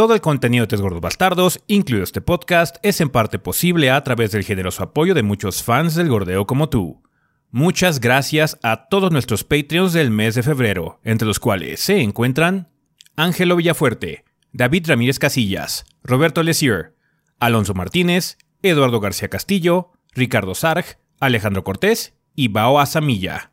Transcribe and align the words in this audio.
Todo 0.00 0.14
el 0.14 0.22
contenido 0.22 0.62
de 0.62 0.68
Tres 0.68 0.80
Gordos 0.80 1.02
Bastardos, 1.02 1.62
incluido 1.66 2.04
este 2.04 2.22
podcast, 2.22 2.76
es 2.82 3.02
en 3.02 3.10
parte 3.10 3.38
posible 3.38 3.90
a 3.90 4.02
través 4.02 4.32
del 4.32 4.44
generoso 4.44 4.82
apoyo 4.82 5.12
de 5.12 5.22
muchos 5.22 5.62
fans 5.62 5.94
del 5.94 6.08
gordeo 6.08 6.46
como 6.46 6.70
tú. 6.70 7.02
Muchas 7.50 8.00
gracias 8.00 8.58
a 8.62 8.88
todos 8.88 9.12
nuestros 9.12 9.44
Patreons 9.44 9.92
del 9.92 10.10
mes 10.10 10.34
de 10.36 10.42
febrero, 10.42 11.00
entre 11.04 11.28
los 11.28 11.38
cuales 11.38 11.80
se 11.80 12.00
encuentran 12.00 12.70
Ángelo 13.14 13.56
Villafuerte, 13.56 14.24
David 14.54 14.86
Ramírez 14.88 15.18
Casillas, 15.18 15.84
Roberto 16.02 16.42
Lesier, 16.42 16.96
Alonso 17.38 17.74
Martínez, 17.74 18.38
Eduardo 18.62 19.00
García 19.00 19.28
Castillo, 19.28 19.92
Ricardo 20.14 20.54
Sarg, 20.54 20.98
Alejandro 21.20 21.62
Cortés 21.62 22.14
y 22.34 22.48
Bao 22.48 22.80
Azamilla. 22.80 23.49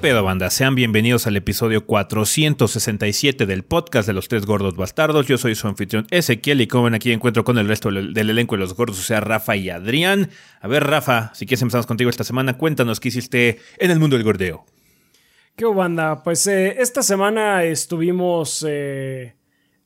Pedo, 0.00 0.24
banda? 0.24 0.48
Sean 0.48 0.74
bienvenidos 0.74 1.26
al 1.26 1.36
episodio 1.36 1.84
467 1.84 3.44
del 3.44 3.64
podcast 3.64 4.06
de 4.06 4.14
los 4.14 4.28
tres 4.28 4.46
gordos 4.46 4.74
bastardos. 4.74 5.26
Yo 5.26 5.36
soy 5.36 5.54
su 5.54 5.68
anfitrión 5.68 6.06
Ezequiel 6.10 6.62
y 6.62 6.66
como 6.66 6.84
ven 6.84 6.94
aquí 6.94 7.12
encuentro 7.12 7.44
con 7.44 7.58
el 7.58 7.68
resto 7.68 7.90
del 7.90 8.30
elenco 8.30 8.54
de 8.54 8.60
los 8.60 8.74
gordos, 8.74 8.98
o 8.98 9.02
sea, 9.02 9.20
Rafa 9.20 9.56
y 9.56 9.68
Adrián. 9.68 10.30
A 10.62 10.68
ver, 10.68 10.84
Rafa, 10.84 11.32
si 11.34 11.44
quieres 11.44 11.60
empezamos 11.60 11.86
contigo 11.86 12.08
esta 12.08 12.24
semana, 12.24 12.56
cuéntanos 12.56 12.98
qué 12.98 13.08
hiciste 13.08 13.58
en 13.76 13.90
el 13.90 14.00
mundo 14.00 14.16
del 14.16 14.24
gordeo. 14.24 14.64
¿Qué 15.54 15.66
banda? 15.66 16.22
Pues 16.22 16.46
eh, 16.46 16.76
esta 16.78 17.02
semana 17.02 17.64
estuvimos 17.64 18.64
eh, 18.66 19.34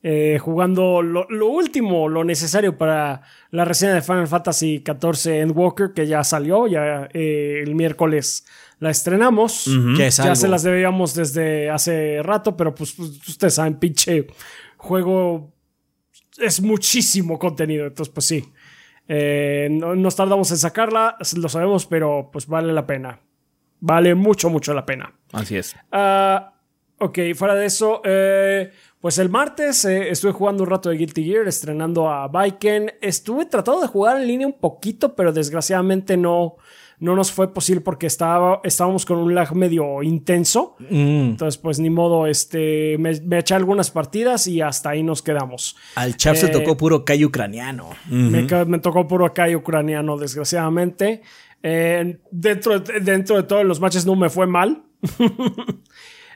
eh, 0.01 0.39
jugando 0.39 1.01
lo, 1.01 1.47
último, 1.49 2.07
lo 2.07 2.23
necesario 2.23 2.77
para 2.77 3.23
la 3.51 3.65
reseña 3.65 3.95
de 3.95 4.01
Final 4.01 4.29
Fantasy 4.29 4.81
XIV 4.85 5.41
Endwalker, 5.41 5.91
que 5.93 6.07
ya 6.07 6.23
salió, 6.23 6.67
ya 6.67 7.09
el 7.13 7.75
miércoles 7.75 8.45
la 8.79 8.89
estrenamos. 8.89 9.65
Ya 9.97 10.07
es 10.07 10.17
Ya 10.17 10.23
algo. 10.23 10.35
se 10.35 10.47
las 10.47 10.63
debíamos 10.63 11.13
desde 11.13 11.69
hace 11.69 12.21
rato, 12.23 12.55
pero 12.57 12.73
pues, 12.75 12.93
pues, 12.93 13.09
ustedes 13.27 13.55
saben, 13.55 13.75
pinche 13.75 14.27
juego 14.77 15.53
es 16.37 16.61
muchísimo 16.61 17.39
contenido, 17.39 17.87
entonces 17.87 18.13
pues 18.13 18.25
sí. 18.25 18.43
Eh, 19.07 19.67
no, 19.71 19.95
nos 19.95 20.15
tardamos 20.15 20.49
en 20.51 20.57
sacarla, 20.57 21.15
lo 21.37 21.49
sabemos, 21.49 21.85
pero 21.85 22.29
pues 22.31 22.47
vale 22.47 22.73
la 22.73 22.85
pena. 22.85 23.19
Vale 23.79 24.15
mucho, 24.15 24.49
mucho 24.49 24.73
la 24.73 24.85
pena. 24.85 25.13
Así 25.31 25.57
es. 25.57 25.75
Ah, 25.91 26.53
ok, 26.99 27.19
fuera 27.35 27.53
de 27.55 27.65
eso, 27.65 28.01
eh, 28.03 28.71
pues 28.99 29.19
el 29.19 29.29
martes 29.29 29.85
eh, 29.85 30.09
estuve 30.09 30.31
jugando 30.31 30.63
un 30.63 30.69
rato 30.69 30.89
de 30.89 30.97
Guilty 30.97 31.23
Gear, 31.23 31.47
estrenando 31.47 32.09
a 32.09 32.27
Viken. 32.27 32.93
Estuve 33.01 33.45
tratando 33.45 33.81
de 33.81 33.87
jugar 33.87 34.19
en 34.19 34.27
línea 34.27 34.47
un 34.47 34.59
poquito, 34.59 35.15
pero 35.15 35.31
desgraciadamente 35.31 36.17
no, 36.17 36.55
no 36.99 37.15
nos 37.15 37.31
fue 37.31 37.53
posible 37.53 37.81
porque 37.81 38.07
estaba, 38.07 38.61
estábamos 38.63 39.05
con 39.05 39.17
un 39.17 39.35
lag 39.35 39.53
medio 39.55 40.01
intenso. 40.03 40.75
Mm. 40.79 41.31
Entonces, 41.31 41.57
pues 41.57 41.79
ni 41.79 41.89
modo, 41.89 42.27
este, 42.27 42.97
me, 42.97 43.19
me 43.21 43.39
eché 43.39 43.53
algunas 43.55 43.91
partidas 43.91 44.47
y 44.47 44.61
hasta 44.61 44.91
ahí 44.91 45.03
nos 45.03 45.21
quedamos. 45.21 45.75
Al 45.95 46.15
chap 46.17 46.35
se 46.35 46.47
Eh, 46.47 46.49
tocó 46.49 46.77
puro 46.77 47.03
Kai 47.03 47.23
ucraniano. 47.25 47.89
Me, 48.09 48.43
tocó 48.79 49.07
puro 49.07 49.25
acá 49.25 49.47
ucraniano, 49.55 50.17
desgraciadamente. 50.17 51.21
Eh, 51.61 52.19
dentro, 52.31 52.79
de, 52.79 52.99
dentro 52.99 53.37
de 53.37 53.43
todos 53.43 53.65
los 53.65 53.79
matches 53.79 54.05
no 54.05 54.15
me 54.15 54.29
fue 54.29 54.47
mal. 54.47 54.83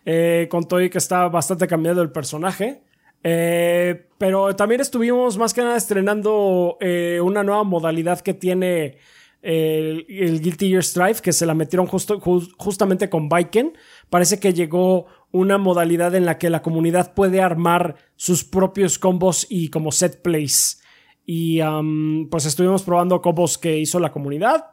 Eh, 0.05 0.47
con 0.49 0.63
todo 0.63 0.81
y 0.81 0.89
que 0.89 0.97
está 0.97 1.27
bastante 1.27 1.67
cambiado 1.67 2.01
el 2.01 2.09
personaje. 2.11 2.81
Eh, 3.23 4.07
pero 4.17 4.55
también 4.55 4.81
estuvimos 4.81 5.37
más 5.37 5.53
que 5.53 5.61
nada 5.61 5.75
estrenando 5.75 6.77
eh, 6.79 7.19
una 7.21 7.43
nueva 7.43 7.63
modalidad 7.63 8.21
que 8.21 8.33
tiene 8.33 8.97
el, 9.41 10.05
Guilty 10.41 10.69
Gear 10.69 10.83
Strive, 10.83 11.21
que 11.21 11.33
se 11.33 11.45
la 11.45 11.53
metieron 11.53 11.87
justo, 11.87 12.19
ju- 12.19 12.51
justamente 12.57 13.09
con 13.09 13.29
Viken. 13.29 13.73
Parece 14.09 14.39
que 14.39 14.53
llegó 14.53 15.05
una 15.31 15.57
modalidad 15.57 16.15
en 16.15 16.25
la 16.25 16.37
que 16.37 16.49
la 16.49 16.61
comunidad 16.61 17.13
puede 17.13 17.41
armar 17.41 17.95
sus 18.15 18.43
propios 18.43 18.99
combos 18.99 19.45
y 19.49 19.69
como 19.69 19.91
set 19.91 20.21
plays. 20.21 20.81
Y 21.25 21.59
am, 21.59 22.27
pues 22.31 22.45
estuvimos 22.45 22.83
probando 22.83 23.21
combos 23.21 23.57
que 23.57 23.77
hizo 23.77 23.99
la 23.99 24.11
comunidad. 24.11 24.65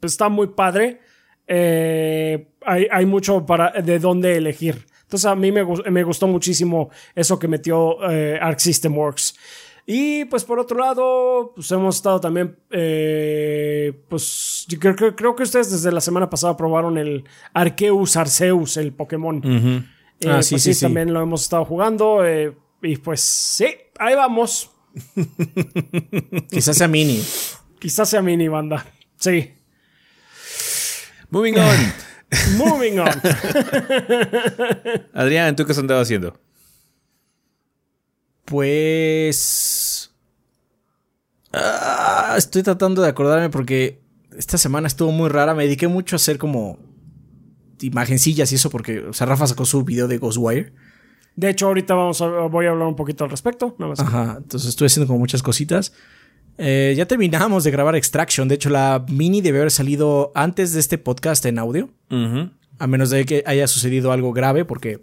Pues 0.00 0.12
está 0.12 0.28
muy 0.28 0.48
padre. 0.48 1.00
Eh, 1.46 2.48
hay, 2.64 2.86
hay 2.90 3.06
mucho 3.06 3.44
para, 3.46 3.70
de 3.82 3.98
dónde 3.98 4.36
elegir. 4.36 4.86
Entonces 5.02 5.26
a 5.26 5.34
mí 5.34 5.50
me 5.50 6.02
gustó 6.04 6.28
muchísimo 6.28 6.90
eso 7.16 7.38
que 7.38 7.48
metió 7.48 7.96
eh, 8.10 8.38
Arc 8.40 8.58
System 8.60 8.96
Works. 8.96 9.36
Y 9.86 10.24
pues 10.26 10.44
por 10.44 10.58
otro 10.60 10.78
lado, 10.78 11.52
pues 11.54 11.70
hemos 11.72 11.96
estado 11.96 12.20
también, 12.20 12.56
eh, 12.70 13.92
pues 14.08 14.66
creo, 14.78 14.94
creo- 14.94 15.16
creo 15.16 15.34
que 15.34 15.42
ustedes 15.42 15.70
desde 15.72 15.90
la 15.90 16.00
semana 16.00 16.28
pasada 16.30 16.56
probaron 16.56 16.96
el 16.98 17.24
Arceus 17.54 18.16
Arceus, 18.16 18.76
el 18.76 18.92
Pokémon. 18.92 19.40
Eh, 19.44 20.28
Ah, 20.28 20.42
sí, 20.42 20.54
pues 20.54 20.62
sí, 20.64 20.74
sí. 20.74 20.80
también 20.82 21.12
lo 21.12 21.20
hemos 21.22 21.42
estado 21.42 21.64
jugando. 21.64 22.24
eh, 22.26 22.54
y 22.82 22.96
pues 22.98 23.20
sí, 23.20 23.66
ahí 23.98 24.14
vamos. 24.14 24.70
Quizás 26.50 26.76
sea 26.76 26.88
mini. 26.88 27.22
Quizás 27.78 28.08
sea 28.08 28.20
mini 28.22 28.48
banda. 28.48 28.84
Sí. 29.16 29.54
Moving 31.30 31.54
on. 31.58 31.76
Moving 32.58 32.98
on. 33.00 33.08
Adrián, 35.14 35.56
¿tú 35.56 35.64
qué 35.64 35.72
has 35.72 35.78
andado 35.78 36.00
haciendo? 36.00 36.36
Pues. 38.50 40.12
Ah, 41.52 42.34
estoy 42.36 42.64
tratando 42.64 43.00
de 43.00 43.08
acordarme 43.08 43.48
porque 43.48 44.02
esta 44.36 44.58
semana 44.58 44.88
estuvo 44.88 45.12
muy 45.12 45.28
rara. 45.28 45.54
Me 45.54 45.62
dediqué 45.62 45.86
mucho 45.86 46.16
a 46.16 46.18
hacer 46.18 46.36
como 46.36 46.76
imagencillas 47.80 48.50
y 48.50 48.56
eso 48.56 48.68
porque, 48.68 48.98
o 49.00 49.12
sea, 49.12 49.28
Rafa 49.28 49.46
sacó 49.46 49.64
su 49.64 49.84
video 49.84 50.08
de 50.08 50.18
Ghostwire. 50.18 50.72
De 51.36 51.48
hecho, 51.48 51.68
ahorita 51.68 51.94
vamos 51.94 52.20
a, 52.22 52.26
voy 52.26 52.66
a 52.66 52.70
hablar 52.70 52.88
un 52.88 52.96
poquito 52.96 53.22
al 53.22 53.30
respecto. 53.30 53.76
Nada 53.78 53.90
más. 53.90 54.00
Ajá, 54.00 54.34
entonces 54.38 54.68
estuve 54.68 54.86
haciendo 54.86 55.06
como 55.06 55.20
muchas 55.20 55.44
cositas. 55.44 55.92
Eh, 56.58 56.94
ya 56.96 57.06
terminamos 57.06 57.62
de 57.62 57.70
grabar 57.70 57.94
Extraction. 57.94 58.48
De 58.48 58.56
hecho, 58.56 58.68
la 58.68 59.04
mini 59.08 59.42
debe 59.42 59.58
haber 59.58 59.70
salido 59.70 60.32
antes 60.34 60.72
de 60.72 60.80
este 60.80 60.98
podcast 60.98 61.46
en 61.46 61.60
audio. 61.60 61.88
A 62.80 62.86
menos 62.88 63.10
de 63.10 63.24
que 63.26 63.44
haya 63.46 63.68
sucedido 63.68 64.10
algo 64.10 64.32
grave, 64.32 64.64
porque 64.64 65.00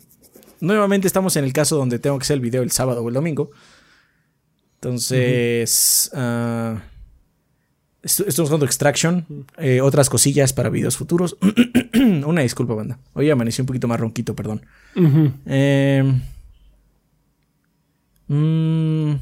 nuevamente 0.60 1.08
estamos 1.08 1.36
en 1.36 1.44
el 1.44 1.54
caso 1.54 1.78
donde 1.78 2.00
tengo 2.00 2.18
que 2.18 2.24
hacer 2.24 2.36
el 2.36 2.42
video 2.42 2.64
el 2.64 2.72
sábado 2.72 3.04
o 3.04 3.08
el 3.08 3.14
domingo. 3.14 3.52
Entonces, 4.76 6.12
ah, 6.14 6.82
estamos 8.04 8.50
jugando 8.50 8.66
Extraction, 8.66 9.46
eh, 9.58 9.82
otras 9.82 10.10
cosillas 10.10 10.54
para 10.54 10.70
videos 10.70 10.98
futuros. 10.98 11.38
Una 11.94 12.42
disculpa, 12.42 12.76
banda. 12.76 13.00
Hoy 13.14 13.30
amanecí 13.30 13.62
un 13.62 13.66
poquito 13.66 13.88
más 13.88 14.00
ronquito, 14.00 14.36
perdón. 14.36 14.66
Eh, 15.46 16.04
mm, 18.28 19.14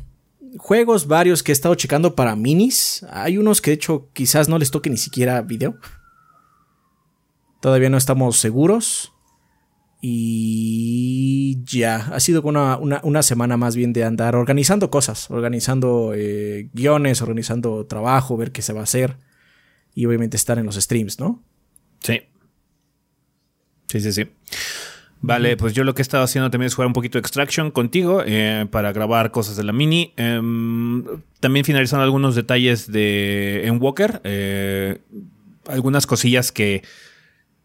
juegos 0.58 1.08
varios 1.08 1.42
que 1.42 1.52
he 1.52 1.54
estado 1.54 1.76
checando 1.76 2.16
para 2.16 2.36
minis. 2.36 3.06
Hay 3.10 3.38
unos 3.38 3.62
que 3.62 3.72
de 3.72 3.76
hecho 3.76 4.10
quizás 4.14 4.50
no 4.50 4.58
les 4.58 4.72
toque 4.72 4.90
ni 4.90 4.98
siquiera 4.98 5.42
video. 5.42 5.78
Todavía 7.62 7.90
no 7.90 7.98
estamos 7.98 8.38
seguros. 8.38 9.15
Y 10.08 11.64
ya, 11.66 11.96
ha 12.12 12.20
sido 12.20 12.42
una, 12.44 12.78
una- 12.78 13.00
una 13.04 13.22
semana 13.24 13.58
más 13.58 13.76
bien 13.76 13.94
de 13.94 14.04
andar 14.04 14.36
organizando 14.36 14.90
cosas, 14.90 15.30
organizando 15.32 16.14
eh, 16.16 16.70
guiones, 16.74 17.22
organizando 17.22 17.86
trabajo, 17.86 18.38
ver 18.38 18.52
qué 18.52 18.62
se 18.62 18.74
va 18.74 18.82
a 18.82 18.84
hacer. 18.84 19.18
Y 19.94 20.06
obviamente 20.06 20.38
estar 20.38 20.58
en 20.60 20.66
los 20.66 20.76
streams, 20.76 21.20
¿no? 21.20 21.44
Sí. 22.02 22.22
Sí, 23.88 24.00
sí, 24.02 24.12
sí. 24.12 24.26
Vale, 25.22 25.58
pues 25.58 25.74
yo 25.74 25.84
lo 25.84 25.94
que 25.96 26.02
he 26.02 26.04
estado 26.04 26.24
haciendo 26.24 26.52
también 26.52 26.68
es 26.68 26.76
jugar 26.76 26.88
un 26.88 26.94
poquito 26.94 27.18
de 27.18 27.22
Extraction 27.22 27.72
contigo 27.72 28.22
eh, 28.26 28.68
para 28.70 28.92
grabar 28.92 29.32
cosas 29.32 29.56
de 29.56 29.64
la 29.64 29.74
mini. 29.74 30.14
Em, 30.18 31.04
también 31.40 31.66
finalizando 31.66 32.04
algunos 32.04 32.36
detalles 32.36 32.92
de 32.92 33.66
Endwalker. 33.66 34.22
Eh, 34.24 35.00
algunas 35.68 36.06
cosillas 36.06 36.52
que 36.52 36.84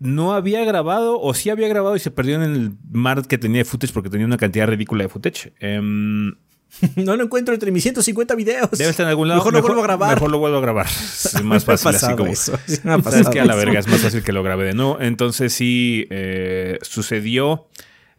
no 0.00 0.34
había 0.34 0.64
grabado 0.64 1.20
o 1.20 1.34
sí 1.34 1.50
había 1.50 1.68
grabado 1.68 1.94
y 1.94 2.00
se 2.00 2.10
perdió 2.10 2.36
en 2.36 2.42
el 2.42 2.72
mar 2.90 3.26
que 3.26 3.38
tenía 3.38 3.58
de 3.58 3.64
footage 3.64 3.92
porque 3.92 4.10
tenía 4.10 4.26
una 4.26 4.38
cantidad 4.38 4.66
ridícula 4.66 5.04
de 5.04 5.08
footage. 5.08 5.52
Em, 5.60 6.34
no 6.96 7.16
lo 7.16 7.24
encuentro 7.24 7.54
entre 7.54 7.70
mis 7.70 7.82
150 7.82 8.34
videos. 8.34 8.70
Debe 8.72 8.90
estar 8.90 9.04
en 9.04 9.10
algún 9.10 9.28
lado. 9.28 9.40
Mejor, 9.40 9.52
lo 9.52 9.62
vuelvo 9.62 9.80
a 9.80 9.84
grabar. 9.84 10.14
Mejor 10.14 10.30
lo 10.30 10.38
vuelvo 10.38 10.58
a 10.58 10.60
grabar. 10.60 10.86
Es 11.30 11.42
más 11.42 11.64
fácil 11.64 11.88
así 11.88 12.14
como. 12.16 12.32
Eso. 12.32 12.58
Sabes 12.66 13.28
que 13.28 13.40
a 13.40 13.44
la 13.44 13.54
verga 13.54 13.78
es 13.78 13.86
más 13.86 14.00
fácil 14.00 14.22
que 14.22 14.32
lo 14.32 14.42
grabe 14.42 14.64
de 14.64 14.74
nuevo. 14.74 14.98
Entonces 15.00 15.52
sí 15.52 16.06
eh, 16.10 16.78
sucedió. 16.82 17.66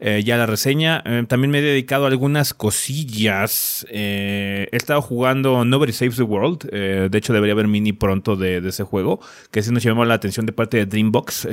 Eh, 0.03 0.23
ya 0.23 0.35
la 0.35 0.47
reseña. 0.47 1.03
Eh, 1.05 1.25
también 1.27 1.51
me 1.51 1.59
he 1.59 1.61
dedicado 1.61 2.05
a 2.05 2.07
algunas 2.07 2.55
cosillas. 2.55 3.85
Eh, 3.91 4.67
he 4.71 4.75
estado 4.75 4.99
jugando 4.99 5.63
Nobody 5.63 5.91
Saves 5.93 6.15
the 6.15 6.23
World. 6.23 6.67
Eh, 6.71 7.07
de 7.11 7.17
hecho, 7.19 7.33
debería 7.33 7.53
haber 7.53 7.67
mini 7.67 7.93
pronto 7.93 8.35
de, 8.35 8.67
ese 8.67 8.81
juego. 8.83 9.19
Que 9.51 9.61
sí 9.61 9.71
nos 9.71 9.83
llamó 9.83 10.03
la 10.03 10.15
atención 10.15 10.47
de 10.47 10.53
parte 10.53 10.77
de 10.77 10.87
Dreambox, 10.87 11.47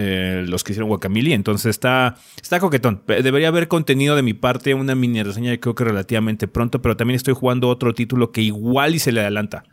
los 0.47 0.65
que 0.65 0.73
hicieron 0.73 0.89
Guacamole. 0.89 1.35
Entonces 1.35 1.69
está, 1.69 2.17
está 2.41 2.59
coquetón. 2.59 3.03
Debería 3.07 3.49
haber 3.49 3.69
contenido 3.69 4.17
de 4.17 4.23
mi 4.23 4.33
parte, 4.33 4.73
una 4.73 4.95
mini 4.95 5.23
reseña, 5.23 5.55
creo 5.59 5.75
que 5.75 5.85
relativamente 5.85 6.49
pronto. 6.49 6.81
Pero 6.81 6.97
también 6.97 7.17
estoy 7.17 7.35
jugando 7.35 7.69
otro 7.69 7.93
título 7.93 8.33
que 8.33 8.41
igual 8.41 8.95
y 8.95 8.99
se 8.99 9.13
le 9.13 9.21
adelanta. 9.21 9.65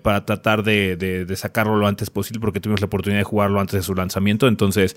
Para 0.00 0.24
tratar 0.24 0.62
de, 0.62 1.26
sacarlo 1.36 1.76
lo 1.76 1.86
antes 1.86 2.08
posible 2.08 2.40
porque 2.40 2.58
tuvimos 2.58 2.80
la 2.80 2.86
oportunidad 2.86 3.20
de 3.20 3.24
jugarlo 3.24 3.60
antes 3.60 3.74
de 3.74 3.82
su 3.82 3.94
lanzamiento. 3.94 4.48
Entonces, 4.48 4.96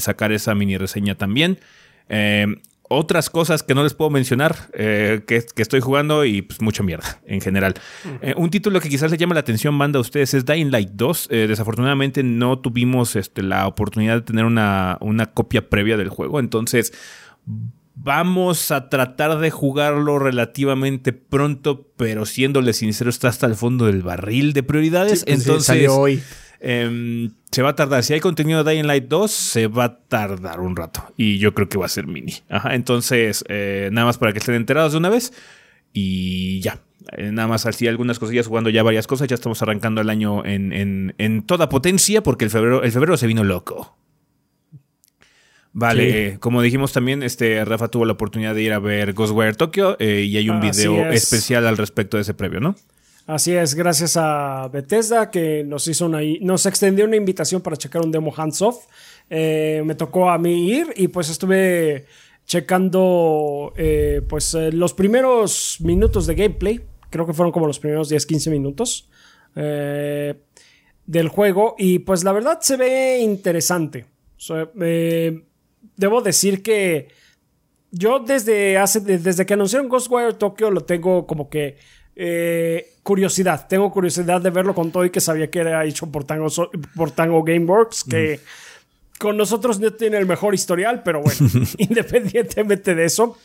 sacar 0.00 0.32
esa 0.32 0.56
mini 0.56 0.76
reseña 0.76 1.14
también. 1.14 1.60
Eh, 2.08 2.46
otras 2.88 3.30
cosas 3.30 3.62
que 3.62 3.74
no 3.74 3.82
les 3.82 3.94
puedo 3.94 4.10
mencionar 4.10 4.56
eh, 4.72 5.22
que, 5.26 5.44
que, 5.54 5.62
estoy 5.62 5.80
jugando 5.80 6.24
y 6.24 6.42
pues 6.42 6.60
mucha 6.60 6.82
mierda 6.82 7.20
en 7.26 7.40
general. 7.40 7.74
-huh. 7.74 8.18
eh, 8.22 8.34
un 8.36 8.50
título 8.50 8.80
que 8.80 8.88
quizás 8.88 9.10
le 9.10 9.18
llama 9.18 9.34
la 9.34 9.40
atención, 9.40 9.76
banda, 9.78 9.98
a 9.98 10.00
ustedes 10.00 10.34
es 10.34 10.46
Dying 10.46 10.70
Light 10.70 10.90
2. 10.94 11.28
Eh, 11.30 11.46
desafortunadamente 11.48 12.22
no 12.22 12.58
tuvimos 12.58 13.14
este, 13.16 13.42
la 13.42 13.66
oportunidad 13.66 14.16
de 14.16 14.22
tener 14.22 14.44
una, 14.44 14.96
una 15.00 15.26
copia 15.26 15.68
previa 15.68 15.96
del 15.96 16.08
juego, 16.08 16.40
entonces 16.40 16.92
vamos 18.00 18.70
a 18.70 18.88
tratar 18.88 19.38
de 19.38 19.50
jugarlo 19.50 20.18
relativamente 20.18 21.12
pronto, 21.12 21.90
pero 21.96 22.26
siéndole 22.26 22.72
sincero, 22.72 23.10
está 23.10 23.28
hasta 23.28 23.46
el 23.46 23.56
fondo 23.56 23.86
del 23.86 24.02
barril 24.02 24.52
de 24.52 24.62
prioridades. 24.62 25.20
Sí, 25.20 25.24
pues 25.26 25.40
entonces, 25.40 25.64
sí, 25.64 25.72
salió 25.72 25.96
hoy. 25.96 26.22
Eh, 26.60 27.30
se 27.50 27.62
va 27.62 27.70
a 27.70 27.76
tardar. 27.76 28.02
Si 28.02 28.12
hay 28.12 28.20
contenido 28.20 28.62
de 28.62 28.72
Dying 28.72 28.86
Light 28.86 29.04
2, 29.08 29.30
se 29.30 29.66
va 29.68 29.84
a 29.84 29.98
tardar 30.00 30.60
un 30.60 30.76
rato. 30.76 31.12
Y 31.16 31.38
yo 31.38 31.54
creo 31.54 31.68
que 31.68 31.78
va 31.78 31.86
a 31.86 31.88
ser 31.88 32.06
mini. 32.06 32.34
Ajá, 32.48 32.74
entonces, 32.74 33.44
eh, 33.48 33.88
nada 33.92 34.06
más 34.06 34.18
para 34.18 34.32
que 34.32 34.38
estén 34.38 34.54
enterados 34.54 34.92
de 34.92 34.98
una 34.98 35.08
vez. 35.08 35.32
Y 35.92 36.60
ya. 36.60 36.80
Eh, 37.16 37.30
nada 37.32 37.48
más 37.48 37.64
así 37.64 37.88
algunas 37.88 38.18
cosillas 38.18 38.46
jugando 38.46 38.70
ya 38.70 38.82
varias 38.82 39.06
cosas. 39.06 39.28
Ya 39.28 39.34
estamos 39.34 39.62
arrancando 39.62 40.00
el 40.00 40.10
año 40.10 40.44
en, 40.44 40.72
en, 40.72 41.14
en 41.18 41.42
toda 41.42 41.68
potencia 41.68 42.22
porque 42.22 42.44
el 42.44 42.50
febrero, 42.50 42.82
el 42.82 42.92
febrero 42.92 43.16
se 43.16 43.26
vino 43.26 43.44
loco. 43.44 43.96
Vale, 45.72 46.10
sí. 46.10 46.16
eh, 46.16 46.36
como 46.40 46.60
dijimos 46.60 46.92
también, 46.92 47.22
este 47.22 47.64
Rafa 47.64 47.88
tuvo 47.88 48.04
la 48.04 48.14
oportunidad 48.14 48.54
de 48.54 48.62
ir 48.62 48.72
a 48.72 48.78
ver 48.78 49.12
Ghostwire 49.12 49.54
Tokyo 49.54 49.96
y 50.00 50.36
hay 50.36 50.50
un 50.50 50.56
ah, 50.56 50.60
video 50.60 51.10
especial 51.10 51.66
al 51.66 51.76
respecto 51.76 52.16
de 52.16 52.22
ese 52.22 52.34
previo, 52.34 52.58
¿no? 52.58 52.74
Así 53.28 53.54
es, 53.54 53.74
gracias 53.74 54.16
a 54.16 54.70
Bethesda 54.72 55.30
que 55.30 55.62
nos 55.62 55.86
hizo 55.86 56.06
una, 56.06 56.20
nos 56.40 56.64
extendió 56.64 57.04
una 57.04 57.16
invitación 57.16 57.60
para 57.60 57.76
checar 57.76 58.00
un 58.00 58.10
demo 58.10 58.32
hands 58.34 58.62
off. 58.62 58.86
Eh, 59.28 59.82
me 59.84 59.94
tocó 59.94 60.30
a 60.30 60.38
mí 60.38 60.70
ir 60.70 60.94
y 60.96 61.08
pues 61.08 61.28
estuve 61.28 62.06
checando 62.46 63.74
eh, 63.76 64.22
pues 64.26 64.54
eh, 64.54 64.72
los 64.72 64.94
primeros 64.94 65.76
minutos 65.80 66.26
de 66.26 66.36
gameplay. 66.36 66.80
Creo 67.10 67.26
que 67.26 67.34
fueron 67.34 67.52
como 67.52 67.66
los 67.66 67.78
primeros 67.78 68.10
10-15 68.10 68.50
minutos 68.50 69.10
eh, 69.56 70.40
del 71.04 71.28
juego 71.28 71.74
y 71.76 71.98
pues 71.98 72.24
la 72.24 72.32
verdad 72.32 72.60
se 72.62 72.78
ve 72.78 73.18
interesante. 73.18 74.06
Debo 75.96 76.22
decir 76.22 76.62
que 76.62 77.08
yo 77.90 78.20
desde 78.20 78.78
hace 78.78 79.00
desde 79.00 79.44
que 79.44 79.52
anunciaron 79.52 79.90
Ghostwire 79.90 80.32
Tokyo 80.32 80.70
lo 80.70 80.80
tengo 80.80 81.26
como 81.26 81.50
que 81.50 81.76
curiosidad. 83.08 83.66
Tengo 83.66 83.90
curiosidad 83.90 84.38
de 84.42 84.50
verlo 84.50 84.74
con 84.74 84.92
todo 84.92 85.02
y 85.02 85.08
que 85.08 85.22
sabía 85.22 85.50
que 85.50 85.60
era 85.60 85.82
hecho 85.86 86.12
por 86.12 86.24
Tango, 86.24 86.48
por 86.94 87.10
Tango 87.10 87.42
Gameworks, 87.42 88.04
que 88.04 88.36
mm. 88.36 89.18
con 89.18 89.38
nosotros 89.38 89.80
no 89.80 89.90
tiene 89.94 90.18
el 90.18 90.26
mejor 90.26 90.52
historial, 90.52 91.02
pero 91.02 91.22
bueno, 91.22 91.38
independientemente 91.78 92.94
de 92.94 93.06
eso. 93.06 93.38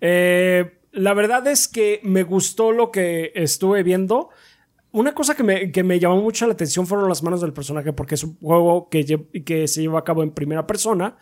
Eh, 0.00 0.70
la 0.92 1.14
verdad 1.14 1.44
es 1.48 1.66
que 1.66 1.98
me 2.04 2.22
gustó 2.22 2.70
lo 2.70 2.92
que 2.92 3.32
estuve 3.34 3.82
viendo. 3.82 4.28
Una 4.92 5.12
cosa 5.12 5.34
que 5.34 5.42
me, 5.42 5.72
que 5.72 5.82
me, 5.82 5.98
llamó 5.98 6.22
mucho 6.22 6.46
la 6.46 6.52
atención 6.52 6.86
fueron 6.86 7.08
las 7.08 7.24
manos 7.24 7.40
del 7.40 7.52
personaje, 7.52 7.92
porque 7.92 8.14
es 8.14 8.22
un 8.22 8.38
juego 8.38 8.88
que, 8.88 9.04
que 9.44 9.66
se 9.66 9.80
lleva 9.80 9.98
a 9.98 10.04
cabo 10.04 10.22
en 10.22 10.30
primera 10.30 10.64
persona. 10.64 11.16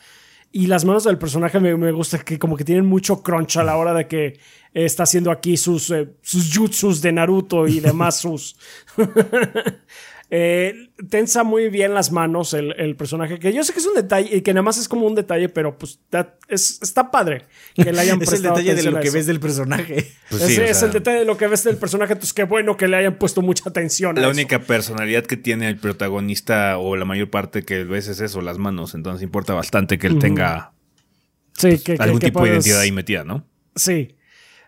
Y 0.53 0.67
las 0.69 0.85
manos 0.85 1.05
del 1.05 1.19
personaje 1.19 1.61
me, 1.61 1.77
me, 1.77 1.93
gusta 1.93 2.19
que 2.19 2.39
como 2.39 2.57
que 2.57 2.65
tienen 2.65 2.87
mucho 2.87 3.23
crunch 3.23 3.57
a 3.57 3.65
la 3.65 3.77
hora 3.77 3.93
de 3.93 4.09
que 4.09 4.39
está 4.73 5.03
haciendo 5.03 5.31
aquí 5.31 5.57
sus, 5.57 5.91
eh, 5.91 6.09
sus 6.23 6.57
jutsus 6.57 7.03
de 7.03 7.13
Naruto 7.13 7.67
y 7.67 7.81
demás 7.81 8.19
sus... 8.19 8.57
eh, 10.29 10.91
tensa 11.09 11.45
muy 11.45 11.69
bien 11.69 11.95
las 11.95 12.11
manos 12.11 12.53
el, 12.53 12.75
el, 12.79 12.97
personaje, 12.97 13.39
que 13.39 13.53
yo 13.53 13.63
sé 13.63 13.73
que 13.73 13.79
es 13.79 13.87
un 13.87 13.95
detalle, 13.95 14.37
y 14.37 14.41
que 14.41 14.53
nada 14.53 14.63
más 14.63 14.77
es 14.77 14.89
como 14.89 15.07
un 15.07 15.15
detalle, 15.15 15.49
pero 15.49 15.79
pues 15.79 16.01
that, 16.11 16.27
es, 16.49 16.81
está 16.83 17.13
padre 17.13 17.45
que 17.77 17.93
le 17.93 18.01
hayan 18.01 18.21
Es 18.27 18.33
el 18.33 18.43
detalle 18.43 18.75
de 18.75 18.83
lo 18.91 18.99
que 19.01 19.11
ves 19.11 19.27
del 19.27 19.39
personaje. 19.39 20.13
Pues 20.29 20.43
sí, 20.43 20.61
es 20.61 20.79
sea, 20.79 20.89
el 20.89 20.93
detalle 20.93 21.21
de 21.21 21.25
lo 21.25 21.37
que 21.37 21.47
ves 21.47 21.63
del 21.63 21.77
personaje, 21.77 22.17
pues 22.17 22.33
qué 22.33 22.43
bueno 22.43 22.77
que 22.77 22.89
le 22.89 22.97
hayan 22.97 23.17
puesto 23.17 23.43
mucha 23.43 23.69
atención. 23.69 24.21
La 24.21 24.29
única 24.29 24.59
personalidad 24.59 25.25
que 25.25 25.37
tiene 25.37 25.69
el 25.69 25.77
protagonista, 25.77 26.79
o 26.79 26.97
la 26.97 27.05
mayor 27.05 27.31
parte 27.31 27.65
que 27.65 27.85
ves 27.85 28.09
es 28.09 28.21
eso, 28.21 28.41
las 28.41 28.59
manos, 28.59 28.97
entonces 28.97 29.23
importa 29.23 29.55
bastante 29.55 29.99
que 29.99 30.09
él 30.09 30.15
uh 30.15 30.17
-huh. 30.17 30.21
tenga 30.21 30.73
sí, 31.53 31.69
pues, 31.69 31.83
que, 31.85 31.97
algún 32.01 32.19
que, 32.19 32.27
tipo 32.27 32.41
puedes... 32.41 32.65
de 32.65 32.71
identidad 32.71 32.81
ahí 32.81 32.91
metida, 32.91 33.23
¿no? 33.23 33.47
Sí. 33.77 34.17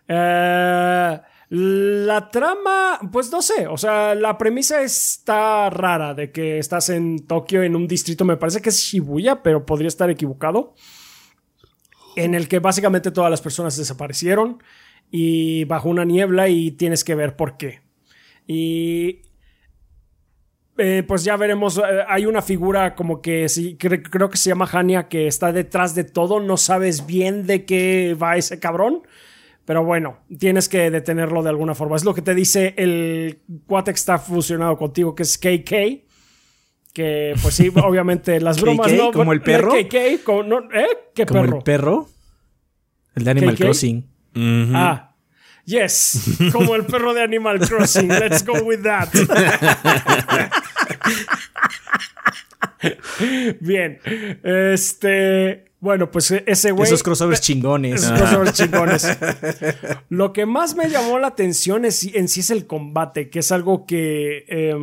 Uh, 0.07 1.19
la 1.49 2.29
trama, 2.29 2.99
pues 3.11 3.31
no 3.31 3.41
sé, 3.41 3.65
o 3.65 3.75
sea, 3.75 4.13
la 4.13 4.37
premisa 4.37 4.83
está 4.83 5.69
rara 5.71 6.13
de 6.13 6.31
que 6.31 6.59
estás 6.59 6.89
en 6.89 7.25
Tokio 7.25 7.63
en 7.63 7.75
un 7.75 7.87
distrito, 7.87 8.23
me 8.23 8.37
parece 8.37 8.61
que 8.61 8.69
es 8.69 8.77
Shibuya, 8.77 9.41
pero 9.41 9.65
podría 9.65 9.87
estar 9.87 10.11
equivocado, 10.11 10.75
en 12.15 12.35
el 12.35 12.47
que 12.47 12.59
básicamente 12.59 13.09
todas 13.09 13.31
las 13.31 13.41
personas 13.41 13.77
desaparecieron 13.77 14.61
y 15.09 15.63
bajo 15.63 15.89
una 15.89 16.05
niebla 16.05 16.49
y 16.49 16.71
tienes 16.71 17.03
que 17.03 17.15
ver 17.15 17.35
por 17.35 17.57
qué. 17.57 17.81
Y 18.45 19.23
eh, 20.77 21.03
pues 21.07 21.23
ya 21.23 21.35
veremos, 21.35 21.79
eh, 21.79 21.81
hay 22.07 22.27
una 22.27 22.43
figura 22.43 22.93
como 22.93 23.21
que 23.21 23.49
sí, 23.49 23.75
cre 23.75 24.03
creo 24.03 24.29
que 24.29 24.37
se 24.37 24.49
llama 24.49 24.69
Hania 24.71 25.07
que 25.07 25.25
está 25.27 25.51
detrás 25.51 25.95
de 25.95 26.03
todo, 26.03 26.39
no 26.39 26.57
sabes 26.57 27.07
bien 27.07 27.47
de 27.47 27.65
qué 27.65 28.15
va 28.21 28.37
ese 28.37 28.59
cabrón. 28.59 29.01
Pero 29.69 29.83
bueno, 29.83 30.17
tienes 30.39 30.67
que 30.67 30.89
detenerlo 30.89 31.43
de 31.43 31.49
alguna 31.49 31.75
forma. 31.75 31.95
Es 31.95 32.03
lo 32.03 32.15
que 32.15 32.23
te 32.23 32.33
dice 32.33 32.73
el 32.75 33.43
cuate 33.67 33.91
que 33.91 33.97
está 33.97 34.17
fusionado 34.17 34.75
contigo, 34.79 35.13
que 35.13 35.21
es 35.21 35.37
KK. 35.37 36.09
Que, 36.91 37.35
pues 37.39 37.53
sí, 37.53 37.69
obviamente 37.75 38.41
las 38.41 38.59
bromas, 38.59 38.91
¿KK? 38.91 38.97
¿no? 38.97 39.11
¿Como 39.11 39.31
el 39.31 39.41
perro? 39.43 39.71
KK, 39.71 40.23
como, 40.23 40.41
no, 40.41 40.57
¿eh? 40.73 40.87
¿Qué 41.13 41.23
¿Como 41.27 41.41
perro? 41.41 41.57
el 41.57 41.63
perro? 41.63 42.07
El 43.13 43.23
de 43.25 43.29
Animal 43.29 43.53
KK? 43.53 43.61
Crossing. 43.61 43.97
Uh 44.35 44.39
-huh. 44.39 44.71
Ah, 44.73 45.08
yes, 45.69 46.37
como 46.51 46.75
el 46.75 46.85
perro 46.85 47.13
de 47.13 47.21
Animal 47.21 47.59
Crossing. 47.59 48.09
Let's 48.09 48.45
go 48.45 48.53
with 48.63 48.81
that. 48.83 49.09
Bien, 53.59 53.99
este. 54.43 55.65
Bueno, 55.81 56.11
pues 56.11 56.31
ese 56.31 56.71
güey. 56.71 56.87
Esos 56.87 57.03
crossovers 57.03 57.39
chingones. 57.39 58.03
Esos 58.03 58.17
crossovers 58.17 58.53
chingones. 58.53 59.17
Lo 60.09 60.33
que 60.33 60.45
más 60.45 60.75
me 60.75 60.89
llamó 60.89 61.19
la 61.19 61.27
atención 61.27 61.85
es, 61.85 62.03
en 62.03 62.27
sí 62.27 62.41
es 62.41 62.49
el 62.49 62.67
combate, 62.67 63.29
que 63.29 63.39
es 63.39 63.51
algo 63.51 63.85
que 63.85 64.45
eh, 64.49 64.75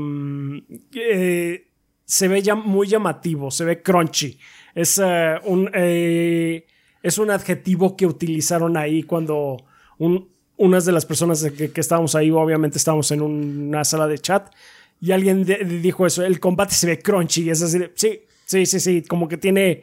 eh, 0.94 1.68
se 2.04 2.28
ve 2.28 2.40
ya 2.40 2.54
muy 2.54 2.86
llamativo, 2.86 3.50
se 3.50 3.64
ve 3.64 3.82
crunchy. 3.82 4.38
Es 4.74 4.98
uh, 4.98 5.38
un. 5.44 5.70
Eh, 5.74 6.66
es 7.02 7.18
un 7.18 7.30
adjetivo 7.30 7.96
que 7.96 8.04
utilizaron 8.04 8.76
ahí 8.76 9.04
cuando 9.04 9.58
un, 9.98 10.28
unas 10.56 10.84
de 10.84 10.92
las 10.92 11.06
personas 11.06 11.44
que, 11.56 11.70
que 11.70 11.80
estábamos 11.80 12.14
ahí, 12.14 12.30
obviamente 12.30 12.78
estábamos 12.78 13.10
en 13.10 13.22
una 13.22 13.84
sala 13.84 14.06
de 14.06 14.18
chat, 14.18 14.52
y 15.00 15.12
alguien 15.12 15.44
de, 15.44 15.58
de 15.58 15.80
dijo 15.80 16.06
eso, 16.06 16.24
el 16.24 16.40
combate 16.40 16.74
se 16.74 16.86
ve 16.86 16.98
crunchy, 16.98 17.50
es 17.50 17.62
así, 17.62 17.78
sí, 17.94 18.20
sí, 18.44 18.66
sí, 18.66 18.80
sí, 18.80 19.02
como 19.02 19.28
que 19.28 19.36
tiene 19.36 19.82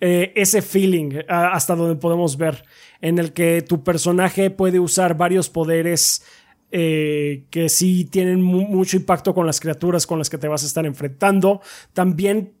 eh, 0.00 0.32
ese 0.34 0.60
feeling 0.60 1.20
hasta 1.28 1.76
donde 1.76 1.96
podemos 1.96 2.36
ver, 2.36 2.64
en 3.00 3.18
el 3.18 3.32
que 3.32 3.62
tu 3.62 3.84
personaje 3.84 4.50
puede 4.50 4.80
usar 4.80 5.16
varios 5.16 5.48
poderes 5.48 6.24
eh, 6.72 7.44
que 7.50 7.68
sí 7.68 8.04
tienen 8.04 8.42
mu 8.42 8.62
mucho 8.62 8.96
impacto 8.96 9.32
con 9.32 9.46
las 9.46 9.60
criaturas 9.60 10.06
con 10.06 10.18
las 10.18 10.28
que 10.28 10.38
te 10.38 10.48
vas 10.48 10.64
a 10.64 10.66
estar 10.66 10.84
enfrentando. 10.84 11.60
También 11.92 12.54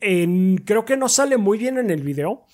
en, 0.00 0.56
creo 0.64 0.84
que 0.84 0.96
no 0.96 1.08
sale 1.08 1.36
muy 1.36 1.58
bien 1.58 1.76
en 1.76 1.90
el 1.90 2.02
video, 2.02 2.46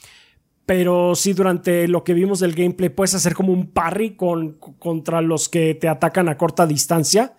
pero 0.69 1.15
sí 1.15 1.33
durante 1.33 1.89
lo 1.89 2.05
que 2.05 2.13
vimos 2.13 2.41
del 2.41 2.55
gameplay 2.55 2.91
puedes 2.91 3.15
hacer 3.15 3.33
como 3.33 3.55
un 3.55 3.69
parry 3.69 4.17
con, 4.17 4.59
contra 4.79 5.23
los 5.23 5.49
que 5.49 5.75
te 5.75 5.89
atacan 5.89 6.29
a 6.29 6.37
corta 6.37 6.67
distancia. 6.67 7.33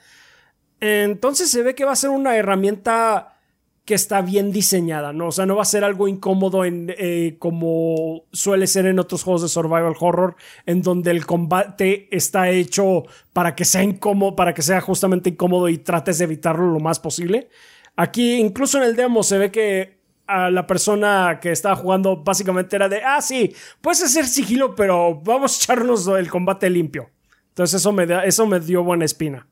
Entonces 0.79 1.51
se 1.51 1.62
ve 1.62 1.75
que 1.75 1.86
va 1.86 1.91
a 1.91 1.95
ser 1.95 2.09
una 2.09 2.36
herramienta 2.36 3.38
que 3.86 3.93
está 3.93 4.24
bien 4.24 4.51
diseñada, 4.51 5.13
¿no? 5.13 5.27
O 5.27 5.31
sea, 5.31 5.45
no 5.45 5.55
va 5.55 5.62
a 5.62 5.65
ser 5.65 5.83
algo 5.83 6.07
incómodo 6.07 6.65
en, 6.65 6.91
eh, 6.98 7.36
como 7.38 8.24
suele 8.31 8.65
ser 8.65 8.88
en 8.88 8.98
otros 8.98 9.21
juegos 9.21 9.43
de 9.43 9.50
survival 9.50 9.93
horror, 10.00 10.36
en 10.65 10.81
donde 10.81 11.12
el 11.12 11.27
combate 11.27 12.07
está 12.09 12.50
hecho 12.50 13.03
para 13.31 13.53
que 13.53 13.63
sea 13.63 13.83
incómodo, 13.83 14.36
para 14.36 14.55
que 14.55 14.63
sea 14.63 14.81
justamente 14.81 15.29
incómodo 15.29 15.69
y 15.69 15.77
trates 15.77 16.17
de 16.17 16.24
evitarlo 16.24 16.65
lo 16.65 16.79
más 16.79 17.00
posible. 17.00 17.48
Aquí, 17.95 18.39
incluso 18.39 18.79
en 18.79 18.86
el 18.86 18.95
demo, 18.95 19.21
se 19.21 19.38
ve 19.38 19.51
que 19.51 19.99
a 20.29 20.51
la 20.51 20.67
persona 20.67 21.39
que 21.41 21.51
estaba 21.51 21.75
jugando 21.75 22.17
básicamente 22.24 22.75
era 22.75 22.88
de, 22.88 23.01
ah, 23.03 23.19
sí, 23.19 23.53
puedes 23.81 24.03
hacer 24.03 24.25
sigilo, 24.25 24.75
pero 24.75 25.19
vamos 25.24 25.59
a 25.59 25.63
echarnos 25.63 26.07
el 26.07 26.29
combate 26.29 26.69
limpio. 26.69 27.09
Entonces 27.50 27.81
eso 27.81 27.91
me, 27.91 28.05
eso 28.25 28.45
me 28.45 28.59
dio 28.59 28.83
buena 28.83 29.05
espina. 29.05 29.48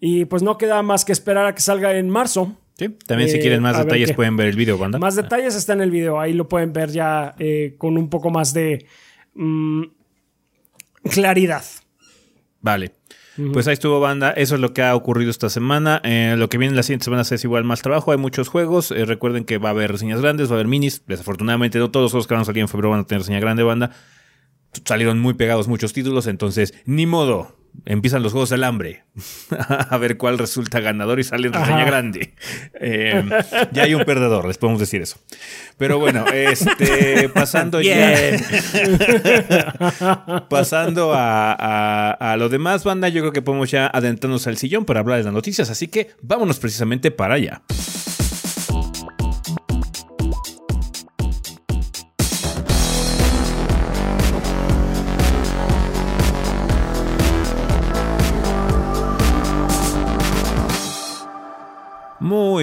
Y 0.00 0.24
pues 0.26 0.42
no 0.42 0.56
queda 0.56 0.82
más 0.82 1.04
que 1.04 1.12
esperar 1.12 1.46
a 1.46 1.54
que 1.54 1.60
salga 1.60 1.96
en 1.96 2.08
marzo. 2.08 2.56
Sí, 2.78 2.88
también 3.06 3.28
si 3.28 3.38
quieren 3.38 3.60
más 3.62 3.74
Eh, 3.74 3.78
ver 3.78 3.86
detalles 3.86 4.12
pueden 4.12 4.36
ver 4.36 4.48
el 4.48 4.56
video, 4.56 4.78
banda. 4.78 4.98
Más 4.98 5.16
detalles 5.16 5.54
está 5.54 5.72
en 5.72 5.80
el 5.80 5.90
video, 5.90 6.20
ahí 6.20 6.32
lo 6.32 6.48
pueden 6.48 6.72
ver 6.72 6.90
ya 6.90 7.34
eh, 7.38 7.74
con 7.76 7.96
un 7.96 8.08
poco 8.08 8.30
más 8.30 8.54
de 8.54 8.86
mm, 9.34 9.82
claridad. 11.10 11.64
Vale. 12.60 12.92
Pues 13.52 13.66
ahí 13.66 13.74
estuvo 13.74 13.98
banda, 13.98 14.30
eso 14.30 14.54
es 14.54 14.60
lo 14.60 14.72
que 14.72 14.82
ha 14.82 14.94
ocurrido 14.94 15.30
esta 15.30 15.48
semana. 15.48 16.00
Eh, 16.04 16.36
lo 16.38 16.48
que 16.48 16.58
viene 16.58 16.74
la 16.74 16.84
siguiente 16.84 17.04
semana 17.04 17.22
es 17.22 17.44
igual 17.44 17.64
más 17.64 17.82
trabajo, 17.82 18.12
hay 18.12 18.18
muchos 18.18 18.48
juegos. 18.48 18.90
Eh, 18.92 19.04
recuerden 19.04 19.44
que 19.44 19.58
va 19.58 19.70
a 19.70 19.72
haber 19.72 19.90
reseñas 19.90 20.20
grandes, 20.20 20.48
va 20.48 20.52
a 20.52 20.54
haber 20.56 20.68
minis. 20.68 21.02
Desafortunadamente 21.06 21.78
no 21.78 21.90
todos 21.90 22.12
los 22.12 22.26
que 22.26 22.34
van 22.34 22.42
a 22.42 22.44
salir 22.44 22.60
en 22.60 22.68
febrero 22.68 22.90
van 22.90 23.00
a 23.00 23.04
tener 23.04 23.22
reseña 23.22 23.40
grande 23.40 23.64
banda. 23.64 23.90
Salieron 24.84 25.20
muy 25.20 25.34
pegados 25.34 25.68
muchos 25.68 25.92
títulos, 25.92 26.26
entonces 26.26 26.74
ni 26.86 27.06
modo. 27.06 27.56
Empiezan 27.86 28.22
los 28.22 28.30
juegos 28.30 28.50
del 28.50 28.62
hambre. 28.62 29.02
a 29.58 29.96
ver 29.98 30.16
cuál 30.16 30.38
resulta 30.38 30.78
ganador 30.78 31.18
y 31.18 31.24
sale 31.24 31.48
en 31.48 31.54
reseña 31.54 31.84
grande. 31.84 32.32
Eh, 32.80 33.24
ya 33.72 33.82
hay 33.82 33.94
un 33.94 34.04
perdedor, 34.04 34.46
les 34.46 34.58
podemos 34.58 34.78
decir 34.78 35.02
eso. 35.02 35.16
Pero 35.76 35.98
bueno, 35.98 36.24
este 36.32 37.28
pasando 37.34 37.80
ya. 37.80 38.14
Pasando 40.48 41.14
a, 41.14 41.52
a- 41.52 42.12
a 42.32 42.36
lo 42.36 42.48
demás, 42.48 42.84
banda, 42.84 43.08
yo 43.08 43.22
creo 43.22 43.32
que 43.32 43.42
podemos 43.42 43.72
ya 43.72 43.88
adentrarnos 43.88 44.46
al 44.46 44.56
sillón 44.56 44.84
para 44.84 45.00
hablar 45.00 45.18
de 45.18 45.24
las 45.24 45.32
noticias, 45.32 45.68
así 45.68 45.88
que 45.88 46.10
vámonos 46.22 46.60
precisamente 46.60 47.10
para 47.10 47.34
allá. 47.34 47.62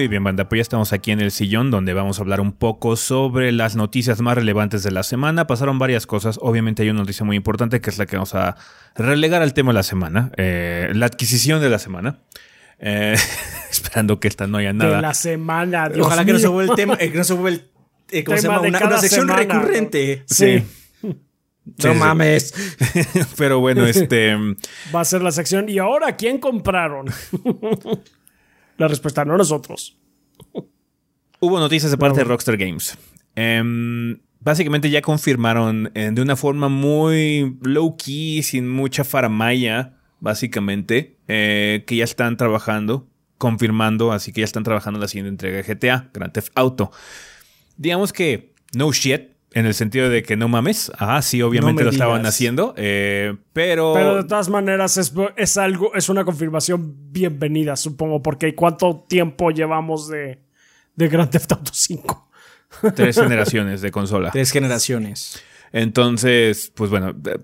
Muy 0.02 0.08
bien, 0.08 0.24
banda, 0.24 0.48
pues 0.48 0.58
ya 0.58 0.62
estamos 0.62 0.92
aquí 0.92 1.12
en 1.12 1.20
el 1.20 1.30
sillón 1.30 1.70
donde 1.70 1.94
vamos 1.94 2.18
a 2.18 2.22
hablar 2.22 2.40
un 2.40 2.50
poco 2.50 2.96
sobre 2.96 3.52
las 3.52 3.76
noticias 3.76 4.20
más 4.20 4.34
relevantes 4.34 4.82
de 4.82 4.90
la 4.90 5.04
semana. 5.04 5.46
Pasaron 5.46 5.78
varias 5.78 6.08
cosas, 6.08 6.40
obviamente 6.42 6.82
hay 6.82 6.90
una 6.90 7.02
noticia 7.02 7.24
muy 7.24 7.36
importante 7.36 7.80
que 7.80 7.88
es 7.88 7.98
la 7.98 8.06
que 8.06 8.16
vamos 8.16 8.34
a 8.34 8.56
relegar 8.96 9.42
al 9.42 9.54
tema 9.54 9.70
de 9.70 9.74
la 9.74 9.84
semana, 9.84 10.32
eh, 10.36 10.90
la 10.92 11.06
adquisición 11.06 11.60
de 11.60 11.70
la 11.70 11.78
semana. 11.78 12.18
Eh, 12.80 13.14
esperando 13.70 14.18
que 14.18 14.26
esta 14.26 14.48
no 14.48 14.58
haya 14.58 14.72
nada. 14.72 14.96
De 14.96 15.02
la 15.02 15.14
semana. 15.14 15.88
Dios 15.88 16.04
Ojalá 16.04 16.24
que 16.24 16.32
no 16.32 16.40
se 16.40 16.48
vuelva 16.48 16.72
el 16.72 16.76
tema, 16.76 16.96
eh, 16.98 17.12
que 17.12 17.18
no 17.18 17.22
se 17.22 17.34
vuelva 17.34 17.50
el, 17.50 17.70
eh, 18.10 18.24
¿cómo 18.24 18.36
se 18.38 18.48
llama? 18.48 18.60
Una, 18.60 18.98
sección 18.98 19.28
semana, 19.28 19.54
recurrente. 19.54 20.24
Sí. 20.26 20.64
No 21.02 21.14
Sí, 21.78 21.88
sí. 21.92 21.94
mames. 21.94 22.54
Pero 23.36 23.60
bueno, 23.60 23.86
este... 23.86 24.34
Va 24.92 25.02
a 25.02 25.04
ser 25.04 25.22
la 25.22 25.30
sección. 25.30 25.68
¿Y 25.68 25.78
ahora 25.78 26.16
quién 26.16 26.38
compraron? 26.38 27.06
la 28.78 28.88
respuesta, 28.88 29.24
no 29.24 29.36
nosotros. 29.36 29.98
Hubo 31.40 31.58
noticias 31.58 31.90
de 31.90 31.98
parte 31.98 32.20
de 32.20 32.24
Rockstar 32.24 32.56
Games. 32.56 32.96
Em, 33.34 34.20
básicamente 34.40 34.90
ya 34.90 35.02
confirmaron 35.02 35.90
eh, 35.94 36.10
de 36.12 36.22
una 36.22 36.36
forma 36.36 36.68
muy 36.68 37.58
low 37.62 37.96
key, 37.96 38.42
sin 38.42 38.68
mucha 38.68 39.02
faramaya, 39.02 39.98
básicamente, 40.20 41.18
eh, 41.26 41.82
que 41.86 41.96
ya 41.96 42.04
están 42.04 42.36
trabajando, 42.36 43.08
confirmando, 43.38 44.12
así 44.12 44.32
que 44.32 44.42
ya 44.42 44.44
están 44.44 44.62
trabajando 44.62 44.98
en 44.98 45.02
la 45.02 45.08
siguiente 45.08 45.30
entrega 45.30 45.56
de 45.56 45.74
GTA, 45.74 46.10
Grand 46.14 46.32
Theft 46.32 46.52
Auto. 46.54 46.92
Digamos 47.76 48.12
que 48.12 48.54
no 48.74 48.92
shit. 48.92 49.31
En 49.54 49.66
el 49.66 49.74
sentido 49.74 50.08
de 50.08 50.22
que 50.22 50.36
no 50.36 50.48
mames. 50.48 50.90
Ah, 50.98 51.20
sí, 51.22 51.42
obviamente 51.42 51.80
me 51.80 51.84
lo 51.84 51.90
estaban 51.90 52.24
haciendo. 52.26 52.74
eh, 52.76 53.34
pero. 53.52 53.92
Pero 53.94 54.16
de 54.16 54.24
todas 54.24 54.48
maneras 54.48 54.96
es, 54.96 55.12
es 55.36 55.56
algo, 55.58 55.94
es 55.94 56.08
una 56.08 56.24
confirmación 56.24 56.94
bienvenida, 57.12 57.76
supongo, 57.76 58.22
porque 58.22 58.54
¿cuánto 58.54 59.04
tiempo 59.08 59.50
llevamos 59.50 60.08
de, 60.08 60.40
de 60.96 61.08
Grand 61.08 61.30
Theft 61.30 61.52
Auto 61.52 61.72
5? 61.74 62.30
Tres 62.94 63.16
generaciones 63.16 63.82
de 63.82 63.90
consola. 63.90 64.30
Tres 64.30 64.50
generaciones. 64.50 65.42
Entonces, 65.72 66.72
pues 66.74 66.90
bueno, 66.90 67.10
eh, 67.26 67.38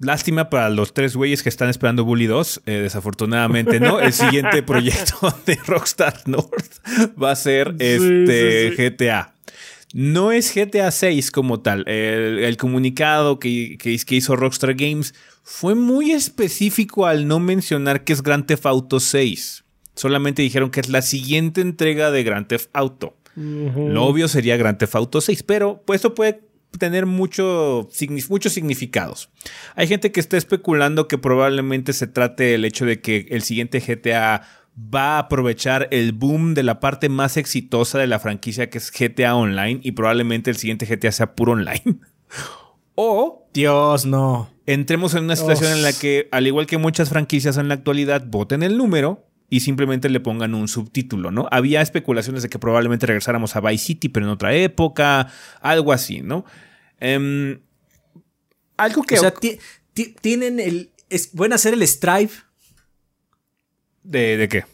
lástima 0.00 0.48
para 0.50 0.70
los 0.70 0.94
tres 0.94 1.16
güeyes 1.16 1.42
que 1.42 1.48
están 1.48 1.68
esperando 1.68 2.04
Bully 2.04 2.26
2. 2.26 2.62
eh, 2.66 2.72
desafortunadamente 2.82 3.80
no. 3.80 3.98
El 4.00 4.12
siguiente 4.12 4.62
proyecto 4.64 5.34
de 5.46 5.58
Rockstar 5.66 6.14
North 6.26 6.72
va 7.20 7.32
a 7.32 7.36
ser 7.36 7.74
Sí, 7.78 7.84
este 7.84 8.70
sí, 8.70 8.76
sí. 8.76 8.90
GTA. 8.90 9.34
No 10.00 10.30
es 10.30 10.54
GTA 10.54 10.92
6 10.92 11.32
como 11.32 11.58
tal. 11.60 11.80
El, 11.88 12.38
el 12.38 12.56
comunicado 12.56 13.40
que, 13.40 13.76
que- 13.78 13.98
que 13.98 14.14
hizo 14.14 14.36
Rockstar 14.36 14.74
Games 14.74 15.12
fue 15.42 15.74
muy 15.74 16.12
específico 16.12 17.06
al 17.06 17.26
no 17.26 17.40
mencionar 17.40 18.04
que 18.04 18.12
es 18.12 18.22
Grand 18.22 18.46
Theft 18.46 18.66
Auto 18.66 19.00
6. 19.00 19.64
Solamente 19.96 20.42
dijeron 20.42 20.70
que 20.70 20.78
es 20.78 20.88
la 20.88 21.02
siguiente 21.02 21.60
entrega 21.62 22.12
de 22.12 22.22
Grand 22.22 22.46
Theft 22.46 22.68
Auto. 22.74 23.16
Lo 23.34 24.04
obvio 24.04 24.28
sería 24.28 24.56
Grand 24.56 24.78
Theft 24.78 24.94
Auto 24.94 25.20
6, 25.20 25.42
pero 25.42 25.82
pues 25.84 25.98
esto 25.98 26.14
puede 26.14 26.42
tener 26.78 27.06
mucho, 27.06 27.88
muchos 28.28 28.52
significados. 28.52 29.30
Hay 29.74 29.88
gente 29.88 30.12
que 30.12 30.20
está 30.20 30.36
especulando 30.36 31.08
que 31.08 31.18
probablemente 31.18 31.92
se 31.92 32.06
trate 32.06 32.44
del 32.44 32.64
hecho 32.64 32.84
de 32.84 33.00
que 33.00 33.26
el 33.30 33.42
siguiente 33.42 33.80
GTA 33.80 34.42
va 34.78 35.16
a 35.16 35.18
aprovechar 35.20 35.88
el 35.90 36.12
boom 36.12 36.54
de 36.54 36.62
la 36.62 36.78
parte 36.80 37.08
más 37.08 37.36
exitosa 37.36 37.98
de 37.98 38.06
la 38.06 38.18
franquicia 38.20 38.70
que 38.70 38.78
es 38.78 38.90
GTA 38.92 39.34
Online 39.34 39.80
y 39.82 39.92
probablemente 39.92 40.50
el 40.50 40.56
siguiente 40.56 40.86
GTA 40.86 41.10
sea 41.12 41.34
puro 41.34 41.52
online. 41.52 41.98
o 42.94 43.48
Dios, 43.54 44.06
no. 44.06 44.50
entremos 44.66 45.14
en 45.14 45.24
una 45.24 45.36
situación 45.36 45.72
en 45.72 45.82
la 45.82 45.92
que, 45.92 46.28
al 46.30 46.46
igual 46.46 46.66
que 46.66 46.78
muchas 46.78 47.08
franquicias 47.08 47.56
en 47.56 47.68
la 47.68 47.74
actualidad, 47.74 48.24
voten 48.26 48.62
el 48.62 48.76
número 48.76 49.24
y 49.50 49.60
simplemente 49.60 50.08
le 50.10 50.20
pongan 50.20 50.54
un 50.54 50.68
subtítulo, 50.68 51.30
¿no? 51.30 51.48
Había 51.50 51.80
especulaciones 51.80 52.42
de 52.42 52.48
que 52.50 52.58
probablemente 52.58 53.06
regresáramos 53.06 53.56
a 53.56 53.60
Vice 53.60 53.84
City, 53.86 54.08
pero 54.10 54.26
en 54.26 54.30
otra 54.32 54.54
época, 54.54 55.32
algo 55.62 55.92
así, 55.92 56.20
¿no? 56.20 56.44
Em, 57.00 57.58
algo 58.76 59.02
que... 59.02 59.14
O 59.16 59.20
sea, 59.20 59.30
ti- 59.32 59.58
ti- 59.94 60.14
tienen 60.20 60.60
el. 60.60 60.90
Es, 61.08 61.28
pueden 61.28 61.54
hacer 61.54 61.72
el 61.74 61.82
Strive 61.88 62.30
¿De, 64.08 64.36
de 64.38 64.48
qué? 64.48 64.64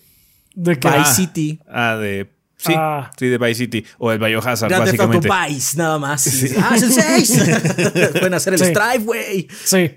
¿De 0.55 0.79
qué? 0.79 0.89
Vice 0.89 1.01
Ah. 1.01 1.15
City. 1.15 1.61
Ah, 1.69 1.97
de... 1.97 2.31
Sí, 2.57 2.73
Ah. 2.77 3.11
sí, 3.19 3.27
de 3.27 3.37
Vice 3.37 3.55
City. 3.57 3.85
O 3.99 4.13
el 4.13 4.19
Biohazard, 4.21 4.71
Grand 4.71 4.85
Theft 4.85 5.01
Auto 5.01 5.19
básicamente. 5.19 5.55
Vice, 5.55 5.77
nada 5.77 5.99
más. 5.99 6.27
Ah, 6.63 6.77
es 6.77 6.83
el 6.83 6.93
6. 6.93 7.43
pueden 8.13 8.35
hacer 8.35 8.53
el 8.55 8.59
Sí. 8.61 8.67
Strive, 8.67 9.05
güey. 9.05 9.49
Sí. 9.65 9.91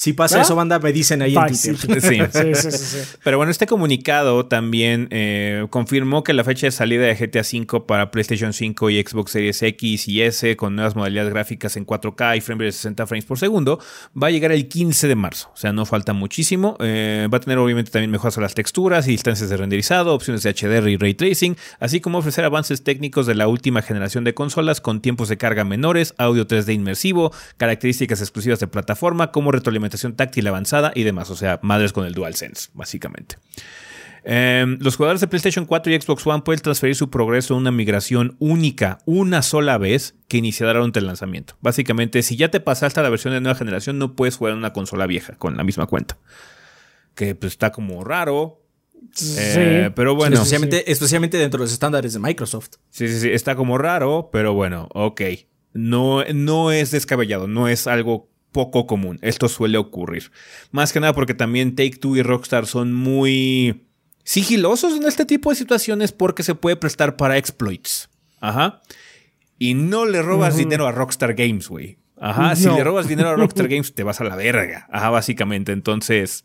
Si 0.00 0.14
pasa 0.14 0.38
¿Ah? 0.38 0.42
eso, 0.44 0.56
banda, 0.56 0.78
me 0.78 0.94
dicen 0.94 1.20
ahí 1.20 1.34
en 1.36 1.46
Twitter. 1.76 2.00
Sí. 2.00 2.20
Sí, 2.30 2.54
sí, 2.54 2.70
sí, 2.70 2.78
sí. 2.78 2.98
Pero 3.22 3.36
bueno, 3.36 3.50
este 3.50 3.66
comunicado 3.66 4.46
también 4.46 5.08
eh, 5.10 5.66
confirmó 5.68 6.24
que 6.24 6.32
la 6.32 6.42
fecha 6.42 6.68
de 6.68 6.70
salida 6.70 7.04
de 7.04 7.14
GTA 7.14 7.42
V 7.42 7.84
para 7.86 8.10
PlayStation 8.10 8.54
5 8.54 8.88
y 8.88 9.02
Xbox 9.02 9.32
Series 9.32 9.62
X 9.62 10.08
y 10.08 10.22
S 10.22 10.56
con 10.56 10.74
nuevas 10.74 10.96
modalidades 10.96 11.30
gráficas 11.30 11.76
en 11.76 11.84
4K 11.84 12.38
y 12.38 12.40
frame 12.40 12.60
rate 12.60 12.64
de 12.64 12.72
60 12.72 13.06
frames 13.06 13.26
por 13.26 13.38
segundo 13.38 13.78
va 14.20 14.28
a 14.28 14.30
llegar 14.30 14.52
el 14.52 14.68
15 14.68 15.06
de 15.06 15.14
marzo. 15.16 15.50
O 15.52 15.56
sea, 15.58 15.74
no 15.74 15.84
falta 15.84 16.14
muchísimo. 16.14 16.78
Eh, 16.80 17.28
va 17.30 17.36
a 17.36 17.40
tener 17.40 17.58
obviamente 17.58 17.90
también 17.90 18.10
mejoras 18.10 18.38
a 18.38 18.40
las 18.40 18.54
texturas 18.54 19.06
y 19.06 19.10
distancias 19.10 19.50
de 19.50 19.58
renderizado, 19.58 20.14
opciones 20.14 20.42
de 20.42 20.54
HDR 20.54 20.88
y 20.88 20.96
ray 20.96 21.12
tracing, 21.12 21.56
así 21.78 22.00
como 22.00 22.18
ofrecer 22.18 22.46
avances 22.46 22.84
técnicos 22.84 23.26
de 23.26 23.34
la 23.34 23.48
última 23.48 23.82
generación 23.82 24.24
de 24.24 24.32
consolas 24.32 24.80
con 24.80 25.02
tiempos 25.02 25.28
de 25.28 25.36
carga 25.36 25.64
menores, 25.64 26.14
audio 26.16 26.46
3D 26.46 26.72
inmersivo, 26.72 27.34
características 27.58 28.22
exclusivas 28.22 28.60
de 28.60 28.66
plataforma 28.66 29.30
como 29.30 29.52
retroalimentación 29.52 29.89
táctil 30.16 30.46
avanzada 30.46 30.92
y 30.94 31.02
demás. 31.04 31.30
O 31.30 31.36
sea, 31.36 31.58
madres 31.62 31.92
con 31.92 32.06
el 32.06 32.14
DualSense, 32.14 32.70
básicamente. 32.74 33.36
Eh, 34.24 34.76
los 34.80 34.96
jugadores 34.96 35.20
de 35.22 35.28
PlayStation 35.28 35.64
4 35.64 35.92
y 35.94 36.00
Xbox 36.00 36.26
One 36.26 36.42
pueden 36.42 36.60
transferir 36.60 36.94
su 36.94 37.08
progreso 37.08 37.54
a 37.54 37.56
una 37.56 37.70
migración 37.70 38.36
única, 38.38 38.98
una 39.06 39.40
sola 39.42 39.78
vez, 39.78 40.14
que 40.28 40.36
iniciará 40.38 40.74
durante 40.74 40.98
el 40.98 41.06
lanzamiento. 41.06 41.56
Básicamente, 41.60 42.22
si 42.22 42.36
ya 42.36 42.50
te 42.50 42.60
pasaste 42.60 43.00
a 43.00 43.02
la 43.02 43.08
versión 43.08 43.32
de 43.32 43.40
nueva 43.40 43.56
generación, 43.58 43.98
no 43.98 44.14
puedes 44.16 44.36
jugar 44.36 44.52
en 44.52 44.58
una 44.58 44.72
consola 44.72 45.06
vieja 45.06 45.36
con 45.36 45.56
la 45.56 45.64
misma 45.64 45.86
cuenta. 45.86 46.18
Que 47.14 47.34
pues 47.34 47.52
está 47.54 47.72
como 47.72 48.04
raro. 48.04 48.58
Eh, 49.02 49.86
Sí. 49.86 49.92
pero 49.96 50.14
bueno, 50.14 50.36
especialmente, 50.36 50.90
especialmente 50.92 51.38
dentro 51.38 51.58
de 51.58 51.64
los 51.64 51.72
estándares 51.72 52.12
de 52.12 52.18
Microsoft. 52.18 52.72
Sí, 52.90 53.08
sí, 53.08 53.20
sí, 53.20 53.30
está 53.30 53.56
como 53.56 53.78
raro, 53.78 54.28
pero 54.30 54.52
bueno, 54.52 54.88
ok. 54.92 55.22
No, 55.72 56.22
no 56.34 56.70
es 56.72 56.90
descabellado, 56.90 57.48
no 57.48 57.68
es 57.68 57.86
algo 57.86 58.28
poco 58.52 58.86
común. 58.86 59.18
Esto 59.22 59.48
suele 59.48 59.78
ocurrir. 59.78 60.30
Más 60.70 60.92
que 60.92 61.00
nada 61.00 61.12
porque 61.12 61.34
también 61.34 61.74
Take 61.74 61.96
Two 61.98 62.16
y 62.16 62.22
Rockstar 62.22 62.66
son 62.66 62.92
muy 62.92 63.86
sigilosos 64.24 64.96
en 64.96 65.04
este 65.04 65.24
tipo 65.24 65.50
de 65.50 65.56
situaciones 65.56 66.12
porque 66.12 66.42
se 66.42 66.54
puede 66.54 66.76
prestar 66.76 67.16
para 67.16 67.36
exploits. 67.36 68.08
Ajá. 68.40 68.80
Y 69.58 69.74
no 69.74 70.06
le 70.06 70.22
robas 70.22 70.56
dinero 70.56 70.86
a 70.86 70.92
Rockstar 70.92 71.34
Games, 71.34 71.68
güey. 71.68 71.98
Ajá. 72.16 72.54
Si 72.56 72.68
le 72.68 72.84
robas 72.84 73.08
dinero 73.08 73.30
a 73.30 73.36
Rockstar 73.36 73.68
Games, 73.68 73.94
te 73.94 74.02
vas 74.02 74.20
a 74.20 74.24
la 74.24 74.36
verga. 74.36 74.86
Ajá, 74.90 75.10
básicamente. 75.10 75.72
Entonces, 75.72 76.44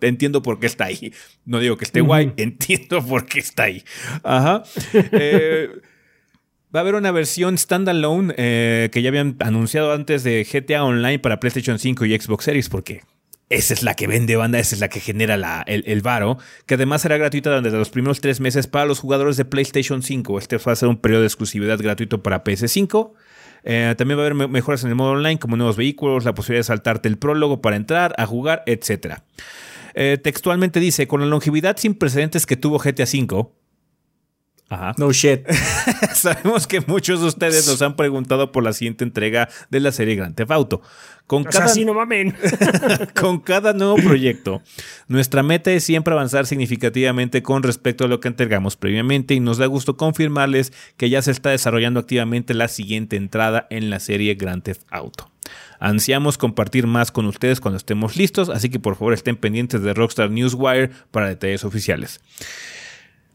entiendo 0.00 0.42
por 0.42 0.58
qué 0.58 0.66
está 0.66 0.86
ahí. 0.86 1.12
No 1.44 1.58
digo 1.58 1.76
que 1.76 1.84
esté 1.84 2.00
guay, 2.00 2.32
entiendo 2.36 3.04
por 3.04 3.26
qué 3.26 3.40
está 3.40 3.64
ahí. 3.64 3.84
Ajá. 4.22 4.62
Eh, 4.92 5.70
va 6.74 6.80
a 6.80 6.82
haber 6.82 6.94
una 6.94 7.10
versión 7.10 7.58
standalone 7.58 8.34
eh, 8.36 8.90
que 8.92 9.02
ya 9.02 9.08
habían 9.08 9.36
anunciado 9.40 9.92
antes 9.92 10.22
de 10.22 10.46
GTA 10.50 10.84
Online 10.84 11.18
para 11.18 11.40
PlayStation 11.40 11.78
5 11.78 12.04
y 12.04 12.18
Xbox 12.18 12.44
Series, 12.44 12.68
porque 12.68 13.02
esa 13.48 13.74
es 13.74 13.82
la 13.82 13.94
que 13.94 14.06
vende 14.06 14.36
banda, 14.36 14.60
esa 14.60 14.76
es 14.76 14.80
la 14.80 14.88
que 14.88 15.00
genera 15.00 15.64
el, 15.66 15.82
el, 15.84 16.00
varo, 16.02 16.38
que 16.66 16.74
además 16.74 17.02
será 17.02 17.16
gratuita 17.16 17.50
durante 17.50 17.70
los 17.70 17.90
primeros 17.90 18.20
tres 18.20 18.40
meses 18.40 18.68
para 18.68 18.86
los 18.86 19.00
jugadores 19.00 19.36
de 19.36 19.44
PlayStation 19.44 20.02
5. 20.02 20.38
Este 20.38 20.56
va 20.58 20.72
a 20.72 20.76
ser 20.76 20.88
un 20.88 20.98
periodo 20.98 21.22
de 21.22 21.26
exclusividad 21.26 21.78
gratuito 21.78 22.22
para 22.22 22.44
PS5. 22.44 23.12
Eh, 23.64 23.94
también 23.98 24.18
va 24.18 24.22
a 24.22 24.26
haber 24.26 24.48
mejoras 24.48 24.84
en 24.84 24.90
el 24.90 24.94
modo 24.94 25.10
online, 25.10 25.40
como 25.40 25.56
nuevos 25.56 25.76
vehículos, 25.76 26.24
la 26.24 26.34
posibilidad 26.34 26.60
de 26.60 26.64
saltarte 26.64 27.08
el 27.08 27.18
prólogo 27.18 27.60
para 27.60 27.74
entrar, 27.74 28.14
a 28.16 28.24
jugar, 28.24 28.62
etc. 28.66 29.18
Eh, 29.94 30.18
textualmente 30.22 30.78
dice, 30.78 31.08
con 31.08 31.20
la 31.20 31.26
longevidad 31.26 31.76
sin 31.76 31.94
precedentes 31.94 32.46
que 32.46 32.56
tuvo 32.56 32.78
GTA 32.78 33.04
V, 33.04 33.48
Ajá. 34.70 34.94
No 34.98 35.12
shit. 35.12 35.46
Sabemos 36.14 36.68
que 36.68 36.80
muchos 36.80 37.20
de 37.20 37.26
ustedes 37.26 37.66
nos 37.66 37.82
han 37.82 37.96
preguntado 37.96 38.52
por 38.52 38.62
la 38.62 38.72
siguiente 38.72 39.02
entrega 39.02 39.48
de 39.68 39.80
la 39.80 39.90
serie 39.90 40.14
Grand 40.14 40.36
Theft 40.36 40.52
Auto. 40.52 40.80
Con 41.26 41.42
cada, 41.44 41.74
no 41.74 41.94
con 43.20 43.40
cada 43.40 43.72
nuevo 43.72 43.96
proyecto, 43.96 44.62
nuestra 45.06 45.42
meta 45.44 45.70
es 45.70 45.84
siempre 45.84 46.14
avanzar 46.14 46.46
significativamente 46.46 47.42
con 47.42 47.62
respecto 47.62 48.04
a 48.04 48.08
lo 48.08 48.18
que 48.18 48.28
entregamos 48.28 48.76
previamente 48.76 49.34
y 49.34 49.40
nos 49.40 49.58
da 49.58 49.66
gusto 49.66 49.96
confirmarles 49.96 50.72
que 50.96 51.08
ya 51.08 51.22
se 51.22 51.30
está 51.30 51.50
desarrollando 51.50 52.00
activamente 52.00 52.54
la 52.54 52.66
siguiente 52.66 53.16
entrada 53.16 53.66
en 53.70 53.90
la 53.90 54.00
serie 54.00 54.34
Grand 54.34 54.62
Theft 54.62 54.82
Auto. 54.90 55.30
Ansiamos 55.78 56.38
compartir 56.38 56.86
más 56.86 57.10
con 57.10 57.26
ustedes 57.26 57.60
cuando 57.60 57.76
estemos 57.76 58.16
listos, 58.16 58.48
así 58.48 58.68
que 58.68 58.78
por 58.78 58.96
favor 58.96 59.14
estén 59.14 59.36
pendientes 59.36 59.82
de 59.82 59.94
Rockstar 59.94 60.30
Newswire 60.30 60.90
para 61.10 61.28
detalles 61.28 61.64
oficiales. 61.64 62.20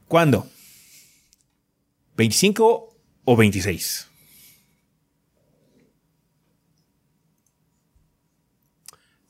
¿Cuándo? 0.08 0.48
¿25 2.18 2.96
o 3.26 3.36
26? 3.36 4.08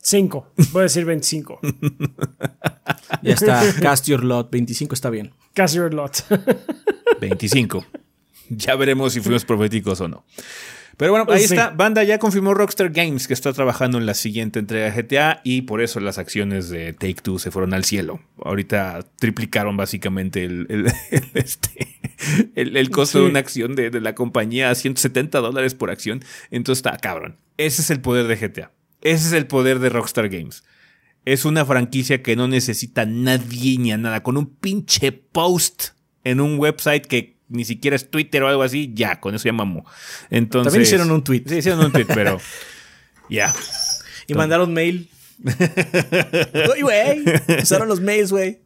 Cinco. 0.05 0.51
Voy 0.71 0.81
a 0.81 0.83
decir 0.83 1.03
25. 1.03 1.59
ya 3.23 3.33
está. 3.33 3.63
Cast 3.81 4.07
your 4.07 4.23
lot. 4.23 4.51
25 4.51 4.93
está 4.93 5.09
bien. 5.09 5.33
Cast 5.53 5.75
your 5.75 5.91
lot. 5.93 6.13
25. 7.19 7.83
Ya 8.49 8.75
veremos 8.75 9.13
si 9.13 9.21
fuimos 9.21 9.43
proféticos 9.45 9.99
o 10.01 10.07
no. 10.07 10.23
Pero 10.97 11.11
bueno, 11.11 11.25
ahí 11.29 11.43
está. 11.43 11.71
Banda 11.71 12.03
ya 12.03 12.19
confirmó 12.19 12.53
Rockstar 12.53 12.89
Games 12.89 13.27
que 13.27 13.33
está 13.33 13.51
trabajando 13.51 13.97
en 13.97 14.05
la 14.05 14.13
siguiente 14.13 14.59
entrega 14.59 14.89
de 14.89 15.01
GTA 15.01 15.41
y 15.43 15.63
por 15.63 15.81
eso 15.81 15.99
las 15.99 16.17
acciones 16.17 16.69
de 16.69 16.93
Take 16.93 17.15
Two 17.15 17.39
se 17.39 17.51
fueron 17.51 17.73
al 17.73 17.83
cielo. 17.83 18.21
Ahorita 18.43 19.05
triplicaron 19.17 19.75
básicamente 19.75 20.45
el, 20.45 20.67
el, 20.69 20.85
este, 21.33 21.99
el, 22.55 22.89
costo 22.91 23.23
de 23.23 23.29
una 23.29 23.39
acción 23.39 23.75
de, 23.75 23.89
de, 23.89 23.99
la 23.99 24.15
compañía 24.15 24.69
a 24.69 24.75
170 24.75 25.39
dólares 25.39 25.75
por 25.75 25.91
acción. 25.91 26.23
Entonces 26.49 26.79
está 26.79 26.97
cabrón. 26.97 27.37
Ese 27.57 27.81
es 27.81 27.89
el 27.89 27.99
poder 27.99 28.27
de 28.27 28.35
GTA. 28.35 28.71
Ese 29.01 29.27
es 29.27 29.33
el 29.33 29.47
poder 29.47 29.79
de 29.79 29.89
Rockstar 29.89 30.29
Games. 30.29 30.63
Es 31.25 31.43
una 31.43 31.65
franquicia 31.65 32.21
que 32.21 32.35
no 32.35 32.47
necesita 32.47 33.05
nadie 33.05 33.77
ni 33.79 33.91
a 33.91 33.97
nada. 33.97 34.23
Con 34.23 34.37
un 34.37 34.47
pinche 34.55 35.11
post 35.11 35.89
en 36.23 36.39
un 36.39 36.57
website 36.59 37.05
que 37.05 37.34
ni 37.49 37.65
siquiera 37.65 37.95
es 37.95 38.09
Twitter 38.09 38.43
o 38.43 38.47
algo 38.47 38.63
así, 38.63 38.91
ya, 38.93 39.19
con 39.19 39.35
eso 39.35 39.45
ya 39.45 39.53
mamó. 39.53 39.85
Entonces, 40.29 40.71
También 40.71 40.83
hicieron 40.83 41.11
un 41.11 41.23
tweet. 41.23 41.43
Sí, 41.47 41.57
hicieron 41.57 41.85
un 41.85 41.91
tweet, 41.91 42.05
pero 42.05 42.39
ya. 43.29 43.53
Y 44.27 44.33
mandaron 44.33 44.73
mail. 44.73 45.09
Uy, 45.43 46.81
güey. 46.81 47.23
Usaron 47.61 47.87
los 47.87 48.01
mails, 48.01 48.31
güey. 48.31 48.59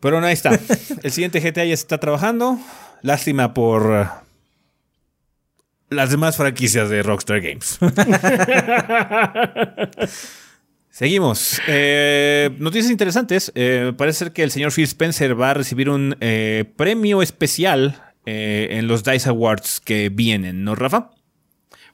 Pero 0.00 0.20
no, 0.20 0.26
ahí 0.26 0.32
está. 0.32 0.58
El 1.02 1.12
siguiente 1.12 1.40
GTA 1.40 1.64
ya 1.64 1.76
se 1.76 1.82
está 1.82 1.98
trabajando. 1.98 2.58
Lástima 3.02 3.54
por 3.54 3.90
uh, 3.90 4.06
las 5.90 6.10
demás 6.10 6.36
franquicias 6.36 6.90
de 6.90 7.02
Rockstar 7.02 7.40
Games. 7.40 7.78
Seguimos. 10.98 11.60
Eh, 11.68 12.50
noticias 12.58 12.90
interesantes. 12.90 13.52
Eh, 13.54 13.92
parece 13.96 14.18
ser 14.18 14.32
que 14.32 14.42
el 14.42 14.50
señor 14.50 14.72
Phil 14.72 14.82
Spencer 14.82 15.40
va 15.40 15.52
a 15.52 15.54
recibir 15.54 15.90
un 15.90 16.16
eh, 16.18 16.64
premio 16.74 17.22
especial 17.22 18.02
en 18.26 18.88
los 18.88 19.04
DICE 19.04 19.28
Awards 19.30 19.80
que 19.80 20.10
vienen, 20.10 20.64
¿no, 20.64 20.74
Rafa? 20.74 21.12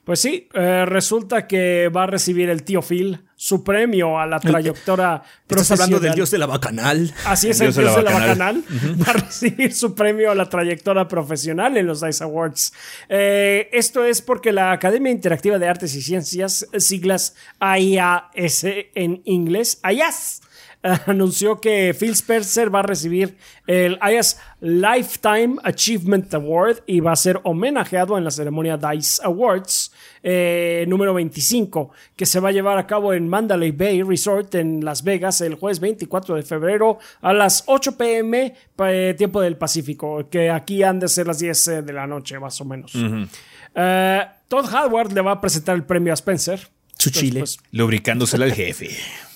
Pues 0.05 0.19
sí, 0.19 0.47
eh, 0.53 0.85
resulta 0.85 1.47
que 1.47 1.89
va 1.89 2.03
a 2.03 2.05
recibir 2.07 2.49
el 2.51 2.61
tío 2.61 2.83
Phil 2.83 3.25
su 3.35 3.63
premio 3.63 4.19
a 4.19 4.27
la 4.27 4.39
trayectoria 4.39 5.23
Estás 5.49 5.71
hablando 5.71 5.99
del 5.99 6.13
dios 6.13 6.29
de 6.29 6.37
la 6.37 6.45
bacanal. 6.45 7.11
Así 7.25 7.49
es, 7.49 7.59
el, 7.59 7.73
dios, 7.73 7.95
de 7.95 8.03
la 8.03 8.11
bacanal, 8.11 8.63
va 9.01 9.11
a 9.11 9.13
recibir 9.13 9.73
su 9.73 9.95
premio 9.95 10.29
a 10.29 10.35
la 10.35 10.47
trayectoria 10.47 11.07
profesional 11.07 11.75
en 11.75 11.87
los 11.87 12.01
DICE 12.01 12.23
Awards. 12.23 12.71
Eh, 13.09 13.67
esto 13.73 14.05
es 14.05 14.21
porque 14.21 14.51
la 14.51 14.71
Academia 14.71 15.11
Interactiva 15.11 15.57
de 15.57 15.67
Artes 15.67 15.95
y 15.95 16.03
Ciencias, 16.03 16.67
siglas 16.77 17.35
AIAS 17.59 18.63
en 18.63 19.23
inglés, 19.25 19.79
AIAS, 19.81 20.41
anunció 21.07 21.59
que 21.59 21.95
Phil 21.97 22.11
Spencer 22.11 22.73
va 22.73 22.79
a 22.79 22.83
recibir 22.83 23.37
el 23.65 23.97
IAS 24.01 24.39
Lifetime 24.61 25.55
Achievement 25.63 26.31
Award 26.33 26.83
y 26.85 26.99
va 26.99 27.11
a 27.11 27.15
ser 27.15 27.39
homenajeado 27.43 28.17
en 28.17 28.23
la 28.23 28.31
ceremonia 28.31 28.77
DICE 28.77 29.21
Awards 29.23 29.91
eh, 30.21 30.85
número 30.87 31.13
25, 31.13 31.91
que 32.15 32.25
se 32.25 32.39
va 32.39 32.49
a 32.49 32.51
llevar 32.51 32.77
a 32.77 32.85
cabo 32.85 33.13
en 33.13 33.27
Mandalay 33.27 33.71
Bay 33.71 34.03
Resort 34.03 34.55
en 34.55 34.85
Las 34.85 35.03
Vegas 35.03 35.41
el 35.41 35.55
jueves 35.55 35.79
24 35.79 36.35
de 36.35 36.43
febrero 36.43 36.99
a 37.21 37.33
las 37.33 37.63
8 37.65 37.97
pm 37.97 38.53
eh, 38.77 39.15
tiempo 39.17 39.41
del 39.41 39.57
Pacífico, 39.57 40.29
que 40.29 40.51
aquí 40.51 40.83
han 40.83 40.99
de 40.99 41.07
ser 41.07 41.25
las 41.25 41.39
10 41.39 41.67
eh, 41.67 41.81
de 41.81 41.93
la 41.93 42.05
noche 42.05 42.39
más 42.39 42.59
o 42.61 42.65
menos. 42.65 42.93
Todd 42.93 44.73
Howard 44.73 45.11
le 45.11 45.21
va 45.21 45.31
a 45.31 45.41
presentar 45.41 45.75
el 45.75 45.83
premio 45.83 46.13
a 46.13 46.15
Spencer. 46.15 46.74
Su 47.05 47.11
chile. 47.11 47.41
Pues, 47.41 47.59
Lubricándosela 47.71 48.45
al 48.45 48.53
jefe. 48.53 48.89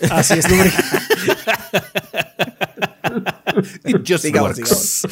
Así 0.10 0.39
es, 0.39 0.45
It 3.86 3.97
just 4.08 4.23
sigamos, 4.23 4.58
works. 4.58 5.05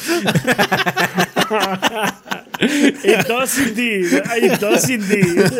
It 3.04 3.28
does 3.28 3.56
indeed. 3.60 4.24
It 4.42 4.58
does 4.58 4.90
indeed. 4.90 5.52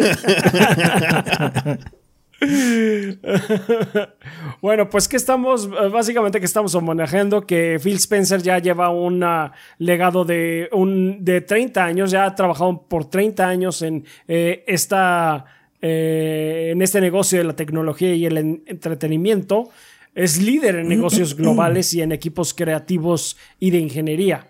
bueno, 4.60 4.90
pues 4.90 5.06
que 5.06 5.16
estamos, 5.16 5.70
básicamente 5.70 6.40
que 6.40 6.46
estamos 6.46 6.74
homenajeando 6.74 7.46
que 7.46 7.78
Phil 7.80 7.94
Spencer 7.96 8.42
ya 8.42 8.58
lleva 8.58 8.90
un 8.90 9.24
legado 9.78 10.24
de, 10.24 10.68
un, 10.72 11.24
de 11.24 11.42
30 11.42 11.84
años, 11.84 12.10
ya 12.10 12.24
ha 12.24 12.34
trabajado 12.34 12.88
por 12.88 13.08
30 13.08 13.46
años 13.46 13.82
en 13.82 14.04
eh, 14.26 14.64
esta 14.66 15.44
eh, 15.80 16.70
en 16.72 16.82
este 16.82 17.00
negocio 17.00 17.38
de 17.38 17.44
la 17.44 17.56
tecnología 17.56 18.14
y 18.14 18.26
el 18.26 18.36
entretenimiento. 18.66 19.70
Es 20.14 20.42
líder 20.42 20.76
en 20.76 20.88
negocios 20.88 21.34
globales 21.36 21.94
y 21.94 22.02
en 22.02 22.12
equipos 22.12 22.54
creativos 22.54 23.36
y 23.60 23.70
de 23.70 23.78
ingeniería. 23.78 24.46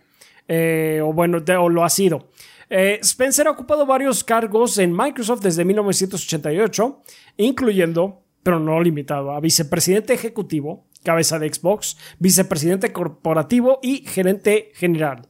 Eh, 0.46 1.00
o 1.04 1.12
bueno, 1.12 1.42
o 1.60 1.68
lo 1.68 1.84
ha 1.84 1.90
sido. 1.90 2.28
Eh, 2.70 2.98
Spencer 3.02 3.46
ha 3.46 3.50
ocupado 3.50 3.86
varios 3.86 4.24
cargos 4.24 4.78
en 4.78 4.94
Microsoft 4.94 5.42
desde 5.42 5.64
1988, 5.64 7.02
incluyendo, 7.38 8.22
pero 8.42 8.60
no 8.60 8.80
limitado, 8.80 9.32
a 9.32 9.40
vicepresidente 9.40 10.12
ejecutivo, 10.12 10.86
cabeza 11.02 11.38
de 11.38 11.52
Xbox, 11.52 11.96
vicepresidente 12.18 12.92
corporativo 12.92 13.78
y 13.82 14.06
gerente 14.06 14.72
general. 14.74 15.28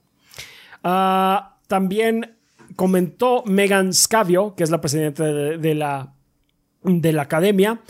Ah, 0.82 1.58
también 1.66 2.37
comentó 2.78 3.42
Megan 3.44 3.92
Scavio, 3.92 4.54
que 4.54 4.62
es 4.62 4.70
la 4.70 4.80
presidenta 4.80 5.24
de, 5.24 5.74
la, 5.74 6.14
de 6.84 7.12
la 7.12 7.22
academia, 7.22 7.80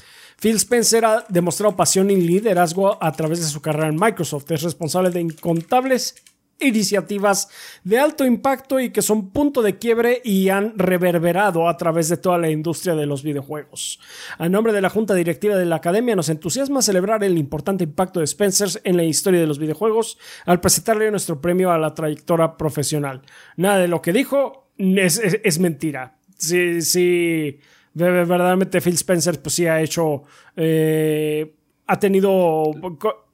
Phil 0.40 0.56
Spencer 0.56 1.04
ha 1.04 1.26
demostrado 1.28 1.76
pasión 1.76 2.10
y 2.10 2.16
liderazgo 2.16 2.96
a 2.98 3.12
través 3.12 3.40
de 3.40 3.48
su 3.48 3.60
carrera 3.60 3.88
en 3.88 3.96
Microsoft. 4.00 4.50
Es 4.50 4.62
responsable 4.62 5.10
de 5.10 5.20
incontables 5.20 6.14
iniciativas 6.58 7.50
de 7.84 7.98
alto 7.98 8.24
impacto 8.24 8.80
y 8.80 8.88
que 8.88 9.02
son 9.02 9.28
punto 9.28 9.60
de 9.60 9.76
quiebre 9.76 10.22
y 10.24 10.48
han 10.48 10.72
reverberado 10.78 11.68
a 11.68 11.76
través 11.76 12.08
de 12.08 12.16
toda 12.16 12.38
la 12.38 12.48
industria 12.48 12.94
de 12.94 13.04
los 13.04 13.22
videojuegos. 13.22 14.00
A 14.38 14.48
nombre 14.48 14.72
de 14.72 14.80
la 14.80 14.88
Junta 14.88 15.12
Directiva 15.14 15.56
de 15.56 15.66
la 15.66 15.76
Academia 15.76 16.16
nos 16.16 16.30
entusiasma 16.30 16.80
celebrar 16.80 17.22
el 17.24 17.36
importante 17.36 17.84
impacto 17.84 18.20
de 18.20 18.24
Spencer 18.24 18.80
en 18.84 18.96
la 18.96 19.04
historia 19.04 19.38
de 19.38 19.46
los 19.46 19.58
videojuegos 19.58 20.16
al 20.46 20.60
presentarle 20.60 21.10
nuestro 21.10 21.42
premio 21.42 21.70
a 21.70 21.78
la 21.78 21.94
trayectoria 21.94 22.56
profesional. 22.56 23.20
Nada 23.58 23.80
de 23.80 23.88
lo 23.88 24.00
que 24.00 24.14
dijo 24.14 24.67
es, 24.78 25.58
mentira. 25.58 26.16
Sí, 26.36 26.82
sí, 26.82 27.58
verdaderamente 27.94 28.80
Phil 28.80 28.94
Spencer 28.94 29.40
pues 29.40 29.54
sí 29.54 29.66
ha 29.66 29.80
hecho... 29.80 30.22
Eh, 30.56 31.54
ha 31.86 31.98
tenido... 31.98 32.72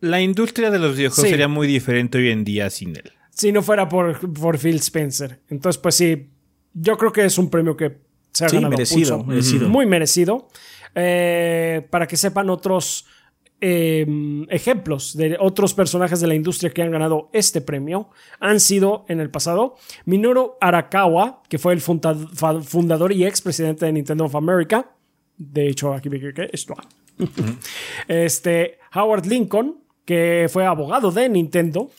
La 0.00 0.20
industria 0.20 0.70
de 0.70 0.78
los 0.78 0.96
videojuegos 0.96 1.28
sería 1.28 1.48
muy 1.48 1.66
diferente 1.66 2.18
hoy 2.18 2.30
en 2.30 2.44
día 2.44 2.70
sin 2.70 2.90
él. 2.96 3.12
Si 3.30 3.50
no 3.50 3.62
fuera 3.62 3.88
por, 3.88 4.32
por 4.32 4.58
Phil 4.58 4.76
Spencer. 4.76 5.40
Entonces, 5.50 5.80
pues 5.80 5.96
sí, 5.96 6.30
yo 6.72 6.96
creo 6.96 7.12
que 7.12 7.24
es 7.24 7.36
un 7.36 7.50
premio 7.50 7.76
que 7.76 7.98
se 8.32 8.44
ha 8.44 8.48
sí, 8.48 8.56
ganado. 8.56 8.70
merecido, 8.70 9.16
pulso. 9.16 9.28
merecido. 9.28 9.68
Muy 9.68 9.86
merecido. 9.86 10.48
Eh, 10.94 11.86
para 11.90 12.06
que 12.06 12.16
sepan 12.16 12.48
otros 12.50 13.06
eh, 13.60 14.06
ejemplos 14.50 15.16
de 15.16 15.36
otros 15.40 15.74
personajes 15.74 16.20
de 16.20 16.26
la 16.26 16.34
industria 16.34 16.70
que 16.70 16.82
han 16.82 16.90
ganado 16.90 17.30
este 17.32 17.60
premio, 17.60 18.10
han 18.40 18.60
sido 18.60 19.04
en 19.08 19.20
el 19.20 19.30
pasado 19.30 19.76
Minoru 20.04 20.54
Arakawa, 20.60 21.42
que 21.48 21.58
fue 21.58 21.72
el 21.72 21.80
funda 21.80 22.14
fundador 22.62 23.12
y 23.12 23.24
expresidente 23.24 23.86
de 23.86 23.92
Nintendo 23.92 24.24
of 24.24 24.34
America. 24.34 24.90
De 25.36 25.68
hecho, 25.68 25.92
aquí 25.94 26.10
me 26.10 26.20
que 26.20 26.50
esto. 26.52 26.74
Este, 28.08 28.78
Howard 28.94 29.26
Lincoln, 29.26 29.78
que 30.04 30.48
fue 30.50 30.66
abogado 30.66 31.10
de 31.10 31.28
Nintendo. 31.28 31.90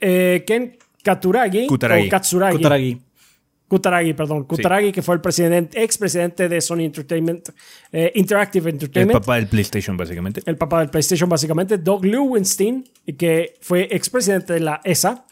Eh, 0.00 0.44
Ken 0.46 0.76
Katuragi, 1.02 1.66
Kutaragi. 1.66 2.06
o 2.06 2.10
Katsuragi. 2.10 2.56
Kutaragi. 2.56 3.00
Kutaragi, 3.72 4.12
perdón. 4.12 4.44
Kutaragi, 4.44 4.92
que 4.92 5.00
fue 5.00 5.14
el 5.14 5.22
presidente, 5.22 5.82
expresidente 5.82 6.46
de 6.46 6.60
Sony 6.60 6.80
Entertainment, 6.80 7.48
eh, 7.90 8.12
Interactive 8.16 8.68
El 8.68 8.74
Entertainment. 8.74 9.18
papá 9.18 9.36
del 9.36 9.46
PlayStation, 9.46 9.96
básicamente. 9.96 10.42
El 10.44 10.58
papá 10.58 10.80
del 10.80 10.90
PlayStation, 10.90 11.26
básicamente. 11.26 11.78
Doug 11.78 12.04
Lewenstein, 12.04 12.84
que 13.16 13.54
fue 13.62 13.88
expresidente 13.90 14.52
de 14.52 14.60
la 14.60 14.78
ESA. 14.84 15.24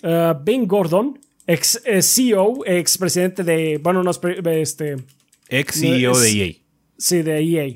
Uh, 0.00 0.32
ben 0.44 0.68
Gordon, 0.68 1.18
ex 1.44 1.82
eh, 1.84 2.00
CEO, 2.02 2.64
expresidente 2.66 3.42
de. 3.42 3.80
Bueno, 3.82 4.04
no, 4.04 4.12
este. 4.12 4.94
Ex 5.48 5.80
CEO 5.80 6.12
es- 6.12 6.20
de 6.22 6.28
E 6.30 6.46
EA. 6.46 6.54
Sí, 6.98 7.22
de 7.22 7.40
EA. 7.40 7.74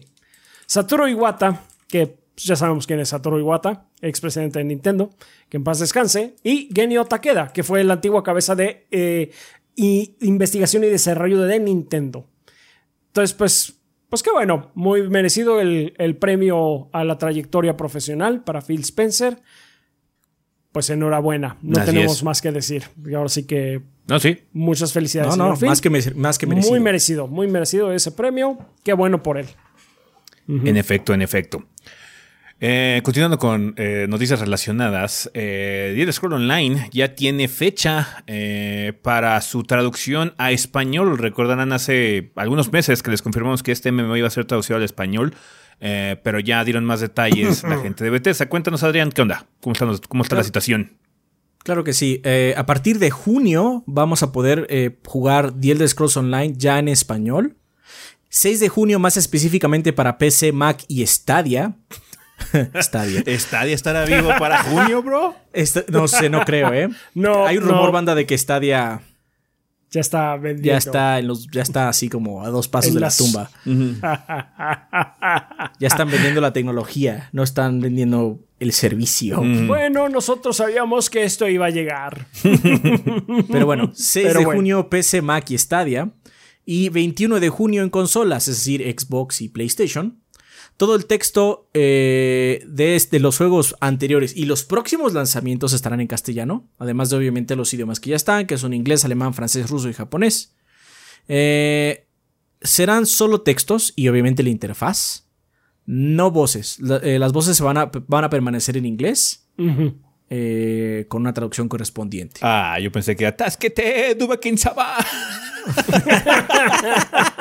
Satoru 0.67 1.09
Iwata, 1.09 1.65
que 1.89 2.15
ya 2.37 2.55
sabemos 2.55 2.87
quién 2.87 3.01
es 3.01 3.09
Satoru 3.09 3.41
Iwata, 3.41 3.87
expresidente 4.01 4.61
de 4.61 4.67
Nintendo, 4.67 5.11
que 5.49 5.57
en 5.57 5.65
paz 5.65 5.81
descanse. 5.81 6.37
Y 6.45 6.69
Genio 6.73 7.05
Takeda, 7.07 7.53
que 7.53 7.65
fue 7.65 7.83
la 7.83 7.95
antigua 7.95 8.23
cabeza 8.23 8.55
de 8.55 8.87
eh, 8.93 9.33
y 9.77 10.17
investigación 10.21 10.85
y 10.85 10.89
desarrollo 10.89 11.41
de 11.43 11.59
Nintendo. 11.61 12.27
Entonces, 13.09 13.35
pues, 13.35 13.75
pues 14.09 14.23
qué 14.23 14.31
bueno, 14.31 14.71
muy 14.75 15.09
merecido 15.09 15.61
el, 15.61 15.95
el 15.99 16.17
premio 16.17 16.89
a 16.93 17.05
la 17.05 17.19
trayectoria 17.19 17.77
profesional 17.77 18.43
para 18.45 18.61
Phil 18.63 18.81
Spencer. 18.81 19.39
Pues 20.73 20.89
enhorabuena, 20.89 21.59
no 21.61 21.79
Así 21.79 21.91
tenemos 21.91 22.17
es. 22.17 22.23
más 22.25 22.41
que 22.41 22.51
decir. 22.51 22.85
Y 23.07 23.13
ahora 23.13 23.29
sí 23.29 23.45
que 23.47 23.83
No, 24.09 24.19
sí. 24.19 24.39
muchas 24.55 24.93
felicidades. 24.95 25.37
No, 25.37 25.49
no, 25.51 25.57
Phil. 25.57 25.69
más 25.69 25.83
que, 25.83 25.91
más 26.15 26.39
que 26.39 26.47
merecido. 26.47 26.71
Muy 26.71 26.81
merecido, 26.81 27.27
muy 27.29 27.47
merecido 27.47 27.93
ese 27.93 28.11
premio. 28.11 28.59
Qué 28.83 28.95
bueno 28.95 29.23
por 29.23 29.37
él. 29.37 29.47
En 30.49 30.77
efecto, 30.79 31.13
en 31.13 31.21
efecto. 31.23 31.65
Eh, 32.65 33.01
continuando 33.03 33.39
con 33.39 33.75
eh, 33.77 34.07
noticias 34.09 34.39
relacionadas, 34.39 35.29
eh, 35.35 35.97
Elder 35.97 36.13
Scroll 36.13 36.35
Online 36.35 36.89
ya 36.93 37.17
tiene 37.17 37.49
fecha 37.49 38.23
eh, 38.29 38.93
para 39.03 39.41
su 39.41 39.65
traducción 39.65 40.33
a 40.39 40.53
español. 40.53 41.19
Recordarán 41.19 41.73
hace 41.73 42.31
algunos 42.37 42.71
meses 42.71 43.03
que 43.03 43.11
les 43.11 43.21
confirmamos 43.21 43.65
que 43.65 43.73
este 43.73 43.91
MMO 43.91 44.17
iba 44.17 44.29
a 44.29 44.31
ser 44.31 44.45
traducido 44.45 44.77
al 44.77 44.85
español, 44.85 45.35
pero 45.81 46.39
ya 46.39 46.63
dieron 46.63 46.85
más 46.85 47.01
detalles 47.01 47.65
la 47.65 47.79
gente 47.83 48.05
de 48.05 48.11
Bethesda. 48.11 48.49
Cuéntanos, 48.49 48.85
Adrián, 48.85 49.11
¿qué 49.11 49.23
onda? 49.23 49.47
¿Cómo 49.61 49.73
está, 49.73 49.87
cómo 50.09 50.23
está 50.23 50.37
la 50.37 50.45
situación? 50.45 50.93
Claro 51.65 51.85
que 51.85 51.93
sí. 51.93 52.21
Eh, 52.25 52.55
a 52.57 52.67
partir 52.67 52.99
de 52.99 53.11
junio 53.11 53.85
vamos 53.87 54.23
a 54.23 54.33
poder 54.33 54.67
eh, 54.71 54.99
jugar 55.05 55.53
The 55.53 55.73
Elder 55.73 55.89
Scrolls 55.89 56.17
Online 56.17 56.55
ya 56.57 56.79
en 56.79 56.89
español. 56.89 57.57
6 58.31 58.61
de 58.61 58.69
junio 58.69 58.99
más 58.99 59.17
específicamente 59.17 59.93
para 59.93 60.19
PC, 60.19 60.53
Mac 60.53 60.85
y 60.89 61.07
Stadia. 61.07 61.77
Stadia. 62.81 63.23
¿Stadia 63.39 63.75
estará 63.75 64.05
vivo 64.05 64.31
para 64.39 64.63
junio, 64.65 65.03
bro? 65.03 65.35
Esta- 65.53 65.85
no 65.89 66.09
sé, 66.09 66.29
no 66.31 66.45
creo, 66.45 66.73
¿eh? 66.73 66.89
No, 67.15 67.47
Hay 67.47 67.59
un 67.59 67.65
rumor, 67.65 67.87
no. 67.87 67.93
banda, 67.93 68.15
de 68.15 68.27
que 68.27 68.37
Stadia 68.39 69.01
Ya 69.91 70.01
está 70.01 70.37
vendiendo. 70.37 70.69
ya 70.73 70.79
está, 70.79 71.19
en 71.19 71.27
los, 71.29 71.47
ya 71.51 71.63
está 71.63 71.89
así 71.89 72.09
como 72.09 72.43
a 72.45 72.49
dos 72.51 72.69
pasos 72.69 72.89
En 72.89 72.95
de 72.95 73.01
las- 73.01 73.21
la 73.21 73.27
tumba. 73.27 73.51
Ya 75.79 75.87
están 75.89 76.11
vendiendo 76.11 76.41
la 76.41 76.53
tecnología, 76.53 77.29
no 77.33 77.43
están 77.43 77.81
vendiendo 77.81 78.41
el 78.61 78.73
servicio. 78.73 79.43
Bueno, 79.67 80.09
nosotros 80.09 80.57
sabíamos 80.57 81.11
que 81.11 81.25
esto 81.25 81.49
iba 81.49 81.67
a 81.67 81.71
llegar. 81.71 82.27
Pero 83.51 83.67
bueno, 83.67 83.91
6 83.95 84.27
Pero 84.29 84.39
de 84.41 84.45
bueno. 84.45 84.59
junio 84.59 84.89
PC, 84.89 85.21
Mac 85.23 85.51
y 85.51 85.59
Stadia. 85.59 86.11
Y 86.65 86.91
21 86.91 87.41
de 87.41 87.49
junio 87.49 87.83
en 87.83 87.91
consolas, 87.91 88.47
es 88.47 88.57
decir, 88.59 88.83
Xbox 88.97 89.41
y 89.41 89.49
PlayStation. 89.49 90.22
Todo 90.77 90.97
el 90.97 91.07
texto 91.07 91.69
eh, 91.75 92.65
de, 92.67 93.21
los 93.21 93.37
juegos 93.39 93.77
anteriores 93.81 94.37
y 94.37 94.47
los 94.47 94.65
próximos 94.65 95.13
lanzamientos 95.13 95.73
estarán 95.73 96.01
en 96.01 96.07
castellano, 96.09 96.69
además 96.79 97.11
de 97.11 97.17
obviamente 97.17 97.55
los 97.57 97.73
idiomas 97.73 98.01
que 98.01 98.11
ya 98.11 98.17
están, 98.17 98.47
que 98.47 98.59
son 98.59 98.73
inglés, 98.73 99.05
alemán, 99.05 99.33
francés, 99.35 99.71
ruso 99.71 99.89
y 99.89 99.93
japonés. 99.93 100.55
Eh, 101.29 102.07
serán 102.61 103.07
solo 103.07 103.43
textos 103.43 103.93
y 103.97 104.09
obviamente 104.09 104.43
la 104.43 104.49
interfaz, 104.51 105.29
no 105.87 106.31
voces. 106.33 106.81
La- 106.81 106.97
eh, 106.99 107.19
las 107.19 107.33
voces 107.33 107.57
se 107.57 107.63
van 107.63 107.77
a, 107.77 107.91
van 108.09 108.25
a 108.25 108.31
permanecer 108.31 108.77
en 108.77 108.87
inglés 108.87 109.47
eh, 110.31 111.07
con 111.09 111.23
una 111.23 111.33
traducción 111.35 111.69
correspondiente. 111.69 112.41
Ah, 112.43 112.79
yo 112.81 112.91
pensé 112.91 113.15
que 113.15 113.27
atasquete, 113.27 114.17
Dubakin 114.17 114.59
Saba. 114.59 114.97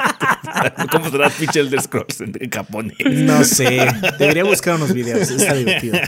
¿Cómo 0.91 1.10
será 1.10 1.30
pinche 1.30 1.60
Elder 1.60 1.82
Scrolls 1.82 2.21
en 2.21 2.34
en 2.39 2.50
japonés? 2.50 2.97
No 3.06 3.43
sé, 3.43 3.88
debería 4.19 4.43
buscar 4.43 4.76
unos 4.76 4.93
videos, 4.93 5.30
está 5.30 5.54
divertido. 5.54 6.00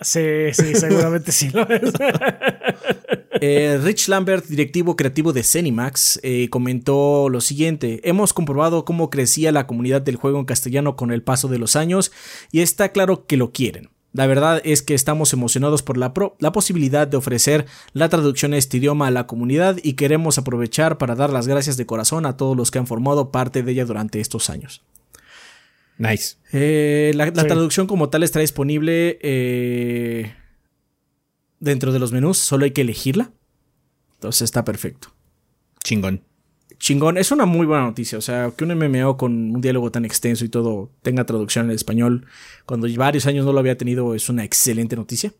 Sí, 0.00 0.52
sí, 0.52 0.74
seguramente 0.74 1.32
sí 1.32 1.48
lo 1.50 1.66
es. 1.68 1.92
Eh, 3.40 3.78
Rich 3.82 4.08
Lambert, 4.08 4.46
directivo 4.46 4.94
creativo 4.94 5.32
de 5.32 5.42
Cenimax, 5.42 6.20
eh, 6.22 6.48
comentó 6.50 7.28
lo 7.30 7.40
siguiente: 7.40 8.00
Hemos 8.04 8.32
comprobado 8.32 8.84
cómo 8.84 9.08
crecía 9.08 9.52
la 9.52 9.66
comunidad 9.66 10.02
del 10.02 10.16
juego 10.16 10.38
en 10.38 10.44
castellano 10.44 10.96
con 10.96 11.12
el 11.12 11.22
paso 11.22 11.48
de 11.48 11.58
los 11.58 11.76
años 11.76 12.12
y 12.52 12.60
está 12.60 12.90
claro 12.90 13.26
que 13.26 13.36
lo 13.36 13.52
quieren. 13.52 13.90
La 14.16 14.26
verdad 14.26 14.62
es 14.64 14.80
que 14.80 14.94
estamos 14.94 15.32
emocionados 15.34 15.82
por 15.82 15.98
la, 15.98 16.14
pro- 16.14 16.36
la 16.38 16.50
posibilidad 16.50 17.06
de 17.06 17.18
ofrecer 17.18 17.66
la 17.92 18.08
traducción 18.08 18.54
a 18.54 18.56
este 18.56 18.78
idioma 18.78 19.08
a 19.08 19.10
la 19.10 19.26
comunidad 19.26 19.76
y 19.82 19.92
queremos 19.92 20.38
aprovechar 20.38 20.96
para 20.96 21.14
dar 21.14 21.30
las 21.30 21.46
gracias 21.46 21.76
de 21.76 21.84
corazón 21.84 22.24
a 22.24 22.36
todos 22.38 22.56
los 22.56 22.70
que 22.70 22.78
han 22.78 22.86
formado 22.86 23.30
parte 23.30 23.62
de 23.62 23.72
ella 23.72 23.84
durante 23.84 24.20
estos 24.20 24.48
años. 24.48 24.82
Nice. 25.98 26.36
Eh, 26.52 27.12
la, 27.14 27.26
la 27.26 27.42
Sí. 27.42 27.46
traducción 27.48 27.86
como 27.86 28.08
tal 28.08 28.22
está 28.22 28.40
disponible 28.40 29.18
eh, 29.20 30.34
dentro 31.60 31.92
de 31.92 31.98
los 31.98 32.12
menús, 32.12 32.38
solo 32.38 32.64
hay 32.64 32.70
que 32.70 32.80
elegirla. 32.82 33.32
Entonces 34.14 34.42
está 34.42 34.64
perfecto. 34.64 35.08
Chingón. 35.84 36.22
Chingón, 36.78 37.16
es 37.16 37.30
una 37.30 37.46
muy 37.46 37.66
buena 37.66 37.84
noticia. 37.84 38.18
O 38.18 38.20
sea, 38.20 38.52
que 38.56 38.64
un 38.64 38.74
MMO 38.76 39.16
con 39.16 39.54
un 39.54 39.60
diálogo 39.60 39.90
tan 39.90 40.04
extenso 40.04 40.44
y 40.44 40.48
todo 40.48 40.90
tenga 41.02 41.24
traducción 41.24 41.66
en 41.66 41.72
español 41.72 42.26
cuando 42.64 42.86
varios 42.96 43.26
años 43.26 43.44
no 43.44 43.52
lo 43.52 43.58
había 43.58 43.78
tenido 43.78 44.14
es 44.14 44.28
una 44.28 44.44
excelente 44.44 44.96
noticia. 44.96 45.32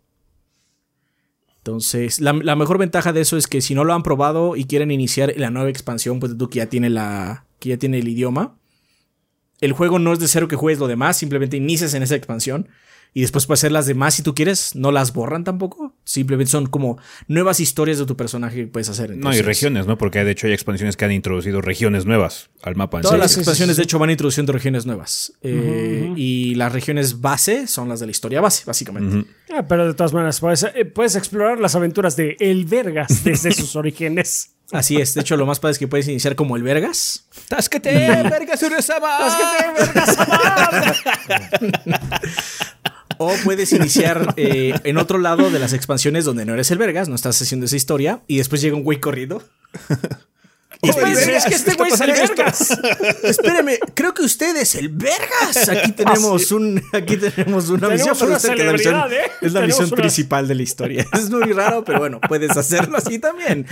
Entonces, 1.58 2.20
la, 2.20 2.32
la 2.32 2.54
mejor 2.54 2.78
ventaja 2.78 3.12
de 3.12 3.20
eso 3.20 3.36
es 3.36 3.48
que 3.48 3.60
si 3.60 3.74
no 3.74 3.82
lo 3.82 3.92
han 3.92 4.04
probado 4.04 4.54
y 4.54 4.66
quieren 4.66 4.90
iniciar 4.90 5.34
la 5.36 5.50
nueva 5.50 5.68
expansión, 5.68 6.20
pues 6.20 6.36
tú 6.38 6.48
que 6.48 6.58
ya 6.58 6.66
tiene 6.66 6.90
la. 6.90 7.44
que 7.58 7.70
ya 7.70 7.76
tiene 7.76 7.98
el 7.98 8.08
idioma. 8.08 8.56
El 9.60 9.72
juego 9.72 9.98
no 9.98 10.12
es 10.12 10.18
de 10.18 10.28
cero 10.28 10.48
que 10.48 10.56
juegues 10.56 10.78
lo 10.78 10.86
demás, 10.86 11.16
simplemente 11.16 11.56
inicias 11.56 11.94
en 11.94 12.02
esa 12.02 12.14
expansión. 12.14 12.68
Y 13.14 13.22
después 13.22 13.46
puedes 13.46 13.60
hacer 13.60 13.72
las 13.72 13.86
demás 13.86 14.14
si 14.14 14.22
tú 14.22 14.34
quieres, 14.34 14.74
no 14.74 14.92
las 14.92 15.12
borran 15.14 15.42
tampoco. 15.42 15.94
Simplemente 16.04 16.50
son 16.50 16.66
como 16.66 16.98
nuevas 17.28 17.60
historias 17.60 17.98
de 17.98 18.04
tu 18.06 18.16
personaje 18.16 18.56
que 18.56 18.66
puedes 18.66 18.88
hacer. 18.90 19.16
No, 19.16 19.34
y 19.34 19.40
regiones, 19.40 19.86
¿no? 19.86 19.96
Porque 19.96 20.22
de 20.22 20.32
hecho 20.32 20.46
hay 20.46 20.52
expansiones 20.52 20.96
que 20.96 21.06
han 21.06 21.12
introducido 21.12 21.62
regiones 21.62 22.04
nuevas 22.04 22.50
al 22.62 22.76
mapa. 22.76 22.98
en 22.98 23.02
Todas 23.02 23.16
sí. 23.16 23.20
las 23.20 23.32
sí, 23.32 23.40
expansiones, 23.40 23.76
sí. 23.76 23.80
de 23.80 23.84
hecho, 23.84 23.98
van 23.98 24.10
introduciendo 24.10 24.52
regiones 24.52 24.84
nuevas. 24.84 25.32
Eh, 25.42 26.12
Y 26.16 26.54
las 26.56 26.72
regiones 26.72 27.20
base 27.22 27.66
son 27.66 27.88
las 27.88 28.00
de 28.00 28.06
la 28.06 28.12
historia 28.12 28.40
base, 28.42 28.64
básicamente. 28.66 29.28
Ah, 29.50 29.64
pero 29.66 29.86
de 29.86 29.94
todas 29.94 30.12
maneras, 30.12 30.38
puedes, 30.40 30.64
eh, 30.64 30.84
puedes 30.84 31.16
explorar 31.16 31.58
las 31.58 31.74
aventuras 31.74 32.16
de 32.16 32.36
El 32.38 32.66
Vergas 32.66 33.24
desde 33.24 33.52
sus 33.52 33.76
orígenes. 33.76 34.50
Así 34.72 34.96
es. 34.96 35.14
De 35.14 35.20
hecho, 35.20 35.36
lo 35.36 35.46
más 35.46 35.60
padre 35.60 35.72
es 35.74 35.78
que 35.78 35.86
puedes 35.86 36.08
iniciar 36.08 36.34
como 36.34 36.56
el 36.56 36.64
Vergas. 36.64 37.28
¡Tasquete, 37.48 37.90
verga, 38.24 38.56
Suresama! 38.56 39.18
O 43.18 43.32
puedes 43.44 43.72
iniciar 43.72 44.34
eh, 44.36 44.74
en 44.84 44.98
otro 44.98 45.18
lado 45.18 45.50
de 45.50 45.58
las 45.58 45.72
expansiones 45.72 46.24
donde 46.24 46.44
no 46.44 46.54
eres 46.54 46.70
el 46.70 46.78
Vergas, 46.78 47.08
no 47.08 47.14
estás 47.14 47.40
haciendo 47.40 47.66
esa 47.66 47.76
historia. 47.76 48.22
Y 48.26 48.38
después 48.38 48.60
llega 48.60 48.76
un 48.76 48.82
güey 48.84 49.00
corriendo. 49.00 49.42
Y 50.82 50.90
Espérense, 50.90 51.34
es 51.36 51.44
que 51.46 51.54
este 51.54 51.74
güey 51.74 51.90
es 51.90 52.00
el 52.02 52.12
Vergas. 52.12 52.78
Espéreme, 53.22 53.78
creo 53.94 54.12
que 54.12 54.22
usted 54.22 54.54
es 54.58 54.74
el 54.74 54.90
Vergas. 54.90 55.70
Aquí 55.70 55.92
tenemos 55.92 56.52
un, 56.52 56.82
aquí 56.92 57.16
tenemos 57.16 57.70
una 57.70 57.88
Tenemos 57.88 58.10
misión 58.10 58.14
para 58.18 58.26
una 58.26 58.36
usted, 58.36 58.54
que 58.54 58.64
la 58.64 58.72
misión- 58.72 58.92
celebridad, 58.92 59.12
¿eh? 59.12 59.30
Es 59.40 59.52
la 59.54 59.60
Tenemos 59.60 59.66
misión 59.80 59.86
una- 59.94 59.96
principal 60.02 60.46
de 60.48 60.54
la 60.54 60.62
historia. 60.62 61.06
Es 61.14 61.30
muy 61.30 61.50
raro, 61.52 61.82
pero 61.82 61.98
bueno, 62.00 62.20
puedes 62.28 62.54
hacerlo 62.58 62.98
así 62.98 63.18
también. 63.18 63.66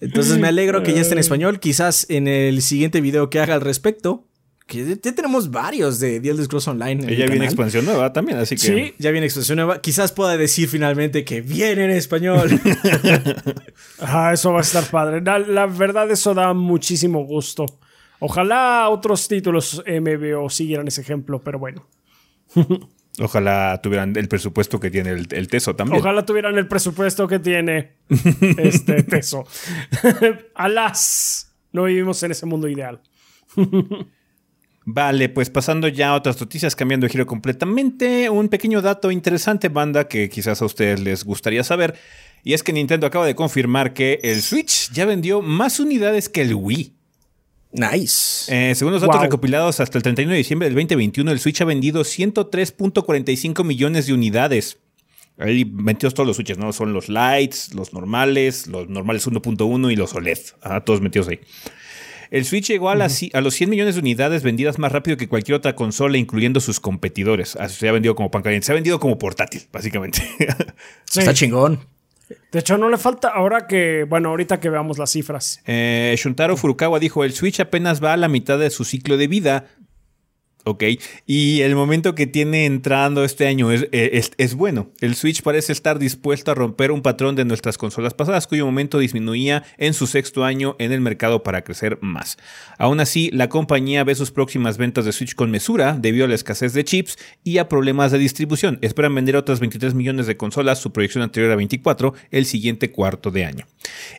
Entonces 0.00 0.38
me 0.38 0.48
alegro 0.48 0.82
que 0.82 0.94
ya 0.94 1.02
esté 1.02 1.12
en 1.12 1.18
español. 1.18 1.60
Quizás 1.60 2.06
en 2.08 2.28
el 2.28 2.62
siguiente 2.62 3.02
video 3.02 3.28
que 3.28 3.38
haga 3.38 3.52
al 3.54 3.60
respecto, 3.60 4.26
Que 4.70 4.86
ya 4.86 5.12
tenemos 5.12 5.50
varios 5.50 5.98
de 5.98 6.20
The 6.20 6.30
Elder 6.30 6.44
Scrolls 6.44 6.68
Online. 6.68 7.12
Y 7.12 7.16
ya 7.16 7.26
viene 7.26 7.44
expansión 7.44 7.84
nueva 7.84 8.12
también, 8.12 8.38
así 8.38 8.54
que. 8.54 8.60
Sí, 8.60 8.94
ya 8.98 9.10
viene 9.10 9.26
expansión 9.26 9.56
nueva. 9.56 9.80
Quizás 9.80 10.12
pueda 10.12 10.36
decir 10.36 10.68
finalmente 10.68 11.24
que 11.24 11.40
viene 11.40 11.86
en 11.86 11.90
español. 11.90 12.48
ah, 13.98 14.30
eso 14.32 14.52
va 14.52 14.60
a 14.60 14.62
estar 14.62 14.84
padre. 14.88 15.22
La, 15.22 15.40
la, 15.40 15.66
verdad, 15.66 16.08
eso 16.12 16.34
da 16.34 16.54
muchísimo 16.54 17.24
gusto. 17.24 17.66
Ojalá 18.20 18.88
otros 18.90 19.26
títulos 19.26 19.82
MBO 19.84 20.48
siguieran 20.48 20.86
ese 20.86 21.00
ejemplo, 21.00 21.42
pero 21.42 21.58
bueno. 21.58 21.88
Ojalá 23.18 23.80
tuvieran 23.82 24.14
el 24.16 24.28
presupuesto 24.28 24.78
que 24.78 24.92
tiene 24.92 25.10
el, 25.10 25.26
el, 25.32 25.48
Teso 25.48 25.74
también. 25.74 26.00
Ojalá 26.00 26.24
tuvieran 26.24 26.56
el 26.56 26.68
presupuesto 26.68 27.26
que 27.26 27.40
tiene 27.40 27.96
este 28.56 29.02
Teso. 29.02 29.44
Alas, 30.54 31.56
no 31.72 31.82
vivimos 31.86 32.22
en 32.22 32.30
ese 32.30 32.46
mundo 32.46 32.68
ideal. 32.68 33.00
Vale, 34.84 35.28
pues 35.28 35.50
pasando 35.50 35.88
ya 35.88 36.10
a 36.10 36.14
otras 36.14 36.40
noticias, 36.40 36.74
cambiando 36.74 37.04
de 37.06 37.10
giro 37.10 37.26
completamente, 37.26 38.30
un 38.30 38.48
pequeño 38.48 38.80
dato 38.80 39.10
interesante, 39.10 39.68
banda, 39.68 40.08
que 40.08 40.28
quizás 40.28 40.62
a 40.62 40.64
ustedes 40.64 41.00
les 41.00 41.24
gustaría 41.24 41.62
saber, 41.64 41.98
y 42.42 42.54
es 42.54 42.62
que 42.62 42.72
Nintendo 42.72 43.06
acaba 43.06 43.26
de 43.26 43.34
confirmar 43.34 43.92
que 43.92 44.18
el 44.22 44.40
Switch 44.42 44.90
ya 44.92 45.04
vendió 45.04 45.42
más 45.42 45.80
unidades 45.80 46.28
que 46.28 46.42
el 46.42 46.54
Wii. 46.54 46.94
Nice. 47.72 48.52
Eh, 48.52 48.74
según 48.74 48.92
los 48.92 49.02
datos 49.02 49.16
wow. 49.16 49.24
recopilados 49.24 49.78
hasta 49.78 49.98
el 49.98 50.02
31 50.02 50.32
de 50.32 50.38
diciembre 50.38 50.66
del 50.66 50.74
2021, 50.74 51.30
el 51.30 51.38
Switch 51.38 51.60
ha 51.60 51.64
vendido 51.64 52.02
103.45 52.02 53.64
millones 53.64 54.06
de 54.06 54.14
unidades. 54.14 54.78
Ahí 55.38 55.64
metidos 55.64 56.14
todos 56.14 56.26
los 56.26 56.36
Switches, 56.36 56.58
¿no? 56.58 56.72
Son 56.72 56.92
los 56.92 57.08
Lights, 57.08 57.74
los 57.74 57.92
normales, 57.92 58.66
los 58.66 58.88
normales 58.88 59.26
1.1 59.26 59.92
y 59.92 59.96
los 59.96 60.14
OLED. 60.14 60.38
Ah, 60.62 60.80
todos 60.80 61.00
metidos 61.00 61.28
ahí. 61.28 61.40
El 62.30 62.44
Switch 62.44 62.68
llegó 62.68 62.90
a, 62.90 62.94
las, 62.94 63.20
a, 63.32 63.40
los 63.40 63.54
100 63.54 63.70
millones 63.70 63.94
de 63.96 64.00
unidades 64.00 64.42
vendidas 64.42 64.78
más 64.78 64.92
rápido 64.92 65.16
que 65.16 65.28
cualquier 65.28 65.56
otra 65.56 65.74
consola, 65.74 66.16
incluyendo 66.16 66.60
sus 66.60 66.78
competidores. 66.78 67.56
Así 67.56 67.76
se 67.76 67.88
ha 67.88 67.92
vendido 67.92 68.14
como 68.14 68.30
pan 68.30 68.42
caliente. 68.42 68.66
Se 68.66 68.72
ha 68.72 68.76
vendido 68.76 69.00
como 69.00 69.18
portátil, 69.18 69.62
básicamente. 69.72 70.22
Sí. 71.04 71.20
Está 71.20 71.34
chingón. 71.34 71.80
De 72.52 72.60
hecho, 72.60 72.78
no 72.78 72.88
le 72.88 72.96
falta 72.96 73.28
ahora 73.28 73.66
que, 73.66 74.04
bueno, 74.08 74.28
ahorita 74.28 74.60
que 74.60 74.70
veamos 74.70 74.98
las 74.98 75.10
cifras. 75.10 75.60
Eh, 75.66 76.14
Shuntaro 76.16 76.56
Furukawa 76.56 77.00
dijo, 77.00 77.24
el 77.24 77.32
Switch 77.32 77.58
apenas 77.58 78.02
va 78.02 78.12
a 78.12 78.16
la 78.16 78.28
mitad 78.28 78.60
de 78.60 78.70
su 78.70 78.84
ciclo 78.84 79.16
de 79.16 79.26
vida. 79.26 79.66
Ok, 80.64 80.84
y 81.26 81.62
el 81.62 81.74
momento 81.74 82.14
que 82.14 82.26
tiene 82.26 82.66
entrando 82.66 83.24
este 83.24 83.46
año 83.46 83.72
es, 83.72 83.88
es, 83.92 84.32
es, 84.36 84.54
bueno. 84.54 84.90
El 85.00 85.14
Switch 85.14 85.40
parece 85.42 85.72
estar 85.72 85.98
dispuesto 85.98 86.50
a 86.50 86.54
romper 86.54 86.92
un 86.92 87.00
patrón 87.00 87.34
de 87.34 87.46
nuestras 87.46 87.78
consolas 87.78 88.12
pasadas, 88.12 88.46
cuyo 88.46 88.66
momento 88.66 88.98
disminuía 88.98 89.64
en 89.78 89.94
su 89.94 90.06
sexto 90.06 90.44
año 90.44 90.76
en 90.78 90.92
el 90.92 91.00
mercado 91.00 91.42
para 91.42 91.62
crecer 91.62 91.98
más. 92.02 92.36
Aún 92.76 93.00
así, 93.00 93.30
la 93.32 93.48
compañía 93.48 94.04
ve 94.04 94.14
sus 94.14 94.32
próximas 94.32 94.76
ventas 94.76 95.06
de 95.06 95.12
Switch 95.12 95.34
con 95.34 95.50
mesura 95.50 95.96
debido 95.98 96.26
a 96.26 96.28
la 96.28 96.34
escasez 96.34 96.74
de 96.74 96.84
chips 96.84 97.16
y 97.42 97.56
a 97.56 97.68
problemas 97.70 98.12
de 98.12 98.18
distribución. 98.18 98.78
Esperan 98.82 99.14
vender 99.14 99.36
otras 99.36 99.60
23 99.60 99.94
millones 99.94 100.26
de 100.26 100.36
consolas, 100.36 100.78
su 100.78 100.92
proyección 100.92 101.22
anterior 101.22 101.52
a 101.52 101.56
24, 101.56 102.12
el 102.30 102.44
siguiente 102.44 102.90
cuarto 102.90 103.30
de 103.30 103.46
año. 103.46 103.66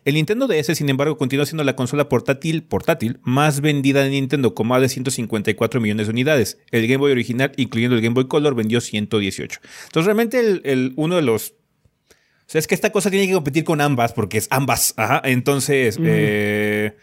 El 0.06 0.16
Nintendo 0.16 0.48
DS, 0.48 0.76
sin 0.76 0.90
embargo, 0.90 1.18
continúa 1.18 1.46
siendo 1.46 1.64
la 1.64 1.76
consola 1.76 2.10
portátil, 2.10 2.64
portátil 2.64 3.20
más 3.22 3.62
vendida 3.62 4.04
de 4.04 4.10
Nintendo, 4.10 4.56
con 4.56 4.68
más 4.68 4.82
de 4.82 4.90
154 4.90 5.80
millones 5.80 6.08
de 6.08 6.12
unidades. 6.12 6.31
El 6.36 6.88
Game 6.88 6.98
Boy 6.98 7.12
original, 7.12 7.52
incluyendo 7.58 7.96
el 7.96 8.02
Game 8.02 8.14
Boy 8.14 8.28
Color, 8.28 8.56
vendió 8.56 8.82
118. 8.82 9.60
Entonces, 9.86 10.06
realmente, 10.06 10.40
el, 10.40 10.62
el, 10.66 10.94
uno 10.96 11.16
de 11.16 11.22
los. 11.22 11.52
O 11.52 12.52
sea, 12.52 12.60
es 12.60 12.68
que 12.68 12.76
esta 12.76 12.92
cosa 12.92 13.10
tiene 13.10 13.28
que 13.28 13.34
competir 13.34 13.64
con 13.64 13.80
ambas, 13.82 14.14
porque 14.14 14.38
es 14.38 14.48
ambas. 14.50 14.94
Ajá. 14.98 15.22
Entonces, 15.24 15.98
eh, 16.04 16.98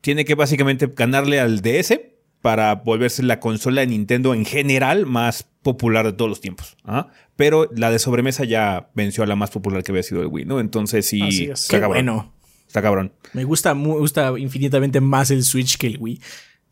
tiene 0.00 0.24
que 0.24 0.34
básicamente 0.34 0.92
ganarle 0.94 1.40
al 1.40 1.60
DS 1.60 1.98
para 2.40 2.74
volverse 2.74 3.22
la 3.22 3.40
consola 3.40 3.80
de 3.80 3.86
Nintendo 3.86 4.34
en 4.34 4.44
general 4.44 5.06
más 5.06 5.46
popular 5.62 6.04
de 6.04 6.12
todos 6.12 6.28
los 6.28 6.42
tiempos. 6.42 6.76
¿ah? 6.84 7.08
Pero 7.36 7.70
la 7.74 7.90
de 7.90 7.98
sobremesa 7.98 8.44
ya 8.44 8.90
venció 8.94 9.24
a 9.24 9.26
la 9.26 9.34
más 9.34 9.50
popular 9.50 9.82
que 9.82 9.92
había 9.92 10.02
sido 10.02 10.20
el 10.20 10.28
Wii, 10.28 10.44
¿no? 10.44 10.60
Entonces 10.60 11.06
sí. 11.06 11.22
Así 11.22 11.44
es. 11.44 11.62
Está 11.62 11.76
Qué 11.76 11.80
cabrón. 11.80 12.04
bueno. 12.04 12.34
Está 12.66 12.82
cabrón. 12.82 13.12
Me 13.32 13.44
gusta, 13.44 13.74
me 13.74 13.88
gusta 13.88 14.34
infinitamente 14.36 15.00
más 15.00 15.30
el 15.30 15.42
Switch 15.42 15.78
que 15.78 15.86
el 15.86 15.96
Wii. 15.98 16.20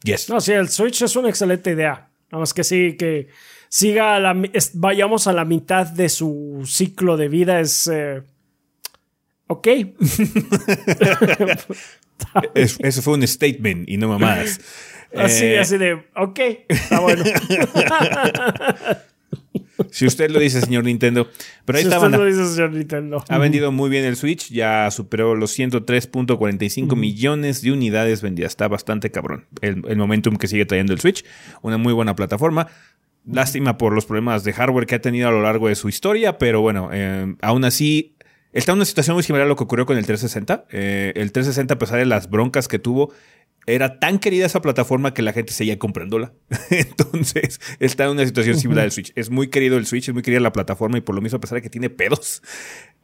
Yes. 0.04 0.28
No, 0.28 0.40
sí, 0.40 0.52
el 0.52 0.68
Switch 0.68 1.02
es 1.02 1.16
una 1.16 1.28
excelente 1.28 1.70
idea. 1.70 2.08
Nada 2.30 2.40
más 2.40 2.54
que 2.54 2.64
sí, 2.64 2.96
que 2.96 3.28
siga 3.68 4.16
a 4.16 4.20
la, 4.20 4.42
es, 4.52 4.72
vayamos 4.74 5.26
a 5.26 5.32
la 5.32 5.44
mitad 5.44 5.86
de 5.86 6.08
su 6.08 6.62
ciclo 6.66 7.16
de 7.16 7.28
vida 7.28 7.60
es... 7.60 7.86
Eh, 7.86 8.22
ok. 9.46 9.66
es, 12.54 12.78
eso 12.80 13.02
fue 13.02 13.14
un 13.14 13.26
statement 13.26 13.88
y 13.88 13.96
no 13.96 14.08
mamadas. 14.08 14.60
Así, 15.14 15.44
eh, 15.44 15.60
así 15.60 15.76
de, 15.76 16.02
ok, 16.16 16.40
está 16.68 17.00
bueno. 17.00 17.22
Si 19.90 20.06
usted 20.06 20.30
lo 20.30 20.38
dice, 20.38 20.60
señor 20.60 20.84
Nintendo. 20.84 21.28
Pero 21.64 21.78
ahí 21.78 21.84
si 21.84 21.88
está, 21.88 21.98
usted 22.04 22.18
lo 22.18 22.24
dice, 22.24 22.46
señor 22.46 22.72
Nintendo. 22.72 23.24
Ha 23.28 23.38
vendido 23.38 23.72
muy 23.72 23.90
bien 23.90 24.04
el 24.04 24.16
Switch. 24.16 24.50
Ya 24.50 24.90
superó 24.90 25.34
los 25.34 25.58
103.45 25.58 26.84
uh 26.84 26.88
-huh. 26.88 26.96
millones 26.96 27.62
de 27.62 27.72
unidades 27.72 28.22
vendidas. 28.22 28.52
Está 28.52 28.68
bastante 28.68 29.10
cabrón. 29.10 29.46
El, 29.60 29.82
el, 29.88 29.96
momentum 29.96 30.36
que 30.36 30.48
sigue 30.48 30.66
trayendo 30.66 30.92
el 30.92 31.00
Switch. 31.00 31.24
Una 31.62 31.78
muy 31.78 31.92
buena 31.92 32.14
plataforma. 32.14 32.68
Lástima 33.24 33.78
por 33.78 33.94
los 33.94 34.06
problemas 34.06 34.44
de 34.44 34.52
hardware 34.52 34.86
que 34.86 34.96
ha 34.96 35.00
tenido 35.00 35.28
a 35.28 35.30
lo 35.30 35.42
largo 35.42 35.68
de 35.68 35.74
su 35.74 35.88
historia. 35.88 36.38
Pero 36.38 36.60
bueno, 36.60 36.90
eh, 36.92 37.34
aún 37.40 37.64
así. 37.64 38.16
Está 38.52 38.72
en 38.72 38.76
una 38.76 38.84
situación 38.84 39.14
muy 39.14 39.22
similar 39.22 39.46
a 39.46 39.48
lo 39.48 39.56
que 39.56 39.64
ocurrió 39.64 39.86
con 39.86 39.96
el 39.96 40.04
360. 40.04 40.66
Eh, 40.72 41.12
el 41.16 41.32
360, 41.32 41.72
a 41.72 41.78
pesar 41.78 41.98
de 41.98 42.04
las 42.04 42.28
broncas 42.28 42.68
que 42.68 42.78
tuvo, 42.78 43.10
era 43.66 43.98
tan 43.98 44.18
querida 44.18 44.46
esa 44.46 44.60
plataforma 44.60 45.14
que 45.14 45.22
la 45.22 45.32
gente 45.32 45.52
seguía 45.52 45.78
comprándola. 45.78 46.32
Entonces 46.70 47.60
está 47.78 48.04
en 48.04 48.10
una 48.10 48.26
situación 48.26 48.58
similar 48.58 48.84
al 48.84 48.92
Switch. 48.92 49.12
Es 49.14 49.30
muy 49.30 49.48
querido 49.48 49.76
el 49.76 49.86
Switch, 49.86 50.08
es 50.08 50.14
muy 50.14 50.22
querida 50.22 50.40
la 50.40 50.52
plataforma 50.52 50.98
y 50.98 51.00
por 51.00 51.14
lo 51.14 51.20
mismo, 51.20 51.36
a 51.36 51.40
pesar 51.40 51.56
de 51.56 51.62
que 51.62 51.70
tiene 51.70 51.90
pedos, 51.90 52.42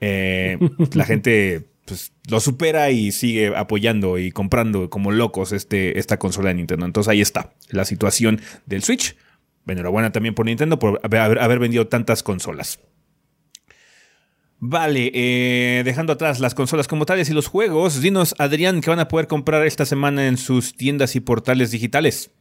eh, 0.01 0.59
la 0.95 1.05
gente 1.05 1.69
pues, 1.85 2.13
lo 2.29 2.41
supera 2.41 2.91
y 2.91 3.13
sigue 3.13 3.57
apoyando 3.57 4.19
y 4.19 4.31
comprando 4.33 4.91
como 4.91 5.13
locos 5.13 5.53
este, 5.53 5.99
esta 5.99 6.19
consola 6.19 6.49
de 6.49 6.57
Nintendo. 6.57 6.87
Entonces 6.87 7.11
ahí 7.11 7.21
está 7.21 7.55
la 7.71 7.85
situación 7.85 8.41
del 8.67 8.83
Switch. 8.83 9.17
Enhorabuena 9.67 10.13
también 10.13 10.35
por 10.35 10.47
Nintendo 10.47 10.79
por 10.79 11.01
haber, 11.03 11.39
haber 11.39 11.59
vendido 11.59 11.89
tantas 11.89 12.23
consolas. 12.23 12.81
Vale, 14.61 15.13
eh, 15.15 15.83
dejando 15.85 16.13
atrás 16.13 16.41
las 16.41 16.55
consolas 16.55 16.89
como 16.89 17.07
tales 17.07 17.31
y 17.31 17.33
los 17.33 17.47
juegos, 17.47 18.01
dinos, 18.01 18.35
Adrián, 18.39 18.81
que 18.81 18.91
van 18.91 18.99
a 18.99 19.07
poder 19.07 19.29
comprar 19.29 19.65
esta 19.65 19.87
semana 19.87 20.27
en 20.27 20.37
sus 20.37 20.75
tiendas 20.75 21.15
y 21.15 21.21
portales 21.21 21.71
digitales. 21.71 22.33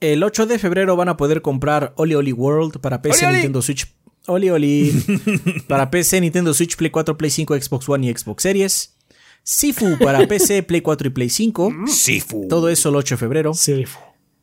El 0.00 0.22
8 0.22 0.46
de 0.46 0.58
febrero 0.58 0.96
van 0.96 1.08
a 1.08 1.16
poder 1.16 1.40
comprar 1.42 1.92
Oli 1.96 2.14
Oli 2.14 2.32
World 2.32 2.80
para 2.80 3.02
PC, 3.02 3.26
Oli, 3.26 3.34
Nintendo 3.34 3.62
Switch. 3.62 3.86
Oli 4.26 4.50
Oli. 4.50 4.92
para 5.68 5.90
PC, 5.90 6.20
Nintendo 6.20 6.52
Switch, 6.54 6.76
Play 6.76 6.90
4, 6.90 7.16
Play 7.16 7.30
5, 7.30 7.60
Xbox 7.60 7.88
One 7.88 8.06
y 8.06 8.14
Xbox 8.14 8.42
Series. 8.42 8.96
Sifu 9.44 9.96
para 9.98 10.26
PC, 10.28 10.64
Play 10.64 10.80
4 10.80 11.08
y 11.08 11.10
Play 11.10 11.30
5. 11.30 11.72
Sifu. 11.86 12.48
Todo 12.48 12.68
eso 12.68 12.88
el 12.88 12.96
8 12.96 13.14
de 13.14 13.18
febrero. 13.18 13.54
Sifu. 13.54 13.98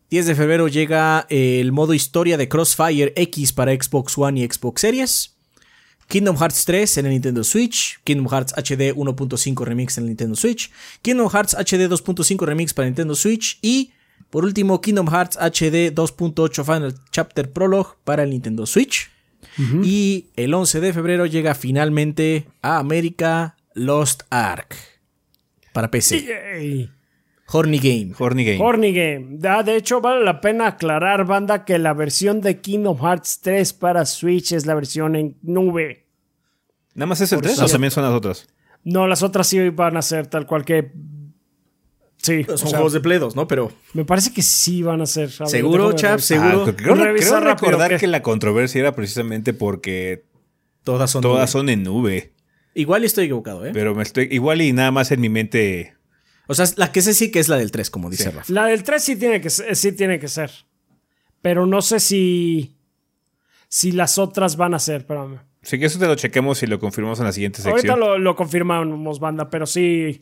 10 0.10 0.28
de 0.28 0.36
febrero 0.36 0.68
llega 0.68 1.26
el 1.30 1.72
modo 1.72 1.94
historia 1.94 2.38
de 2.38 2.48
Crossfire 2.48 3.12
X 3.16 3.54
para 3.54 3.74
Xbox 3.74 4.18
One 4.18 4.40
y 4.40 4.48
Xbox 4.48 4.82
Series. 4.82 5.35
Kingdom 6.08 6.38
Hearts 6.38 6.66
3 6.66 6.98
en 7.00 7.06
el 7.08 7.12
Nintendo 7.14 7.44
Switch, 7.44 8.00
Kingdom 8.04 8.28
Hearts 8.30 8.54
HD 8.54 8.94
1.5 8.94 9.66
Remix 9.66 9.98
en 9.98 10.04
el 10.04 10.10
Nintendo 10.10 10.36
Switch, 10.36 10.72
Kingdom 11.02 11.30
Hearts 11.30 11.56
HD 11.56 11.90
2.5 11.90 12.46
Remix 12.46 12.74
para 12.74 12.86
Nintendo 12.88 13.16
Switch 13.16 13.58
y, 13.62 13.92
por 14.30 14.46
último, 14.46 14.82
Kingdom 14.82 15.08
Hearts 15.08 15.38
HD 15.38 15.94
2.8 15.94 16.64
Final 16.64 16.96
Chapter 17.12 17.52
Prologue 17.52 17.96
para 18.04 18.24
el 18.24 18.30
Nintendo 18.30 18.66
Switch. 18.66 19.10
Uh 19.58 19.62
-huh. 19.62 19.86
Y 19.86 20.28
el 20.36 20.54
11 20.54 20.80
de 20.80 20.94
febrero 20.94 21.26
llega 21.26 21.56
finalmente 21.56 22.48
a 22.62 22.78
América 22.78 23.56
Lost 23.74 24.24
Ark 24.30 24.76
para 25.74 25.92
PC. 25.92 26.24
Yay. 26.24 26.95
Horny 27.48 27.78
Game. 27.78 28.14
Horny 28.18 28.44
Game. 28.44 28.64
Horny 28.64 28.94
Game. 28.94 29.40
Ah, 29.48 29.64
de 29.64 29.76
hecho, 29.76 30.02
vale 30.02 30.24
la 30.24 30.42
pena 30.42 30.68
aclarar, 30.68 31.26
banda, 31.26 31.64
que 31.64 31.78
la 31.78 31.94
versión 31.94 32.42
de 32.42 32.60
Kingdom 32.60 32.98
Hearts 32.98 33.40
3 33.42 33.74
para 33.74 34.06
Switch 34.06 34.52
es 34.52 34.66
la 34.66 34.74
versión 34.74 35.16
en 35.16 35.38
nube. 35.44 36.06
¿Nada 36.96 37.08
más 37.08 37.22
es 37.22 37.32
el 37.34 37.42
3 37.42 37.62
o 37.62 37.68
también 37.68 37.92
son 37.92 38.04
las 38.04 38.14
otras? 38.14 38.48
No, 38.84 39.08
las 39.08 39.22
otras 39.22 39.48
sí 39.48 39.70
van 39.70 39.98
a 39.98 40.02
ser 40.02 40.28
tal 40.28 40.48
cual 40.48 40.66
que. 40.66 40.92
Sí. 42.18 42.44
Son 42.46 42.54
o 42.54 42.58
sea, 42.58 42.70
juegos 42.70 42.94
de 42.94 43.02
Play 43.02 43.20
2, 43.20 43.36
¿no? 43.36 43.48
Pero. 43.48 43.72
Me 43.94 44.06
parece 44.06 44.34
que 44.34 44.42
sí 44.42 44.82
van 44.82 45.02
a 45.02 45.06
ser. 45.06 45.30
A 45.40 45.46
¿Seguro, 45.46 45.92
Chap? 45.94 46.20
¿Seguro? 46.20 46.66
Ah, 46.68 46.74
creo, 46.76 46.96
creo 46.96 47.40
recordar 47.40 47.92
que... 47.92 47.98
que... 47.98 48.08
la 48.08 48.22
controversia 48.22 48.80
era 48.80 48.96
precisamente 48.96 49.54
porque. 49.54 50.26
Todas 50.84 51.10
son, 51.10 51.22
todas 51.22 51.50
son 51.50 51.70
en 51.70 51.84
nube. 51.84 52.34
Igual 52.76 53.04
estoy 53.04 53.26
equivocado, 53.26 53.66
¿eh? 53.66 53.72
Pero 53.74 53.96
me 53.96 54.04
estoy. 54.04 54.28
Igual 54.32 54.62
y 54.62 54.72
nada 54.72 54.92
más 54.92 55.12
en 55.12 55.20
mi 55.22 55.30
mente. 55.30 55.96
O 56.48 56.54
sea, 56.54 56.66
la 56.78 56.92
que 56.92 57.02
sé 57.02 57.14
sí 57.14 57.32
que 57.32 57.40
es 57.40 57.50
la 57.50 57.58
del 57.58 57.72
3, 57.72 57.90
como 57.90 58.10
dice 58.10 58.26
sí. 58.26 58.30
Rafa. 58.30 58.54
La 58.54 58.66
del 58.66 58.84
3 58.84 59.04
sí 59.04 59.16
tiene 59.16 59.42
que 59.42 59.50
ser, 59.50 59.76
sí 59.76 59.92
tiene 59.92 60.20
que 60.20 60.28
ser. 60.28 60.52
Pero 61.42 61.66
no 61.66 61.82
sé 61.82 62.00
si. 62.00 62.76
Si 63.68 63.92
las 63.92 64.18
otras 64.18 64.56
van 64.56 64.74
a 64.74 64.80
ser, 64.80 65.02
espérame. 65.02 65.40
Sí, 65.62 65.80
que 65.80 65.86
eso 65.86 66.00
te 66.00 66.08
lo 66.08 66.16
chequemos 66.16 66.62
y 66.64 66.68
lo 66.68 66.80
confirmamos 66.80 67.20
en 67.20 67.26
la 67.26 67.32
siguiente 67.32 67.62
sección. 67.62 67.74
Ahorita 67.74 67.96
lo, 67.96 68.20
lo 68.20 68.36
confirmamos, 68.36 69.20
banda, 69.20 69.50
pero 69.50 69.66
sí. 69.66 70.20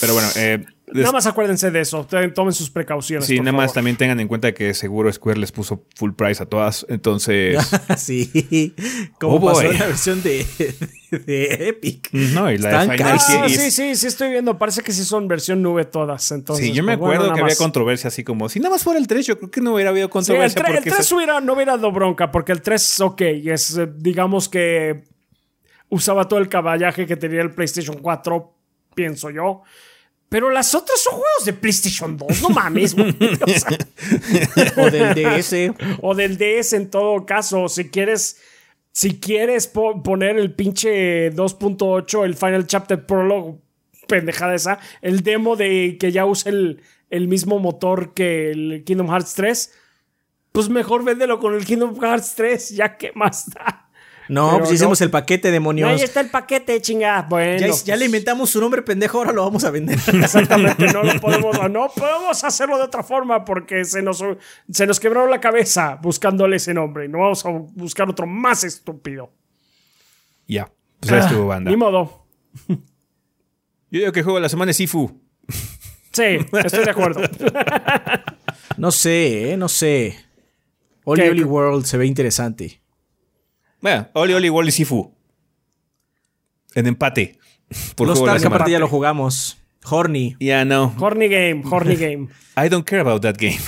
Pero 0.00 0.14
bueno, 0.14 0.28
eh, 0.36 0.64
Nada 0.92 1.10
más 1.10 1.26
acuérdense 1.26 1.72
de 1.72 1.80
eso. 1.80 2.06
Tomen 2.32 2.52
sus 2.52 2.70
precauciones. 2.70 3.26
sí, 3.26 3.36
por 3.38 3.44
nada 3.46 3.56
más 3.56 3.72
también 3.72 3.96
tengan 3.96 4.20
en 4.20 4.28
cuenta 4.28 4.54
que 4.54 4.72
seguro 4.72 5.12
Square 5.12 5.40
les 5.40 5.50
puso 5.50 5.84
full 5.96 6.12
price 6.12 6.40
a 6.40 6.46
todas. 6.46 6.86
Entonces, 6.88 7.58
sí. 7.98 8.72
Como 9.18 9.36
Oh, 9.36 9.44
pasó 9.46 9.62
boy. 9.66 9.76
la 9.76 9.86
versión 9.86 10.22
de, 10.22 10.46
de 11.10 11.68
Epic. 11.70 12.08
no, 12.12 12.52
y 12.52 12.58
la 12.58 12.84
de 12.86 12.96
Final 12.96 13.16
Ah, 13.18 13.48
sí, 13.48 13.70
sí, 13.72 13.96
sí, 13.96 14.06
estoy 14.06 14.30
viendo. 14.30 14.56
Parece 14.58 14.82
que 14.82 14.92
sí 14.92 15.02
son 15.04 15.26
versión 15.26 15.60
nube 15.60 15.84
todas. 15.86 16.30
Entonces, 16.30 16.66
Sí, 16.66 16.72
yo 16.72 16.84
me 16.84 16.96
pues, 16.96 17.08
bueno, 17.08 17.14
acuerdo 17.22 17.34
que 17.34 17.40
había 17.42 17.56
controversia 17.56 18.06
así 18.08 18.22
como, 18.22 18.48
si 18.48 18.60
nada 18.60 18.70
más 18.74 18.84
fuera 18.84 19.00
el 19.00 19.08
3, 19.08 19.26
yo 19.26 19.38
creo 19.38 19.50
que 19.50 19.60
no 19.60 19.74
hubiera 19.74 19.90
habido 19.90 20.06
Sí, 20.06 20.08
el, 20.08 20.12
controversia 20.12 20.62
tre- 20.62 20.68
el 20.68 20.74
porque 20.76 20.90
3 20.90 21.04
se- 21.06 21.14
hubiera, 21.16 21.40
no 21.40 21.54
hubiera 21.54 21.72
dado 21.76 21.90
bronca, 21.90 22.30
porque 22.30 22.52
el 22.52 22.62
3, 22.62 23.00
ok, 23.00 23.20
es, 23.22 23.76
eh, 23.76 23.88
digamos 23.96 24.48
que 24.48 25.02
usaba 25.88 26.28
todo 26.28 26.38
el 26.38 26.48
caballaje 26.48 27.06
que 27.06 27.16
tenía 27.16 27.42
el 27.42 27.50
PlayStation 27.50 27.96
4, 27.98 28.52
pienso 28.96 29.30
yo. 29.30 29.62
Pero 30.28 30.50
las 30.50 30.74
otras 30.74 31.00
son 31.00 31.12
juegos 31.12 31.44
de 31.44 31.52
PlayStation 31.52 32.16
2, 32.16 32.42
no 32.42 32.48
mames, 32.48 32.96
güey. 32.96 33.16
O 33.40 33.46
sea, 33.46 33.78
O 34.84 34.90
del 34.90 35.14
DS. 35.14 35.54
o 36.02 36.14
del 36.16 36.36
DS 36.36 36.72
en 36.72 36.90
todo 36.90 37.24
caso. 37.24 37.68
Si 37.68 37.90
quieres, 37.90 38.40
si 38.90 39.20
quieres 39.20 39.68
po- 39.68 40.02
poner 40.02 40.36
el 40.36 40.52
pinche 40.52 41.32
2.8, 41.32 42.24
el 42.24 42.34
Final 42.34 42.66
Chapter 42.66 43.06
Prologue, 43.06 43.58
pendejada 44.08 44.54
esa, 44.56 44.80
el 45.00 45.22
demo 45.22 45.54
de 45.54 45.96
que 46.00 46.10
ya 46.10 46.24
use 46.26 46.48
el, 46.48 46.82
el 47.10 47.28
mismo 47.28 47.60
motor 47.60 48.12
que 48.14 48.50
el 48.50 48.82
Kingdom 48.84 49.08
Hearts 49.08 49.34
3, 49.34 49.72
pues 50.50 50.68
mejor 50.68 51.04
véndelo 51.04 51.38
con 51.38 51.54
el 51.54 51.64
Kingdom 51.64 51.96
Hearts 52.00 52.34
3, 52.34 52.70
ya 52.70 52.96
que 52.96 53.12
más 53.14 53.48
da. 53.50 53.85
No, 54.28 54.46
Pero 54.46 54.58
pues 54.58 54.70
no. 54.70 54.74
hicimos 54.74 55.00
el 55.00 55.10
paquete, 55.10 55.50
demonios. 55.50 55.88
Ahí 55.88 56.00
está 56.00 56.20
el 56.20 56.30
paquete, 56.30 56.80
chinga. 56.80 57.22
Bueno, 57.28 57.60
Ya, 57.60 57.66
pues, 57.68 57.84
ya 57.84 57.96
le 57.96 58.06
inventamos 58.06 58.50
su 58.50 58.60
nombre 58.60 58.82
pendejo, 58.82 59.18
ahora 59.18 59.32
lo 59.32 59.44
vamos 59.44 59.64
a 59.64 59.70
vender. 59.70 59.98
Exactamente, 60.14 60.92
no 60.92 61.02
lo 61.02 61.20
podemos, 61.20 61.56
no 61.70 61.88
podemos 61.94 62.42
hacerlo 62.44 62.76
de 62.78 62.84
otra 62.84 63.02
forma 63.02 63.44
porque 63.44 63.84
se 63.84 64.02
nos, 64.02 64.22
se 64.70 64.86
nos 64.86 64.98
quebró 65.00 65.26
la 65.28 65.40
cabeza 65.40 65.98
buscándole 66.02 66.56
ese 66.56 66.74
nombre. 66.74 67.08
No 67.08 67.18
vamos 67.20 67.44
a 67.46 67.50
buscar 67.50 68.08
otro 68.10 68.26
más 68.26 68.64
estúpido. 68.64 69.32
Ya, 70.48 70.70
pues 71.00 71.12
ahí 71.12 71.20
estuvo 71.20 71.46
banda. 71.46 71.70
Ni 71.70 71.76
modo. 71.76 72.26
Yo 72.68 74.00
digo 74.00 74.12
que 74.12 74.22
juego 74.22 74.38
de 74.38 74.42
la 74.42 74.48
semana 74.48 74.70
es 74.72 74.76
Sifu. 74.76 75.20
Sí, 76.12 76.38
estoy 76.64 76.84
de 76.84 76.90
acuerdo. 76.90 77.20
No 78.76 78.90
sé, 78.90 79.52
eh, 79.52 79.56
no 79.56 79.68
sé. 79.68 80.16
Oli 81.04 81.42
World 81.44 81.84
se 81.84 81.96
ve 81.98 82.06
interesante. 82.06 82.80
Bueno, 83.86 84.08
Oli 84.14 84.32
Oli 84.34 84.50
Wally 84.50 84.72
Sifu. 84.72 85.14
En 86.74 86.88
empate. 86.88 87.38
Por 87.94 88.08
Los 88.08 88.18
Stars 88.18 88.44
aparte 88.44 88.72
ya 88.72 88.80
lo 88.80 88.88
jugamos. 88.88 89.58
Horny. 89.88 90.34
Ya 90.40 90.64
no. 90.64 90.92
Horny 90.98 91.28
game, 91.28 91.62
horny 91.70 91.94
game. 92.06 92.26
I 92.56 92.68
don't 92.68 92.84
care 92.84 93.00
about 93.00 93.22
that 93.22 93.36
game. 93.38 93.60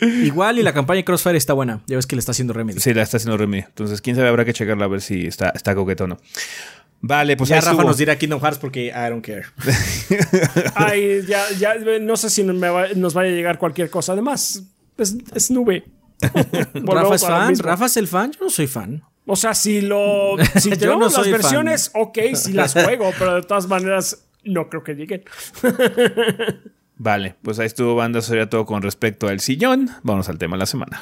Igual 0.24 0.60
y 0.60 0.62
la 0.62 0.72
campaña 0.72 0.96
de 1.00 1.04
Crossfire 1.04 1.36
está 1.36 1.52
buena. 1.52 1.82
Ya 1.86 1.96
ves 1.96 2.06
que 2.06 2.16
le 2.16 2.20
está 2.20 2.32
haciendo 2.32 2.54
Remedy. 2.54 2.80
Sí, 2.80 2.94
la 2.94 3.02
está 3.02 3.18
haciendo 3.18 3.36
Remy. 3.36 3.58
Entonces, 3.58 4.00
quién 4.00 4.16
sabe, 4.16 4.28
habrá 4.28 4.46
que 4.46 4.54
checarla 4.54 4.86
a 4.86 4.88
ver 4.88 5.02
si 5.02 5.26
está, 5.26 5.50
está 5.50 5.74
coqueto 5.74 6.04
o 6.04 6.06
no. 6.06 6.16
Vale, 7.02 7.36
pues 7.36 7.50
ya 7.50 7.56
ahí 7.56 7.60
Rafa 7.60 7.72
estuvo. 7.72 7.88
nos 7.88 7.98
dirá 7.98 8.16
Kingdom 8.16 8.40
Hearts 8.40 8.58
porque 8.58 8.86
I 8.86 9.10
don't 9.10 9.22
care. 9.22 9.44
Ay, 10.74 11.20
ya, 11.28 11.44
ya, 11.58 11.74
no 12.00 12.16
sé 12.16 12.30
si 12.30 12.44
me 12.44 12.68
va- 12.70 12.88
nos 12.96 13.12
vaya 13.12 13.30
a 13.30 13.34
llegar 13.34 13.58
cualquier 13.58 13.90
cosa. 13.90 14.12
Además, 14.14 14.62
es, 14.96 15.16
es 15.34 15.50
nube. 15.50 15.84
Rafa 16.74 17.14
es 17.14 17.22
fan. 17.26 17.58
Rafa 17.58 17.86
es 17.86 17.96
el 17.96 18.08
fan. 18.08 18.32
Yo 18.32 18.44
no 18.44 18.50
soy 18.50 18.66
fan. 18.66 19.02
O 19.26 19.36
sea, 19.36 19.54
si 19.54 19.80
lo. 19.80 20.36
Si 20.58 20.70
tenemos 20.78 20.98
no 20.98 21.04
las 21.06 21.12
soy 21.14 21.24
fan. 21.24 21.32
versiones, 21.32 21.90
ok, 21.94 22.18
si 22.34 22.52
las 22.52 22.72
juego, 22.72 23.10
pero 23.18 23.34
de 23.34 23.42
todas 23.42 23.68
maneras, 23.68 24.24
no 24.44 24.68
creo 24.68 24.82
que 24.82 24.94
lleguen. 24.94 25.24
Vale, 26.96 27.36
pues 27.42 27.58
ahí 27.58 27.66
estuvo 27.66 27.94
banda. 27.94 28.20
Sería 28.20 28.48
todo 28.48 28.64
con 28.66 28.82
respecto 28.82 29.28
al 29.28 29.40
sillón. 29.40 29.90
Vamos 30.02 30.28
al 30.28 30.38
tema 30.38 30.56
de 30.56 30.60
la 30.60 30.66
semana. 30.66 31.00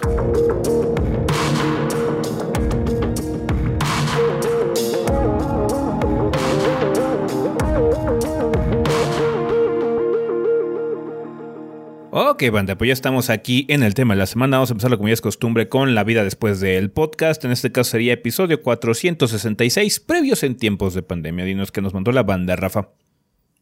Ok, 12.12 12.42
banda, 12.50 12.76
pues 12.76 12.88
ya 12.88 12.92
estamos 12.92 13.30
aquí 13.30 13.66
en 13.68 13.84
el 13.84 13.94
tema 13.94 14.14
de 14.14 14.18
la 14.18 14.26
semana. 14.26 14.56
Vamos 14.56 14.70
a 14.70 14.72
empezarlo 14.72 14.96
como 14.96 15.06
ya 15.06 15.14
es 15.14 15.20
costumbre 15.20 15.68
con 15.68 15.94
la 15.94 16.02
vida 16.02 16.24
después 16.24 16.58
del 16.58 16.90
podcast. 16.90 17.44
En 17.44 17.52
este 17.52 17.70
caso 17.70 17.92
sería 17.92 18.14
episodio 18.14 18.60
466, 18.62 20.00
previos 20.00 20.42
en 20.42 20.56
tiempos 20.56 20.94
de 20.94 21.02
pandemia. 21.02 21.44
Dinos 21.44 21.70
que 21.70 21.80
nos 21.80 21.94
mandó 21.94 22.10
la 22.10 22.24
banda, 22.24 22.56
Rafa. 22.56 22.88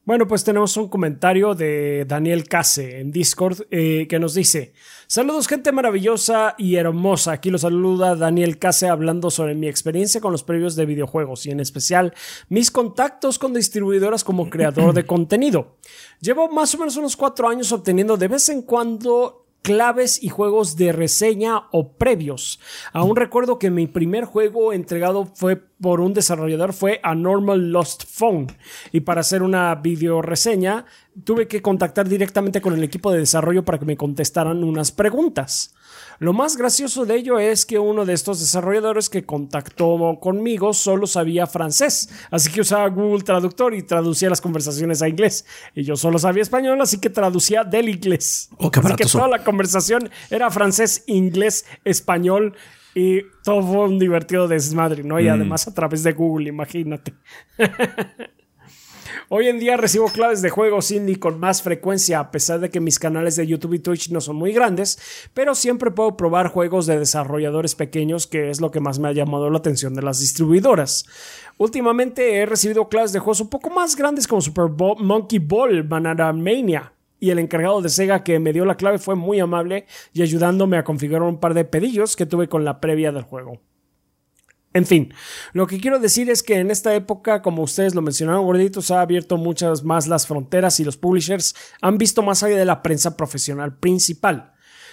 Bueno, 0.09 0.27
pues 0.27 0.43
tenemos 0.43 0.75
un 0.79 0.89
comentario 0.89 1.55
de 1.55 2.07
Daniel 2.09 2.49
Case 2.49 2.99
en 2.99 3.13
Discord 3.13 3.67
eh, 3.71 4.07
que 4.09 4.19
nos 4.19 4.33
dice: 4.33 4.73
Saludos, 5.07 5.47
gente 5.47 5.71
maravillosa 5.71 6.55
y 6.57 6.77
hermosa. 6.77 7.33
Aquí 7.33 7.51
los 7.51 7.61
saluda 7.61 8.17
Daniel 8.17 8.59
Case 8.59 8.89
hablando 8.89 9.31
sobre 9.31 9.55
mi 9.55 9.69
experiencia 9.69 10.23
con 10.23 10.33
los 10.33 10.45
previos 10.45 10.77
de 10.77 10.87
videojuegos 10.87 11.45
y 11.45 11.51
en 11.51 11.61
especial 11.61 12.15
mis 12.49 12.71
contactos 12.71 13.39
con 13.39 13.53
distribuidoras 13.53 14.25
como 14.25 14.49
creador 14.49 14.95
de 14.95 15.05
contenido. 15.07 15.77
Llevo 16.23 16.49
más 16.49 16.75
o 16.75 16.79
menos 16.79 16.97
unos 16.97 17.15
cuatro 17.15 17.47
años 17.47 17.71
obteniendo 17.71 18.17
de 18.17 18.29
vez 18.29 18.49
en 18.49 18.63
cuando 18.63 19.48
claves 19.63 20.23
y 20.23 20.29
juegos 20.29 20.77
de 20.77 20.93
reseña 20.93 21.65
o 21.73 21.93
previos. 21.93 22.61
Aún 22.93 23.17
recuerdo 23.17 23.59
que 23.59 23.71
mi 23.71 23.87
primer 23.87 24.25
juego 24.25 24.73
entregado 24.73 25.27
fue 25.35 25.57
por 25.57 26.01
un 26.01 26.15
desarrollador 26.15 26.73
fue 26.73 27.01
A 27.03 27.15
Normal 27.15 27.71
Lost 27.71 28.05
Phone 28.07 28.49
y 28.93 29.01
para 29.01 29.21
hacer 29.21 29.43
una 29.43 29.75
video 29.77 30.23
reseña 30.23 30.85
tuve 31.25 31.47
que 31.47 31.63
contactar 31.63 32.09
directamente 32.09 32.61
con 32.61 32.75
el 32.75 32.83
equipo 32.83 33.13
de 33.13 33.21
desarrollo 33.21 33.65
para 33.65 33.79
que 33.79 33.85
me 33.85 33.97
contestaran 33.97 34.65
unas 34.65 34.91
preguntas. 34.93 35.75
Lo 36.19 36.33
más 36.33 36.57
gracioso 36.57 37.07
de 37.07 37.17
ello 37.17 37.39
es 37.39 37.65
que 37.65 37.79
uno 37.79 38.05
de 38.05 38.13
estos 38.13 38.41
desarrolladores 38.41 39.09
que 39.09 39.25
contactó 39.25 40.19
conmigo 40.21 40.73
solo 40.73 41.07
sabía 41.07 41.47
francés, 41.47 42.09
así 42.31 42.51
que 42.51 42.61
usaba 42.61 42.89
Google 42.89 43.23
Traductor 43.23 43.75
y 43.75 43.83
traducía 43.83 44.29
las 44.29 44.41
conversaciones 44.41 45.01
a 45.01 45.09
inglés. 45.09 45.47
Y 45.75 45.85
yo 45.85 45.97
solo 45.97 46.19
sabía 46.19 46.43
español, 46.43 46.81
así 46.81 46.99
que 46.99 47.11
traducía 47.11 47.63
del 47.63 47.89
inglés. 47.89 48.51
Oh, 48.59 48.71
así 48.75 48.95
que 48.97 49.05
toda 49.05 49.29
la 49.29 49.45
conversación 49.45 50.11
era 50.31 50.51
francés, 50.51 51.05
inglés, 51.07 51.65
español 51.85 52.55
y 52.95 53.23
todo 53.45 53.63
fue 53.63 53.85
un 53.85 53.99
divertido 53.99 54.49
desmadre, 54.49 55.05
¿no? 55.05 55.21
Y 55.21 55.29
además 55.29 55.69
a 55.69 55.75
través 55.75 56.03
de 56.03 56.13
Google, 56.13 56.49
imagínate. 56.49 57.15
Hoy 59.29 59.49
en 59.49 59.59
día 59.59 59.77
recibo 59.77 60.07
claves 60.09 60.43
de 60.43 60.51
juegos 60.51 60.91
indie 60.91 61.19
con 61.19 61.39
más 61.39 61.63
frecuencia, 61.63 62.21
a 62.21 62.31
pesar 62.31 62.61
de 62.61 62.71
que 62.71 62.81
mis 62.81 62.99
canales 62.99 63.37
de 63.37 63.47
YouTube 63.47 63.75
y 63.75 63.79
Twitch 63.79 64.11
no 64.11 64.21
son 64.21 64.37
muy 64.37 64.53
grandes, 64.53 64.99
pero 65.35 65.55
siempre 65.55 65.91
puedo 65.91 66.17
probar 66.17 66.49
juegos 66.49 66.87
de 66.87 66.99
desarrolladores 66.99 67.75
pequeños, 67.75 68.27
que 68.27 68.51
es 68.51 68.61
lo 68.61 68.71
que 68.71 68.81
más 68.81 68.99
me 68.99 69.09
ha 69.09 69.13
llamado 69.13 69.51
la 69.51 69.59
atención 69.59 69.95
de 69.95 70.03
las 70.03 70.21
distribuidoras. 70.21 71.05
Últimamente 71.57 72.37
he 72.37 72.47
recibido 72.47 72.89
claves 72.89 73.13
de 73.13 73.19
juegos 73.19 73.41
un 73.41 73.51
poco 73.51 73.71
más 73.71 73.97
grandes 73.97 74.27
como 74.27 74.41
Super 74.41 74.67
Monkey 74.69 75.39
Ball, 75.39 75.83
Banana 75.83 76.33
Mania. 76.33 76.93
Y 77.21 77.31
el 77.31 77.41
encargado 77.41 77.83
de 77.83 77.89
Sega 77.89 78.23
que 78.23 78.39
me 78.39 78.53
dio 78.53 78.65
la 78.65 78.77
clave 78.77 78.99
fue 78.99 79.17
muy 79.17 79.41
amable 79.41 79.87
y 80.13 80.23
ayudándome 80.23 80.77
a 80.77 80.85
configurar 80.85 81.23
un 81.23 81.41
par 81.41 81.53
de 81.53 81.65
pedillos 81.65 82.15
que 82.15 82.27
tuve 82.27 82.49
con 82.49 82.65
la 82.65 82.81
previa 82.81 83.11
del 83.11 83.25
juego. 83.25 83.61
En 84.79 84.87
fin, 84.87 85.13
lo 85.55 85.67
que 85.67 85.81
quiero 85.81 85.99
decir 85.99 86.31
es 86.31 86.45
que 86.45 86.55
en 86.55 86.71
esta 86.71 86.95
época, 86.95 87.43
como 87.43 87.65
ustedes 87.65 87.97
lo 87.97 88.01
mencionaron, 88.01 88.45
gorditos, 88.45 88.93
ha 88.93 89.01
abierto 89.01 89.37
muchas 89.37 89.83
más 89.83 90.07
las 90.07 90.29
fronteras 90.29 90.79
y 90.79 90.85
los 90.85 90.97
publishers 90.97 91.57
han 91.83 91.99
visto 91.99 92.23
más 92.23 92.45
allá 92.45 92.57
de 92.57 92.65
la 92.65 92.81
prensa 92.81 93.17
profesional 93.17 93.77
principal. 93.77 94.53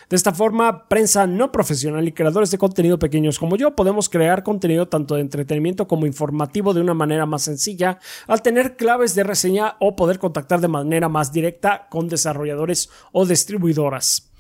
De 0.10 0.15
esta 0.15 0.34
forma, 0.34 0.89
prensa 0.89 1.28
no 1.28 1.52
profesional 1.52 2.08
y 2.08 2.13
creadores 2.13 2.50
de 2.50 2.58
contenido 2.58 2.98
pequeños 2.98 3.38
como 3.38 3.58
yo 3.58 3.76
podemos 3.76 4.10
crear 4.10 4.41
contenido 4.41 4.88
tanto 4.88 5.13
de 5.13 5.21
entretenimiento 5.21 5.88
como 5.88 6.08
informativo 6.08 6.74
de 6.74 6.82
una 6.82 6.95
manera 6.95 7.28
más 7.28 7.43
sencilla 7.43 8.00
al 8.26 8.41
tener 8.41 8.78
claves 8.78 9.13
de 9.13 9.24
reseña 9.24 9.76
o 9.80 9.95
poder 9.95 10.17
contactar 10.17 10.62
de 10.62 10.67
manera 10.67 11.10
más 11.10 11.32
directa 11.32 11.86
con 11.91 12.08
desarrolladores 12.08 12.89
o 13.12 13.28
distribuidoras. 13.28 14.32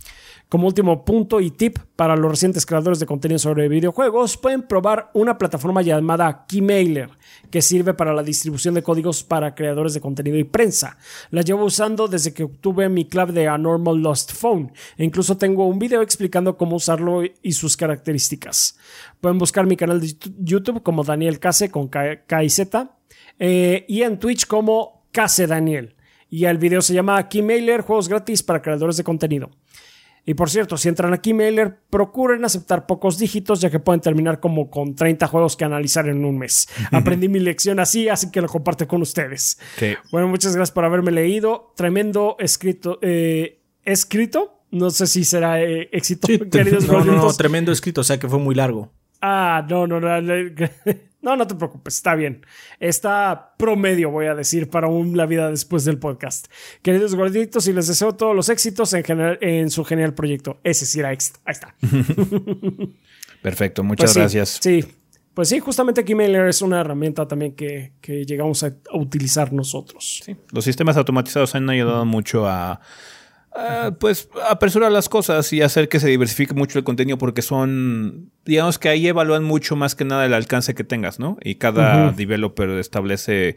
Como 0.47 0.67
último 0.67 1.03
punto 1.03 1.41
y 1.41 1.49
tip 1.49 1.79
para 1.95 2.15
los 2.15 2.29
recientes 2.29 2.67
creadores 2.67 2.99
de 2.99 3.07
contenido 3.07 3.39
sobre 3.39 3.67
videojuegos, 3.67 4.37
pueden 4.37 4.61
probar 4.61 5.09
una 5.15 5.39
plataforma 5.39 5.81
llamada 5.81 6.45
Keymailer, 6.47 7.09
que 7.49 7.63
sirve 7.63 7.95
para 7.95 8.13
la 8.13 8.21
distribución 8.21 8.75
de 8.75 8.83
códigos 8.83 9.23
para 9.23 9.55
creadores 9.55 9.95
de 9.95 10.01
contenido 10.01 10.37
y 10.37 10.43
prensa. 10.43 10.97
La 11.31 11.41
llevo 11.41 11.65
usando 11.65 12.07
desde 12.07 12.33
que 12.33 12.43
obtuve 12.43 12.89
mi 12.89 13.05
clave 13.05 13.33
de 13.33 13.47
A 13.47 13.57
Normal 13.57 13.97
Lost 13.97 14.33
Phone, 14.33 14.71
e 14.97 15.03
incluso 15.03 15.35
tengo 15.35 15.67
un 15.67 15.79
video 15.79 16.03
explicando 16.03 16.57
cómo 16.57 16.75
usarlo 16.75 17.23
y 17.23 17.51
sus 17.53 17.75
características. 17.75 18.77
Pueden 19.19 19.39
buscar 19.39 19.65
mi 19.65 19.75
canal 19.75 19.99
de 19.99 20.15
YouTube 20.39 20.83
como 20.83 21.03
Daniel 21.03 21.39
Case 21.39 21.71
con 21.71 21.87
K- 21.87 22.23
KZ 22.27 22.59
eh, 23.39 23.83
y 23.87 24.03
en 24.03 24.19
Twitch 24.19 24.45
como 24.45 25.07
Case 25.11 25.47
Daniel. 25.47 25.95
Y 26.29 26.45
el 26.45 26.57
video 26.57 26.81
se 26.81 26.93
llama 26.93 27.27
Keymailer, 27.29 27.81
juegos 27.81 28.09
gratis 28.09 28.43
para 28.43 28.61
creadores 28.61 28.97
de 28.97 29.03
contenido. 29.03 29.49
Y 30.25 30.33
por 30.33 30.49
cierto, 30.49 30.75
si 30.75 30.89
entran 30.89 31.13
aquí 31.13 31.33
Mailer, 31.33 31.77
procuren 31.89 32.43
aceptar 32.45 32.87
pocos 32.87 33.19
dígitos, 33.19 33.61
ya 33.61 33.69
que 33.69 33.79
pueden 33.79 34.01
terminar 34.01 34.39
como 34.39 34.71
con 34.71 34.95
30 34.95 35.27
juegos 35.27 35.55
que 35.55 35.65
analizar 35.65 36.07
en 36.09 36.25
un 36.25 36.39
mes. 36.39 36.67
Aprendí 36.91 37.29
mi 37.29 37.39
lección 37.39 37.79
así, 37.79 38.09
así 38.09 38.31
que 38.31 38.41
lo 38.41 38.47
comparto 38.47 38.87
con 38.87 39.01
ustedes. 39.03 39.59
Bueno, 40.11 40.27
muchas 40.27 40.55
gracias 40.55 40.73
por 40.73 40.83
haberme 40.83 41.11
leído. 41.11 41.73
Tremendo 41.75 42.37
escrito. 42.39 42.97
Eh, 43.01 43.61
escrito. 43.83 44.63
No 44.71 44.89
sé 44.89 45.05
si 45.07 45.23
será 45.23 45.61
eh, 45.61 45.89
éxito, 45.91 46.27
queridos 46.51 46.87
no, 46.87 47.05
no, 47.05 47.13
no, 47.13 47.33
tremendo 47.33 47.71
escrito, 47.71 48.01
o 48.01 48.03
sea 48.03 48.19
que 48.19 48.27
fue 48.27 48.39
muy 48.39 48.55
largo. 48.55 48.91
Ah, 49.21 49.65
no, 49.69 49.87
no, 49.87 49.99
no. 49.99 50.09
No, 51.25 51.35
no 51.35 51.47
te 51.47 51.55
preocupes, 51.55 51.95
está 51.95 52.13
bien. 52.13 52.45
Está 52.79 53.55
promedio, 53.57 54.11
voy 54.11 54.27
a 54.27 54.35
decir, 54.35 54.69
para 54.69 54.87
un 54.87 55.17
La 55.17 55.25
Vida 55.25 55.49
después 55.49 55.83
del 55.83 55.97
podcast. 55.97 56.45
Queridos 56.83 57.15
gorditos, 57.15 57.67
y 57.67 57.73
les 57.73 57.87
deseo 57.87 58.13
todos 58.13 58.35
los 58.35 58.47
éxitos 58.49 58.93
en, 58.93 59.03
general, 59.03 59.39
en 59.41 59.71
su 59.71 59.83
genial 59.83 60.13
proyecto. 60.13 60.59
Ese 60.63 60.85
sí 60.85 60.99
era. 60.99 61.09
Ahí 61.09 61.17
está. 61.47 61.75
Perfecto, 63.41 63.83
muchas 63.83 64.13
pues 64.13 64.17
gracias. 64.17 64.59
Sí, 64.61 64.85
pues 65.33 65.49
sí, 65.49 65.59
justamente 65.59 66.05
Keymailer 66.05 66.47
es 66.47 66.61
una 66.61 66.81
herramienta 66.81 67.27
también 67.27 67.55
que, 67.55 67.93
llegamos 68.05 68.61
a, 68.61 68.67
a, 68.67 68.95
utilizar 68.95 69.51
nosotros. 69.51 70.21
Sí. 70.23 70.35
Los 70.51 70.63
sistemas 70.63 70.95
automatizados 70.95 71.55
han 71.55 71.67
ayudado 71.71 72.05
mucho 72.05 72.47
a 72.47 72.81
Ah, 73.57 73.91
pues 73.99 74.27
apresurar 74.49 74.91
las 74.91 75.07
cosas 75.07 75.51
y 75.53 75.61
hacer 75.61 75.87
que 75.87 76.01
se 76.01 76.09
diversifique 76.09 76.53
mucho 76.53 76.77
el 76.77 76.83
contenido 76.83 77.17
porque 77.17 77.41
son, 77.41 78.31
digamos 78.43 78.77
que 78.77 78.89
ahí 78.89 79.07
evalúan 79.07 79.45
mucho 79.45 79.77
más 79.77 79.95
que 79.95 80.03
nada 80.03 80.25
el 80.25 80.33
alcance 80.33 80.75
que 80.75 80.83
tengas, 80.83 81.19
¿no? 81.19 81.37
Y 81.41 81.55
cada 81.55 82.11
developer 82.11 82.69
establece 82.71 83.55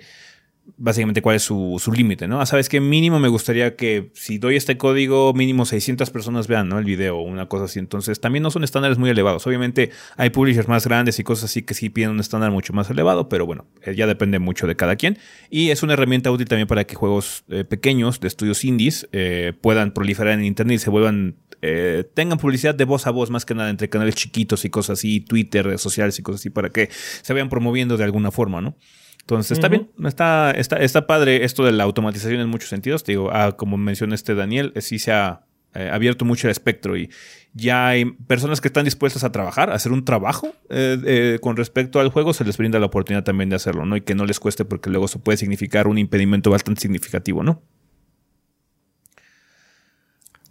básicamente 0.76 1.22
cuál 1.22 1.36
es 1.36 1.42
su, 1.42 1.80
su 1.82 1.92
límite, 1.92 2.28
¿no? 2.28 2.40
Ah, 2.40 2.46
sabes 2.46 2.68
que 2.68 2.80
mínimo 2.80 3.18
me 3.18 3.28
gustaría 3.28 3.76
que 3.76 4.10
si 4.14 4.38
doy 4.38 4.56
este 4.56 4.76
código, 4.76 5.32
mínimo 5.32 5.64
600 5.64 6.10
personas 6.10 6.46
vean, 6.46 6.68
¿no? 6.68 6.78
El 6.78 6.84
video 6.84 7.18
o 7.18 7.22
una 7.22 7.48
cosa 7.48 7.64
así. 7.64 7.78
Entonces, 7.78 8.20
también 8.20 8.42
no 8.42 8.50
son 8.50 8.64
estándares 8.64 8.98
muy 8.98 9.10
elevados. 9.10 9.46
Obviamente, 9.46 9.90
hay 10.16 10.30
publishers 10.30 10.68
más 10.68 10.86
grandes 10.86 11.18
y 11.18 11.24
cosas 11.24 11.50
así 11.50 11.62
que 11.62 11.74
sí 11.74 11.88
piden 11.88 12.10
un 12.10 12.20
estándar 12.20 12.50
mucho 12.50 12.72
más 12.72 12.90
elevado, 12.90 13.28
pero 13.28 13.46
bueno, 13.46 13.66
eh, 13.82 13.94
ya 13.94 14.06
depende 14.06 14.38
mucho 14.38 14.66
de 14.66 14.76
cada 14.76 14.96
quien. 14.96 15.18
Y 15.50 15.70
es 15.70 15.82
una 15.82 15.94
herramienta 15.94 16.30
útil 16.30 16.48
también 16.48 16.68
para 16.68 16.84
que 16.84 16.94
juegos 16.94 17.44
eh, 17.48 17.64
pequeños 17.64 18.20
de 18.20 18.28
estudios 18.28 18.64
indies 18.64 19.08
eh, 19.12 19.52
puedan 19.60 19.92
proliferar 19.92 20.34
en 20.34 20.44
internet 20.44 20.76
y 20.76 20.78
se 20.78 20.90
vuelvan, 20.90 21.36
tengan 22.14 22.38
publicidad 22.38 22.74
de 22.74 22.84
voz 22.84 23.08
a 23.08 23.10
voz 23.10 23.30
más 23.30 23.44
que 23.44 23.52
nada 23.52 23.68
entre 23.68 23.88
canales 23.88 24.14
chiquitos 24.14 24.64
y 24.64 24.70
cosas 24.70 25.00
así, 25.00 25.20
Twitter, 25.20 25.66
redes 25.66 25.80
sociales 25.80 26.16
y 26.18 26.22
cosas 26.22 26.40
así 26.40 26.50
para 26.50 26.70
que 26.70 26.88
se 26.92 27.32
vayan 27.32 27.48
promoviendo 27.48 27.96
de 27.96 28.04
alguna 28.04 28.30
forma, 28.30 28.60
¿no? 28.60 28.76
Entonces, 29.28 29.58
está 29.58 29.68
bien, 29.68 29.90
está, 30.06 30.52
está, 30.52 30.76
está 30.78 31.06
padre 31.06 31.44
esto 31.44 31.62
de 31.62 31.72
la 31.72 31.84
automatización 31.84 32.40
en 32.40 32.48
muchos 32.48 32.70
sentidos. 32.70 33.04
Te 33.04 33.12
digo, 33.12 33.28
ah, 33.30 33.58
como 33.58 33.76
mencionó 33.76 34.14
este 34.14 34.34
Daniel, 34.34 34.72
eh, 34.74 34.80
sí 34.80 34.98
se 34.98 35.12
ha 35.12 35.44
eh, 35.74 35.90
abierto 35.92 36.24
mucho 36.24 36.46
el 36.46 36.50
espectro 36.50 36.96
y 36.96 37.10
ya 37.52 37.88
hay 37.88 38.06
personas 38.06 38.62
que 38.62 38.68
están 38.68 38.86
dispuestas 38.86 39.24
a 39.24 39.30
trabajar, 39.30 39.68
a 39.68 39.74
hacer 39.74 39.92
un 39.92 40.06
trabajo 40.06 40.54
eh, 40.70 41.38
con 41.42 41.58
respecto 41.58 42.00
al 42.00 42.08
juego, 42.08 42.32
se 42.32 42.42
les 42.42 42.56
brinda 42.56 42.78
la 42.78 42.86
oportunidad 42.86 43.22
también 43.22 43.50
de 43.50 43.56
hacerlo, 43.56 43.84
¿no? 43.84 43.96
Y 43.96 44.00
que 44.00 44.14
no 44.14 44.24
les 44.24 44.40
cueste 44.40 44.64
porque 44.64 44.88
luego 44.88 45.04
eso 45.04 45.18
puede 45.18 45.36
significar 45.36 45.88
un 45.88 45.98
impedimento 45.98 46.50
bastante 46.50 46.80
significativo, 46.80 47.42
¿no? 47.42 47.60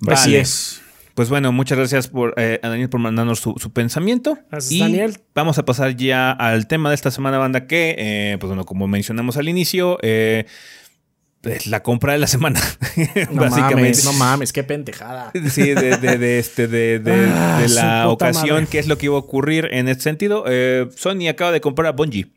Así 0.05 0.35
es. 0.35 0.83
Pues 1.17 1.29
bueno, 1.29 1.51
muchas 1.51 1.79
gracias 1.79 2.09
por, 2.09 2.35
eh, 2.37 2.59
a 2.61 2.69
Daniel 2.69 2.89
por 2.89 2.99
mandarnos 2.99 3.39
su, 3.39 3.55
pensamiento. 3.73 4.37
Gracias, 4.51 4.71
y 4.71 4.81
Daniel. 4.81 5.17
Vamos 5.33 5.57
a 5.57 5.65
pasar 5.65 5.95
ya 5.95 6.29
al 6.29 6.67
tema 6.67 6.89
de 6.89 6.95
esta 6.95 7.09
semana, 7.09 7.39
banda, 7.39 7.65
que, 7.65 7.95
eh, 7.97 8.37
pues 8.39 8.49
bueno, 8.49 8.65
como 8.65 8.87
mencionamos 8.87 9.35
al 9.35 9.49
inicio, 9.49 9.97
eh, 10.03 10.45
es 11.41 11.65
la 11.65 11.81
compra 11.81 12.13
de 12.13 12.19
la 12.19 12.27
semana. 12.27 12.61
No 13.31 13.41
básicamente. 13.41 13.73
Mames, 13.73 14.05
no 14.05 14.13
mames, 14.13 14.53
qué 14.53 14.63
pentejada. 14.63 15.31
Sí, 15.49 15.71
de, 15.71 16.37
este, 16.37 16.67
de, 16.67 17.01
ah, 17.33 17.65
la 17.67 18.09
ocasión, 18.09 18.67
qué 18.67 18.77
es 18.77 18.87
lo 18.87 18.99
que 18.99 19.07
iba 19.07 19.15
a 19.15 19.19
ocurrir 19.19 19.69
en 19.71 19.87
este 19.87 20.03
sentido. 20.03 20.45
Sony 20.95 21.29
acaba 21.29 21.51
de 21.51 21.61
comprar 21.61 21.87
a 21.87 21.91
Bungie. 21.93 22.27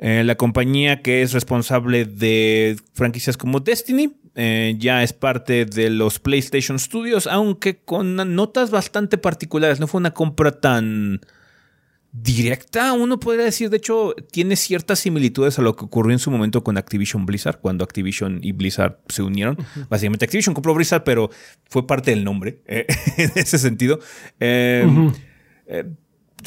la 0.00 0.34
compañía 0.34 1.02
que 1.02 1.22
es 1.22 1.32
responsable 1.32 2.04
de 2.04 2.76
franquicias 2.94 3.36
como 3.36 3.60
Destiny, 3.60 4.12
eh, 4.38 4.74
ya 4.78 5.02
es 5.02 5.14
parte 5.14 5.64
de 5.64 5.88
los 5.88 6.18
PlayStation 6.18 6.78
Studios, 6.78 7.26
aunque 7.26 7.78
con 7.78 8.16
notas 8.34 8.70
bastante 8.70 9.16
particulares. 9.16 9.80
No 9.80 9.86
fue 9.86 9.98
una 9.98 10.12
compra 10.12 10.60
tan 10.60 11.20
directa, 12.12 12.92
uno 12.92 13.18
podría 13.18 13.46
decir. 13.46 13.70
De 13.70 13.78
hecho, 13.78 14.14
tiene 14.30 14.56
ciertas 14.56 14.98
similitudes 14.98 15.58
a 15.58 15.62
lo 15.62 15.74
que 15.74 15.86
ocurrió 15.86 16.12
en 16.12 16.18
su 16.18 16.30
momento 16.30 16.62
con 16.62 16.76
Activision 16.76 17.24
Blizzard, 17.24 17.60
cuando 17.60 17.82
Activision 17.82 18.40
y 18.42 18.52
Blizzard 18.52 18.98
se 19.08 19.22
unieron. 19.22 19.56
Básicamente, 19.88 20.26
Activision 20.26 20.54
compró 20.54 20.74
Blizzard, 20.74 21.02
pero 21.02 21.30
fue 21.64 21.86
parte 21.86 22.10
del 22.10 22.22
nombre 22.22 22.60
eh, 22.66 22.86
en 23.16 23.32
ese 23.36 23.56
sentido. 23.58 24.00
Eh, 24.38 24.86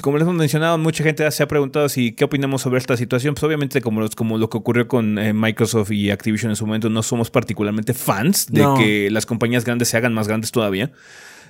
como 0.02 0.18
les 0.18 0.24
hemos 0.24 0.38
mencionado, 0.38 0.78
mucha 0.78 1.04
gente 1.04 1.30
se 1.32 1.44
ha 1.44 1.48
preguntado 1.48 1.90
si 1.90 2.14
qué 2.14 2.24
opinamos 2.24 2.62
sobre 2.62 2.78
esta 2.78 2.96
situación. 2.96 3.34
Pues 3.34 3.44
obviamente, 3.44 3.82
como, 3.82 4.08
como 4.16 4.38
lo 4.38 4.50
que 4.50 4.58
ocurrió 4.58 4.88
con 4.88 5.18
eh, 5.18 5.34
Microsoft 5.34 5.92
y 5.92 6.12
Activision 6.12 6.52
en 6.52 6.56
su 6.56 6.66
momento, 6.66 6.90
no 6.90 7.04
somos 7.04 7.32
particularmente 7.32 7.94
fans 7.94 8.48
de 8.48 8.66
que 8.78 9.10
las 9.12 9.26
compañías 9.26 9.66
grandes 9.66 9.90
se 9.90 9.98
hagan 9.98 10.14
más 10.14 10.28
grandes 10.28 10.52
todavía. 10.52 10.92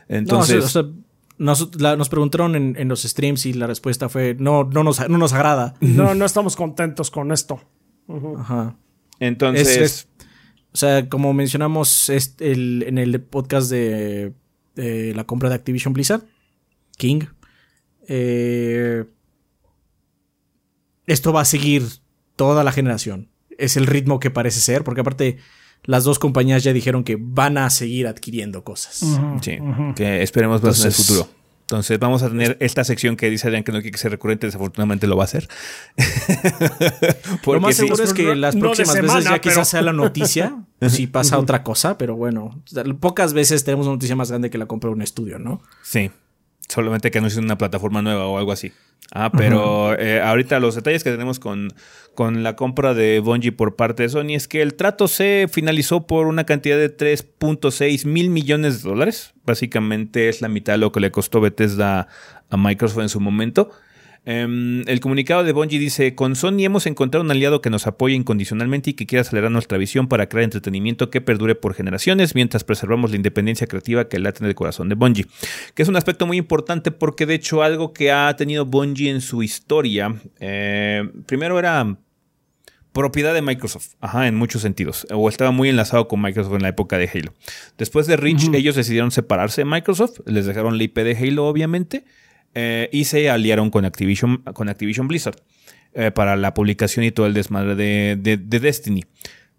Entonces. 0.07 0.77
nos, 1.37 2.09
preguntaron 2.09 2.55
en, 2.55 2.87
los 2.87 3.03
streams 3.03 3.45
y 3.45 3.53
la 3.53 3.67
respuesta 3.67 4.09
fue: 4.09 4.35
no, 4.39 4.63
no, 4.63 4.83
nos, 4.83 5.07
no 5.09 5.17
nos 5.17 5.33
agrada. 5.33 5.75
No, 5.81 6.15
no 6.15 6.25
estamos 6.25 6.55
contentos 6.55 7.11
con 7.11 7.31
esto. 7.31 7.61
Ajá. 8.37 8.77
Entonces. 9.19 10.07
o 10.71 10.77
sea, 10.77 11.09
como 11.09 11.33
mencionamos 11.33 12.09
en 12.39 12.97
el 12.97 13.21
podcast 13.21 13.69
de 13.69 14.33
la 14.75 15.25
compra 15.25 15.49
de 15.49 15.55
Activision 15.55 15.93
Blizzard, 15.93 16.23
King 16.97 17.21
eh, 18.10 19.05
esto 21.05 21.32
va 21.32 21.41
a 21.41 21.45
seguir 21.45 21.86
toda 22.36 22.64
la 22.64 22.72
generación. 22.72 23.30
Es 23.57 23.78
el 23.78 23.86
ritmo 23.86 24.20
que 24.20 24.32
parece 24.32 24.60
ser, 24.60 24.84
porque 24.84 25.01
aparte 25.01 25.38
las 25.84 26.03
dos 26.03 26.20
compañías 26.20 26.64
ya 26.64 26.74
dijeron 26.74 27.03
que 27.03 27.18
van 27.20 27.57
a 27.57 27.70
seguir 27.70 28.07
adquiriendo 28.07 28.64
cosas. 28.64 29.05
sí, 29.41 29.57
que 29.95 30.24
esperemos 30.24 30.62
más 30.64 30.80
en 30.82 30.88
el 30.88 30.91
futuro. 30.91 31.30
Entonces 31.62 31.99
vamos 31.99 32.24
a 32.24 32.30
tener 32.30 32.57
esta 32.62 32.84
sección 32.84 33.16
que 33.16 33.30
dice 33.30 33.45
Adrián 33.47 33.64
que 33.64 33.72
no 33.72 33.78
quiere 33.78 33.91
que 33.91 33.99
sea 33.99 34.10
recurrente, 34.10 34.47
desafortunadamente 34.47 35.05
lo 35.05 35.16
va 35.16 35.24
a 35.24 35.26
hacer. 35.26 35.47
lo 37.45 37.62
más 37.62 37.76
seguro 37.76 38.03
es 38.03 38.14
que 38.16 38.36
las 38.36 38.55
próximas 38.55 38.99
veces 38.99 39.24
ya 39.26 39.39
quizás 39.39 39.70
sea 39.70 39.84
la 39.84 39.93
noticia, 39.93 40.66
si 40.89 41.05
pasa 41.05 41.38
otra 41.38 41.62
cosa, 41.64 41.95
pero 41.99 42.16
bueno, 42.16 42.60
pocas 42.99 43.34
veces 43.34 43.64
tenemos 43.64 43.86
una 43.86 43.97
noticia 43.97 44.16
más 44.16 44.32
grande 44.32 44.49
que 44.49 44.57
la 44.57 44.66
compra 44.66 44.89
de 44.89 44.95
un 44.95 45.03
estudio, 45.03 45.38
¿no? 45.38 45.62
Sí 45.84 46.10
solamente 46.70 47.11
que 47.11 47.17
anuncien 47.17 47.43
una 47.43 47.57
plataforma 47.57 48.01
nueva 48.01 48.28
o 48.28 48.38
algo 48.38 48.51
así. 48.51 48.72
Ah, 49.11 49.32
pero 49.36 49.97
eh, 49.99 50.22
ahorita 50.22 50.59
los 50.59 50.76
detalles 50.76 51.03
que 51.03 51.09
tenemos 51.09 51.39
con, 51.39 51.70
con 52.13 52.43
la 52.43 52.55
compra 52.55 52.93
de 52.93 53.20
Bungie 53.20 53.51
por 53.51 53.76
parte 53.76 54.03
de 54.03 54.09
Sony 54.09 54.36
es 54.36 54.47
que 54.47 54.61
el 54.61 54.76
trato 54.76 55.07
se 55.07 55.47
finalizó 55.51 56.05
por 56.05 56.28
una 56.28 56.43
cantidad 56.43 56.78
de 56.78 56.95
3.6 56.95 58.05
mil 58.05 58.30
millones 58.30 58.84
de 58.84 58.89
dólares. 58.89 59.34
Básicamente 59.45 60.30
es 60.30 60.41
la 60.41 60.47
mitad 60.47 60.74
de 60.74 60.78
lo 60.78 60.91
que 60.91 60.99
le 60.99 61.09
costó 61.09 61.41
Bethesda 61.41 62.07
a 62.51 62.57
Microsoft 62.57 63.01
en 63.01 63.09
su 63.09 63.20
momento. 63.20 63.72
Em, 64.26 64.88
el 64.88 64.99
comunicado 64.99 65.43
de 65.43 65.53
Bungie 65.53 65.80
dice, 65.80 66.13
con 66.13 66.36
Sony 66.36 66.65
hemos 66.65 66.86
encontrado 66.86 67.24
un 67.24 67.32
aliado 67.32 67.61
que 67.61 67.70
nos 67.70 67.88
apoya 67.88 68.15
incondicionalmente 68.15 68.91
y 68.91 68.93
que 68.93 69.05
quiere 69.05 69.22
acelerar 69.22 69.49
nuestra 69.51 69.78
visión 69.78 70.07
para 70.07 70.28
crear 70.28 70.43
entretenimiento 70.43 71.09
que 71.09 71.22
perdure 71.22 71.55
por 71.55 71.74
generaciones 71.74 72.36
mientras 72.36 72.63
preservamos 72.63 73.11
la 73.11 73.15
independencia 73.15 73.67
creativa 73.67 74.07
que 74.07 74.20
late 74.20 74.43
en 74.43 74.49
el 74.49 74.55
corazón 74.55 74.89
de 74.89 74.95
Bungie. 74.95 75.26
Que 75.74 75.84
es 75.84 75.89
un 75.89 75.95
aspecto 75.95 76.28
muy 76.28 76.38
importante 76.38 76.91
porque 76.91 77.26
de 77.26 77.36
hecho 77.36 77.63
algo 77.63 77.93
que 77.93 78.11
ha 78.11 78.36
tenido 78.36 78.65
Bungie 78.65 79.09
en 79.09 79.22
su 79.22 79.41
historia, 79.41 80.15
eh, 80.39 81.09
primero 81.26 81.57
era 81.57 81.97
propiedad 82.91 83.34
de 83.34 83.41
Microsoft, 83.41 83.93
ajá, 84.01 84.28
en 84.28 84.36
muchos 84.36 84.61
sentidos, 84.61 85.07
o 85.11 85.30
estaba 85.30 85.51
muy 85.51 85.70
enlazado 85.70 86.07
con 86.07 86.22
Microsoft 86.22 86.55
en 86.55 86.63
la 86.63 86.70
época 86.70 86.97
de 86.97 87.09
Halo. 87.13 87.34
Después 87.78 88.07
de 88.07 88.17
Reach, 88.17 88.49
ellos 88.53 88.76
decidieron 88.76 89.11
separarse 89.11 89.61
de 89.61 89.65
Microsoft, 89.65 90.20
les 90.26 90.45
dejaron 90.45 90.78
la 90.78 90.84
IP 90.84 90.97
de 90.97 91.15
Halo, 91.15 91.45
obviamente, 91.47 92.03
eh, 92.55 92.89
y 92.91 93.05
se 93.05 93.29
aliaron 93.29 93.69
con 93.69 93.85
Activision, 93.85 94.37
con 94.53 94.69
Activision 94.69 95.07
Blizzard 95.07 95.35
eh, 95.93 96.11
para 96.11 96.35
la 96.35 96.53
publicación 96.53 97.05
y 97.05 97.11
todo 97.11 97.25
el 97.25 97.33
desmadre 97.33 97.75
de, 97.75 98.37
Destiny. 98.37 99.03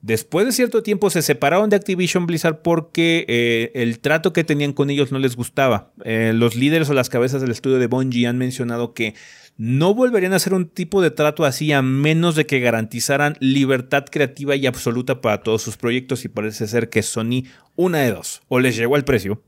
Después 0.03 0.47
de 0.47 0.53
cierto 0.53 0.83
tiempo 0.83 1.11
se 1.11 1.21
separaron 1.21 1.69
de 1.69 1.77
Activision 1.77 2.27
Blizzard 2.27 2.63
porque 2.63 3.27
eh, 3.29 3.71
el 3.75 3.99
trato 4.01 4.33
que 4.33 4.45
tenían 4.45 4.73
con 4.73 4.89
ellos 4.89 5.13
no 5.13 5.19
les 5.19 5.37
gustaba. 5.37 5.93
los 6.05 6.57
líderes 6.57 6.89
o 6.89 6.95
las 6.95 7.11
cabezas 7.11 7.43
del 7.43 7.51
estudio 7.51 7.79
de 7.79 7.87
Bungie 7.87 8.27
han 8.27 8.39
mencionado 8.39 8.95
que 8.95 9.15
no 9.63 9.93
volverían 9.93 10.33
a 10.33 10.37
hacer 10.37 10.55
un 10.55 10.69
tipo 10.71 11.03
de 11.03 11.11
trato 11.11 11.45
así 11.45 11.71
a 11.73 11.83
menos 11.83 12.35
de 12.35 12.47
que 12.47 12.61
garantizaran 12.61 13.37
libertad 13.41 14.07
creativa 14.11 14.57
y 14.57 14.67
absoluta 14.67 15.21
para 15.21 15.43
todos 15.43 15.61
sus 15.61 15.77
proyectos 15.77 16.25
y 16.25 16.29
parece 16.29 16.67
ser 16.67 16.89
que 16.89 17.03
Sony 17.03 17.45
una 17.77 17.99
de 17.99 18.11
dos 18.11 18.41
o 18.49 18.59
les 18.59 18.75
llegó 18.75 18.97
al 18.97 19.05
precio 19.05 19.43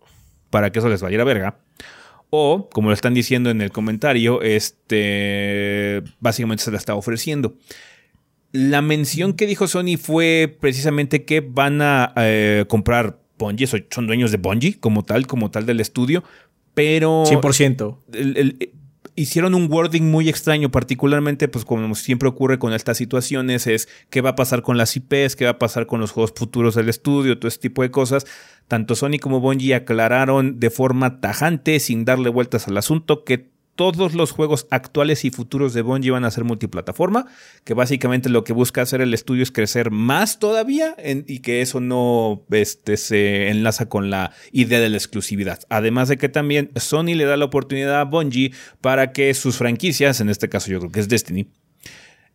para 0.50 0.70
que 0.70 0.80
eso 0.80 0.90
les 0.90 1.00
vaya 1.00 1.18
a 1.18 1.24
verga 1.24 1.56
o, 2.34 2.70
como 2.72 2.88
lo 2.88 2.94
están 2.94 3.12
diciendo 3.12 3.50
en 3.50 3.60
el 3.60 3.70
comentario, 3.70 4.40
este 4.40 6.02
básicamente 6.18 6.64
se 6.64 6.70
la 6.70 6.78
está 6.78 6.94
ofreciendo. 6.94 7.56
La 8.52 8.80
mención 8.80 9.34
que 9.34 9.46
dijo 9.46 9.68
Sony 9.68 9.98
fue 10.00 10.56
precisamente 10.58 11.24
que 11.26 11.40
van 11.40 11.82
a 11.82 12.12
eh, 12.16 12.64
comprar 12.68 13.20
Bungie, 13.38 13.66
son 13.66 14.06
dueños 14.06 14.30
de 14.30 14.38
Bungie 14.38 14.80
como 14.80 15.04
tal, 15.04 15.26
como 15.26 15.50
tal 15.50 15.66
del 15.66 15.80
estudio, 15.80 16.24
pero... 16.72 17.24
100%. 17.26 17.98
el- 18.14 18.70
hicieron 19.14 19.54
un 19.54 19.70
wording 19.70 20.02
muy 20.02 20.28
extraño, 20.28 20.70
particularmente, 20.70 21.48
pues 21.48 21.64
como 21.64 21.94
siempre 21.94 22.28
ocurre 22.28 22.58
con 22.58 22.72
estas 22.72 22.96
situaciones, 22.96 23.66
es 23.66 23.88
qué 24.10 24.20
va 24.20 24.30
a 24.30 24.34
pasar 24.34 24.62
con 24.62 24.76
las 24.76 24.96
IPs, 24.96 25.36
qué 25.36 25.44
va 25.44 25.52
a 25.52 25.58
pasar 25.58 25.86
con 25.86 26.00
los 26.00 26.12
juegos 26.12 26.32
futuros 26.34 26.74
del 26.74 26.88
estudio, 26.88 27.38
todo 27.38 27.48
ese 27.48 27.58
tipo 27.58 27.82
de 27.82 27.90
cosas. 27.90 28.26
Tanto 28.68 28.94
Sony 28.94 29.18
como 29.20 29.40
Bungie 29.40 29.74
aclararon 29.74 30.60
de 30.60 30.70
forma 30.70 31.20
tajante, 31.20 31.78
sin 31.80 32.04
darle 32.04 32.30
vueltas 32.30 32.68
al 32.68 32.76
asunto, 32.76 33.24
que 33.24 33.50
todos 33.74 34.14
los 34.14 34.32
juegos 34.32 34.66
actuales 34.70 35.24
y 35.24 35.30
futuros 35.30 35.72
de 35.72 35.80
Bungie 35.82 36.10
van 36.10 36.24
a 36.24 36.30
ser 36.30 36.44
multiplataforma, 36.44 37.26
que 37.64 37.72
básicamente 37.74 38.28
lo 38.28 38.44
que 38.44 38.52
busca 38.52 38.82
hacer 38.82 39.00
el 39.00 39.14
estudio 39.14 39.42
es 39.42 39.50
crecer 39.50 39.90
más 39.90 40.38
todavía 40.38 40.94
en- 40.98 41.24
y 41.26 41.38
que 41.38 41.62
eso 41.62 41.80
no 41.80 42.42
este, 42.50 42.96
se 42.98 43.48
enlaza 43.48 43.88
con 43.88 44.10
la 44.10 44.32
idea 44.52 44.78
de 44.80 44.90
la 44.90 44.96
exclusividad. 44.98 45.60
Además 45.70 46.08
de 46.08 46.18
que 46.18 46.28
también 46.28 46.70
Sony 46.76 47.14
le 47.14 47.24
da 47.24 47.36
la 47.38 47.46
oportunidad 47.46 47.98
a 48.00 48.04
Bungie 48.04 48.52
para 48.82 49.12
que 49.12 49.32
sus 49.34 49.56
franquicias, 49.56 50.20
en 50.20 50.28
este 50.28 50.48
caso 50.50 50.70
yo 50.70 50.78
creo 50.78 50.92
que 50.92 51.00
es 51.00 51.08
Destiny, 51.08 51.46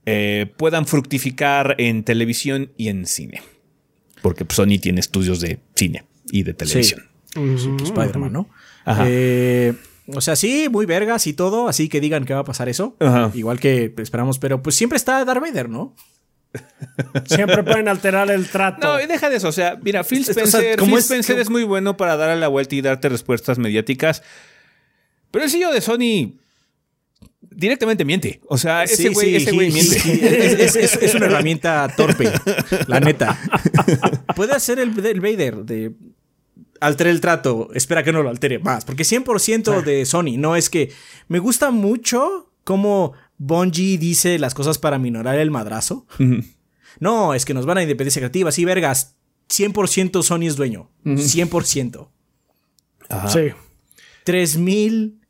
eh, 0.06 0.52
puedan 0.58 0.88
fructificar 0.88 1.76
en 1.78 2.04
televisión 2.04 2.72
y 2.78 2.88
en 2.88 3.06
cine. 3.06 3.42
Porque 4.22 4.46
pues, 4.46 4.56
Sony 4.56 4.80
tiene 4.82 5.00
estudios 5.02 5.40
de 5.42 5.60
cine 5.76 6.04
y 6.32 6.44
de 6.44 6.54
televisión. 6.54 7.02
Sí, 7.34 7.40
pues, 7.78 7.90
Spider-Man, 7.90 8.34
¿no? 8.34 8.50
Ajá. 8.86 9.04
Eh, 9.08 9.74
o 10.16 10.22
sea, 10.22 10.36
sí, 10.36 10.68
muy 10.72 10.86
vergas 10.86 11.28
y 11.28 11.34
todo, 11.34 11.68
así 11.68 11.90
que 11.90 12.00
digan 12.02 12.26
que 12.26 12.34
va 12.34 12.42
a 12.42 12.46
pasar 12.46 12.70
eso. 12.70 12.96
Ajá. 13.00 13.32
Igual 13.34 13.60
que 13.60 13.94
esperamos, 13.98 14.40
pero 14.40 14.62
pues 14.64 14.76
siempre 14.76 14.98
está 14.98 15.24
Darth 15.26 15.42
Vader, 15.42 15.70
¿no? 15.70 15.96
Siempre 17.26 17.62
pueden 17.64 17.88
alterar 17.88 18.32
el 18.32 18.48
trato. 18.50 18.88
No, 18.88 19.02
y 19.02 19.06
deja 19.06 19.30
de 19.30 19.36
eso. 19.36 19.50
O 19.50 19.52
sea, 19.52 19.78
mira, 19.84 20.04
Phil 20.04 20.22
O 20.22 20.24
sea, 20.24 20.32
Spencer, 20.34 20.80
¿cómo 20.80 20.92
Phil 20.92 21.00
es 21.00 21.06
Spencer 21.06 21.36
que- 21.36 21.42
es 21.42 21.50
muy 21.50 21.64
bueno 21.66 21.98
para 21.98 22.16
darle 22.18 22.38
la 22.40 22.48
vuelta 22.48 22.74
y 22.76 22.82
darte 22.82 23.10
respuestas 23.10 23.60
mediáticas. 23.60 24.24
Pero 25.30 25.44
el 25.46 25.52
CEO 25.52 25.72
de 25.72 25.82
Sony 25.82 26.40
directamente 27.42 28.06
miente. 28.06 28.40
O 28.48 28.58
sea, 28.58 28.84
ese 28.84 29.10
güey 29.10 29.32
sí, 29.32 29.36
ese 29.36 29.52
güey 29.52 29.72
sí, 29.72 29.74
miente. 29.74 30.00
sí, 30.00 30.20
es, 30.24 30.76
es- 30.76 30.76
es- 30.96 31.04
es 31.04 31.16
una 31.16 31.26
herramienta 31.28 31.94
torpe, 31.96 32.32
la 32.88 33.00
neta. 33.02 33.38
Puede 34.36 34.54
hacer 34.54 34.80
el, 34.80 34.98
el 35.06 35.20
Vader 35.22 35.58
de 35.58 35.92
altere 36.82 37.10
el 37.10 37.22
trato, 37.22 37.70
espera 37.74 38.04
que 38.04 38.12
no 38.12 38.24
lo 38.24 38.30
altere 38.30 38.60
más, 38.60 38.86
porque 38.86 39.04
100% 39.04 39.84
de 39.84 40.06
Sony, 40.06 40.38
no 40.38 40.56
es 40.56 40.70
que 40.70 40.92
me 41.28 41.40
gusta 41.40 41.72
mucho 41.72 42.52
cómo 42.64 43.14
Bungie 43.38 43.98
dice 43.98 44.40
las 44.40 44.54
cosas 44.54 44.78
para 44.78 44.98
minorar 44.98 45.40
el 45.40 45.52
madrazo. 45.52 46.06
No, 47.00 47.34
es 47.34 47.46
que 47.46 47.54
nos 47.54 47.66
van 47.66 47.78
a 47.78 47.84
independencia 47.84 48.20
creativa, 48.20 48.52
sí, 48.52 48.66
vergas. 48.66 49.16
100% 49.50 50.24
Sony 50.24 50.48
es 50.48 50.56
dueño. 50.56 50.90
100%. 51.06 52.10
Ajá. 53.10 53.30
Sí. 53.30 53.52
3 54.24 54.58
mil. 54.58 55.22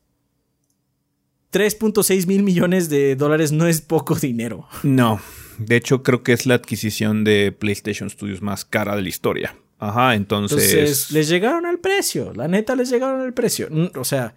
3.6 1.51 2.27
mil 2.27 2.43
millones 2.43 2.89
de 2.89 3.15
dólares 3.15 3.51
no 3.51 3.67
es 3.67 3.81
poco 3.81 4.15
dinero. 4.15 4.67
No. 4.83 5.21
De 5.59 5.75
hecho, 5.75 6.03
creo 6.03 6.23
que 6.23 6.33
es 6.33 6.45
la 6.45 6.55
adquisición 6.55 7.23
de 7.23 7.51
PlayStation 7.51 8.09
Studios 8.09 8.41
más 8.41 8.65
cara 8.65 8.95
de 8.95 9.01
la 9.01 9.09
historia. 9.09 9.55
Ajá, 9.79 10.15
entonces. 10.15 10.73
Entonces, 10.73 11.11
les 11.11 11.29
llegaron 11.29 11.65
al 11.65 11.79
precio. 11.79 12.33
La 12.33 12.47
neta, 12.47 12.75
les 12.75 12.89
llegaron 12.89 13.21
al 13.21 13.33
precio. 13.33 13.67
Mm, 13.69 13.97
O 13.97 14.03
sea, 14.03 14.35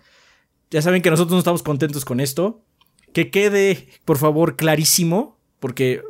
ya 0.71 0.83
saben 0.83 1.03
que 1.03 1.11
nosotros 1.11 1.33
no 1.33 1.39
estamos 1.39 1.63
contentos 1.63 2.05
con 2.05 2.21
esto. 2.21 2.63
Que 3.13 3.31
quede, 3.31 3.89
por 4.05 4.19
favor, 4.19 4.57
clarísimo, 4.57 5.37
porque 5.59 6.03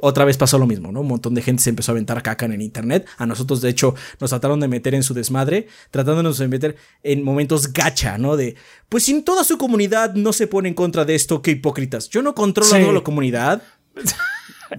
otra 0.00 0.24
vez 0.24 0.36
pasó 0.36 0.58
lo 0.58 0.66
mismo, 0.66 0.90
¿no? 0.90 1.00
Un 1.02 1.08
montón 1.08 1.34
de 1.34 1.42
gente 1.42 1.62
se 1.62 1.70
empezó 1.70 1.92
a 1.92 1.94
aventar 1.94 2.22
caca 2.22 2.46
en 2.46 2.60
internet. 2.60 3.06
A 3.16 3.26
nosotros, 3.26 3.60
de 3.60 3.68
hecho, 3.68 3.94
nos 4.20 4.30
trataron 4.30 4.58
de 4.60 4.68
meter 4.68 4.94
en 4.94 5.02
su 5.02 5.14
desmadre, 5.14 5.68
tratándonos 5.90 6.38
de 6.38 6.48
meter 6.48 6.76
en 7.02 7.22
momentos 7.22 7.72
gacha, 7.72 8.18
¿no? 8.18 8.36
De, 8.36 8.56
pues 8.88 9.04
si 9.04 9.22
toda 9.22 9.44
su 9.44 9.58
comunidad 9.58 10.14
no 10.14 10.32
se 10.32 10.46
pone 10.46 10.68
en 10.68 10.74
contra 10.74 11.04
de 11.04 11.14
esto, 11.14 11.42
qué 11.42 11.52
hipócritas. 11.52 12.08
Yo 12.08 12.22
no 12.22 12.34
controlo 12.34 12.74
a 12.74 12.80
toda 12.80 12.92
la 12.92 13.02
comunidad. 13.02 13.62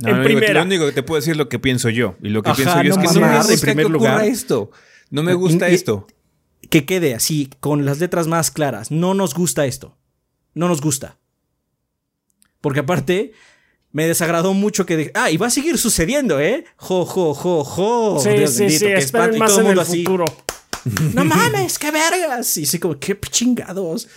No, 0.02 0.10
en 0.10 0.16
lo 0.18 0.22
único- 0.24 0.24
primera. 0.40 0.60
Lo 0.62 0.66
único 0.66 0.86
que 0.86 0.92
te 0.92 1.04
puedo 1.04 1.20
decir 1.20 1.32
es 1.32 1.38
lo 1.38 1.50
que 1.50 1.60
pienso 1.60 1.90
yo. 1.90 2.16
Y 2.22 2.30
lo 2.30 2.44
que 2.44 2.50
Ajá, 2.52 2.58
pienso 2.58 2.76
yo 2.84 2.96
no 2.96 3.02
es 3.04 3.08
que 3.14 3.20
no 3.20 3.26
me 3.28 3.38
gusta 3.38 3.54
en 3.54 3.60
primer 3.60 3.86
que 3.88 3.94
ocurra 3.94 4.12
lugar. 4.14 4.26
esto. 4.28 4.72
No 5.10 5.24
me 5.24 5.34
gusta 5.34 5.70
Y- 5.70 5.76
esto. 5.76 6.08
que 6.70 6.86
quede 6.86 7.16
así, 7.16 7.50
con 7.60 7.86
las 7.86 8.00
letras 8.00 8.28
más 8.28 8.52
claras. 8.52 8.92
No 8.92 9.14
nos 9.16 9.34
gusta 9.34 9.66
esto. 9.66 9.98
No 10.54 10.68
nos 10.68 10.82
gusta. 10.82 11.18
Porque 12.62 12.82
aparte, 12.82 13.32
me 13.92 14.06
desagradó 14.06 14.54
mucho 14.54 14.86
que... 14.86 14.98
de- 14.98 15.12
ah, 15.16 15.32
y 15.32 15.38
va 15.38 15.48
a 15.48 15.50
seguir 15.52 15.78
sucediendo, 15.80 16.40
¿eh? 16.40 16.66
Jo, 16.76 17.06
jo, 17.06 17.34
jo, 17.34 17.64
jo. 17.64 18.20
sí, 18.22 18.30
Dios 18.30 18.52
sí, 18.54 18.60
bendito, 18.60 18.80
sí. 18.80 18.86
qué 18.86 18.94
Esperen 18.98 19.30
espanto. 19.34 19.36
Y 19.38 19.40
más 19.40 19.50
todo 19.52 19.60
en 19.62 19.66
el 19.66 19.68
mundo 19.76 19.82
así, 19.82 20.04
futuro. 20.04 20.26
No 21.14 21.26
mames, 21.26 21.80
qué 21.80 21.90
vergas. 21.92 22.56
Y 22.58 22.64
así 22.64 22.78
como, 22.80 23.00
qué 23.00 23.18
chingados. 23.20 24.08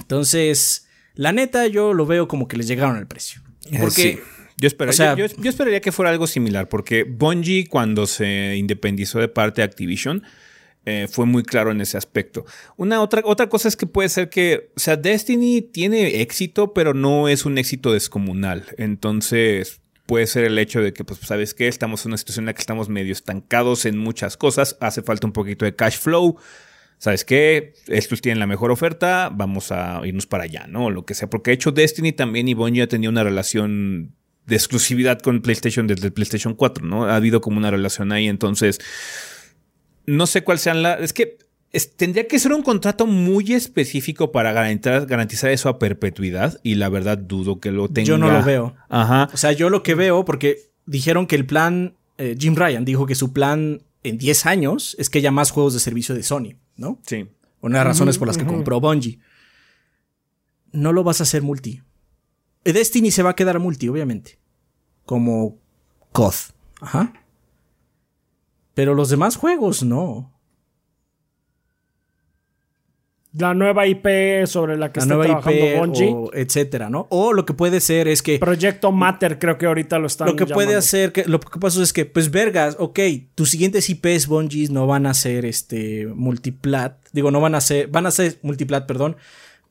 Entonces, 0.00 0.86
la 1.14 1.32
neta, 1.32 1.66
yo 1.66 1.92
lo 1.92 2.06
veo 2.06 2.26
como 2.28 2.48
que 2.48 2.56
les 2.56 2.66
llegaron 2.66 2.96
al 2.96 3.06
precio. 3.06 3.41
Porque... 3.80 4.02
Eh, 4.08 4.16
Sí. 4.16 4.20
Yo, 4.58 4.68
espero- 4.68 4.90
o 4.90 4.92
sea- 4.92 5.16
yo, 5.16 5.26
yo- 5.26 5.34
yo 5.42 5.50
esperaría 5.50 5.80
que 5.80 5.90
fuera 5.92 6.10
algo 6.10 6.26
similar, 6.26 6.68
porque 6.68 7.04
Bungie, 7.04 7.66
cuando 7.66 8.06
se 8.06 8.54
independizó 8.56 9.18
de 9.18 9.28
parte 9.28 9.60
de 9.60 9.64
Activision, 9.64 10.22
eh, 10.84 11.08
fue 11.10 11.26
muy 11.26 11.42
claro 11.42 11.70
en 11.70 11.80
ese 11.80 11.96
aspecto. 11.96 12.44
Una 12.76 13.00
otra, 13.00 13.22
otra 13.24 13.48
cosa 13.48 13.66
es 13.66 13.76
que 13.76 13.86
puede 13.86 14.08
ser 14.10 14.28
que, 14.28 14.70
o 14.76 14.80
sea, 14.80 14.96
Destiny 14.96 15.62
tiene 15.62 16.20
éxito, 16.20 16.74
pero 16.74 16.92
no 16.92 17.28
es 17.28 17.44
un 17.46 17.56
éxito 17.58 17.92
descomunal. 17.92 18.66
Entonces, 18.78 19.80
puede 20.06 20.26
ser 20.26 20.44
el 20.44 20.58
hecho 20.58 20.80
de 20.80 20.92
que, 20.92 21.02
pues, 21.02 21.18
¿sabes 21.20 21.54
qué? 21.54 21.66
Estamos 21.66 22.04
en 22.04 22.10
una 22.10 22.18
situación 22.18 22.42
en 22.42 22.46
la 22.46 22.54
que 22.54 22.60
estamos 22.60 22.88
medio 22.88 23.12
estancados 23.12 23.84
en 23.86 23.96
muchas 23.98 24.36
cosas, 24.36 24.76
hace 24.80 25.02
falta 25.02 25.26
un 25.26 25.32
poquito 25.32 25.64
de 25.64 25.74
cash 25.74 25.98
flow. 25.98 26.36
¿Sabes 27.02 27.24
qué? 27.24 27.72
Estos 27.88 28.20
tienen 28.20 28.38
la 28.38 28.46
mejor 28.46 28.70
oferta, 28.70 29.28
vamos 29.34 29.72
a 29.72 30.00
irnos 30.06 30.26
para 30.28 30.44
allá, 30.44 30.68
¿no? 30.68 30.88
Lo 30.88 31.04
que 31.04 31.14
sea. 31.14 31.28
Porque 31.28 31.50
de 31.50 31.56
hecho 31.56 31.72
Destiny 31.72 32.12
también 32.12 32.46
y 32.46 32.54
Bungie 32.54 32.82
ha 32.82 32.86
tenido 32.86 33.10
una 33.10 33.24
relación 33.24 34.14
de 34.46 34.54
exclusividad 34.54 35.18
con 35.18 35.42
PlayStation 35.42 35.88
desde 35.88 36.06
el 36.06 36.12
PlayStation 36.12 36.54
4, 36.54 36.86
¿no? 36.86 37.06
Ha 37.06 37.16
habido 37.16 37.40
como 37.40 37.58
una 37.58 37.72
relación 37.72 38.12
ahí, 38.12 38.28
entonces 38.28 38.78
no 40.06 40.26
sé 40.26 40.44
cuál 40.44 40.60
sean 40.60 40.82
la... 40.84 40.94
Es 40.94 41.12
que 41.12 41.38
es- 41.72 41.96
tendría 41.96 42.28
que 42.28 42.38
ser 42.38 42.52
un 42.52 42.62
contrato 42.62 43.06
muy 43.06 43.52
específico 43.52 44.30
para 44.30 44.52
garantizar, 44.52 45.06
garantizar 45.06 45.50
eso 45.50 45.68
a 45.68 45.80
perpetuidad 45.80 46.60
y 46.62 46.76
la 46.76 46.88
verdad 46.88 47.18
dudo 47.18 47.58
que 47.58 47.72
lo 47.72 47.88
tenga. 47.88 48.06
Yo 48.06 48.16
no 48.18 48.30
lo 48.30 48.44
veo. 48.44 48.76
Ajá. 48.88 49.28
O 49.32 49.36
sea, 49.36 49.50
yo 49.50 49.70
lo 49.70 49.82
que 49.82 49.96
veo, 49.96 50.24
porque 50.24 50.70
dijeron 50.86 51.26
que 51.26 51.34
el 51.34 51.46
plan, 51.46 51.94
eh, 52.18 52.36
Jim 52.38 52.54
Ryan 52.54 52.84
dijo 52.84 53.06
que 53.06 53.16
su 53.16 53.32
plan 53.32 53.82
en 54.04 54.18
10 54.18 54.46
años 54.46 54.94
es 55.00 55.10
que 55.10 55.18
haya 55.18 55.30
más 55.32 55.50
juegos 55.50 55.74
de 55.74 55.80
servicio 55.80 56.14
de 56.14 56.22
Sony, 56.22 56.54
¿no? 56.76 56.98
Sí. 57.02 57.28
Una 57.60 57.78
de 57.78 57.84
las 57.84 57.94
razones 57.94 58.18
por 58.18 58.26
las 58.28 58.38
que 58.38 58.46
compró 58.46 58.80
Bungie. 58.80 59.20
No 60.72 60.92
lo 60.92 61.04
vas 61.04 61.20
a 61.20 61.24
hacer 61.24 61.42
multi. 61.42 61.82
Eh, 62.64 62.72
Destiny 62.72 63.10
se 63.10 63.22
va 63.22 63.30
a 63.30 63.36
quedar 63.36 63.58
multi, 63.58 63.88
obviamente. 63.88 64.38
Como 65.04 65.58
COD. 66.12 66.34
Ajá. 66.80 67.12
Pero 68.74 68.94
los 68.94 69.10
demás 69.10 69.36
juegos 69.36 69.82
no. 69.82 70.32
La 73.34 73.54
nueva 73.54 73.86
IP 73.86 74.46
sobre 74.46 74.76
la 74.76 74.92
que 74.92 75.00
La 75.00 75.04
está 75.04 75.14
nueva 75.14 75.24
trabajando 75.40 75.66
IP 75.66 75.78
Bungie. 75.78 76.10
o 76.12 76.30
etcétera, 76.34 76.90
¿no? 76.90 77.06
O 77.10 77.32
lo 77.32 77.46
que 77.46 77.54
puede 77.54 77.80
ser 77.80 78.08
es 78.08 78.22
que 78.22 78.38
Proyecto 78.38 78.92
Matter, 78.92 79.38
creo 79.38 79.56
que 79.56 79.66
ahorita 79.66 79.98
lo 79.98 80.06
están 80.06 80.28
lo 80.28 80.36
que 80.36 80.46
puede 80.46 80.74
hacer, 80.76 81.12
que, 81.12 81.24
lo 81.24 81.40
que 81.40 81.58
pasa 81.58 81.82
es 81.82 81.92
que, 81.92 82.04
pues, 82.04 82.30
vergas, 82.30 82.76
ok, 82.78 82.98
tus 83.34 83.50
siguientes 83.50 83.88
IPs 83.88 84.26
Bungie 84.26 84.68
no 84.68 84.86
van 84.86 85.06
a 85.06 85.14
ser 85.14 85.46
este 85.46 86.06
multiplat, 86.14 86.98
digo, 87.12 87.30
no 87.30 87.40
van 87.40 87.54
a 87.54 87.60
ser, 87.60 87.88
van 87.88 88.06
a 88.06 88.10
ser 88.10 88.38
multiplat, 88.42 88.86
perdón, 88.86 89.16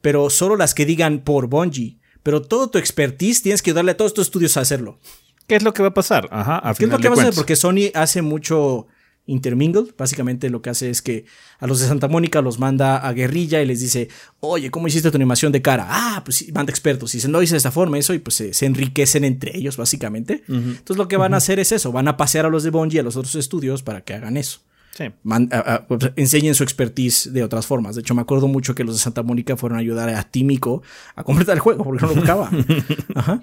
pero 0.01 0.29
solo 0.31 0.55
las 0.55 0.73
que 0.73 0.85
digan 0.85 1.19
por 1.19 1.47
Bungie. 1.47 1.97
Pero 2.23 2.41
todo 2.41 2.69
tu 2.69 2.77
expertise 2.77 3.41
tienes 3.41 3.61
que 3.61 3.73
darle 3.73 3.91
a 3.91 3.97
todos 3.97 4.13
tus 4.13 4.27
estudios 4.27 4.55
a 4.57 4.61
hacerlo. 4.61 4.99
¿Qué 5.47 5.55
es 5.55 5.63
lo 5.63 5.73
que 5.73 5.81
va 5.81 5.89
a 5.89 5.93
pasar? 5.93 6.27
Ajá. 6.31 6.57
A 6.57 6.73
¿Qué 6.73 6.85
es 6.85 6.89
lo 6.91 6.97
que 6.99 7.09
va 7.09 7.13
a 7.13 7.13
hacer? 7.13 7.25
cuentas. 7.25 7.35
Porque 7.35 7.55
Sony 7.55 7.91
hace 7.93 8.21
mucho 8.21 8.87
intermingle. 9.25 9.85
Básicamente 9.97 10.49
lo 10.49 10.61
que 10.61 10.69
hace 10.71 10.89
es 10.89 11.01
que 11.01 11.25
a 11.59 11.67
los 11.67 11.79
de 11.79 11.87
Santa 11.87 12.07
Mónica 12.07 12.41
los 12.41 12.59
manda 12.59 12.97
a 12.97 13.13
guerrilla 13.13 13.61
y 13.61 13.65
les 13.65 13.79
dice, 13.79 14.09
oye, 14.39 14.71
¿cómo 14.71 14.87
hiciste 14.87 15.09
tu 15.11 15.17
animación 15.17 15.51
de 15.51 15.61
cara? 15.61 15.85
Ah, 15.89 16.21
pues 16.25 16.37
sí, 16.37 16.51
manda 16.51 16.71
expertos. 16.71 17.13
Y 17.13 17.17
dicen, 17.17 17.31
lo 17.31 17.41
hice 17.41 17.53
de 17.53 17.57
esta 17.57 17.71
forma, 17.71 17.97
eso, 17.97 18.13
y 18.13 18.19
pues 18.19 18.35
se, 18.35 18.53
se 18.53 18.65
enriquecen 18.65 19.23
entre 19.23 19.55
ellos, 19.57 19.77
básicamente. 19.77 20.43
Entonces 20.47 20.97
lo 20.97 21.07
que 21.07 21.17
van 21.17 21.33
a 21.33 21.37
hacer 21.37 21.59
es 21.59 21.71
eso, 21.71 21.91
van 21.91 22.07
a 22.07 22.17
pasear 22.17 22.45
a 22.45 22.49
los 22.49 22.63
de 22.63 22.71
Bungie 22.71 22.99
a 22.99 23.03
los 23.03 23.15
otros 23.15 23.35
estudios 23.35 23.83
para 23.83 24.01
que 24.01 24.13
hagan 24.13 24.37
eso. 24.37 24.59
Sí. 24.97 25.05
Man- 25.23 25.47
a- 25.53 25.59
a- 25.75 25.87
pues, 25.87 26.11
enseñen 26.17 26.53
su 26.53 26.63
expertise 26.63 27.31
de 27.31 27.43
otras 27.45 27.65
formas. 27.65 27.95
De 27.95 28.01
hecho, 28.01 28.13
me 28.13 28.21
acuerdo 28.23 28.49
mucho 28.49 28.75
que 28.75 28.83
los 28.83 28.95
de 28.95 28.99
Santa 29.01 29.23
Mónica 29.23 29.55
fueron 29.55 29.77
a 29.77 29.81
ayudar 29.81 30.09
a 30.09 30.23
Tímico 30.23 30.83
a 31.15 31.23
completar 31.23 31.53
el 31.55 31.61
juego 31.61 31.85
porque 31.85 32.01
no 32.01 32.09
lo 32.09 32.15
buscaba. 32.15 32.51
Ajá. 33.15 33.41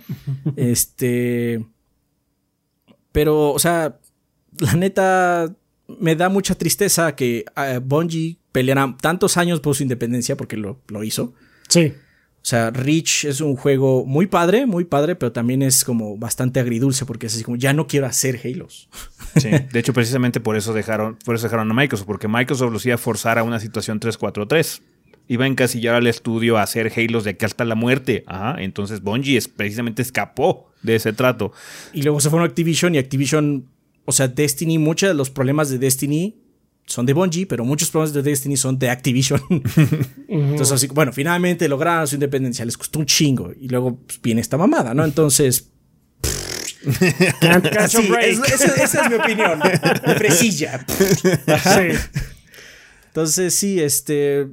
Este. 0.57 1.65
Pero, 3.13 3.53
o 3.53 3.59
sea, 3.59 3.99
la 4.59 4.75
neta 4.75 5.55
me 5.89 6.15
da 6.15 6.29
mucha 6.29 6.55
tristeza 6.55 7.15
que 7.17 7.45
eh, 7.57 7.81
Bungie 7.83 8.37
peleara 8.53 8.97
tantos 9.01 9.37
años 9.37 9.61
por 9.61 9.75
su 9.75 9.83
independencia 9.83 10.37
porque 10.37 10.57
lo, 10.57 10.81
lo 10.89 11.03
hizo. 11.03 11.35
Sí. 11.69 11.95
O 12.41 12.47
sea, 12.49 12.71
Reach 12.71 13.25
es 13.25 13.41
un 13.41 13.57
juego 13.57 14.07
muy 14.07 14.27
padre, 14.27 14.65
muy 14.65 14.85
padre, 14.85 15.17
pero 15.17 15.33
también 15.33 15.61
es 15.61 15.85
como 15.85 16.17
bastante 16.17 16.61
agridulce 16.61 17.05
porque 17.05 17.27
es 17.27 17.35
así 17.35 17.45
como 17.45 17.57
ya 17.57 17.73
no 17.73 17.87
quiero 17.87 18.07
hacer 18.07 18.41
Halos. 18.43 18.89
Sí, 19.37 19.51
de 19.51 19.79
hecho 19.79 19.93
precisamente 19.93 20.41
por 20.41 20.57
eso 20.57 20.73
dejaron, 20.73 21.19
por 21.25 21.35
eso 21.35 21.47
dejaron 21.47 21.71
a 21.71 21.75
Microsoft, 21.75 22.07
porque 22.07 22.29
Microsoft 22.29 22.73
los 22.73 22.87
iba 22.87 22.95
a 22.95 22.99
forzar 22.99 23.39
a 23.39 23.43
una 23.43 23.61
situación 23.61 24.01
343. 24.01 24.83
Iba 25.31 25.45
a 25.45 25.49
encasillar 25.49 25.95
al 25.95 26.07
estudio 26.07 26.57
a 26.57 26.63
hacer 26.63 26.91
Halos 26.97 27.25
de 27.25 27.31
aquí 27.31 27.45
hasta 27.45 27.67
la 27.67 27.75
muerte. 27.75 28.25
Ajá, 28.27 28.57
entonces 28.63 29.03
Bungie 29.03 29.37
es, 29.37 29.47
precisamente 29.49 30.01
escapó 30.01 30.71
de 30.83 30.95
ese 30.95 31.13
trato. 31.13 31.53
Y 31.93 32.03
luego 32.03 32.21
se 32.21 32.31
fueron 32.31 32.47
a 32.47 32.49
Activision 32.49 32.95
y 32.95 32.99
Activision, 32.99 33.69
o 34.09 34.13
sea, 34.13 34.27
Destiny, 34.27 34.79
muchos 34.79 35.11
de 35.11 35.15
los 35.15 35.29
problemas 35.29 35.69
de 35.69 35.77
Destiny 35.77 36.35
son 36.87 37.05
de 37.05 37.13
Bungie, 37.13 37.45
pero 37.45 37.63
muchos 37.63 37.91
problemas 37.91 38.15
de 38.15 38.23
Destiny 38.23 38.57
son 38.57 38.79
de 38.79 38.89
Activision. 38.89 39.39
Entonces, 40.29 40.73
así, 40.73 40.87
bueno, 40.87 41.13
finalmente 41.13 41.69
lograron 41.69 42.07
su 42.07 42.15
independencia, 42.15 42.65
les 42.65 42.79
costó 42.79 43.01
un 43.01 43.05
chingo. 43.05 43.53
Y 43.61 43.69
luego 43.69 43.99
pues, 43.99 44.19
viene 44.23 44.41
esta 44.41 44.57
mamada, 44.57 44.95
¿no? 44.95 45.05
Entonces. 45.05 45.71
Así, 47.79 47.99
es, 48.23 48.39
esa, 48.39 48.83
esa, 48.83 49.05
es 49.05 49.11
mi 49.11 49.17
opinión. 49.17 49.61
Presilla. 50.17 50.87
Sí. 50.89 52.17
Entonces, 53.09 53.55
sí, 53.55 53.79
este. 53.79 54.49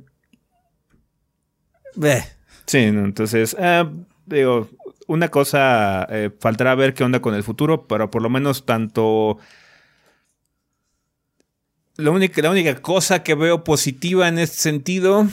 Sí, 2.66 2.80
entonces. 2.80 3.56
Eh, 3.58 3.86
digo, 4.26 4.70
una 5.08 5.30
cosa. 5.30 6.08
Eh, 6.10 6.32
faltará 6.40 6.76
ver 6.76 6.94
qué 6.94 7.04
onda 7.04 7.22
con 7.22 7.36
el 7.36 7.44
futuro, 7.44 7.88
pero 7.88 8.12
por 8.12 8.22
lo 8.22 8.30
menos 8.30 8.66
tanto 8.66 9.40
la 11.98 12.12
única, 12.12 12.42
la 12.42 12.52
única 12.52 12.76
cosa 12.82 13.24
que 13.24 13.36
veo 13.36 13.64
positiva 13.64 14.28
en 14.28 14.38
este 14.38 14.58
sentido, 14.58 15.28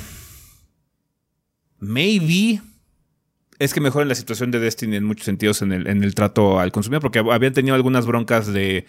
maybe, 1.80 2.60
es 3.58 3.74
que 3.74 3.80
mejoren 3.80 4.08
la 4.08 4.14
situación 4.14 4.52
de 4.52 4.60
Destiny 4.60 4.96
en 4.96 5.04
muchos 5.04 5.24
sentidos 5.24 5.62
en 5.62 5.72
el, 5.72 5.88
en 5.88 6.04
el 6.04 6.14
trato 6.14 6.60
al 6.60 6.70
consumidor, 6.70 7.02
porque 7.02 7.18
habían 7.18 7.52
tenido 7.52 7.74
algunas 7.74 8.06
broncas 8.06 8.46
de, 8.46 8.86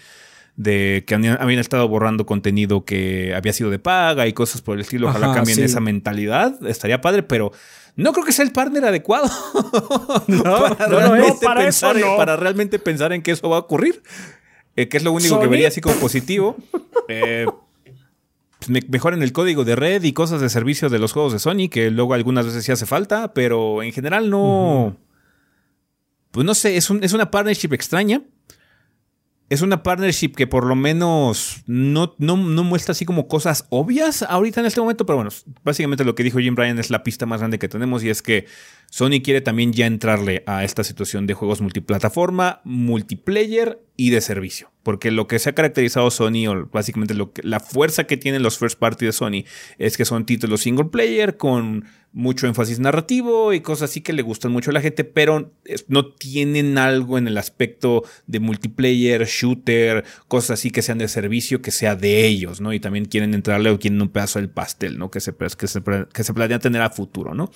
de 0.56 1.04
que 1.08 1.16
habían, 1.16 1.60
estado 1.60 1.88
borrando 1.88 2.28
contenido 2.28 2.86
que 2.86 3.34
había 3.34 3.54
sido 3.54 3.72
de 3.72 3.80
paga 3.80 4.28
y 4.28 4.34
cosas 4.34 4.62
por 4.62 4.76
el 4.76 4.82
estilo. 4.82 5.08
Ojalá 5.08 5.34
cambien 5.34 5.60
esa 5.64 5.80
mentalidad, 5.80 6.64
estaría 6.68 7.02
padre, 7.02 7.24
pero 7.24 7.54
no 7.96 8.12
creo 8.14 8.26
que 8.26 8.32
sea 8.32 8.46
el 8.46 8.52
partner 8.52 8.86
adecuado 8.86 9.30
no, 10.28 10.44
para, 10.44 10.88
realmente 10.88 11.48
pensar, 11.56 11.96
para 12.18 12.36
realmente 12.36 12.80
pensar 12.80 13.14
en 13.14 13.22
que 13.22 13.32
eso 13.32 13.50
va 13.50 13.58
a 13.58 13.60
ocurrir. 13.60 14.02
Eh, 14.76 14.90
que 14.90 14.98
es 14.98 15.04
lo 15.04 15.12
único 15.12 15.40
que 15.40 15.48
vería 15.48 15.68
así 15.68 15.82
como 15.82 15.96
positivo. 15.98 16.58
Eh, 17.08 17.46
pues, 18.58 18.90
mejoren 18.90 19.22
el 19.22 19.34
código 19.34 19.64
de 19.66 19.76
red 19.76 20.04
y 20.04 20.14
cosas 20.14 20.42
de 20.42 20.50
servicio 20.50 20.90
de 20.90 21.00
los 21.00 21.14
juegos 21.14 21.34
de 21.34 21.40
Sony, 21.40 21.70
que 21.70 21.92
luego 21.92 22.14
algunas 22.14 22.46
veces 22.46 22.66
sí 22.66 22.72
hace 22.72 22.86
falta, 22.86 23.34
pero 23.34 23.84
en 23.84 23.92
general 23.92 24.30
no. 24.30 24.98
Pues 26.32 26.46
no 26.46 26.56
sé, 26.56 26.78
es, 26.78 26.90
un, 26.90 27.04
es 27.04 27.14
una 27.14 27.30
partnership 27.30 27.74
extraña 27.74 28.22
es 29.54 29.62
una 29.62 29.84
partnership 29.84 30.34
que 30.36 30.48
por 30.48 30.66
lo 30.66 30.76
menos 30.76 31.62
no, 31.68 32.16
no, 32.18 32.36
muestra 32.36 32.94
así 32.94 33.06
como 33.06 33.28
cosas 33.28 33.68
obvias 33.70 34.24
ahorita 34.24 34.62
en 34.62 34.66
este 34.66 34.82
momento, 34.82 35.06
pero 35.06 35.18
bueno, 35.18 35.30
básicamente 35.64 36.04
lo 36.04 36.16
que 36.16 36.24
dijo 36.24 36.40
Jim 36.40 36.56
Ryan 36.56 36.80
es 36.80 36.90
la 36.90 37.04
pista 37.04 37.28
más 37.28 37.40
grande 37.40 37.60
que 37.60 37.68
tenemos 37.68 38.04
y 38.04 38.10
es 38.10 38.24
que 38.24 38.48
Sony 38.94 39.24
quiere 39.24 39.42
también 39.42 39.74
ya 39.74 39.88
entrarle 39.88 40.44
a 40.46 40.64
esta 40.64 40.84
situación 40.84 41.26
de 41.26 41.34
juegos 41.34 41.62
multiplataforma, 41.62 42.62
multiplayer 42.64 43.82
y 43.98 44.12
de 44.12 44.22
servicio. 44.22 44.72
Porque 44.84 45.10
lo 45.10 45.26
que 45.26 45.40
se 45.40 45.50
ha 45.50 45.56
caracterizado 45.56 46.12
Sony, 46.12 46.46
o 46.48 46.68
básicamente 46.72 47.16
lo 47.16 47.34
que, 47.34 47.42
la 47.42 47.60
fuerza 47.60 48.04
que 48.04 48.18
tienen 48.18 48.44
los 48.44 48.60
first 48.60 48.78
party 48.78 49.08
de 49.08 49.12
Sony, 49.12 49.46
es 49.80 49.98
que 49.98 50.06
son 50.06 50.28
títulos 50.28 50.62
single 50.62 50.86
player 50.92 51.38
con 51.38 51.86
mucho 52.12 52.46
énfasis 52.46 52.78
narrativo 52.78 53.52
y 53.54 53.62
cosas 53.62 53.90
así 53.90 54.02
que 54.02 54.14
le 54.14 54.22
gustan 54.22 54.52
mucho 54.52 54.70
a 54.70 54.74
la 54.74 54.82
gente, 54.82 55.04
pero 55.04 55.52
no 55.88 56.14
tienen 56.14 56.78
algo 56.78 57.18
en 57.18 57.28
el 57.28 57.40
aspecto 57.40 58.04
de 58.28 58.42
multiplayer, 58.42 59.26
shooter, 59.26 60.06
cosas 60.28 60.60
así 60.60 60.70
que 60.70 60.84
sean 60.84 61.00
de 61.00 61.08
servicio, 61.08 61.64
que 61.64 61.72
sea 61.72 61.96
de 61.96 62.28
ellos, 62.28 62.62
¿no? 62.62 62.72
Y 62.74 62.80
también 62.80 63.06
quieren 63.06 63.34
entrarle 63.34 63.72
o 63.72 63.80
quieren 63.80 64.00
un 64.00 64.10
pedazo 64.10 64.38
del 64.38 64.52
pastel, 64.52 65.00
¿no? 65.00 65.10
Que 65.10 65.20
se, 65.20 65.34
que 65.34 65.68
se, 65.68 65.82
que 66.14 66.24
se 66.24 66.34
planea 66.36 66.60
tener 66.60 66.84
a 66.84 66.92
futuro, 66.92 67.34
¿no? 67.34 67.50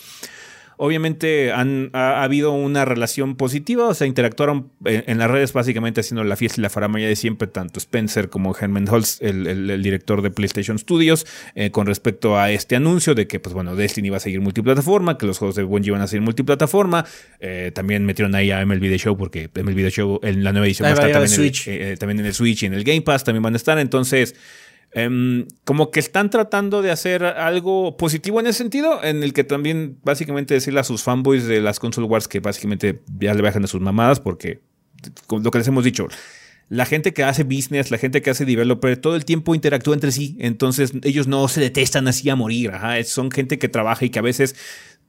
Obviamente 0.77 1.51
han, 1.51 1.89
ha, 1.93 2.23
habido 2.23 2.51
una 2.51 2.85
relación 2.85 3.35
positiva, 3.35 3.87
o 3.87 3.93
sea, 3.95 4.05
interactuaron 4.05 4.71
en, 4.85 5.17
las 5.17 5.29
redes 5.29 5.51
básicamente 5.51 6.01
haciendo 6.01 6.23
la 6.23 6.35
fiesta 6.35 6.61
y 6.61 6.63
la 6.63 6.69
faramaya 6.69 7.07
de 7.07 7.15
siempre, 7.15 7.47
tanto 7.47 7.79
Spencer 7.79 8.29
como 8.29 8.55
Herman 8.55 8.87
Holtz, 8.87 9.17
el, 9.21 9.81
director 9.81 10.21
de 10.21 10.29
PlayStation 10.29 10.77
Studios, 10.77 11.25
eh, 11.55 11.71
con 11.71 11.87
respecto 11.87 12.37
a 12.37 12.51
este 12.51 12.75
anuncio 12.75 13.15
de 13.15 13.27
que, 13.27 13.39
pues 13.39 13.55
bueno, 13.55 13.75
Destiny 13.75 14.09
va 14.09 14.17
a 14.17 14.19
seguir 14.19 14.39
multiplataforma, 14.39 15.17
que 15.17 15.25
los 15.25 15.39
juegos 15.39 15.55
de 15.55 15.63
Bungie 15.63 15.91
van 15.91 16.01
a 16.01 16.07
seguir 16.07 16.21
multiplataforma. 16.21 17.05
Eh, 17.39 17.71
también 17.73 18.05
metieron 18.05 18.35
ahí 18.35 18.51
a 18.51 18.63
MLB 18.63 18.81
The 18.81 18.99
Show, 18.99 19.17
porque 19.17 19.49
MLB 19.55 19.77
The 19.77 19.91
Show 19.91 20.19
en 20.21 20.43
la 20.43 20.51
nueva 20.51 20.67
edición 20.67 20.85
va 20.85 20.89
a 20.89 20.93
estar 20.93 21.11
también, 21.11 21.53
eh, 21.65 21.97
también 21.99 22.19
en 22.19 22.25
el 22.27 22.33
Switch 22.33 22.63
y 22.63 22.65
en 22.67 22.75
el 22.75 22.83
Game 22.83 23.01
Pass 23.01 23.23
también 23.23 23.41
van 23.41 23.53
a 23.53 23.57
estar. 23.57 23.79
Entonces, 23.79 24.35
Em, 24.93 25.45
como 25.65 25.91
que 25.91 25.99
están 25.99 26.29
tratando 26.29 26.81
de 26.81 26.91
hacer 26.91 27.23
algo 27.23 27.97
positivo 27.97 28.39
en 28.39 28.47
ese 28.47 28.59
sentido, 28.59 29.03
en 29.03 29.21
el 29.21 29.33
que 29.33 29.43
también 29.43 29.97
básicamente 30.03 30.53
decirle 30.53 30.79
a 30.79 30.83
sus 30.83 31.03
fanboys 31.03 31.45
de 31.45 31.59
las 31.59 31.79
console 31.79 32.07
wars 32.07 32.27
que 32.27 32.39
básicamente 32.39 33.01
ya 33.19 33.33
le 33.33 33.41
bajan 33.41 33.63
a 33.63 33.67
sus 33.67 33.81
mamadas 33.81 34.19
porque 34.19 34.61
lo 35.29 35.51
que 35.51 35.57
les 35.57 35.67
hemos 35.67 35.83
dicho, 35.83 36.07
la 36.69 36.85
gente 36.85 37.13
que 37.13 37.23
hace 37.23 37.43
business, 37.43 37.91
la 37.91 37.97
gente 37.97 38.21
que 38.21 38.29
hace 38.29 38.45
developer, 38.45 38.97
todo 38.97 39.15
el 39.15 39.25
tiempo 39.25 39.55
interactúa 39.55 39.93
entre 39.93 40.11
sí, 40.11 40.37
entonces 40.39 40.93
ellos 41.03 41.27
no 41.27 41.47
se 41.47 41.61
detestan 41.61 42.07
así 42.07 42.29
a 42.29 42.35
morir, 42.35 42.71
son 43.05 43.29
gente 43.29 43.59
que 43.59 43.69
trabaja 43.69 44.05
y 44.05 44.09
que 44.09 44.19
a 44.19 44.23
veces 44.23 44.55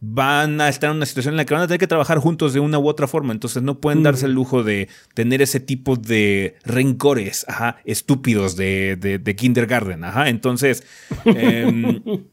van 0.01 0.61
a 0.61 0.69
estar 0.69 0.91
en 0.91 0.97
una 0.97 1.07
situación 1.07 1.35
en 1.35 1.39
la 1.39 1.45
que 1.45 1.55
van 1.55 1.63
a 1.65 1.67
tener 1.67 1.81
que 1.81 1.87
trabajar 1.87 2.19
juntos 2.19 2.53
de 2.53 2.61
una 2.61 2.79
u 2.79 2.89
otra 2.89 3.09
forma. 3.09 3.33
Entonces 3.33 3.63
no 3.63 3.81
pueden 3.81 4.03
darse 4.03 4.27
el 4.27 4.33
lujo 4.33 4.63
de 4.63 4.89
tener 5.15 5.43
ese 5.43 5.61
tipo 5.61 5.97
de 5.97 6.57
rencores, 6.65 7.45
ajá, 7.49 7.79
estúpidos 7.85 8.57
de, 8.57 8.97
de, 8.97 9.37
kindergarten, 9.37 10.05
ajá. 10.05 10.29
Entonces, 10.29 10.85
em, 11.25 12.01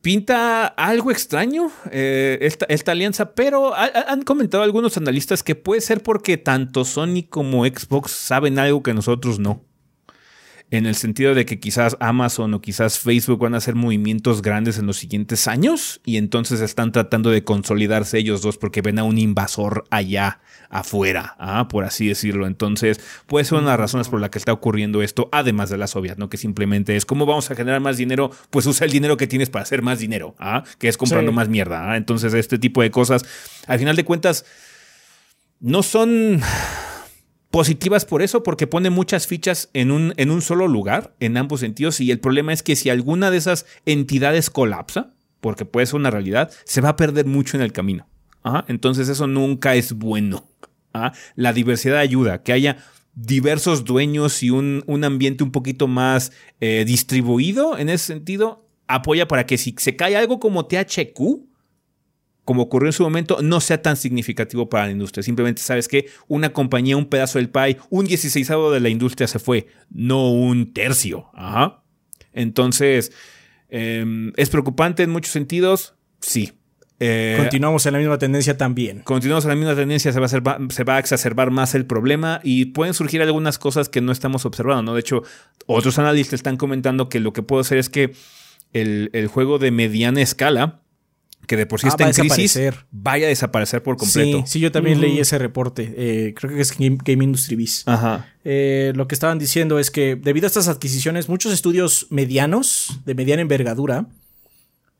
pinta 0.00 0.66
algo 0.66 1.10
extraño 1.10 1.70
eh, 1.90 2.38
esta, 2.40 2.66
esta, 2.68 2.92
alianza, 2.92 3.34
pero 3.34 3.72
han 3.74 4.22
comentado 4.22 4.62
algunos 4.62 4.96
analistas 4.96 5.42
que 5.42 5.54
puede 5.54 5.80
ser 5.80 6.02
porque 6.02 6.36
tanto 6.38 6.84
Sony 6.84 7.24
como 7.28 7.64
Xbox 7.66 8.10
saben 8.10 8.58
algo 8.58 8.82
que 8.82 8.94
nosotros 8.94 9.38
no 9.38 9.67
en 10.70 10.86
el 10.86 10.94
sentido 10.94 11.34
de 11.34 11.46
que 11.46 11.58
quizás 11.58 11.96
Amazon 12.00 12.52
o 12.54 12.60
quizás 12.60 12.98
Facebook 12.98 13.40
van 13.40 13.54
a 13.54 13.58
hacer 13.58 13.74
movimientos 13.74 14.42
grandes 14.42 14.78
en 14.78 14.86
los 14.86 14.98
siguientes 14.98 15.48
años 15.48 16.00
y 16.04 16.18
entonces 16.18 16.60
están 16.60 16.92
tratando 16.92 17.30
de 17.30 17.42
consolidarse 17.42 18.18
ellos 18.18 18.42
dos 18.42 18.58
porque 18.58 18.82
ven 18.82 18.98
a 18.98 19.04
un 19.04 19.18
invasor 19.18 19.84
allá 19.90 20.40
afuera, 20.70 21.36
¿ah? 21.38 21.68
por 21.68 21.84
así 21.84 22.08
decirlo. 22.08 22.46
Entonces, 22.46 23.00
puede 23.26 23.44
ser 23.44 23.54
una 23.54 23.68
de 23.68 23.72
las 23.72 23.80
razones 23.80 24.08
por 24.08 24.20
la 24.20 24.30
que 24.30 24.38
está 24.38 24.52
ocurriendo 24.52 25.02
esto, 25.02 25.28
además 25.32 25.70
de 25.70 25.78
las 25.78 25.96
obvias, 25.96 26.18
¿no? 26.18 26.28
Que 26.28 26.36
simplemente 26.36 26.96
es 26.96 27.06
cómo 27.06 27.24
vamos 27.24 27.50
a 27.50 27.54
generar 27.54 27.80
más 27.80 27.96
dinero, 27.96 28.30
pues 28.50 28.66
usa 28.66 28.84
el 28.84 28.92
dinero 28.92 29.16
que 29.16 29.26
tienes 29.26 29.48
para 29.48 29.62
hacer 29.62 29.80
más 29.80 29.98
dinero, 29.98 30.34
¿ah? 30.38 30.64
Que 30.78 30.88
es 30.88 30.98
comprando 30.98 31.32
más 31.32 31.48
mierda. 31.48 31.92
¿ah? 31.92 31.96
Entonces, 31.96 32.34
este 32.34 32.58
tipo 32.58 32.82
de 32.82 32.90
cosas, 32.90 33.24
al 33.66 33.78
final 33.78 33.96
de 33.96 34.04
cuentas, 34.04 34.44
no 35.60 35.82
son 35.82 36.40
positivas 37.50 38.04
por 38.04 38.22
eso, 38.22 38.42
porque 38.42 38.66
pone 38.66 38.90
muchas 38.90 39.26
fichas 39.26 39.70
en 39.72 39.90
un, 39.90 40.12
en 40.16 40.30
un 40.30 40.42
solo 40.42 40.68
lugar, 40.68 41.14
en 41.20 41.36
ambos 41.36 41.60
sentidos, 41.60 42.00
y 42.00 42.10
el 42.10 42.20
problema 42.20 42.52
es 42.52 42.62
que 42.62 42.76
si 42.76 42.90
alguna 42.90 43.30
de 43.30 43.38
esas 43.38 43.66
entidades 43.86 44.50
colapsa, 44.50 45.14
porque 45.40 45.64
puede 45.64 45.86
ser 45.86 45.96
una 45.96 46.10
realidad, 46.10 46.50
se 46.64 46.80
va 46.80 46.90
a 46.90 46.96
perder 46.96 47.26
mucho 47.26 47.56
en 47.56 47.62
el 47.62 47.72
camino. 47.72 48.06
Entonces 48.66 49.08
eso 49.08 49.26
nunca 49.26 49.74
es 49.74 49.92
bueno. 49.92 50.48
La 51.36 51.52
diversidad 51.52 51.98
ayuda, 51.98 52.42
que 52.42 52.52
haya 52.52 52.78
diversos 53.14 53.84
dueños 53.84 54.42
y 54.42 54.50
un, 54.50 54.82
un 54.86 55.04
ambiente 55.04 55.44
un 55.44 55.52
poquito 55.52 55.86
más 55.86 56.32
eh, 56.60 56.84
distribuido 56.86 57.76
en 57.76 57.88
ese 57.88 58.06
sentido, 58.06 58.66
apoya 58.86 59.28
para 59.28 59.44
que 59.44 59.58
si 59.58 59.74
se 59.78 59.96
cae 59.96 60.16
algo 60.16 60.40
como 60.40 60.66
THQ, 60.66 61.44
como 62.48 62.62
ocurrió 62.62 62.88
en 62.88 62.94
su 62.94 63.02
momento, 63.02 63.40
no 63.42 63.60
sea 63.60 63.82
tan 63.82 63.98
significativo 63.98 64.70
para 64.70 64.86
la 64.86 64.92
industria. 64.92 65.22
Simplemente 65.22 65.60
sabes 65.60 65.86
que 65.86 66.06
una 66.28 66.54
compañía, 66.54 66.96
un 66.96 67.04
pedazo 67.04 67.38
del 67.38 67.50
pie, 67.50 67.76
un 67.90 68.06
16 68.06 68.48
de 68.72 68.80
la 68.80 68.88
industria 68.88 69.28
se 69.28 69.38
fue, 69.38 69.66
no 69.90 70.30
un 70.30 70.72
tercio. 70.72 71.26
Ajá. 71.34 71.82
Entonces, 72.32 73.12
em, 73.68 74.32
¿es 74.38 74.48
preocupante 74.48 75.02
en 75.02 75.10
muchos 75.10 75.30
sentidos? 75.30 75.96
Sí. 76.22 76.54
Eh, 77.00 77.36
continuamos 77.38 77.84
en 77.84 77.92
la 77.92 77.98
misma 77.98 78.16
tendencia 78.16 78.56
también. 78.56 79.00
Continuamos 79.00 79.44
en 79.44 79.50
la 79.50 79.56
misma 79.56 79.76
tendencia, 79.76 80.10
se 80.10 80.18
va, 80.18 80.24
a 80.24 80.70
se 80.70 80.84
va 80.84 80.96
a 80.96 80.98
exacerbar 81.00 81.50
más 81.50 81.74
el 81.74 81.84
problema 81.84 82.40
y 82.42 82.64
pueden 82.64 82.94
surgir 82.94 83.20
algunas 83.20 83.58
cosas 83.58 83.90
que 83.90 84.00
no 84.00 84.10
estamos 84.10 84.46
observando, 84.46 84.84
¿no? 84.84 84.94
De 84.94 85.00
hecho, 85.00 85.22
otros 85.66 85.98
analistas 85.98 86.38
están 86.38 86.56
comentando 86.56 87.10
que 87.10 87.20
lo 87.20 87.34
que 87.34 87.42
puede 87.42 87.64
ser 87.64 87.76
es 87.76 87.90
que 87.90 88.14
el, 88.72 89.10
el 89.12 89.26
juego 89.26 89.58
de 89.58 89.70
mediana 89.70 90.22
escala, 90.22 90.80
que 91.48 91.56
de 91.56 91.66
por 91.66 91.80
sí 91.80 91.86
ah, 91.86 91.90
está 91.90 92.06
en 92.06 92.12
crisis, 92.28 92.60
vaya 92.92 93.26
a 93.26 93.28
desaparecer 93.30 93.82
por 93.82 93.96
completo. 93.96 94.38
Sí, 94.38 94.44
sí 94.46 94.60
yo 94.60 94.70
también 94.70 95.00
leí 95.00 95.18
ese 95.18 95.38
reporte. 95.38 95.92
Eh, 95.96 96.34
creo 96.36 96.54
que 96.54 96.60
es 96.60 96.76
Game, 96.78 97.24
Industry 97.24 97.56
Biz. 97.56 97.82
Ajá. 97.86 98.28
Eh, 98.44 98.92
lo 98.94 99.08
que 99.08 99.14
estaban 99.14 99.38
diciendo 99.38 99.80
es 99.80 99.90
que 99.90 100.14
debido 100.14 100.46
a 100.46 100.48
estas 100.48 100.68
adquisiciones, 100.68 101.28
muchos 101.28 101.52
estudios 101.52 102.06
medianos, 102.10 103.00
de 103.04 103.14
mediana 103.14 103.42
envergadura, 103.42 104.06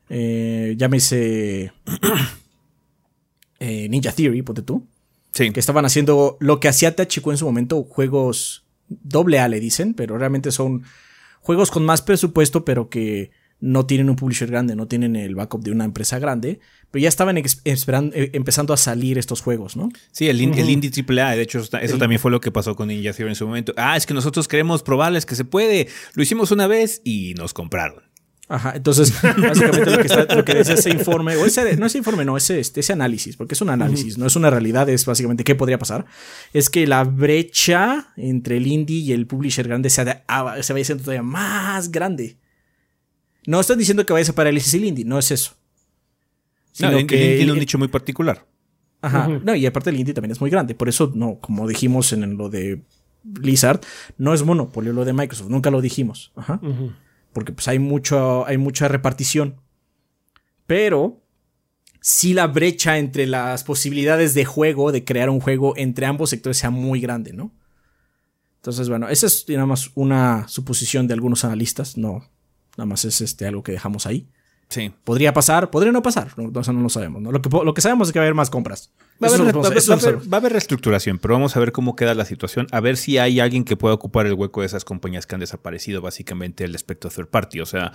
eh, 0.09 0.73
llámese 0.75 1.71
eh, 3.59 3.87
Ninja 3.87 4.11
Theory, 4.11 4.41
ponte 4.41 4.63
tú. 4.63 4.85
Sí. 5.31 5.51
Que 5.51 5.59
estaban 5.59 5.85
haciendo 5.85 6.35
lo 6.39 6.59
que 6.59 6.67
hacía 6.67 6.95
THQ 6.95 7.27
en 7.27 7.37
su 7.37 7.45
momento, 7.45 7.83
juegos 7.83 8.65
doble 8.87 9.39
A 9.39 9.47
le 9.47 9.59
dicen, 9.59 9.93
pero 9.93 10.17
realmente 10.17 10.51
son 10.51 10.83
juegos 11.41 11.69
con 11.69 11.85
más 11.85 12.01
presupuesto, 12.01 12.65
pero 12.65 12.89
que 12.89 13.29
no 13.61 13.85
tienen 13.85 14.09
un 14.09 14.15
publisher 14.15 14.49
grande, 14.49 14.75
no 14.75 14.87
tienen 14.87 15.15
el 15.15 15.35
backup 15.35 15.61
de 15.63 15.71
una 15.71 15.83
empresa 15.85 16.17
grande, 16.19 16.59
pero 16.91 17.01
ya 17.03 17.09
estaban 17.09 17.37
esperando- 17.65 18.15
eh, 18.15 18.29
empezando 18.33 18.73
a 18.73 18.77
salir 18.77 19.17
estos 19.17 19.41
juegos, 19.41 19.75
¿no? 19.75 19.89
Sí, 20.11 20.27
el, 20.29 20.41
in- 20.41 20.53
el 20.53 20.69
Indie 20.69 20.89
AAA, 20.91 21.35
de 21.35 21.41
hecho, 21.41 21.59
eso 21.59 21.97
también 21.97 22.19
fue 22.21 22.31
lo 22.31 22.39
que 22.39 22.51
pasó 22.51 22.75
con 22.75 22.87
Ninja 22.87 23.11
Theory 23.13 23.31
en 23.31 23.35
su 23.35 23.45
momento. 23.45 23.73
Ah, 23.77 23.97
es 23.97 24.05
que 24.05 24.13
nosotros 24.13 24.47
queremos 24.47 24.81
probarles 24.81 25.25
que 25.25 25.35
se 25.35 25.43
puede. 25.45 25.87
Lo 26.13 26.23
hicimos 26.23 26.51
una 26.51 26.67
vez 26.67 27.01
y 27.03 27.33
nos 27.35 27.53
compraron. 27.53 28.03
Ajá, 28.51 28.73
entonces, 28.75 29.13
básicamente 29.21 29.91
lo 29.91 29.97
que, 29.99 30.07
está, 30.07 30.35
lo 30.35 30.43
que 30.43 30.55
dice 30.55 30.73
ese 30.73 30.89
informe, 30.89 31.35
o 31.35 31.45
ese, 31.45 31.77
no 31.77 31.85
ese 31.85 31.99
informe, 31.99 32.25
no, 32.25 32.35
ese, 32.35 32.59
este, 32.59 32.79
ese 32.79 32.93
análisis, 32.93 33.35
porque 33.37 33.53
es 33.53 33.61
un 33.61 33.69
análisis, 33.69 34.17
no 34.17 34.25
es 34.25 34.35
una 34.35 34.49
realidad, 34.49 34.89
es 34.89 35.05
básicamente 35.05 35.43
qué 35.43 35.53
podría 35.53 35.77
pasar, 35.77 36.05
es 36.51 36.71
que 36.71 36.87
la 36.87 37.03
brecha 37.03 38.07
entre 38.17 38.57
el 38.57 38.65
indie 38.65 38.97
y 39.01 39.11
el 39.13 39.27
publisher 39.27 39.67
grande 39.67 39.91
se, 39.91 40.01
ha- 40.01 40.63
se 40.63 40.73
vaya 40.73 40.81
haciendo 40.81 41.03
todavía 41.03 41.21
más 41.21 41.91
grande. 41.91 42.37
No 43.45 43.59
estoy 43.59 43.77
diciendo 43.77 44.05
que 44.05 44.13
vaya 44.13 44.23
a 44.23 44.25
separar 44.25 44.53
el 44.53 44.61
el 44.73 44.85
indie, 44.85 45.05
no 45.05 45.17
es 45.19 45.31
eso. 45.31 45.51
No, 45.55 46.73
Sino 46.73 46.89
el, 46.91 46.97
el 46.99 47.07
que 47.07 47.15
Indie 47.15 47.35
tiene 47.37 47.51
un 47.51 47.57
el- 47.57 47.61
nicho 47.61 47.77
muy 47.77 47.87
particular. 47.87 48.45
Ajá. 49.01 49.27
No, 49.27 49.55
y 49.55 49.65
aparte 49.65 49.89
el 49.91 49.99
indie 49.99 50.13
también 50.13 50.31
es 50.31 50.41
muy 50.41 50.49
grande. 50.49 50.75
Por 50.75 50.89
eso, 50.89 51.11
no, 51.15 51.39
como 51.39 51.67
dijimos 51.67 52.11
en 52.13 52.37
lo 52.37 52.49
de 52.49 52.83
Blizzard, 53.23 53.79
no 54.17 54.33
es 54.33 54.43
monopolio 54.43 54.91
lo 54.93 55.05
de 55.05 55.13
Microsoft. 55.13 55.49
Nunca 55.49 55.71
lo 55.71 55.81
dijimos. 55.81 56.31
Ajá. 56.35 56.59
Porque 57.33 57.53
pues 57.53 57.67
hay 57.69 57.79
mucho, 57.79 58.45
hay 58.45 58.57
mucha 58.57 58.87
repartición. 58.89 59.55
Pero 60.67 61.23
sí 62.01 62.33
la 62.33 62.47
brecha 62.47 62.97
entre 62.97 63.25
las 63.25 63.63
posibilidades 63.63 64.33
de 64.33 64.45
juego, 64.45 64.91
de 64.91 65.03
crear 65.05 65.29
un 65.29 65.39
juego 65.39 65.73
entre 65.77 66.05
ambos 66.05 66.29
sectores 66.29 66.57
sea 66.57 66.69
muy 66.69 66.99
grande, 67.01 67.33
¿no? 67.33 67.53
Entonces, 68.57 68.89
bueno, 68.89 69.07
esa 69.07 69.27
es 69.27 69.45
nada 69.47 69.65
más 69.65 69.91
una 69.95 70.47
suposición 70.49 71.07
de 71.07 71.13
algunos 71.13 71.45
analistas. 71.45 71.97
No, 71.97 72.25
nada 72.79 72.87
más 72.87 73.05
es 73.05 73.21
este 73.21 73.45
algo 73.45 73.61
que 73.63 73.71
dejamos 73.71 74.05
ahí. 74.05 74.27
Sí. 74.69 74.91
Podría 75.03 75.33
pasar, 75.33 75.71
podría 75.71 75.91
no 75.91 76.03
pasar, 76.03 76.29
no, 76.37 76.51
no, 76.51 76.61
no 76.73 76.81
lo 76.81 76.89
sabemos. 76.89 77.21
¿no? 77.23 77.31
Lo, 77.31 77.41
que, 77.41 77.49
lo 77.49 77.73
que 77.73 77.81
sabemos 77.81 78.07
es 78.09 78.13
que 78.13 78.19
va 78.19 78.23
a 78.23 78.27
haber 78.27 78.35
más 78.35 78.49
compras. 78.51 78.91
Va 79.21 79.27
a, 79.27 79.29
haber, 79.31 79.39
lo 79.39 79.45
va 79.45 79.49
a 79.49 79.53
podemos- 79.53 79.65
haber- 79.67 79.77
eso 79.79 79.91
va 79.91 79.93
a 79.93 79.97
lo 79.97 80.01
haber- 80.01 80.13
sabemos. 80.13 80.33
va 80.33 80.37
a 80.37 80.39
haber 80.39 80.51
reestructuración, 80.53 81.17
pero 81.17 81.33
vamos 81.33 81.55
a 81.55 81.59
ver 81.59 81.71
cómo 81.71 81.95
queda 81.95 82.13
la 82.13 82.25
situación, 82.25 82.67
a 82.71 82.79
ver 82.79 82.95
si 82.97 83.17
hay 83.17 83.39
alguien 83.39 83.63
que 83.63 83.75
pueda 83.77 83.95
ocupar 83.95 84.27
el 84.27 84.33
hueco 84.33 84.61
de 84.61 84.67
esas 84.67 84.85
compañías 84.85 85.25
que 85.25 85.33
han 85.35 85.41
desaparecido, 85.41 86.01
básicamente 86.01 86.63
el 86.65 86.75
aspecto 86.75 87.09
third 87.09 87.27
party, 87.29 87.61
o 87.61 87.65
sea, 87.65 87.93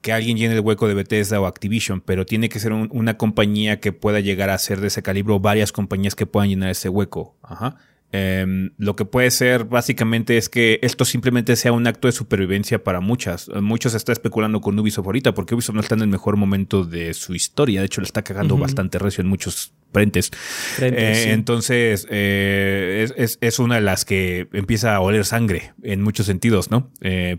que 0.00 0.12
alguien 0.12 0.36
llene 0.36 0.54
el 0.54 0.60
hueco 0.60 0.88
de 0.88 0.94
Bethesda 0.94 1.40
o 1.40 1.46
Activision, 1.46 2.00
pero 2.00 2.26
tiene 2.26 2.48
que 2.48 2.58
ser 2.58 2.72
un- 2.72 2.88
una 2.92 3.16
compañía 3.16 3.78
que 3.80 3.92
pueda 3.92 4.18
llegar 4.20 4.50
a 4.50 4.58
ser 4.58 4.80
de 4.80 4.88
ese 4.88 5.02
calibre 5.02 5.34
o 5.34 5.40
varias 5.40 5.70
compañías 5.72 6.14
que 6.16 6.26
puedan 6.26 6.48
llenar 6.48 6.70
ese 6.70 6.88
hueco. 6.88 7.36
Ajá. 7.42 7.76
Em, 8.16 8.70
lo 8.78 8.96
que 8.96 9.04
puede 9.04 9.30
ser 9.30 9.64
básicamente 9.64 10.36
es 10.36 10.48
que 10.48 10.78
esto 10.82 11.04
simplemente 11.04 11.54
sea 11.56 11.72
un 11.72 11.86
acto 11.86 12.08
de 12.08 12.12
supervivencia 12.12 12.82
para 12.82 13.00
muchas. 13.00 13.48
Eh, 13.54 13.60
Muchos 13.60 13.92
se 13.92 13.98
está 13.98 14.12
especulando 14.12 14.60
con 14.60 14.78
Ubisoft 14.78 15.06
ahorita 15.06 15.34
porque 15.34 15.54
Ubisoft 15.54 15.74
no 15.74 15.80
está 15.80 15.94
en 15.94 16.02
el 16.02 16.08
mejor 16.08 16.36
momento 16.36 16.84
de 16.84 17.12
su 17.14 17.34
historia. 17.34 17.80
De 17.80 17.86
hecho, 17.86 18.00
le 18.00 18.06
está 18.06 18.22
cagando 18.22 18.56
bastante 18.56 18.98
recio 18.98 19.22
en 19.22 19.28
muchos 19.28 19.72
frentes. 19.92 20.30
Frentes, 20.30 21.18
Eh, 21.18 21.22
sí. 21.24 21.30
Entonces, 21.30 22.06
eh, 22.10 23.02
es, 23.04 23.14
es- 23.16 23.38
es 23.40 23.58
una 23.58 23.76
de 23.76 23.80
las 23.82 24.04
que 24.04 24.48
empieza 24.52 24.94
a 24.94 25.00
oler 25.00 25.24
sangre 25.24 25.72
en 25.82 26.02
muchos 26.02 26.26
sentidos, 26.26 26.70
¿no? 26.70 26.90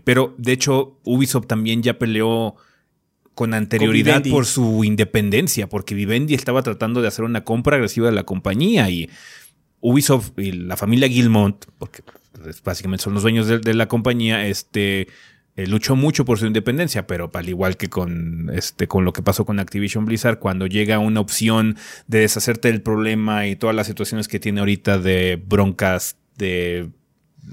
Pero, 0.04 0.34
de 0.38 0.52
hecho, 0.52 0.98
Ubisoft 1.04 1.46
también 1.46 1.82
ya 1.82 1.98
peleó 1.98 2.56
con 3.34 3.54
anterioridad 3.54 4.22
por 4.30 4.46
su 4.46 4.82
independencia, 4.82 5.68
porque 5.68 5.94
Vivendi 5.94 6.34
estaba 6.34 6.62
tratando 6.62 7.00
de 7.02 7.06
hacer 7.08 7.24
una 7.24 7.44
compra 7.44 7.76
agresiva 7.76 8.08
de 8.08 8.14
la 8.16 8.24
compañía 8.24 8.90
y 8.90 9.08
Ubisoft 9.80 10.38
y 10.38 10.52
la 10.52 10.76
familia 10.76 11.08
Gilmont, 11.08 11.64
porque 11.78 12.02
pues, 12.42 12.62
básicamente 12.62 13.04
son 13.04 13.14
los 13.14 13.22
dueños 13.22 13.46
de, 13.46 13.58
de 13.58 13.74
la 13.74 13.88
compañía, 13.88 14.46
este 14.46 15.08
eh, 15.58 15.66
luchó 15.66 15.96
mucho 15.96 16.24
por 16.24 16.38
su 16.38 16.46
independencia, 16.46 17.08
pero 17.08 17.32
al 17.34 17.48
igual 17.48 17.76
que 17.76 17.88
con 17.88 18.48
este 18.54 18.86
con 18.86 19.04
lo 19.04 19.12
que 19.12 19.22
pasó 19.22 19.44
con 19.44 19.58
Activision 19.58 20.04
Blizzard, 20.04 20.38
cuando 20.38 20.68
llega 20.68 21.00
una 21.00 21.18
opción 21.18 21.76
de 22.06 22.20
deshacerte 22.20 22.70
del 22.70 22.80
problema 22.80 23.48
y 23.48 23.56
todas 23.56 23.74
las 23.74 23.88
situaciones 23.88 24.28
que 24.28 24.38
tiene 24.38 24.60
ahorita 24.60 24.98
de 24.98 25.42
broncas 25.44 26.16
de 26.36 26.90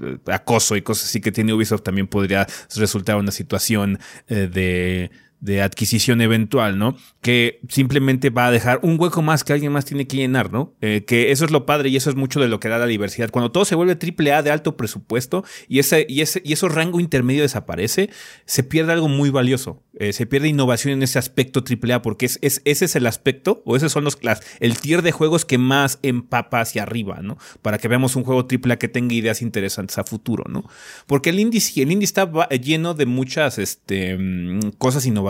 eh, 0.00 0.18
acoso 0.26 0.76
y 0.76 0.82
cosas 0.82 1.06
así 1.08 1.20
que 1.20 1.32
tiene 1.32 1.52
Ubisoft 1.52 1.82
también 1.82 2.06
podría 2.06 2.46
resultar 2.76 3.16
una 3.16 3.32
situación 3.32 3.98
eh, 4.28 4.48
de, 4.52 5.10
de 5.40 5.62
adquisición 5.62 6.20
eventual, 6.20 6.78
¿no? 6.78 6.96
Que 7.20 7.60
simplemente 7.68 8.30
va 8.30 8.46
a 8.46 8.50
dejar 8.50 8.80
un 8.82 8.98
hueco 8.98 9.22
más 9.22 9.44
que 9.44 9.52
alguien 9.52 9.72
más 9.72 9.84
tiene 9.84 10.06
que 10.06 10.16
llenar, 10.16 10.52
¿no? 10.52 10.74
Eh, 10.80 11.04
que 11.06 11.30
eso 11.30 11.44
es 11.44 11.50
lo 11.50 11.66
padre 11.66 11.88
y 11.88 11.96
eso 11.96 12.10
es 12.10 12.16
mucho 12.16 12.40
de 12.40 12.48
lo 12.48 12.60
que 12.60 12.68
da 12.68 12.78
la 12.78 12.86
diversidad. 12.86 13.30
Cuando 13.30 13.50
todo 13.52 13.64
se 13.64 13.74
vuelve 13.74 13.96
triple 13.96 14.32
A 14.32 14.42
de 14.42 14.50
alto 14.50 14.76
presupuesto 14.76 15.44
y 15.68 15.78
ese, 15.78 16.06
y 16.08 16.20
ese, 16.22 16.42
y 16.44 16.54
rango 16.54 17.00
intermedio 17.00 17.42
desaparece, 17.42 18.10
se 18.44 18.62
pierde 18.62 18.92
algo 18.92 19.08
muy 19.08 19.30
valioso. 19.30 19.82
Eh, 19.98 20.12
se 20.12 20.26
pierde 20.26 20.48
innovación 20.48 20.92
en 20.94 21.02
ese 21.02 21.18
aspecto 21.18 21.64
triple 21.64 21.94
A 21.94 22.02
porque 22.02 22.26
es, 22.26 22.38
es- 22.42 22.60
ese 22.64 22.84
es 22.84 22.96
el 22.96 23.06
aspecto 23.06 23.62
o 23.64 23.76
esos 23.76 23.92
son 23.92 24.04
los 24.04 24.16
el 24.60 24.78
tier 24.78 25.02
de 25.02 25.12
juegos 25.12 25.44
que 25.44 25.58
más 25.58 25.98
empapa 26.02 26.60
hacia 26.60 26.82
arriba, 26.82 27.20
¿no? 27.22 27.38
Para 27.62 27.78
que 27.78 27.88
veamos 27.88 28.16
un 28.16 28.24
juego 28.24 28.46
triple 28.46 28.74
A 28.74 28.78
que 28.78 28.88
tenga 28.88 29.14
ideas 29.14 29.40
interesantes 29.42 29.98
a 29.98 30.04
futuro, 30.04 30.44
¿no? 30.48 30.68
Porque 31.06 31.30
el 31.30 31.38
indie 31.40 31.60
el 31.76 31.92
indie 31.92 32.04
está 32.04 32.30
lleno 32.50 32.94
de 32.94 33.06
muchas 33.06 33.58
este, 33.58 34.16
mm, 34.18 34.72
cosas 34.78 35.06
innovadoras, 35.06 35.25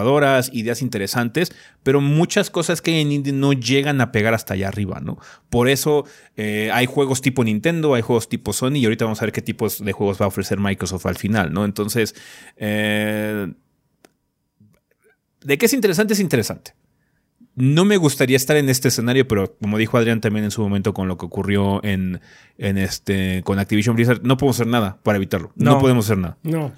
ideas 0.52 0.82
interesantes, 0.82 1.52
pero 1.82 2.00
muchas 2.00 2.50
cosas 2.50 2.82
que 2.82 2.92
hay 2.92 3.00
en 3.00 3.12
indie 3.12 3.32
no 3.32 3.52
llegan 3.52 4.00
a 4.00 4.12
pegar 4.12 4.34
hasta 4.34 4.54
allá 4.54 4.68
arriba, 4.68 5.00
¿no? 5.00 5.18
Por 5.50 5.68
eso 5.68 6.04
eh, 6.36 6.70
hay 6.72 6.86
juegos 6.86 7.20
tipo 7.22 7.44
Nintendo, 7.44 7.94
hay 7.94 8.02
juegos 8.02 8.28
tipo 8.28 8.52
Sony 8.52 8.76
y 8.76 8.84
ahorita 8.84 9.04
vamos 9.04 9.22
a 9.22 9.24
ver 9.26 9.32
qué 9.32 9.42
tipos 9.42 9.84
de 9.84 9.92
juegos 9.92 10.20
va 10.20 10.24
a 10.24 10.28
ofrecer 10.28 10.58
Microsoft 10.58 11.06
al 11.06 11.16
final, 11.16 11.52
¿no? 11.52 11.64
Entonces, 11.64 12.14
eh, 12.56 13.52
de 15.42 15.58
qué 15.58 15.66
es 15.66 15.72
interesante, 15.72 16.14
es 16.14 16.20
interesante. 16.20 16.74
No 17.58 17.86
me 17.86 17.96
gustaría 17.96 18.36
estar 18.36 18.56
en 18.58 18.68
este 18.68 18.88
escenario, 18.88 19.26
pero 19.26 19.56
como 19.62 19.78
dijo 19.78 19.96
Adrián 19.96 20.20
también 20.20 20.44
en 20.44 20.50
su 20.50 20.60
momento 20.60 20.92
con 20.92 21.08
lo 21.08 21.16
que 21.16 21.24
ocurrió 21.24 21.82
en, 21.84 22.20
en 22.58 22.76
este 22.76 23.42
con 23.44 23.58
Activision 23.58 23.96
Blizzard, 23.96 24.20
no 24.24 24.36
podemos 24.36 24.56
hacer 24.56 24.66
nada 24.66 24.98
para 25.02 25.16
evitarlo. 25.16 25.52
No, 25.56 25.72
No. 25.72 25.78
podemos 25.78 26.04
hacer 26.04 26.18
nada. 26.18 26.36
No. 26.42 26.72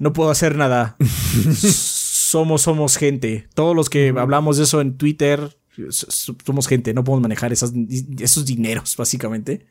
No 0.00 0.12
puedo 0.12 0.30
hacer 0.30 0.56
nada. 0.56 0.96
somos, 2.34 2.62
somos 2.62 2.96
gente. 2.96 3.46
Todos 3.54 3.76
los 3.76 3.88
que 3.88 4.08
hablamos 4.08 4.56
de 4.56 4.64
eso 4.64 4.80
en 4.80 4.96
Twitter, 4.96 5.56
somos 6.00 6.66
gente. 6.66 6.92
No 6.92 7.04
podemos 7.04 7.22
manejar 7.22 7.52
esas, 7.52 7.72
esos 8.18 8.44
dineros, 8.44 8.96
básicamente. 8.96 9.66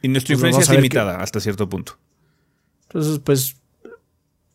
Y 0.00 0.08
nuestra 0.08 0.32
Pues 0.32 0.38
influencia 0.38 0.62
es 0.62 0.78
limitada 0.78 1.20
hasta 1.20 1.40
cierto 1.40 1.68
punto. 1.68 1.98
Entonces, 2.84 3.18
pues, 3.18 3.56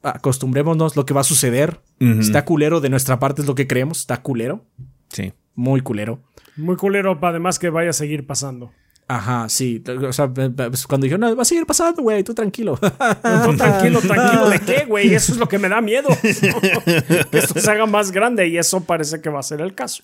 acostumbrémonos 0.02 0.96
lo 0.96 1.06
que 1.06 1.14
va 1.14 1.22
a 1.22 1.24
suceder. 1.24 1.82
Está 2.00 2.46
culero 2.46 2.82
de 2.82 2.90
nuestra 2.90 3.20
parte, 3.20 3.44
es 3.44 3.48
lo 3.48 3.54
que 3.54 3.68
creemos. 3.68 4.00
Está 4.00 4.24
culero. 4.24 4.66
Sí. 5.10 5.32
Muy 5.54 5.82
culero. 5.82 6.24
Muy 6.56 6.78
culero, 6.78 7.20
además 7.22 7.60
que 7.60 7.70
vaya 7.70 7.92
a 7.92 7.94
seguir 7.94 8.26
pasando. 8.26 8.72
Ajá, 9.08 9.48
sí. 9.50 9.84
O 9.88 10.12
sea, 10.14 10.34
pues, 10.34 10.88
cuando 10.88 11.06
dijeron, 11.06 11.22
no, 11.22 11.36
va 11.36 11.44
a 11.44 11.46
seguir 11.46 11.66
pasando, 11.66 12.02
güey, 12.02 12.24
tú 12.24 12.34
tranquilo. 12.34 12.80
No, 12.82 13.56
tranquilo, 13.58 14.02
tranquilo. 14.02 14.50
¿De 14.50 14.60
qué, 14.60 14.86
güey? 14.86 15.14
Eso 15.14 15.32
es 15.34 15.38
lo 15.38 15.48
que 15.48 15.60
me 15.60 15.70
da 15.70 15.80
miedo. 15.82 16.10
que 16.22 17.38
esto 17.38 17.60
se 17.60 17.70
haga 17.72 17.86
más 17.86 18.12
grande 18.12 18.48
y 18.48 18.58
eso 18.58 18.82
parece 18.84 19.22
que 19.22 19.30
va 19.30 19.40
a 19.40 19.44
ser 19.44 19.62
el 19.62 19.76
caso. 19.76 20.04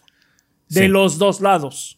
De 0.70 0.82
Sí. 0.82 0.88
los 0.88 1.18
dos 1.18 1.42
lados. 1.42 1.98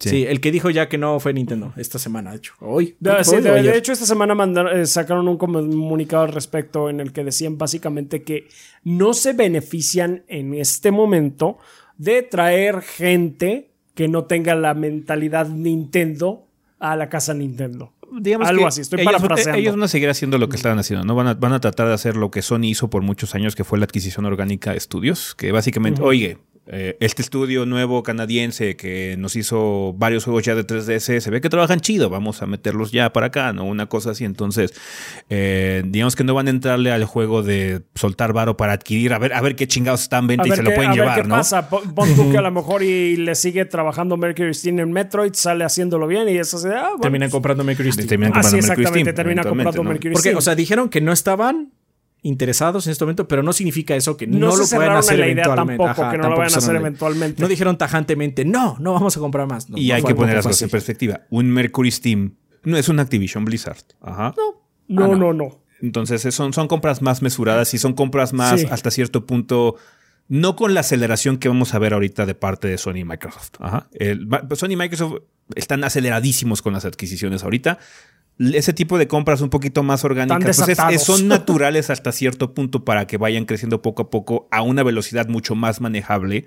Sí. 0.00 0.08
Sí. 0.08 0.24
el 0.24 0.40
que 0.40 0.50
dijo 0.50 0.68
ya 0.70 0.88
que 0.88 0.98
no 0.98 1.20
fue 1.20 1.32
Nintendo 1.32 1.72
esta 1.76 1.96
semana, 1.96 2.30
de 2.32 2.38
hecho. 2.38 2.54
Hoy. 2.60 2.96
Sí, 3.22 3.36
de 3.36 3.76
hecho, 3.76 3.92
esta 3.92 4.04
semana 4.06 4.34
mandaron- 4.34 4.76
eh, 4.80 4.84
sacaron 4.86 5.28
un 5.28 5.36
comunicado 5.36 6.24
al 6.24 6.32
respecto 6.32 6.90
en 6.90 6.98
el 6.98 7.12
que 7.12 7.22
decían 7.22 7.56
básicamente 7.56 8.24
que 8.24 8.48
no 8.82 9.14
se 9.14 9.32
benefician 9.34 10.24
en 10.26 10.54
este 10.54 10.90
momento 10.90 11.58
de 11.98 12.22
traer 12.22 12.80
gente 12.80 13.70
que 13.94 14.08
no 14.08 14.24
tenga 14.24 14.54
la 14.54 14.74
mentalidad 14.74 15.48
Nintendo 15.48 16.46
a 16.78 16.96
la 16.96 17.08
casa 17.08 17.34
Nintendo. 17.34 17.92
digamos 18.12 18.48
Algo 18.48 18.62
que 18.62 18.68
así, 18.68 18.80
estoy 18.80 19.00
ellos, 19.00 19.12
parafraseando. 19.12 19.58
ellos 19.58 19.74
van 19.74 19.84
a 19.84 19.88
seguir 19.88 20.08
haciendo 20.08 20.38
lo 20.38 20.48
que 20.48 20.56
estaban 20.56 20.78
haciendo, 20.78 21.04
¿no? 21.04 21.14
Van 21.14 21.28
a, 21.28 21.34
van 21.34 21.52
a 21.52 21.60
tratar 21.60 21.88
de 21.88 21.94
hacer 21.94 22.16
lo 22.16 22.30
que 22.30 22.42
Sony 22.42 22.64
hizo 22.64 22.90
por 22.90 23.02
muchos 23.02 23.34
años, 23.34 23.54
que 23.54 23.64
fue 23.64 23.78
la 23.78 23.84
adquisición 23.84 24.24
orgánica 24.26 24.72
de 24.72 24.78
estudios, 24.78 25.34
que 25.34 25.52
básicamente, 25.52 26.02
oye, 26.02 26.38
eh, 26.68 26.96
este 27.00 27.22
estudio 27.22 27.66
nuevo 27.66 28.04
canadiense 28.04 28.76
que 28.76 29.16
nos 29.18 29.34
hizo 29.34 29.94
varios 29.94 30.24
juegos 30.24 30.44
ya 30.44 30.54
de 30.54 30.64
3DS, 30.64 31.20
se 31.20 31.30
ve 31.30 31.40
que 31.40 31.48
trabajan 31.48 31.80
chido, 31.80 32.08
vamos 32.08 32.40
a 32.40 32.46
meterlos 32.46 32.92
ya 32.92 33.12
para 33.12 33.26
acá, 33.26 33.52
¿no? 33.52 33.64
Una 33.64 33.86
cosa 33.86 34.12
así. 34.12 34.24
Entonces, 34.24 34.72
eh, 35.28 35.82
digamos 35.84 36.14
que 36.14 36.22
no 36.22 36.34
van 36.34 36.46
a 36.46 36.50
entrarle 36.50 36.92
al 36.92 37.04
juego 37.04 37.42
de 37.42 37.82
soltar 37.96 38.32
varo 38.32 38.56
para 38.56 38.74
adquirir, 38.74 39.12
a 39.12 39.18
ver, 39.18 39.32
a 39.32 39.40
ver 39.40 39.56
qué 39.56 39.66
chingados 39.66 40.02
están 40.02 40.24
en 40.24 40.28
venta 40.28 40.46
y 40.46 40.50
ver 40.50 40.58
se 40.58 40.64
qué, 40.64 40.70
lo 40.70 40.74
pueden 40.76 40.90
a 40.90 40.94
ver 40.94 41.02
llevar, 41.02 41.22
qué 41.22 41.28
¿no? 41.28 41.34
pasa. 41.36 41.68
Pon 41.68 42.14
tú 42.14 42.30
que 42.30 42.38
a 42.38 42.42
lo 42.42 42.50
mejor 42.52 42.84
y 42.84 43.16
le 43.16 43.34
sigue 43.34 43.64
trabajando 43.64 44.16
Mercury 44.16 44.54
Steam 44.54 44.78
en 44.78 44.92
Metroid, 44.92 45.32
sale 45.34 45.64
haciéndolo 45.64 46.06
bien 46.06 46.28
y 46.28 46.36
eso 46.36 46.58
se 46.58 46.68
ah, 46.68 46.90
bueno, 46.90 47.00
Terminan 47.00 47.30
comprando 47.30 47.64
Mercury 47.64 47.90
Steam. 47.90 48.06
Terminan 48.06 48.32
Así 48.34 48.56
comprando 48.56 48.68
Mercury 48.68 48.82
exactamente, 48.82 49.10
Steam, 49.10 49.16
termina 49.16 49.42
comprando 49.42 49.82
¿no? 49.82 49.90
Mercury 49.90 50.12
Porque, 50.14 50.28
Steam. 50.28 50.38
o 50.38 50.40
sea, 50.40 50.54
dijeron 50.54 50.88
que 50.88 51.00
no 51.00 51.12
estaban 51.12 51.72
interesados 52.22 52.86
en 52.86 52.92
este 52.92 53.04
momento, 53.04 53.26
pero 53.26 53.42
no 53.42 53.52
significa 53.52 53.96
eso 53.96 54.16
que 54.16 54.26
no, 54.26 54.38
No, 54.38 54.56
lo 54.56 54.64
se 54.64 54.76
puedan 54.76 54.96
hacer 54.96 55.18
la 55.18 55.26
idea 55.26 55.44
eventualmente. 55.44 55.84
tampoco, 55.84 56.02
Ajá, 56.02 56.12
que 56.12 56.18
no 56.18 56.30
lo 56.30 56.36
vayan 56.36 56.54
a 56.54 56.58
hacer 56.58 56.76
eventualmente. 56.76 57.42
No 57.42 57.48
dijeron 57.48 57.76
tajantemente, 57.78 58.44
no, 58.44 58.76
no 58.78 58.92
vamos 58.92 59.16
a 59.16 59.20
comprar 59.20 59.46
más. 59.48 59.68
No, 59.68 59.76
Y 59.76 59.88
no 59.88 59.94
hay 59.96 60.02
que 60.02 60.14
poner 60.14 60.36
las 60.36 60.46
cosas 60.46 60.62
en 60.62 60.70
perspectiva. 60.70 61.22
Un 61.30 61.50
Mercury 61.50 61.90
Steam 61.90 62.34
no 62.64 62.76
es 62.76 62.88
un 62.88 63.00
Activision 63.00 63.44
Blizzard. 63.44 63.78
Ajá. 64.00 64.34
no, 64.36 65.02
Ah, 65.04 65.08
no. 65.08 65.16
no, 65.16 65.32
no. 65.32 65.58
Entonces 65.80 66.24
es- 66.24 66.34
son, 66.34 66.52
son 66.52 66.68
compras 66.68 67.02
más 67.02 67.22
mesuradas 67.22 67.74
y 67.74 67.78
son 67.78 67.94
compras 67.94 68.32
más 68.32 68.60
Sí. 68.60 68.66
hasta 68.70 68.90
cierto 68.92 69.26
punto, 69.26 69.74
no 70.34 70.56
con 70.56 70.72
la 70.72 70.80
aceleración 70.80 71.36
que 71.36 71.48
vamos 71.48 71.74
a 71.74 71.78
ver 71.78 71.92
ahorita 71.92 72.24
de 72.24 72.34
parte 72.34 72.66
de 72.66 72.78
Sony 72.78 72.96
y 73.00 73.04
Microsoft. 73.04 73.50
Ajá. 73.60 73.88
El- 73.92 74.28
Sony 74.54 74.70
y 74.70 74.76
Microsoft 74.76 75.20
están 75.54 75.84
aceleradísimos 75.84 76.62
con 76.62 76.72
las 76.72 76.86
adquisiciones 76.86 77.44
ahorita. 77.44 77.78
Ese 78.38 78.72
tipo 78.72 78.96
de 78.96 79.06
compras 79.08 79.42
un 79.42 79.50
poquito 79.50 79.82
más 79.82 80.04
orgánicas 80.04 80.56
pues 80.56 80.78
es- 80.90 81.02
son 81.02 81.28
naturales 81.28 81.90
hasta 81.90 82.12
cierto 82.12 82.54
punto 82.54 82.82
para 82.82 83.06
que 83.06 83.18
vayan 83.18 83.44
creciendo 83.44 83.82
poco 83.82 84.02
a 84.04 84.10
poco 84.10 84.48
a 84.50 84.62
una 84.62 84.82
velocidad 84.82 85.28
mucho 85.28 85.54
más 85.54 85.82
manejable 85.82 86.46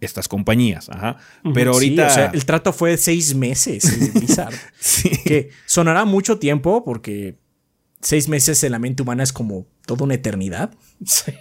estas 0.00 0.28
compañías. 0.28 0.88
Ajá. 0.88 1.16
Pero 1.54 1.72
Sí, 1.72 1.76
ahorita... 1.88 2.06
o 2.06 2.10
sea, 2.10 2.26
el 2.26 2.44
trato 2.44 2.72
fue 2.72 2.96
seis 2.98 3.34
meses. 3.34 3.82
Sí. 4.78 5.10
que 5.24 5.50
sonará 5.66 6.04
mucho 6.04 6.38
tiempo 6.38 6.84
porque 6.84 7.36
seis 8.00 8.28
meses 8.28 8.62
en 8.62 8.70
la 8.70 8.78
mente 8.78 9.02
humana 9.02 9.24
es 9.24 9.32
como 9.32 9.66
toda 9.86 10.04
una 10.04 10.14
eternidad. 10.14 10.70
Sí. 11.04 11.32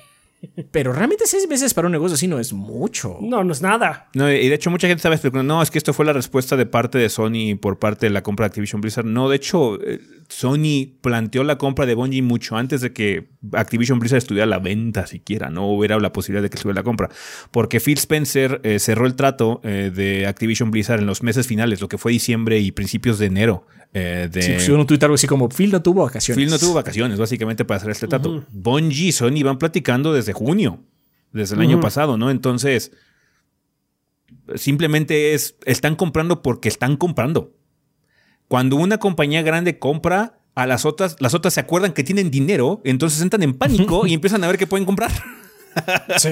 Pero 0.72 0.93
realmente 0.93 1.26
seis 1.26 1.48
meses 1.48 1.74
para 1.74 1.88
un 1.88 1.91
negocio 1.91 2.16
así 2.16 2.28
no 2.28 2.39
es 2.39 2.54
mucho. 2.54 3.18
No, 3.22 3.43
no 3.43 3.52
es 3.52 3.62
nada. 3.62 4.10
No, 4.14 4.32
y 4.32 4.48
de 4.48 4.56
hecho 4.56 4.70
mucha 4.70 4.88
gente 4.88 5.00
estaba 5.00 5.16
especulando, 5.16 5.56
no, 5.56 5.62
es 5.62 5.72
que 5.72 5.78
esto 5.78 5.93
fue 5.93 6.06
la 6.06 6.14
respuesta 6.14 6.56
de 6.56 6.66
parte 6.66 6.98
de 6.98 7.10
Sony 7.10 7.58
por 7.60 7.80
parte 7.80 8.08
de 8.08 8.10
la 8.12 8.24
compra 8.24 8.45
de 8.45 8.48
Activision 8.48 8.82
Blizzard. 8.82 9.06
No, 9.06 9.30
de 9.30 9.36
hecho, 9.36 9.80
eh, 9.82 10.00
Sony 10.30 10.98
planteó 11.02 11.43
la 11.43 11.58
compra 11.58 11.86
de 11.86 11.95
Bungie 11.95 12.22
mucho 12.22 12.58
antes 12.58 12.82
de 12.82 12.93
que 12.93 13.30
Activision 13.54 14.00
Blizzard 14.00 14.18
estuviera 14.18 14.43
a 14.43 14.48
la 14.48 14.60
venta 14.60 15.08
siquiera, 15.08 15.50
no 15.50 15.68
hubiera 15.68 16.00
la 16.00 16.12
posibilidad 16.12 16.43
de 16.43 16.50
que 16.50 16.56
estuviera 16.56 16.82
la 16.82 16.84
compra. 16.84 17.10
Porque 17.52 17.80
Phil 17.80 17.98
Spencer 17.98 18.62
eh, 18.64 18.80
cerró 18.80 19.06
el 19.06 19.16
trato 19.16 19.62
eh, 19.64 19.91
de 19.93 20.28
Activision 20.28 20.72
Blizzard 20.72 21.00
en 21.00 21.08
los 21.08 21.24
meses 21.24 21.48
finales, 21.48 21.82
lo 21.82 21.88
que 21.88 21.98
fue 21.98 22.12
diciembre 22.12 22.60
y 22.60 22.72
principios 22.72 23.20
de 23.20 23.28
enero. 23.28 23.66
Eh, 23.94 24.30
de, 24.32 24.60
Sí, 24.60 24.72
un 24.72 24.86
tuit 24.86 25.02
algo 25.04 25.16
así 25.16 25.28
como 25.28 25.50
Phil 25.50 25.72
no 25.72 25.82
tuvo 25.82 26.04
vacaciones. 26.04 26.44
Phil 26.44 26.50
no 26.50 26.60
tuvo 26.60 26.74
vacaciones, 26.74 27.18
básicamente, 27.18 27.66
para 27.66 27.78
hacer 27.78 27.92
este 27.92 28.08
trato. 28.08 28.46
Bungie 28.52 29.08
y 29.08 29.12
Sony 29.12 29.44
van 29.44 29.58
platicando 29.58 30.14
desde 30.14 30.34
junio, 30.34 30.84
desde 31.32 31.56
el 31.56 31.62
año 31.62 31.80
pasado, 31.80 32.18
¿no? 32.18 32.30
Entonces, 32.30 32.92
simplemente 34.56 35.34
es, 35.34 35.56
están 35.66 35.96
comprando 35.96 36.42
porque 36.42 36.70
están 36.70 36.98
comprando. 36.98 37.54
Cuando 38.48 38.76
una 38.76 38.98
compañía 38.98 39.42
grande 39.42 39.80
compra, 39.80 40.40
a 40.56 40.66
las 40.66 40.86
otras, 40.86 41.18
las 41.20 41.34
otras 41.34 41.54
se 41.54 41.60
acuerdan 41.60 41.94
que 41.94 42.04
tienen 42.04 42.32
dinero, 42.32 42.82
entonces 42.84 43.22
entran 43.22 43.44
en 43.44 43.54
pánico 43.54 44.08
y 44.08 44.14
empiezan 44.14 44.44
a 44.44 44.48
ver 44.48 44.58
qué 44.58 44.68
pueden 44.68 44.86
comprar. 44.86 45.12
Sí. 46.18 46.30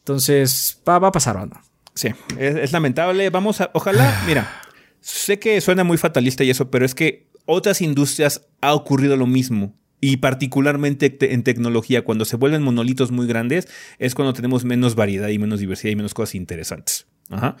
Entonces, 0.00 0.82
va, 0.86 0.98
va 0.98 1.08
a 1.08 1.12
pasar, 1.12 1.36
banda. 1.36 1.62
Sí, 1.94 2.08
es, 2.38 2.56
es 2.56 2.72
lamentable. 2.72 3.30
Vamos 3.30 3.62
a, 3.62 3.70
ojalá, 3.72 4.22
mira, 4.26 4.65
sé 5.06 5.38
que 5.38 5.60
suena 5.60 5.84
muy 5.84 5.98
fatalista 5.98 6.44
y 6.44 6.50
eso, 6.50 6.70
pero 6.70 6.84
es 6.84 6.94
que 6.94 7.28
otras 7.44 7.80
industrias 7.80 8.46
ha 8.60 8.74
ocurrido 8.74 9.16
lo 9.16 9.26
mismo. 9.26 9.74
Y 10.00 10.18
particularmente 10.18 11.08
te- 11.10 11.32
en 11.32 11.42
tecnología, 11.42 12.02
cuando 12.04 12.24
se 12.24 12.36
vuelven 12.36 12.62
monolitos 12.62 13.12
muy 13.12 13.26
grandes, 13.26 13.66
es 13.98 14.14
cuando 14.14 14.32
tenemos 14.34 14.64
menos 14.64 14.94
variedad 14.94 15.28
y 15.28 15.38
menos 15.38 15.60
diversidad 15.60 15.90
y 15.92 15.96
menos 15.96 16.12
cosas 16.12 16.34
interesantes. 16.34 17.06
Ajá. 17.30 17.56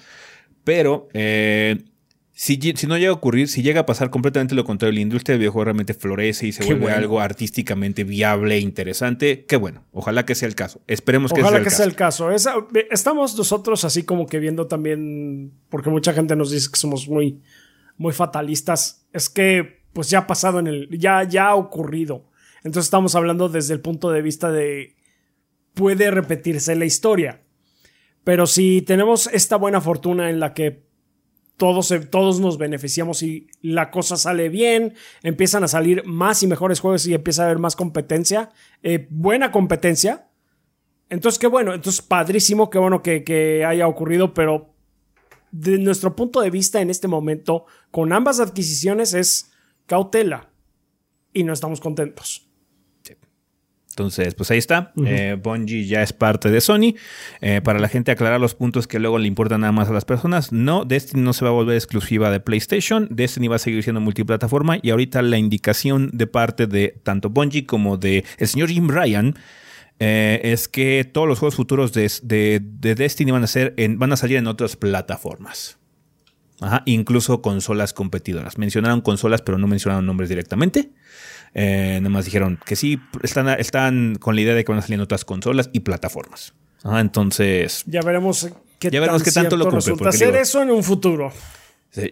Pero 0.64 1.08
eh, 1.14 1.78
si, 2.38 2.60
si 2.60 2.86
no 2.86 2.98
llega 2.98 3.12
a 3.12 3.14
ocurrir, 3.14 3.48
si 3.48 3.62
llega 3.62 3.80
a 3.80 3.86
pasar 3.86 4.10
completamente 4.10 4.54
lo 4.54 4.64
contrario, 4.64 4.92
la 4.92 5.00
industria 5.00 5.32
del 5.32 5.38
videojuego 5.38 5.64
realmente 5.64 5.94
florece 5.94 6.46
y 6.46 6.52
se 6.52 6.60
Qué 6.60 6.66
vuelve 6.66 6.82
bueno. 6.82 6.96
algo 6.98 7.20
artísticamente 7.22 8.04
viable 8.04 8.56
e 8.56 8.60
interesante, 8.60 9.46
qué 9.46 9.56
bueno. 9.56 9.86
Ojalá 9.90 10.26
que 10.26 10.34
sea 10.34 10.46
el 10.46 10.54
caso. 10.54 10.82
Esperemos 10.86 11.32
que 11.32 11.40
Ojalá 11.40 11.52
sea 11.52 11.58
el 11.86 11.92
que 11.92 11.96
caso. 11.96 12.30
sea 12.34 12.52
el 12.52 12.66
caso. 12.66 12.88
Estamos 12.90 13.38
nosotros 13.38 13.86
así 13.86 14.02
como 14.02 14.26
que 14.26 14.38
viendo 14.38 14.66
también, 14.66 15.54
porque 15.70 15.88
mucha 15.88 16.12
gente 16.12 16.36
nos 16.36 16.50
dice 16.50 16.68
que 16.70 16.78
somos 16.78 17.08
muy, 17.08 17.40
muy 17.96 18.12
fatalistas. 18.12 19.06
Es 19.14 19.30
que 19.30 19.80
pues 19.94 20.10
ya 20.10 20.18
ha 20.18 20.26
pasado 20.26 20.58
en 20.58 20.66
el, 20.66 20.90
ya, 20.98 21.22
ya 21.24 21.48
ha 21.48 21.54
ocurrido. 21.54 22.28
Entonces 22.58 22.84
estamos 22.84 23.14
hablando 23.14 23.48
desde 23.48 23.72
el 23.72 23.80
punto 23.80 24.10
de 24.10 24.20
vista 24.20 24.52
de 24.52 24.94
puede 25.72 26.10
repetirse 26.10 26.76
la 26.76 26.84
historia. 26.84 27.40
Pero 28.24 28.46
si 28.46 28.82
tenemos 28.82 29.26
esta 29.32 29.56
buena 29.56 29.80
fortuna 29.80 30.28
en 30.28 30.38
la 30.38 30.52
que 30.52 30.85
todos, 31.56 31.92
todos 32.10 32.40
nos 32.40 32.58
beneficiamos 32.58 33.22
y 33.22 33.48
la 33.62 33.90
cosa 33.90 34.16
sale 34.16 34.48
bien, 34.48 34.94
empiezan 35.22 35.64
a 35.64 35.68
salir 35.68 36.04
más 36.04 36.42
y 36.42 36.46
mejores 36.46 36.80
juegos 36.80 37.06
y 37.06 37.14
empieza 37.14 37.42
a 37.42 37.46
haber 37.46 37.58
más 37.58 37.76
competencia, 37.76 38.50
eh, 38.82 39.06
buena 39.10 39.50
competencia, 39.50 40.26
entonces, 41.08 41.38
qué 41.38 41.46
bueno, 41.46 41.72
entonces 41.72 42.02
padrísimo, 42.02 42.68
qué 42.68 42.78
bueno 42.78 43.02
que, 43.02 43.22
que 43.22 43.64
haya 43.64 43.86
ocurrido, 43.86 44.34
pero 44.34 44.74
de 45.52 45.78
nuestro 45.78 46.16
punto 46.16 46.40
de 46.40 46.50
vista 46.50 46.80
en 46.80 46.90
este 46.90 47.06
momento, 47.06 47.66
con 47.90 48.12
ambas 48.12 48.40
adquisiciones 48.40 49.14
es 49.14 49.52
cautela 49.86 50.50
y 51.32 51.44
no 51.44 51.52
estamos 51.52 51.80
contentos. 51.80 52.50
Entonces, 53.96 54.34
pues 54.34 54.50
ahí 54.50 54.58
está. 54.58 54.92
Eh, 55.06 55.38
Bungie 55.42 55.86
ya 55.86 56.02
es 56.02 56.12
parte 56.12 56.50
de 56.50 56.60
Sony. 56.60 56.94
Eh, 57.40 57.62
para 57.64 57.78
la 57.78 57.88
gente 57.88 58.10
aclarar 58.12 58.38
los 58.38 58.54
puntos 58.54 58.86
que 58.86 58.98
luego 58.98 59.18
le 59.18 59.26
importan 59.26 59.62
nada 59.62 59.72
más 59.72 59.88
a 59.88 59.92
las 59.94 60.04
personas. 60.04 60.52
No, 60.52 60.84
Destiny 60.84 61.22
no 61.22 61.32
se 61.32 61.46
va 61.46 61.50
a 61.50 61.54
volver 61.54 61.76
exclusiva 61.76 62.30
de 62.30 62.38
PlayStation. 62.38 63.08
Destiny 63.10 63.48
va 63.48 63.56
a 63.56 63.58
seguir 63.58 63.82
siendo 63.82 64.02
multiplataforma. 64.02 64.78
Y 64.82 64.90
ahorita 64.90 65.22
la 65.22 65.38
indicación 65.38 66.10
de 66.12 66.26
parte 66.26 66.66
de 66.66 67.00
tanto 67.04 67.30
Bungie 67.30 67.64
como 67.64 67.96
de 67.96 68.22
el 68.36 68.48
señor 68.48 68.68
Jim 68.68 68.86
Ryan 68.90 69.34
eh, 69.98 70.42
es 70.44 70.68
que 70.68 71.08
todos 71.10 71.26
los 71.26 71.38
juegos 71.38 71.54
futuros 71.54 71.94
de, 71.94 72.12
de- 72.22 72.60
de 72.62 72.94
Destiny 72.94 73.30
van 73.30 73.44
a, 73.44 73.46
ser 73.46 73.72
en, 73.78 73.98
van 73.98 74.12
a 74.12 74.16
salir 74.18 74.36
en 74.36 74.46
otras 74.46 74.76
plataformas. 74.76 75.78
Ajá, 76.60 76.82
incluso 76.84 77.40
consolas 77.40 77.94
competidoras. 77.94 78.58
Mencionaron 78.58 79.00
consolas, 79.00 79.40
pero 79.40 79.56
no 79.56 79.66
mencionaron 79.66 80.04
nombres 80.04 80.28
directamente. 80.28 80.90
Eh, 81.58 81.96
nada 82.02 82.10
más 82.10 82.26
dijeron 82.26 82.58
que 82.66 82.76
sí, 82.76 83.00
están, 83.22 83.48
están 83.48 84.16
con 84.20 84.34
la 84.34 84.42
idea 84.42 84.54
de 84.54 84.62
que 84.62 84.72
van 84.72 84.78
a 84.80 84.82
salir 84.82 84.96
en 84.96 85.00
otras 85.00 85.24
consolas 85.24 85.70
y 85.72 85.80
plataformas. 85.80 86.52
Ajá, 86.84 87.00
entonces, 87.00 87.82
Ya 87.86 88.02
veremos 88.02 88.48
qué, 88.78 88.90
Ya 88.90 89.00
veremos 89.00 89.22
tan 89.22 89.24
qué 89.24 89.32
tanto 89.32 89.56
lo 89.56 89.64
cumple, 89.64 89.76
resulta 89.78 90.10
digo- 90.10 90.36
eso 90.36 90.60
en 90.62 90.70
un 90.70 90.84
futuro. 90.84 91.32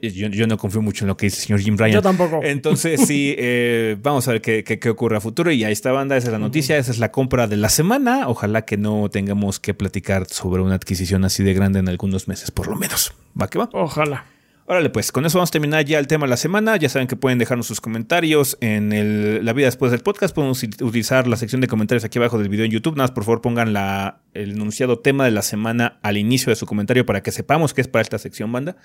yo, 0.03 0.29
yo 0.29 0.47
no 0.47 0.57
confío 0.57 0.81
mucho 0.81 1.05
en 1.05 1.09
lo 1.09 1.17
que 1.19 1.27
dice 1.27 1.37
el 1.41 1.43
señor 1.47 1.61
Jim 1.61 1.77
Ryan. 1.77 1.93
Yo 1.97 2.03
tampoco. 2.03 2.41
Entonces, 2.43 3.03
sí, 3.07 3.35
eh, 3.37 3.97
vamos 4.03 4.27
a 4.29 4.33
ver 4.33 4.41
qué, 4.41 4.65
qué- 4.65 4.79
qué 4.79 4.89
ocurre 4.89 5.19
a 5.19 5.21
futuro. 5.21 5.53
Y 5.53 5.63
ahí 5.63 5.73
está, 5.75 5.93
banda. 5.93 6.17
Esa 6.17 6.29
es 6.29 6.33
la 6.33 6.39
noticia. 6.39 6.79
Esa 6.79 6.91
es 6.91 6.99
la 6.99 7.13
compra 7.13 7.47
de 7.47 7.59
la 7.59 7.69
semana. 7.69 8.29
Ojalá 8.29 8.63
que 8.65 8.79
no 8.79 9.11
tengamos 9.11 9.61
que 9.61 9.75
platicar 9.75 10.27
sobre 10.27 10.63
una 10.63 10.77
adquisición 10.77 11.27
así 11.27 11.45
de 11.45 11.53
grande 11.53 11.81
en 11.81 11.89
algunos 11.91 12.29
meses, 12.29 12.51
por 12.51 12.67
lo 12.69 12.77
menos. 12.77 13.13
¿Va 13.39 13.49
que 13.49 13.59
va? 13.59 13.69
Ojalá. 13.75 14.25
Órale, 14.67 14.89
pues 14.89 15.13
con 15.13 15.27
eso 15.27 15.37
vamos 15.37 15.51
a 15.51 15.53
terminar 15.53 15.85
ya 15.85 15.99
el 15.99 16.07
tema 16.07 16.25
de 16.25 16.31
la 16.31 16.39
semana. 16.39 16.77
Ya 16.79 16.89
saben 16.89 17.07
que 17.07 17.17
pueden 17.17 17.39
dejarnos 17.39 17.67
sus 17.67 17.83
comentarios 17.83 18.57
en 18.63 18.95
el- 18.95 19.45
la 19.45 19.53
vida 19.53 19.67
después 19.67 19.93
del 19.93 20.01
podcast. 20.01 20.35
Podemos 20.35 20.63
ut- 20.65 20.81
utilizar 20.83 21.27
la 21.27 21.37
sección 21.37 21.61
de 21.61 21.67
comentarios 21.67 22.03
aquí 22.05 22.19
abajo 22.19 22.39
del 22.39 22.49
video 22.49 22.65
en 22.65 22.71
YouTube. 22.71 22.95
Nada 22.97 23.05
más, 23.09 23.11
por 23.11 23.25
favor, 23.25 23.43
pongan 23.43 23.77
el 24.33 24.51
enunciado 24.53 25.01
tema 25.01 25.27
de 25.27 25.33
la 25.33 25.43
semana 25.43 25.99
al 26.03 26.17
inicio 26.17 26.49
de 26.49 26.57
su 26.57 26.65
comentario 26.65 27.05
para 27.05 27.23
que 27.23 27.31
sepamos 27.31 27.75
que 27.75 27.83
es 27.83 27.89
para 27.89 28.01
esta 28.03 28.17
sección, 28.19 28.51
banda. 28.53 28.77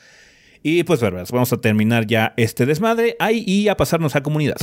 Y 0.64 0.84
pues, 0.84 1.00
vamos 1.00 1.54
a 1.54 1.58
terminar 1.62 2.06
ya 2.08 2.34
este 2.36 2.66
desmadre 2.66 3.16
ahí 3.18 3.46
y 3.48 3.70
a 3.70 3.78
pasarnos 3.78 4.18
a 4.18 4.22
comunidad. 4.22 4.58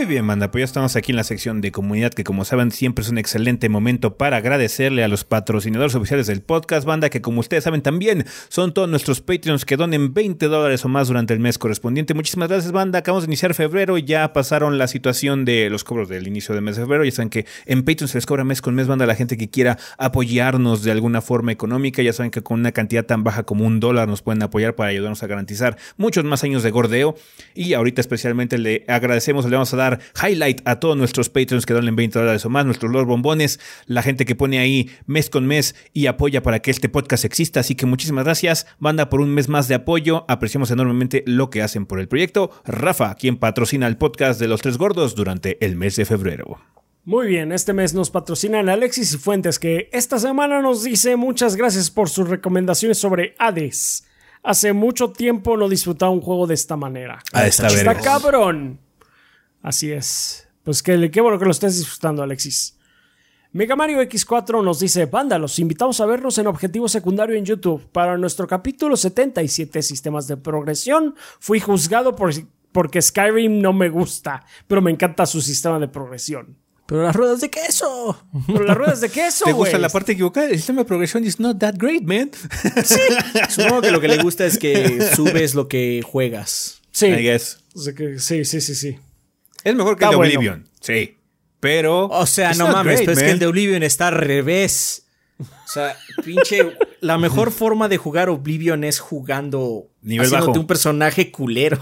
Muy 0.00 0.06
bien, 0.06 0.24
manda. 0.24 0.50
Pues 0.50 0.62
ya 0.62 0.64
estamos 0.64 0.96
aquí 0.96 1.12
en 1.12 1.16
la 1.16 1.24
sección 1.24 1.60
de 1.60 1.72
comunidad, 1.72 2.14
que 2.14 2.24
como 2.24 2.46
saben, 2.46 2.70
siempre 2.70 3.02
es 3.02 3.10
un 3.10 3.18
excelente 3.18 3.68
momento 3.68 4.16
para 4.16 4.38
agradecerle 4.38 5.04
a 5.04 5.08
los 5.08 5.24
patrocinadores 5.24 5.94
oficiales 5.94 6.26
del 6.26 6.40
podcast, 6.40 6.86
banda, 6.86 7.10
que 7.10 7.20
como 7.20 7.40
ustedes 7.40 7.64
saben 7.64 7.82
también 7.82 8.24
son 8.48 8.72
todos 8.72 8.88
nuestros 8.88 9.20
Patreons 9.20 9.66
que 9.66 9.76
donen 9.76 10.14
20 10.14 10.46
dólares 10.46 10.86
o 10.86 10.88
más 10.88 11.08
durante 11.08 11.34
el 11.34 11.40
mes 11.40 11.58
correspondiente. 11.58 12.14
Muchísimas 12.14 12.48
gracias, 12.48 12.72
banda. 12.72 13.00
Acabamos 13.00 13.24
de 13.24 13.28
iniciar 13.28 13.52
febrero 13.52 13.98
y 13.98 14.04
ya 14.04 14.32
pasaron 14.32 14.78
la 14.78 14.88
situación 14.88 15.44
de 15.44 15.68
los 15.68 15.84
cobros 15.84 16.08
del 16.08 16.26
inicio 16.26 16.54
del 16.54 16.64
mes 16.64 16.76
de 16.76 16.82
febrero. 16.82 17.04
Ya 17.04 17.10
saben 17.10 17.28
que 17.28 17.44
en 17.66 17.84
Patreon 17.84 18.08
se 18.08 18.16
les 18.16 18.24
cobra 18.24 18.42
mes 18.42 18.62
con 18.62 18.74
mes, 18.74 18.86
banda, 18.86 19.04
la 19.04 19.16
gente 19.16 19.36
que 19.36 19.50
quiera 19.50 19.76
apoyarnos 19.98 20.82
de 20.82 20.92
alguna 20.92 21.20
forma 21.20 21.52
económica. 21.52 22.00
Ya 22.00 22.14
saben 22.14 22.30
que 22.30 22.40
con 22.40 22.60
una 22.60 22.72
cantidad 22.72 23.04
tan 23.04 23.22
baja 23.22 23.42
como 23.42 23.66
un 23.66 23.80
dólar 23.80 24.08
nos 24.08 24.22
pueden 24.22 24.42
apoyar 24.42 24.74
para 24.76 24.88
ayudarnos 24.88 25.22
a 25.22 25.26
garantizar 25.26 25.76
muchos 25.98 26.24
más 26.24 26.42
años 26.42 26.62
de 26.62 26.70
gordeo. 26.70 27.16
Y 27.54 27.74
ahorita 27.74 28.00
especialmente 28.00 28.56
le 28.56 28.86
agradecemos, 28.88 29.44
le 29.44 29.56
vamos 29.56 29.74
a 29.74 29.76
dar 29.76 29.89
highlight 30.22 30.62
a 30.64 30.80
todos 30.80 30.96
nuestros 30.96 31.28
Patreons 31.28 31.66
que 31.66 31.74
donen 31.74 31.96
20 31.96 32.18
dólares 32.18 32.44
o 32.44 32.50
más, 32.50 32.64
nuestros 32.64 32.92
Lord 32.92 33.06
Bombones, 33.06 33.60
la 33.86 34.02
gente 34.02 34.24
que 34.24 34.34
pone 34.34 34.58
ahí 34.58 34.90
mes 35.06 35.30
con 35.30 35.46
mes 35.46 35.74
y 35.92 36.06
apoya 36.06 36.42
para 36.42 36.60
que 36.60 36.70
este 36.70 36.88
podcast 36.88 37.24
exista. 37.24 37.60
Así 37.60 37.74
que 37.74 37.86
muchísimas 37.86 38.24
gracias, 38.24 38.66
banda, 38.78 39.10
por 39.10 39.20
un 39.20 39.34
mes 39.34 39.48
más 39.48 39.68
de 39.68 39.74
apoyo. 39.74 40.24
Apreciamos 40.28 40.70
enormemente 40.70 41.22
lo 41.26 41.50
que 41.50 41.62
hacen 41.62 41.86
por 41.86 42.00
el 42.00 42.08
proyecto. 42.08 42.50
Rafa, 42.64 43.14
quien 43.14 43.36
patrocina 43.36 43.86
el 43.86 43.96
podcast 43.96 44.40
de 44.40 44.48
los 44.48 44.62
tres 44.62 44.78
gordos 44.78 45.14
durante 45.14 45.64
el 45.64 45.76
mes 45.76 45.96
de 45.96 46.04
febrero. 46.04 46.58
Muy 47.04 47.28
bien, 47.28 47.50
este 47.50 47.72
mes 47.72 47.94
nos 47.94 48.10
patrocinan 48.10 48.68
Alexis 48.68 49.14
y 49.14 49.18
Fuentes, 49.18 49.58
que 49.58 49.88
esta 49.92 50.18
semana 50.18 50.60
nos 50.60 50.84
dice 50.84 51.16
muchas 51.16 51.56
gracias 51.56 51.90
por 51.90 52.10
sus 52.10 52.28
recomendaciones 52.28 52.98
sobre 52.98 53.34
Hades. 53.38 54.06
Hace 54.42 54.72
mucho 54.72 55.10
tiempo 55.10 55.56
no 55.56 55.68
disfrutaba 55.68 56.12
un 56.12 56.20
juego 56.20 56.46
de 56.46 56.54
esta 56.54 56.76
manera. 56.76 57.22
Ah, 57.32 57.46
está 57.46 57.68
cabrón. 58.00 58.80
Así 59.62 59.92
es. 59.92 60.48
Pues 60.64 60.82
que, 60.82 61.10
qué 61.10 61.20
bueno 61.20 61.38
que 61.38 61.44
lo 61.44 61.50
estés 61.50 61.78
disfrutando, 61.78 62.22
Alexis. 62.22 62.76
Mega 63.52 63.74
Mario 63.74 64.00
X4 64.02 64.62
nos 64.62 64.78
dice, 64.78 65.06
banda, 65.06 65.36
los 65.38 65.58
invitamos 65.58 66.00
a 66.00 66.06
vernos 66.06 66.38
en 66.38 66.46
Objetivo 66.46 66.88
Secundario 66.88 67.36
en 67.36 67.44
YouTube. 67.44 67.84
Para 67.90 68.16
nuestro 68.16 68.46
capítulo 68.46 68.96
77, 68.96 69.82
Sistemas 69.82 70.28
de 70.28 70.36
Progresión, 70.36 71.16
fui 71.40 71.58
juzgado 71.58 72.14
por, 72.14 72.32
porque 72.70 73.02
Skyrim 73.02 73.60
no 73.60 73.72
me 73.72 73.88
gusta, 73.88 74.44
pero 74.68 74.80
me 74.80 74.92
encanta 74.92 75.26
su 75.26 75.40
sistema 75.40 75.80
de 75.80 75.88
progresión. 75.88 76.56
Pero 76.86 77.02
las 77.02 77.14
ruedas 77.14 77.40
de 77.40 77.50
queso. 77.50 78.24
Pero 78.46 78.64
las 78.64 78.76
ruedas 78.76 79.00
de 79.00 79.08
queso, 79.08 79.44
¿Te 79.46 79.52
gusta 79.52 79.78
la 79.78 79.88
parte 79.88 80.12
equivocada? 80.12 80.48
El 80.48 80.56
sistema 80.56 80.82
de 80.82 80.84
progresión 80.86 81.24
is 81.24 81.38
not 81.40 81.58
that 81.58 81.74
great, 81.76 82.02
man. 82.02 82.30
Supongo 83.48 83.80
que 83.82 83.90
lo 83.90 84.00
que 84.00 84.08
le 84.08 84.22
gusta 84.22 84.44
es 84.46 84.58
que 84.58 85.00
subes 85.16 85.54
lo 85.54 85.66
que 85.68 86.02
juegas. 86.04 86.80
Sí. 86.92 87.06
I 87.06 87.22
guess. 87.22 87.58
O 87.74 87.80
sea 87.80 87.94
que- 87.94 88.18
sí, 88.18 88.44
sí, 88.44 88.60
sí, 88.60 88.74
sí. 88.74 88.98
Es 89.64 89.74
mejor 89.74 89.96
que 89.96 90.04
Está 90.04 90.06
el 90.06 90.10
de 90.12 90.16
bueno. 90.16 90.38
Oblivion. 90.38 90.68
Sí. 90.80 91.16
Pero. 91.60 92.06
O 92.06 92.26
sea, 92.26 92.54
no 92.54 92.68
mames, 92.68 93.00
great, 93.00 93.06
pero 93.06 93.12
es 93.12 93.22
que 93.22 93.30
el 93.30 93.38
de 93.38 93.46
Oblivion 93.46 93.82
está 93.82 94.08
al 94.08 94.14
revés. 94.16 95.06
O 95.38 95.44
sea, 95.72 95.96
pinche. 96.24 96.76
La 97.00 97.18
mejor 97.18 97.50
forma 97.52 97.88
de 97.88 97.96
jugar 97.98 98.28
Oblivion 98.28 98.84
es 98.84 98.98
jugando. 98.98 99.88
Nivel 100.02 100.26
haciéndote 100.26 100.50
bajo. 100.52 100.60
un 100.60 100.66
personaje 100.66 101.30
culero. 101.30 101.78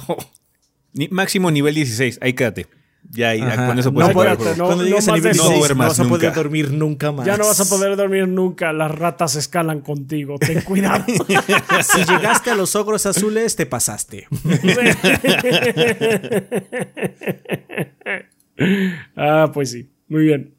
Ni- 0.93 1.09
máximo 1.09 1.51
nivel 1.51 1.75
16. 1.75 2.19
Ahí 2.23 2.33
quédate. 2.33 2.67
Ya, 3.11 3.31
ahí, 3.31 3.41
Ajá. 3.41 3.69
con 3.69 3.79
eso 3.79 3.91
puedes 3.93 4.09
no, 4.09 4.13
jugar 4.13 4.29
el 4.29 4.33
espérate, 4.35 4.57
juego. 4.61 4.71
no, 4.71 4.77
Cuando 4.77 4.85
llegues 4.85 5.09
a 5.09 5.13
más 5.13 5.21
nivel 5.21 5.33
de 5.33 5.39
eso. 5.39 5.49
16, 5.49 5.49
No 5.49 5.55
no, 5.55 5.59
duermas 5.61 5.89
vas 5.89 6.01
a 6.01 6.05
poder 6.11 6.29
nunca. 6.29 6.37
dormir 6.43 6.73
nunca 6.73 7.13
más. 7.13 7.27
Ya 7.27 7.37
no 7.39 7.47
vas 7.47 7.61
a 7.61 7.65
poder 7.65 7.97
dormir 7.97 8.29
nunca. 8.29 8.73
Las 8.75 8.91
ratas 8.91 9.35
escalan 9.37 9.81
contigo. 9.81 10.39
Ten 10.39 10.61
cuidado. 10.63 11.05
Si 11.83 12.05
llegaste 12.05 12.51
a 12.51 12.55
los 12.55 12.77
ogros 12.77 13.07
azules, 13.07 13.57
te 13.57 13.65
pasaste. 13.67 14.27
ah, 19.17 19.51
pues 19.53 19.71
sí. 19.71 19.91
Muy 20.09 20.25
bien. 20.25 20.55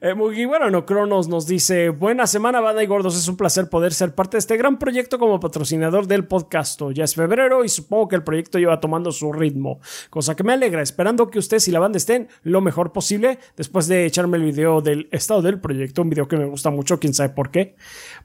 Eh, 0.00 0.14
Mugiwara 0.14 0.70
no 0.70 0.84
Cronos 0.86 1.28
nos 1.28 1.46
dice: 1.46 1.88
Buena 1.90 2.26
semana, 2.26 2.60
banda 2.60 2.82
y 2.82 2.86
gordos. 2.86 3.16
Es 3.16 3.28
un 3.28 3.36
placer 3.36 3.68
poder 3.68 3.92
ser 3.94 4.14
parte 4.14 4.36
de 4.36 4.40
este 4.40 4.56
gran 4.56 4.78
proyecto 4.78 5.18
como 5.18 5.40
patrocinador 5.40 6.06
del 6.06 6.26
podcast. 6.26 6.80
Ya 6.92 7.04
es 7.04 7.14
febrero 7.14 7.64
y 7.64 7.68
supongo 7.68 8.08
que 8.08 8.16
el 8.16 8.22
proyecto 8.22 8.58
lleva 8.58 8.80
tomando 8.80 9.12
su 9.12 9.32
ritmo, 9.32 9.80
cosa 10.10 10.34
que 10.36 10.44
me 10.44 10.52
alegra. 10.52 10.82
Esperando 10.82 11.30
que 11.30 11.38
ustedes 11.38 11.66
y 11.68 11.70
la 11.72 11.78
banda 11.80 11.96
estén 11.98 12.28
lo 12.42 12.60
mejor 12.60 12.92
posible. 12.92 13.38
Después 13.56 13.86
de 13.88 14.06
echarme 14.06 14.36
el 14.36 14.44
video 14.44 14.80
del 14.80 15.08
estado 15.12 15.42
del 15.42 15.60
proyecto, 15.60 16.02
un 16.02 16.10
video 16.10 16.28
que 16.28 16.36
me 16.36 16.44
gusta 16.46 16.70
mucho, 16.70 16.98
quién 17.00 17.14
sabe 17.14 17.30
por 17.30 17.50
qué. 17.50 17.74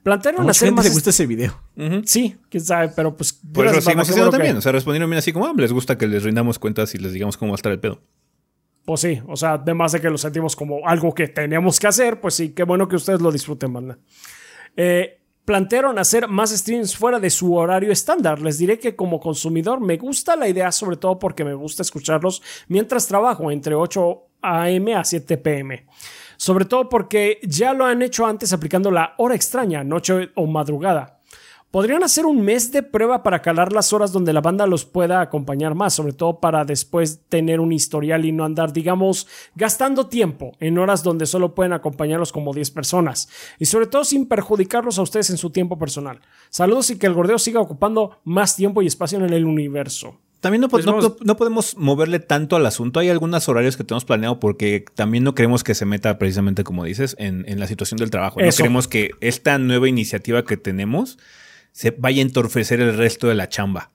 Plantearon 0.03 0.49
hacer 0.49 0.67
gente 0.67 0.75
más. 0.77 0.85
le 0.85 0.91
gusta 0.91 1.09
ese 1.11 1.25
video. 1.27 1.61
Sí, 2.05 2.35
quién 2.49 2.63
sabe, 2.63 2.91
pero 2.95 3.15
pues. 3.15 3.33
Por 3.33 3.65
eso 3.65 3.75
lo 3.75 3.81
seguimos 3.81 4.03
haciendo 4.09 4.23
bueno 4.25 4.31
que- 4.31 4.37
también. 4.37 4.57
O 4.57 4.61
sea, 4.61 4.71
respondieron 4.71 5.09
bien 5.09 5.19
así 5.19 5.31
como, 5.31 5.45
ah, 5.47 5.53
les 5.55 5.71
gusta 5.71 5.97
que 5.97 6.07
les 6.07 6.23
rindamos 6.23 6.59
cuentas 6.59 6.93
y 6.95 6.97
les 6.97 7.13
digamos 7.13 7.37
cómo 7.37 7.51
va 7.51 7.55
a 7.55 7.57
estar 7.57 7.71
el 7.71 7.79
pedo. 7.79 7.99
Pues 8.85 9.01
sí, 9.01 9.21
o 9.27 9.35
sea, 9.35 9.53
además 9.53 9.91
de 9.91 10.01
que 10.01 10.09
lo 10.09 10.17
sentimos 10.17 10.55
como 10.55 10.87
algo 10.87 11.13
que 11.13 11.27
tenemos 11.27 11.79
que 11.79 11.87
hacer, 11.87 12.19
pues 12.19 12.33
sí, 12.33 12.53
qué 12.53 12.63
bueno 12.63 12.87
que 12.87 12.95
ustedes 12.95 13.21
lo 13.21 13.31
disfruten, 13.31 13.71
banda. 13.71 13.99
Eh, 14.75 15.21
plantearon 15.45 15.99
hacer 15.99 16.27
más 16.27 16.51
streams 16.51 16.95
fuera 16.95 17.19
de 17.19 17.29
su 17.29 17.53
horario 17.55 17.91
estándar. 17.91 18.41
Les 18.41 18.57
diré 18.57 18.79
que 18.79 18.95
como 18.95 19.19
consumidor 19.19 19.79
me 19.81 19.97
gusta 19.97 20.35
la 20.35 20.47
idea, 20.47 20.71
sobre 20.71 20.97
todo 20.97 21.19
porque 21.19 21.43
me 21.43 21.53
gusta 21.53 21.83
escucharlos 21.83 22.41
mientras 22.67 23.07
trabajo 23.07 23.51
entre 23.51 23.75
8 23.75 24.23
a.m. 24.41 24.95
a 24.95 25.03
7 25.03 25.37
p.m. 25.37 25.85
Sobre 26.37 26.65
todo 26.65 26.89
porque 26.89 27.39
ya 27.43 27.73
lo 27.73 27.85
han 27.85 28.01
hecho 28.01 28.25
antes 28.25 28.51
aplicando 28.51 28.89
la 28.89 29.13
hora 29.17 29.35
extraña, 29.35 29.83
noche 29.83 30.31
o 30.35 30.47
madrugada. 30.47 31.20
Podrían 31.71 32.03
hacer 32.03 32.25
un 32.25 32.41
mes 32.41 32.73
de 32.73 32.83
prueba 32.83 33.23
para 33.23 33.41
calar 33.41 33.71
las 33.71 33.93
horas 33.93 34.11
donde 34.11 34.33
la 34.33 34.41
banda 34.41 34.67
los 34.67 34.83
pueda 34.83 35.21
acompañar 35.21 35.73
más, 35.73 35.93
sobre 35.93 36.11
todo 36.11 36.41
para 36.41 36.65
después 36.65 37.21
tener 37.29 37.61
un 37.61 37.71
historial 37.71 38.25
y 38.25 38.33
no 38.33 38.43
andar, 38.43 38.73
digamos, 38.73 39.25
gastando 39.55 40.07
tiempo 40.07 40.51
en 40.59 40.77
horas 40.77 41.01
donde 41.01 41.25
solo 41.25 41.55
pueden 41.55 41.71
acompañarlos 41.71 42.33
como 42.33 42.53
10 42.53 42.71
personas. 42.71 43.29
Y 43.57 43.67
sobre 43.67 43.87
todo 43.87 44.03
sin 44.03 44.25
perjudicarlos 44.27 44.99
a 44.99 45.01
ustedes 45.01 45.29
en 45.29 45.37
su 45.37 45.49
tiempo 45.51 45.79
personal. 45.79 46.19
Saludos 46.49 46.89
y 46.89 46.97
que 46.97 47.07
el 47.07 47.13
gordeo 47.13 47.39
siga 47.39 47.61
ocupando 47.61 48.19
más 48.25 48.57
tiempo 48.57 48.81
y 48.81 48.87
espacio 48.87 49.17
en 49.23 49.31
el 49.31 49.45
universo. 49.45 50.19
También 50.41 50.59
no, 50.61 50.67
po- 50.67 50.71
Pues 50.71 50.85
no- 50.85 50.91
vamos- 50.93 51.09
no- 51.11 51.15
no 51.23 51.37
podemos 51.37 51.77
moverle 51.77 52.19
tanto 52.19 52.57
al 52.57 52.65
asunto. 52.65 52.99
Hay 52.99 53.07
algunos 53.07 53.47
horarios 53.47 53.77
que 53.77 53.85
tenemos 53.85 54.03
planeado 54.03 54.41
porque 54.41 54.83
también 54.95 55.23
no 55.23 55.35
queremos 55.35 55.63
que 55.63 55.73
se 55.75 55.85
meta 55.85 56.17
precisamente, 56.17 56.65
como 56.65 56.83
dices, 56.83 57.15
en, 57.17 57.45
en 57.47 57.59
la 57.61 57.67
situación 57.67 57.97
del 57.97 58.09
trabajo. 58.11 58.41
No 58.41 58.47
queremos 58.57 58.87
que 58.89 59.11
esta 59.21 59.57
nueva 59.57 59.87
iniciativa 59.87 60.43
que 60.43 60.57
tenemos 60.57 61.17
se 61.71 61.91
vaya 61.91 62.19
a 62.19 62.25
entorpecer 62.25 62.81
el 62.81 62.97
resto 62.97 63.27
de 63.27 63.35
la 63.35 63.49
chamba. 63.49 63.91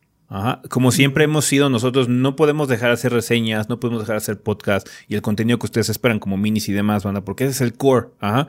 Como 0.70 0.91
siempre 0.91 1.24
hemos 1.24 1.45
sido 1.45 1.70
nosotros, 1.70 2.09
no 2.09 2.35
podemos 2.35 2.68
dejar 2.68 2.89
de 2.89 2.95
hacer 2.95 3.12
reseñas, 3.12 3.68
no 3.68 3.79
podemos 3.79 4.03
dejar 4.03 4.14
de 4.14 4.18
hacer 4.18 4.41
podcast 4.41 4.89
y 5.07 5.14
el 5.14 5.22
contenido 5.22 5.59
que 5.59 5.66
ustedes 5.66 5.89
esperan 5.89 6.18
como 6.18 6.37
minis 6.37 6.68
y 6.68 6.72
demás, 6.72 7.05
banda, 7.05 7.24
porque 7.24 7.45
ese 7.45 7.53
es 7.53 7.61
el 7.61 7.74
core. 7.74 8.09
Ajá. 8.18 8.49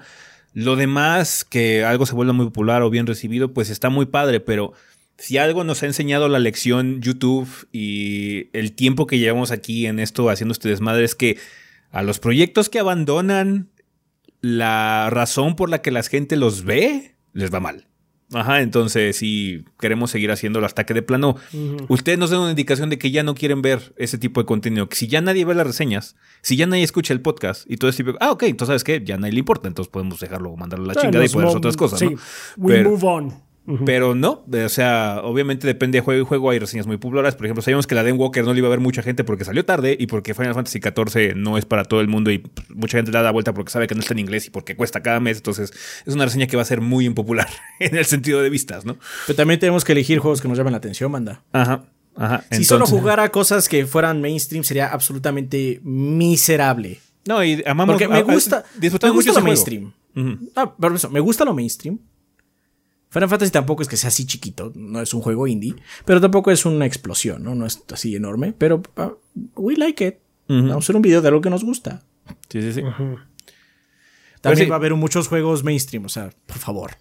Lo 0.54 0.76
demás, 0.76 1.44
que 1.44 1.84
algo 1.84 2.08
se 2.08 2.16
vuelva 2.16 2.34
muy 2.34 2.48
popular 2.48 2.82
o 2.82 2.90
bien 2.90 3.06
recibido, 3.06 3.54
pues 3.54 3.70
está 3.70 3.90
muy 3.90 4.08
padre, 4.08 4.40
pero 4.40 4.74
si 5.18 5.38
algo 5.38 5.64
nos 5.64 5.84
ha 5.84 5.86
enseñado 5.86 6.28
la 6.30 6.40
lección 6.40 7.02
YouTube 7.02 7.68
y 7.72 8.50
el 8.54 8.74
tiempo 8.74 9.06
que 9.06 9.20
llevamos 9.20 9.52
aquí 9.52 9.86
en 9.86 10.00
esto 10.00 10.30
haciendo 10.30 10.54
este 10.54 10.70
desmadre 10.70 11.04
es 11.04 11.14
que 11.14 11.38
a 11.92 12.02
los 12.02 12.20
proyectos 12.20 12.70
que 12.70 12.80
abandonan, 12.80 13.70
la 14.42 15.10
razón 15.12 15.56
por 15.56 15.70
la 15.70 15.82
que 15.82 15.92
la 15.92 16.04
gente 16.04 16.38
los 16.38 16.64
ve, 16.64 17.16
les 17.34 17.54
va 17.54 17.60
mal. 17.60 17.87
Ajá, 18.34 18.62
entonces 18.62 19.16
si 19.16 19.64
queremos 19.80 20.12
seguir 20.12 20.32
haciéndolo 20.32 20.66
hasta 20.66 20.86
que 20.86 20.94
de 20.94 21.02
plano 21.02 21.38
ustedes 21.88 22.20
nos 22.20 22.30
den 22.30 22.42
una 22.42 22.50
indicación 22.50 22.90
de 22.90 22.98
que 22.98 23.10
ya 23.10 23.24
no 23.24 23.36
quieren 23.36 23.62
ver 23.62 23.94
ese 23.98 24.18
tipo 24.18 24.42
de 24.42 24.46
contenido, 24.46 24.90
que 24.90 24.98
si 24.98 25.08
ya 25.08 25.22
nadie 25.22 25.46
ve 25.46 25.56
las 25.56 25.66
reseñas, 25.66 26.18
si 26.42 26.58
ya 26.58 26.68
nadie 26.68 26.84
escucha 26.84 27.14
el 27.14 27.22
podcast 27.22 27.64
y 27.72 27.78
todo 27.78 27.90
ese 27.90 28.04
tipo 28.04 28.12
de... 28.12 28.18
Ah, 28.20 28.32
ok, 28.32 28.44
entonces 28.44 28.68
sabes 28.68 28.84
qué, 28.84 29.02
ya 29.06 29.18
nadie 29.18 29.32
le 29.32 29.40
importa, 29.40 29.70
entonces 29.70 29.90
podemos 29.90 30.20
dejarlo, 30.20 30.56
mandarlo 30.58 30.84
a 30.92 30.94
la 30.94 31.02
chingada 31.02 31.24
y 31.26 31.30
poner 31.30 31.48
mov- 31.50 31.58
otras 31.58 31.78
cosas, 31.78 32.00
Sí, 32.00 32.06
¿no? 32.10 32.18
we 32.58 32.74
Pero- 32.74 32.90
move 32.92 33.06
on. 33.08 33.47
Pero 33.86 34.16
no, 34.16 34.46
o 34.50 34.70
sea, 34.70 35.20
obviamente 35.24 35.68
depende 35.68 35.98
de 35.98 36.02
juego 36.02 36.22
y 36.22 36.26
juego. 36.26 36.50
Hay 36.52 36.60
reseñas 36.60 36.88
muy 36.88 36.98
populares. 36.98 37.36
Por 37.36 37.46
ejemplo, 37.46 37.62
sabíamos 37.62 37.86
que 37.86 37.96
la 37.96 38.04
Den 38.04 38.18
Walker 38.18 38.44
no 38.46 38.54
le 38.54 38.60
iba 38.60 38.68
a 38.68 38.72
ver 38.72 38.80
mucha 38.80 39.02
gente 39.04 39.24
porque 39.26 39.44
salió 39.44 39.66
tarde 39.66 39.98
y 40.00 40.08
porque 40.08 40.34
Final 40.34 40.54
Fantasy 40.54 40.80
XIV 40.80 41.36
no 41.36 41.58
es 41.58 41.66
para 41.66 41.84
todo 41.84 42.00
el 42.02 42.08
mundo 42.08 42.32
y 42.32 42.38
pues, 42.38 42.70
mucha 42.70 42.98
gente 42.98 43.12
le 43.12 43.18
da 43.18 43.24
la 43.24 43.32
vuelta 43.32 43.54
porque 43.54 43.72
sabe 43.72 43.88
que 43.88 43.96
no 43.96 44.02
está 44.02 44.14
en 44.14 44.20
inglés 44.20 44.48
y 44.48 44.50
porque 44.52 44.76
cuesta 44.78 45.02
cada 45.04 45.20
mes. 45.20 45.38
Entonces, 45.38 45.74
es 46.06 46.14
una 46.14 46.24
reseña 46.26 46.48
que 46.48 46.56
va 46.56 46.62
a 46.62 46.66
ser 46.66 46.80
muy 46.82 47.06
impopular 47.06 47.48
en 47.80 47.98
el 47.98 48.06
sentido 48.06 48.42
de 48.42 48.50
vistas, 48.50 48.86
¿no? 48.86 48.98
Pero 49.26 49.36
también 49.36 49.60
tenemos 49.60 49.84
que 49.84 49.92
elegir 49.92 50.20
juegos 50.20 50.42
que 50.42 50.48
nos 50.48 50.58
llamen 50.58 50.72
la 50.72 50.78
atención, 50.78 51.12
manda. 51.12 51.44
Ajá, 51.52 51.86
ajá. 52.16 52.44
Si 52.52 52.64
solo 52.64 52.86
Entonces- 52.86 53.00
jugara 53.00 53.30
cosas 53.30 53.68
que 53.68 53.86
fueran 53.86 54.22
mainstream 54.22 54.64
sería 54.64 54.88
absolutamente 54.88 55.82
miserable. 55.84 57.00
No, 57.28 57.44
y 57.44 57.62
amamos. 57.66 57.94
Porque 57.96 58.06
a- 58.06 58.10
me 58.10 58.18
a- 58.20 58.22
gusta, 58.24 58.64
me 58.76 58.80
disfrutamos 58.82 59.16
gusta 59.16 59.32
mucho 59.32 59.40
lo 59.42 59.46
mainstream. 59.46 59.92
Ujú. 60.16 60.52
Ah, 60.56 60.74
pero 60.80 60.96
eso, 60.96 61.10
me 61.10 61.20
gusta 61.20 61.44
lo 61.44 61.54
mainstream. 61.54 62.00
Final 63.10 63.30
Fantasy 63.30 63.52
tampoco 63.52 63.82
es 63.82 63.88
que 63.88 63.96
sea 63.98 64.10
así 64.10 64.26
chiquito, 64.26 64.72
no 64.76 65.02
es 65.02 65.14
un 65.14 65.22
juego 65.22 65.48
indie, 65.48 65.76
pero 66.06 66.20
tampoco 66.20 66.52
es 66.52 66.66
una 66.66 66.86
explosión, 66.86 67.44
¿no? 67.44 67.56
No 67.56 67.66
es 67.66 67.82
así 67.94 68.16
enorme, 68.16 68.54
pero 68.58 68.82
ah, 68.98 69.14
we 69.56 69.76
like 69.78 70.06
it. 70.06 70.16
Vamos 70.50 70.72
a 70.74 70.78
hacer 70.78 70.96
un 70.96 71.02
video 71.02 71.22
de 71.22 71.28
algo 71.28 71.42
que 71.42 71.50
nos 71.50 71.64
gusta. 71.64 72.04
Sí, 72.50 72.62
sí, 72.62 72.74
sí. 72.74 72.82
También 74.42 74.66
sí. 74.66 74.70
va 74.70 74.76
a 74.76 74.80
haber 74.80 74.94
muchos 74.94 75.28
juegos 75.28 75.64
mainstream, 75.64 76.06
o 76.06 76.10
sea, 76.10 76.30
por 76.46 76.58
favor, 76.58 76.92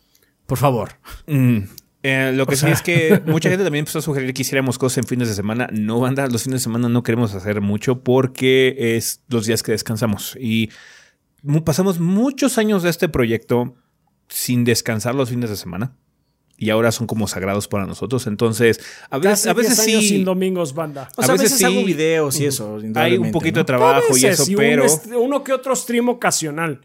por 0.46 0.59
favor. 0.59 0.90
Mm. 1.26 1.59
Eh, 2.02 2.32
lo 2.34 2.46
que 2.46 2.54
O 2.54 2.57
sí 2.57 2.62
sea- 2.66 2.72
es 2.72 2.82
que 2.82 3.20
mucha 3.26 3.48
gente 3.48 3.64
también 3.64 3.82
empezó 3.82 3.98
a 3.98 4.02
sugerir 4.02 4.32
que 4.32 4.42
hiciéramos 4.42 4.78
cosas 4.78 4.98
en 4.98 5.04
fines 5.04 5.28
de 5.28 5.34
semana. 5.34 5.68
No, 5.72 5.98
banda, 6.00 6.26
los 6.28 6.44
fines 6.44 6.61
de 6.61 6.64
semana 6.64 6.88
no 6.88 7.02
queremos 7.02 7.34
hacer 7.34 7.61
mucho 7.61 8.00
porque 8.00 8.96
es 8.96 9.22
los 9.28 9.46
días 9.46 9.62
que 9.62 9.72
descansamos. 9.72 10.36
Y 10.40 10.70
pasamos 11.64 11.98
muchos 12.00 12.59
años 12.59 12.82
de 12.82 12.90
este 12.90 13.09
proyecto 13.09 13.74
sin 14.29 14.64
descansar 14.64 15.14
los 15.14 15.31
fines 15.31 15.51
de 15.51 15.57
semana. 15.57 15.93
Y 16.59 16.70
ahora 16.70 16.91
son 16.91 17.07
como 17.07 17.29
sagrados 17.29 17.68
para 17.68 17.85
nosotros. 17.85 18.27
Entonces, 18.27 18.81
a 19.11 19.18
veces, 19.18 19.41
Casi 19.41 19.49
a 19.51 19.53
veces 19.53 19.77
10 19.77 19.89
años 19.89 20.03
sí. 20.05 20.09
sin 20.09 20.24
domingos, 20.24 20.72
banda. 20.74 21.09
O 21.16 21.22
sea, 21.22 21.35
a 21.35 21.37
veces, 21.37 21.59
sí 21.59 21.64
hago 21.64 21.85
videos 21.85 22.41
y 22.41 22.47
eso. 22.47 22.79
Hay 22.95 23.18
un 23.18 23.31
poquito 23.31 23.57
¿no? 23.57 23.61
de 23.61 23.64
trabajo 23.66 24.16
y 24.16 24.24
eso, 24.24 24.45
pero. 24.57 24.87
uno 25.18 25.45
que 25.45 25.53
otro 25.53 25.77
stream 25.77 26.09
ocasional, 26.09 26.81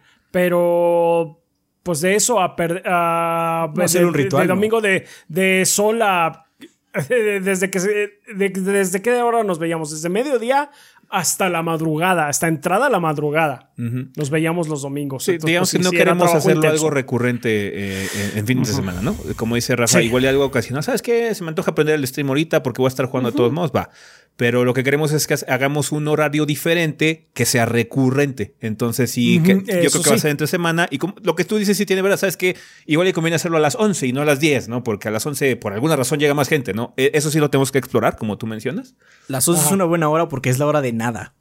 pero 0.55 1.37
pues 1.83 2.01
de 2.01 2.15
eso 2.15 2.39
a, 2.41 2.55
per- 2.55 2.83
a 2.85 3.69
de- 3.73 4.05
un 4.05 4.13
ritual, 4.13 4.43
de 4.43 4.47
¿no? 4.49 4.55
domingo 4.55 4.81
de, 4.81 5.05
de 5.29 5.65
sol 5.65 6.01
a 6.01 6.45
desde 7.09 7.71
que 7.71 7.79
de- 7.79 8.49
desde 8.49 9.01
qué 9.01 9.13
hora 9.21 9.43
nos 9.43 9.57
veíamos 9.57 9.91
desde 9.91 10.09
mediodía 10.09 10.69
hasta 11.11 11.49
la 11.49 11.61
madrugada, 11.61 12.27
hasta 12.27 12.47
entrada 12.47 12.87
a 12.87 12.89
la 12.89 12.99
madrugada. 12.99 13.71
Nos 13.75 14.29
veíamos 14.29 14.67
los 14.67 14.83
domingos. 14.83 15.23
Sí, 15.23 15.37
digamos 15.43 15.71
pues, 15.71 15.79
que 15.79 15.83
no 15.83 15.91
queremos 15.91 16.31
hacerlo 16.33 16.57
intenso. 16.57 16.75
algo 16.85 16.89
recurrente 16.91 18.03
eh, 18.03 18.07
en, 18.33 18.37
en 18.39 18.47
fines 18.47 18.67
de 18.67 18.73
semana, 18.75 19.01
¿no? 19.01 19.15
Como 19.35 19.55
dice 19.55 19.75
Rafa, 19.75 19.99
Sí. 19.99 20.05
igual 20.05 20.23
y 20.23 20.27
algo 20.27 20.45
ocasional. 20.45 20.83
¿Sabes 20.83 21.01
qué? 21.01 21.33
Se 21.33 21.43
me 21.43 21.49
antoja 21.49 21.71
aprender 21.71 21.95
el 21.95 22.05
stream 22.07 22.27
ahorita 22.29 22.61
porque 22.61 22.81
voy 22.81 22.87
a 22.87 22.89
estar 22.89 23.07
jugando 23.07 23.31
de 23.31 23.37
todos 23.37 23.51
modos, 23.51 23.71
va. 23.75 23.89
Pero 24.37 24.63
lo 24.65 24.73
que 24.73 24.83
queremos 24.83 25.11
es 25.11 25.27
que 25.27 25.35
hagamos 25.47 25.91
un 25.91 26.07
horario 26.07 26.45
diferente 26.45 27.27
que 27.33 27.45
sea 27.45 27.65
recurrente. 27.65 28.55
Entonces, 28.61 29.11
sí, 29.11 29.41
que, 29.43 29.55
yo 29.55 29.89
creo 29.91 30.03
que 30.03 30.09
va 30.09 30.15
a 30.15 30.19
ser 30.19 30.31
entre 30.31 30.47
semana. 30.47 30.87
Y 30.89 30.97
como- 30.99 31.15
lo 31.23 31.35
que 31.35 31.43
tú 31.43 31.57
dices 31.57 31.75
sí 31.75 31.85
tiene 31.85 32.01
verdad. 32.01 32.17
¿Sabes 32.17 32.37
qué? 32.37 32.55
Igual 32.85 33.07
le 33.07 33.13
conviene 33.13 33.35
hacerlo 33.35 33.57
a 33.57 33.59
las 33.59 33.75
11 33.75 34.07
y 34.07 34.13
no 34.13 34.21
a 34.21 34.25
las 34.25 34.39
10, 34.39 34.67
¿no? 34.69 34.83
Porque 34.83 35.09
a 35.09 35.11
las 35.11 35.25
11, 35.25 35.55
por 35.57 35.73
alguna 35.73 35.95
razón, 35.95 36.19
llega 36.19 36.33
más 36.33 36.47
gente, 36.47 36.73
¿no? 36.73 36.93
E- 36.97 37.11
Eso 37.13 37.29
sí 37.29 37.39
lo 37.39 37.49
tenemos 37.49 37.71
que 37.71 37.79
explorar, 37.79 38.15
como 38.15 38.37
tú 38.37 38.47
mencionas. 38.47 38.95
Las 39.27 39.47
11 39.47 39.65
es 39.65 39.71
una 39.71 39.85
buena 39.85 40.07
hora 40.09 40.27
porque 40.29 40.49
es 40.49 40.59
la 40.59 40.65
hora 40.65 40.81
de 40.81 40.93
nada. 41.01 41.33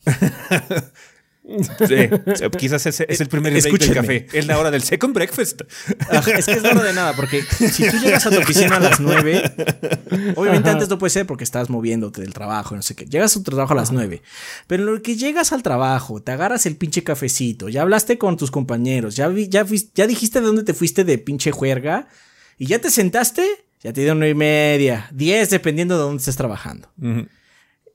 Sí. 1.89 1.95
Eh, 1.95 2.51
Quizás 2.59 2.87
ese 2.87 3.07
es 3.09 3.21
el 3.21 3.29
primer 3.29 3.53
break 3.53 3.65
del 3.81 3.95
café. 3.95 4.27
Es 4.33 4.47
la 4.47 4.59
hora 4.59 4.71
del 4.71 4.83
second 4.83 5.13
breakfast. 5.15 5.63
Ajá, 6.09 6.31
es 6.33 6.47
que 6.47 6.53
es 6.53 6.63
la 6.63 6.71
hora 6.71 6.85
de 6.85 6.93
nada, 6.93 7.15
porque 7.17 7.43
si 7.43 7.91
tú 7.91 7.97
llegas 7.99 8.25
a 8.27 8.31
tu 8.31 8.39
oficina 8.39 8.77
a 8.77 8.81
las 8.81 9.01
9, 9.01 9.43
obviamente 10.37 10.71
antes 10.71 10.89
no 10.89 10.99
puede 10.99 11.11
ser 11.11 11.27
porque 11.27 11.43
estás 11.43 11.69
moviéndote 11.69 12.21
del 12.21 12.33
trabajo, 12.35 12.77
no 12.77 12.83
sé 12.83 12.95
qué. 12.95 13.05
Llegas 13.07 13.33
a 13.37 13.41
tu 13.43 13.51
trabajo 13.51 13.73
a 13.73 13.77
las 13.77 13.91
9, 13.91 14.23
pero 14.69 14.85
en 14.85 14.95
lo 14.95 15.03
que 15.03 15.17
llegas 15.17 15.53
al 15.53 15.63
trabajo, 15.65 16.23
te 16.23 16.31
agarras 16.31 16.67
el 16.67 16.77
pinche 16.77 17.03
cafecito, 17.03 17.69
ya 17.69 17.83
hablaste 17.83 18.17
con 18.17 18.37
tus 18.37 18.51
compañeros, 18.53 19.17
ya, 19.17 19.27
vi- 19.27 19.49
ya, 19.49 19.65
dijiste 20.07 20.41
de 20.41 20.47
dónde 20.47 20.63
te 20.63 20.75
fuiste 20.75 21.03
de 21.05 21.19
pinche 21.19 21.51
juerga 21.51 22.07
y 22.59 22.67
ya 22.67 22.79
te 22.81 22.91
sentaste, 22.91 23.45
ya 23.83 23.93
te 23.93 24.03
dieron 24.03 24.19
9 24.21 24.31
y 24.31 24.35
media, 24.37 25.09
10 25.13 25.51
dependiendo 25.51 25.97
de 25.97 26.03
dónde 26.03 26.19
estés 26.21 26.37
trabajando. 26.37 26.89
Ujú. 27.01 27.27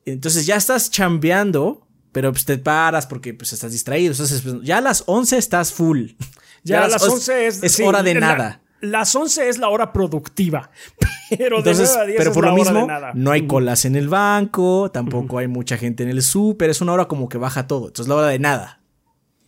Entonces 0.05 0.45
ya 0.45 0.55
estás 0.55 0.89
chambeando, 0.91 1.87
pero 2.11 2.31
pues 2.31 2.45
te 2.45 2.57
paras 2.57 3.07
porque 3.07 3.33
pues 3.33 3.51
estás 3.53 3.71
distraído. 3.71 4.11
Entonces, 4.11 4.41
pues, 4.41 4.55
ya 4.63 4.77
a 4.77 4.81
las 4.81 5.03
11 5.07 5.37
estás 5.37 5.73
full. 5.73 6.09
Ya 6.63 6.83
a 6.83 6.87
las 6.87 7.03
11 7.03 7.45
es, 7.45 7.61
es 7.61 7.73
sí, 7.73 7.83
hora 7.83 8.01
de 8.01 8.15
la- 8.15 8.19
nada. 8.19 8.61
las 8.81 9.15
11 9.15 9.49
es 9.49 9.59
la 9.59 9.69
hora 9.69 9.93
productiva. 9.93 10.71
Pero 11.29 11.61
de 11.61 11.69
Entonces, 11.71 11.91
9 11.95 12.01
a 12.01 12.05
10 12.07 12.17
pero 12.17 12.29
es 12.31 12.33
por 12.35 12.43
la 12.45 12.49
lo 12.49 12.55
hora 12.55 12.63
mismo, 12.63 12.79
de 12.81 12.87
nada. 12.87 13.11
no 13.13 13.29
hay 13.31 13.45
colas 13.45 13.85
en 13.85 13.95
el 13.95 14.07
banco, 14.09 14.89
tampoco 14.91 15.37
hay 15.37 15.47
mucha 15.47 15.77
gente 15.77 16.01
en 16.01 16.09
el 16.09 16.23
súper, 16.23 16.71
es 16.71 16.81
una 16.81 16.93
hora 16.93 17.05
como 17.07 17.29
que 17.29 17.37
baja 17.37 17.67
todo. 17.67 17.87
Entonces, 17.89 18.07
la 18.09 18.15
hora 18.15 18.27
de 18.29 18.39
nada. 18.39 18.81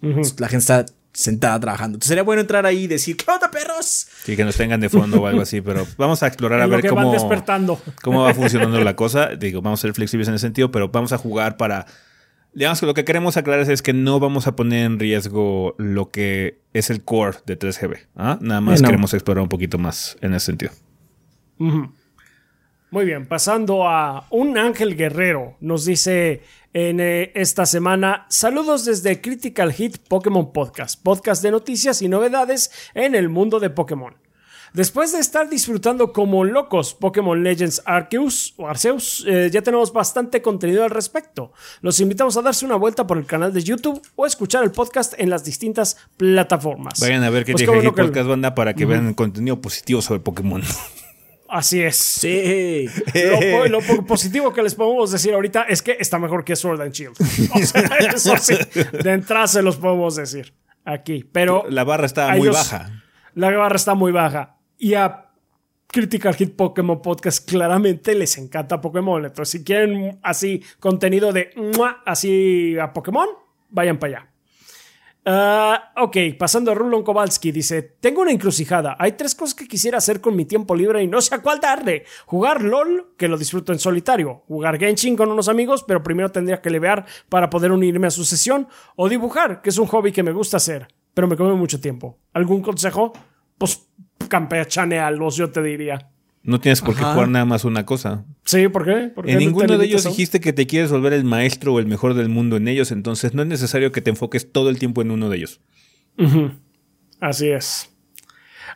Entonces, 0.03 0.39
la 0.39 0.47
gente 0.47 0.61
está 0.61 0.85
sentada 1.17 1.59
trabajando. 1.59 1.95
Entonces, 1.95 2.09
sería 2.09 2.23
bueno 2.23 2.41
entrar 2.41 2.65
ahí 2.67 2.83
y 2.83 2.87
decir, 2.87 3.17
¿qué 3.17 3.25
onda, 3.31 3.49
perros? 3.49 4.07
Sí, 4.23 4.35
que 4.35 4.45
nos 4.45 4.55
tengan 4.55 4.79
de 4.79 4.87
fondo 4.87 5.19
o 5.19 5.25
algo 5.25 5.41
así, 5.41 5.61
pero 5.61 5.87
vamos 5.97 6.21
a 6.21 6.27
explorar 6.27 6.59
a 6.59 6.65
En 6.65 6.69
lo 6.69 6.75
ver 6.75 6.83
que 6.83 6.89
cómo, 6.89 7.03
van 7.03 7.11
despertando. 7.11 7.81
cómo 8.03 8.21
va 8.21 8.33
funcionando 8.35 8.79
la 8.83 8.95
cosa. 8.95 9.29
Digo, 9.35 9.63
vamos 9.63 9.79
a 9.79 9.81
ser 9.81 9.93
flexibles 9.93 10.27
en 10.27 10.35
ese 10.35 10.43
sentido, 10.43 10.69
pero 10.69 10.89
vamos 10.89 11.13
a 11.13 11.17
jugar 11.17 11.57
para. 11.57 11.87
Digamos 12.53 12.79
que 12.79 12.85
lo 12.85 12.93
que 12.93 13.03
queremos 13.03 13.35
aclarar 13.35 13.69
es 13.69 13.81
que 13.81 13.93
no 13.93 14.19
vamos 14.19 14.45
a 14.45 14.55
poner 14.55 14.85
en 14.85 14.99
riesgo 14.99 15.75
lo 15.79 16.11
que 16.11 16.59
es 16.73 16.91
el 16.91 17.03
core 17.03 17.37
de 17.47 17.57
3GB. 17.57 18.07
¿ah? 18.15 18.37
Nada 18.39 18.61
más 18.61 18.81
no. 18.81 18.87
queremos 18.87 19.13
explorar 19.13 19.41
un 19.41 19.49
poquito 19.49 19.79
más 19.79 20.17
en 20.21 20.35
ese 20.35 20.45
sentido. 20.47 20.71
Muy 22.89 23.05
bien, 23.05 23.25
pasando 23.25 23.87
a 23.87 24.27
un 24.29 24.57
ángel 24.57 24.95
guerrero. 24.95 25.57
Nos 25.59 25.85
dice 25.85 26.41
en 26.77 26.99
eh, 26.99 27.31
esta 27.33 27.65
semana, 27.65 28.27
saludos 28.29 28.85
desde 28.85 29.19
Critical 29.19 29.73
Hit 29.73 29.97
Pokémon 30.07 30.53
Podcast, 30.53 31.01
podcast 31.01 31.41
de 31.41 31.49
noticias 31.49 32.03
y 32.03 32.07
novedades 32.07 32.69
en 32.93 33.15
el 33.15 33.29
mundo 33.29 33.59
de 33.59 33.71
Pokémon. 33.71 34.13
Después 34.73 35.11
de 35.11 35.17
estar 35.17 35.49
disfrutando 35.49 36.13
como 36.13 36.43
locos 36.43 36.93
Pokémon 36.93 37.41
Legends 37.41 37.81
Arceus, 37.83 38.53
o 38.57 38.67
Arceus, 38.67 39.25
eh, 39.27 39.49
ya 39.51 39.63
tenemos 39.63 39.91
bastante 39.91 40.43
contenido 40.43 40.83
al 40.83 40.91
respecto. 40.91 41.51
Los 41.81 41.99
invitamos 41.99 42.37
a 42.37 42.43
darse 42.43 42.63
una 42.63 42.75
vuelta 42.75 43.07
por 43.07 43.17
el 43.17 43.25
canal 43.25 43.51
de 43.51 43.63
YouTube 43.63 43.99
o 44.15 44.27
escuchar 44.27 44.63
el 44.63 44.69
podcast 44.69 45.15
en 45.17 45.31
las 45.31 45.43
distintas 45.43 45.97
plataformas. 46.15 46.99
Vayan 46.99 47.23
a 47.23 47.31
ver 47.31 47.43
qué 47.43 47.53
Pues 47.53 47.65
tiene 47.65 47.91
Podcast 47.91 48.29
Banda 48.29 48.53
para 48.53 48.75
que 48.75 48.85
vean 48.85 49.15
contenido 49.15 49.59
positivo 49.59 50.03
sobre 50.03 50.19
Pokémon. 50.19 50.61
Así 51.49 51.81
es. 51.81 51.95
Sí. 51.95 52.85
Lo, 53.13 53.39
po- 53.39 53.67
lo 53.67 53.79
po- 53.97 54.05
positivo 54.05 54.51
que 54.53 54.61
les 54.61 54.75
podemos 54.75 55.11
decir 55.11 55.33
ahorita 55.33 55.63
es 55.63 55.81
que 55.81 55.97
está 55.99 56.19
mejor 56.19 56.43
que 56.43 56.55
Sword 56.55 56.81
and 56.81 56.91
Shield. 56.93 57.15
O 57.53 57.59
sea, 57.59 57.81
eso 58.13 58.35
sí, 58.37 58.55
de 59.03 59.11
entrada 59.11 59.47
se 59.47 59.61
los 59.61 59.77
podemos 59.77 60.15
decir 60.15 60.53
aquí. 60.85 61.23
Pero 61.31 61.65
La 61.69 61.83
barra 61.83 62.05
está 62.05 62.29
muy 62.31 62.41
ellos- 62.41 62.55
baja. 62.55 63.03
La 63.35 63.51
barra 63.51 63.75
está 63.75 63.93
muy 63.95 64.11
baja. 64.11 64.57
Y 64.77 64.93
a 64.95 65.25
Critical 65.87 66.35
Hit 66.35 66.55
Pokémon 66.55 67.01
Podcast 67.01 67.47
claramente 67.49 68.13
les 68.13 68.37
encanta 68.37 68.81
Pokémon. 68.81 69.23
Entonces, 69.25 69.49
si 69.59 69.63
quieren 69.63 70.19
así 70.23 70.63
contenido 70.79 71.31
de 71.31 71.51
así 72.05 72.77
a 72.79 72.91
Pokémon, 72.93 73.27
vayan 73.69 73.97
para 73.97 74.17
allá. 74.19 74.29
Ah, 75.29 75.91
ok, 75.97 76.15
pasando 76.39 76.71
a 76.71 76.73
Rulon 76.73 77.03
Kowalski, 77.03 77.51
dice: 77.51 77.81
Tengo 77.81 78.21
una 78.21 78.31
encrucijada. 78.31 78.95
Hay 78.97 79.11
tres 79.11 79.35
cosas 79.35 79.55
que 79.55 79.67
quisiera 79.67 79.97
hacer 79.97 80.21
con 80.21 80.37
mi 80.37 80.45
tiempo 80.45 80.73
libre 80.73 81.03
y 81.03 81.07
no 81.07 81.19
sé 81.19 81.35
a 81.35 81.41
cuál 81.41 81.59
darle. 81.59 82.05
Jugar 82.25 82.63
LOL, 82.63 83.13
que 83.17 83.27
lo 83.27 83.37
disfruto 83.37 83.73
en 83.73 83.79
solitario. 83.79 84.43
Jugar 84.47 84.79
Genshin 84.79 85.17
con 85.17 85.29
unos 85.29 85.49
amigos, 85.49 85.83
pero 85.85 86.01
primero 86.01 86.31
tendría 86.31 86.61
que 86.61 86.69
levear 86.69 87.05
para 87.27 87.49
poder 87.49 87.73
unirme 87.73 88.07
a 88.07 88.11
su 88.11 88.23
sesión. 88.23 88.69
O 88.95 89.09
dibujar, 89.09 89.61
que 89.61 89.69
es 89.69 89.77
un 89.77 89.87
hobby 89.87 90.13
que 90.13 90.23
me 90.23 90.31
gusta 90.31 90.55
hacer, 90.57 90.87
pero 91.13 91.27
me 91.27 91.35
come 91.35 91.55
mucho 91.55 91.81
tiempo. 91.81 92.19
¿Algún 92.31 92.61
consejo? 92.61 93.11
Pues 93.57 93.85
campechanealos, 94.29 95.35
yo 95.35 95.51
te 95.51 95.61
diría. 95.61 96.09
No 96.47 96.59
tienes 96.61 96.81
por 96.81 96.95
qué 96.95 97.01
Ajá. 97.01 97.13
jugar 97.13 97.27
nada 97.27 97.43
más 97.45 97.65
una 97.65 97.85
cosa. 97.85 98.23
Sí, 98.45 98.69
¿por 98.69 98.85
qué? 98.85 99.11
¿Por 99.13 99.25
qué 99.25 99.33
En 99.33 99.39
ninguno 99.39 99.77
de 99.77 99.85
ellos 99.85 100.05
dijiste 100.05 100.39
que 100.39 100.53
te 100.53 100.65
quieres 100.65 100.89
volver 100.91 101.11
el 101.13 101.25
maestro 101.25 101.73
o 101.73 101.79
el 101.79 101.85
mejor 101.87 102.13
del 102.13 102.29
mundo 102.29 102.55
en 102.55 102.67
ellos, 102.69 102.91
entonces 102.91 103.33
no 103.33 103.41
es 103.41 103.47
necesario 103.49 103.91
que 103.91 104.01
te 104.01 104.09
enfoques 104.11 104.51
todo 104.51 104.69
el 104.69 104.79
tiempo 104.79 105.01
en 105.01 105.11
uno 105.11 105.29
de 105.29 105.37
ellos. 105.37 105.59
Así 107.19 107.49
es. 107.49 107.89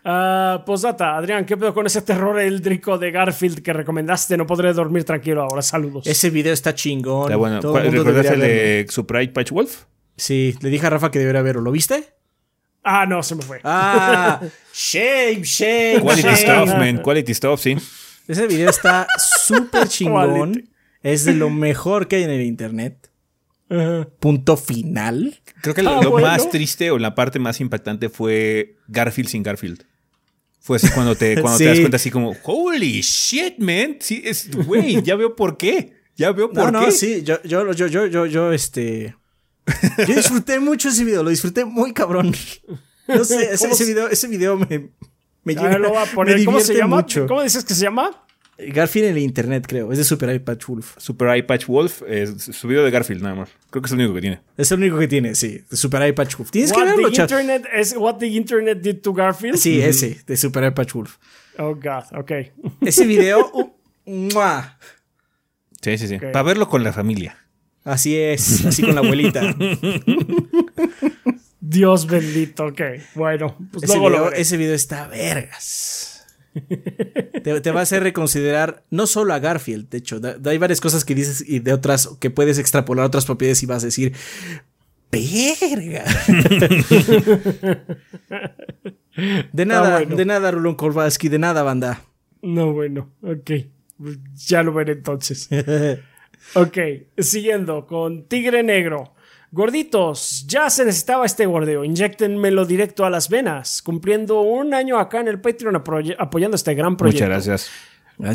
Ah, 0.04 0.64
postdata, 0.66 1.16
Adrián, 1.16 1.46
¿qué 1.46 1.56
pedo 1.56 1.74
con 1.74 1.86
ese 1.86 2.02
terror 2.02 2.40
eldrico 2.40 2.98
de 2.98 3.12
Garfield 3.12 3.62
que 3.62 3.72
recomendaste? 3.72 4.36
No 4.36 4.46
podré 4.48 4.74
dormir 4.74 5.04
tranquilo 5.04 5.44
ahora. 5.44 5.62
Saludos. 5.62 6.08
Ese 6.08 6.30
video 6.30 6.54
está 6.54 6.74
chingón. 6.74 7.26
Está 7.26 7.36
bueno. 7.38 7.60
Todo 7.60 7.78
el 7.78 7.84
¿Cuál- 7.84 7.86
mundo 7.96 8.04
¿Recuerdas 8.04 8.32
debería 8.34 8.74
el 8.82 8.86
de 8.86 8.92
Surprise 8.92 9.28
Patch 9.32 9.52
Wolf? 9.52 9.84
Sí, 10.18 10.56
le 10.62 10.70
dije 10.70 10.88
a 10.88 10.90
Rafa 10.90 11.12
que 11.12 11.20
debería 11.20 11.42
verlo. 11.42 11.62
¿Lo 11.62 11.72
viste? 11.72 12.04
Ah, 12.84 13.06
no, 13.06 13.22
se 13.24 13.36
me 13.36 13.42
fue. 13.44 13.60
Ah, 13.64 14.42
shame, 14.74 15.42
shame. 15.44 16.00
Quality 16.02 16.22
shame. 16.28 16.38
stuff, 16.38 16.78
man. 16.78 16.98
Quality 17.02 17.34
stuff, 17.34 17.62
sí. 17.62 17.76
Ese 18.28 18.48
video 18.48 18.70
está 18.70 19.06
súper 19.46 19.88
chingón. 19.88 20.70
Es 21.04 21.26
de 21.26 21.34
lo 21.34 21.50
mejor 21.50 22.08
que 22.08 22.18
hay 22.18 22.24
en 22.24 22.30
el 22.32 22.42
internet. 22.42 23.10
Punto 24.20 24.58
final. 24.58 25.40
Creo 25.62 25.74
que 25.74 25.82
lo, 25.82 25.92
Ah, 25.98 26.02
lo 26.04 26.12
bueno. 26.12 26.28
más 26.28 26.50
triste 26.50 26.92
o 26.92 26.98
la 27.00 27.16
parte 27.16 27.40
más 27.40 27.62
impactante 27.62 28.10
fue 28.10 28.76
Garfield 28.88 29.30
sin 29.30 29.44
Garfield. 29.44 29.84
Fue 30.60 30.76
así 30.78 30.90
cuando 30.90 31.16
te, 31.16 31.42
cuando 31.42 31.58
te 31.58 31.66
das 31.66 31.80
cuenta 31.80 31.96
así 31.96 32.12
como, 32.12 32.36
holy 32.44 33.02
shit, 33.02 33.58
man. 33.60 33.98
Sí, 34.00 34.22
es, 34.26 34.50
güey, 34.66 35.02
ya 35.02 35.16
veo 35.16 35.36
por 35.36 35.58
qué. 35.58 35.94
Ya 36.18 36.32
veo 36.34 36.52
por 36.52 36.72
No, 36.72 36.80
qué. 36.82 36.86
no, 36.88 36.92
sí, 36.92 37.24
yo, 37.24 37.42
yo, 37.44 37.72
yo, 37.72 37.88
yo, 37.88 38.06
yo, 38.08 38.26
yo, 38.26 38.52
este. 38.52 39.16
Yo 40.08 40.16
disfruté 40.16 40.60
mucho 40.60 40.90
ese 40.90 41.04
video, 41.04 41.24
lo 41.24 41.30
disfruté 41.30 41.66
muy 41.66 41.94
cabrón. 41.94 42.34
No 43.08 43.24
sé, 43.26 43.54
ese, 43.54 43.58
¿Cómo 43.66 43.74
ese 43.74 43.86
se- 43.86 43.92
video, 43.92 44.08
ese 44.10 44.28
video 44.28 44.58
me, 44.58 44.90
me 45.44 45.54
A 45.58 45.64
ver, 45.64 45.80
lo 45.80 45.90
voy 45.90 45.98
a 45.98 46.06
poner. 46.14 46.38
me 46.40 46.46
¿Cómo 46.46 46.60
se 46.60 46.76
llama? 46.76 46.98
mucho. 46.98 47.26
¿Cómo 47.28 47.42
dices 47.44 47.66
que 47.66 47.74
se 47.74 47.82
llama? 47.84 48.12
Garfield 48.58 49.08
en 49.08 49.14
el 49.18 49.24
internet, 49.24 49.66
creo. 49.68 49.92
Es 49.92 49.98
de 49.98 50.04
Super 50.04 50.36
iPad 50.36 50.60
Wolf. 50.68 50.94
Super 50.98 51.30
Eye 51.30 51.42
Patch 51.44 51.66
Wolf, 51.66 52.04
es 52.08 52.30
su 52.44 52.68
video 52.68 52.84
de 52.84 52.92
Garfield 52.92 53.24
nada 53.24 53.34
más. 53.34 53.50
Creo 53.72 53.82
que 53.82 53.88
es 53.88 53.92
el 53.94 53.98
único 54.00 54.14
que 54.14 54.22
tiene. 54.22 54.42
Es 54.56 54.72
el 54.72 54.78
único 54.78 55.00
que 55.00 55.08
tiene, 55.08 55.34
sí. 55.34 55.64
De 55.68 55.76
Super 55.78 56.08
iPad 56.08 56.28
Wolf. 56.38 56.52
Tienes 56.52 56.72
que 56.72 56.84
verlo, 56.84 57.10
the, 57.10 57.22
internet 57.22 57.66
is, 57.80 57.96
what 57.98 58.18
the 58.18 58.28
Internet 58.28 58.82
did 58.82 59.02
to 59.02 59.14
Garfield? 59.14 59.58
Sí, 59.58 59.82
ese, 59.82 60.22
de 60.28 60.38
Super 60.38 60.64
iPad 60.66 60.88
Wolf. 60.94 61.18
Oh, 61.58 61.74
God, 61.74 62.04
ok. 62.20 62.32
Ese 62.82 63.08
video, 63.08 63.50
uh, 63.54 63.72
¡mua! 64.06 64.78
Sí, 65.82 65.98
sí, 65.98 66.08
sí. 66.08 66.20
Para 66.20 66.44
verlo 66.44 66.70
con 66.70 66.84
la 66.84 66.94
familia. 66.94 67.38
Así 67.84 68.16
es, 68.18 68.66
así 68.66 68.82
con 68.84 68.96
la 68.96 69.02
abuelita. 69.02 69.42
Dios 71.60 72.08
bendito, 72.08 72.66
ok. 72.66 72.82
Bueno, 73.16 73.56
pues 73.72 73.84
Ese 73.84 73.94
luego 73.98 74.10
video, 74.10 74.32
ese 74.34 74.58
video 74.58 74.74
está 74.74 75.08
vergas. 75.08 76.26
Te, 77.44 77.62
te 77.62 77.72
va 77.72 77.80
a 77.80 77.84
hacer 77.84 78.04
reconsiderar 78.04 78.84
no 78.90 79.08
solo 79.08 79.34
a 79.34 79.40
Garfield, 79.40 79.88
de 79.90 80.00
hecho, 80.00 80.20
da- 80.20 80.38
da- 80.38 80.52
hay 80.52 80.58
varias 80.58 80.82
cosas 80.82 81.06
que 81.06 81.16
dices 81.16 81.44
y 81.48 81.60
de 81.60 81.72
otras 81.72 82.10
que 82.20 82.30
puedes 82.30 82.58
extrapolar 82.58 83.04
a 83.04 83.08
otras 83.08 83.26
propiedades 83.26 83.64
y 83.64 83.68
vas 83.68 83.84
a 83.84 83.88
decir, 83.88 84.14
verga. 85.12 86.04
de 89.54 89.66
nada, 89.66 89.98
bueno. 90.00 90.16
de 90.16 90.26
nada, 90.26 90.52
Rulon 90.52 90.76
Kowalski, 90.76 91.30
de 91.30 91.40
nada, 91.40 91.64
banda. 91.64 92.02
No, 92.42 92.74
bueno, 92.74 93.10
ok. 93.22 93.52
Ya 94.48 94.64
lo 94.64 94.74
veré 94.74 94.94
entonces. 94.94 95.48
Ok, 96.56 96.78
siguiendo 97.18 97.86
con 97.88 98.28
Tigre 98.28 98.64
Negro. 98.64 99.14
Gorditos, 99.54 100.46
ya 100.48 100.70
se 100.70 100.86
necesitaba 100.86 101.26
este 101.26 101.46
gordeo. 101.46 101.84
Inyectenmelo 101.84 102.66
directo 102.66 103.04
a 103.06 103.10
las 103.10 103.28
venas. 103.30 103.82
Cumpliendo 103.82 104.42
un 104.42 104.74
año 104.74 104.98
acá 104.98 105.20
en 105.20 105.28
el 105.28 105.42
Patreon 105.42 105.76
apoy- 105.76 106.16
apoyando 106.18 106.56
este 106.56 106.74
gran 106.74 106.96
proyecto. 106.96 107.26
Muchas 107.26 107.46
gracias. 107.46 107.72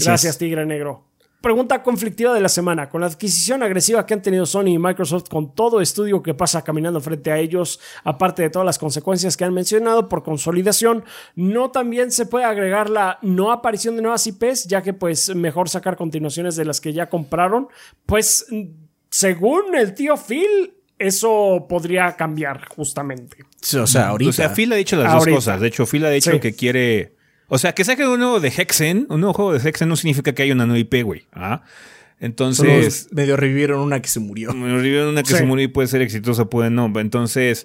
Gracias, 0.04 0.38
Tigre 0.38 0.66
Negro. 0.66 1.04
Pregunta 1.46 1.80
conflictiva 1.80 2.34
de 2.34 2.40
la 2.40 2.48
semana. 2.48 2.88
Con 2.88 3.02
la 3.02 3.06
adquisición 3.06 3.62
agresiva 3.62 4.04
que 4.04 4.14
han 4.14 4.20
tenido 4.20 4.46
Sony 4.46 4.66
y 4.70 4.78
Microsoft 4.80 5.28
con 5.30 5.54
todo 5.54 5.80
estudio 5.80 6.20
que 6.20 6.34
pasa 6.34 6.64
caminando 6.64 7.00
frente 7.00 7.30
a 7.30 7.38
ellos, 7.38 7.78
aparte 8.02 8.42
de 8.42 8.50
todas 8.50 8.66
las 8.66 8.80
consecuencias 8.80 9.36
que 9.36 9.44
han 9.44 9.54
mencionado 9.54 10.08
por 10.08 10.24
consolidación, 10.24 11.04
¿no 11.36 11.70
también 11.70 12.10
se 12.10 12.26
puede 12.26 12.44
agregar 12.46 12.90
la 12.90 13.20
no 13.22 13.52
aparición 13.52 13.94
de 13.94 14.02
nuevas 14.02 14.26
IPs, 14.26 14.64
ya 14.66 14.82
que 14.82 14.92
pues 14.92 15.36
mejor 15.36 15.68
sacar 15.68 15.96
continuaciones 15.96 16.56
de 16.56 16.64
las 16.64 16.80
que 16.80 16.92
ya 16.92 17.08
compraron? 17.08 17.68
Pues 18.06 18.46
según 19.08 19.76
el 19.76 19.94
tío 19.94 20.16
Phil, 20.16 20.74
eso 20.98 21.64
podría 21.68 22.16
cambiar 22.16 22.66
justamente. 22.74 23.44
O 23.80 23.86
sea, 23.86 24.08
ahorita. 24.08 24.30
O 24.30 24.32
sea, 24.32 24.48
Phil 24.50 24.72
ha 24.72 24.76
dicho 24.76 24.96
las 24.96 25.12
Ahorita. 25.12 25.30
dos 25.30 25.36
cosas. 25.44 25.60
De 25.60 25.68
hecho, 25.68 25.86
Phil 25.86 26.04
ha 26.06 26.10
dicho 26.10 26.32
Sí. 26.32 26.40
que 26.40 26.54
quiere. 26.54 27.14
O 27.48 27.58
sea, 27.58 27.74
que 27.74 27.84
saque 27.84 28.06
un 28.06 28.18
nuevo 28.18 28.40
de 28.40 28.48
Hexen, 28.48 29.06
un 29.08 29.20
nuevo 29.20 29.32
juego 29.34 29.52
de 29.52 29.68
Hexen 29.68 29.88
no 29.88 29.96
significa 29.96 30.32
que 30.34 30.42
haya 30.42 30.52
una 30.54 30.66
nueva 30.66 30.78
IP, 30.80 31.02
güey. 31.04 31.26
¿ah? 31.32 31.62
Entonces, 32.18 33.02
Solo 33.04 33.14
medio 33.14 33.36
revivieron 33.36 33.80
una 33.80 34.00
que 34.00 34.08
se 34.08 34.20
murió. 34.20 34.52
me 34.54 34.72
olvidé 34.72 35.08
una 35.08 35.22
que 35.22 35.30
Sí. 35.30 35.36
se 35.36 35.44
murió 35.44 35.64
y 35.64 35.68
puede 35.68 35.86
ser 35.88 36.02
exitosa, 36.02 36.46
puede 36.46 36.70
no. 36.70 36.90
Entonces, 36.98 37.64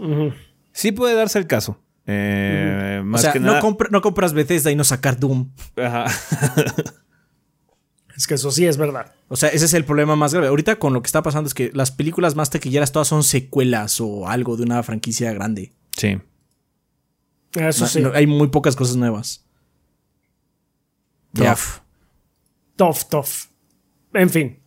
sí 0.71 0.91
puede 0.91 1.15
darse 1.15 1.39
el 1.39 1.47
caso. 1.47 1.79
Eh, 2.07 2.97
O 3.01 3.05
Más 3.05 3.21
sea, 3.21 3.31
que 3.31 3.39
no, 3.39 3.47
nada. 3.47 3.61
compra- 3.61 3.89
no 3.91 4.01
compras 4.01 4.33
Bethesda 4.33 4.71
y 4.71 4.75
no 4.75 4.83
sacar 4.83 5.19
Doom. 5.19 5.49
Ajá. 5.77 6.05
Es 8.15 8.27
que 8.27 8.33
eso 8.35 8.51
sí 8.51 8.65
es 8.67 8.77
verdad. 8.77 9.13
O 9.29 9.35
sea, 9.37 9.49
ese 9.49 9.65
es 9.65 9.73
el 9.73 9.85
problema 9.85 10.15
más 10.15 10.33
grave. 10.33 10.47
Ahorita 10.49 10.75
con 10.77 10.93
lo 10.93 11.01
que 11.01 11.07
está 11.07 11.23
pasando 11.23 11.47
es 11.47 11.53
que 11.53 11.71
las 11.73 11.91
películas 11.91 12.35
más 12.35 12.49
taquilleras 12.49 12.91
todas 12.91 13.07
son 13.07 13.23
secuelas 13.23 13.99
o 14.01 14.27
algo 14.27 14.57
de 14.57 14.63
una 14.63 14.83
franquicia 14.83 15.31
grande. 15.33 15.71
Sí. 15.97 16.19
Eso 17.53 17.85
No- 17.85 17.87
sí. 17.89 18.01
no- 18.01 18.11
hay 18.13 18.27
muy 18.27 18.47
pocas 18.49 18.75
cosas 18.75 18.97
nuevas. 18.97 19.45
Tough. 21.33 21.81
Tough, 22.75 23.09
tough. 23.09 23.29
En 24.13 24.29
fin. 24.29 24.59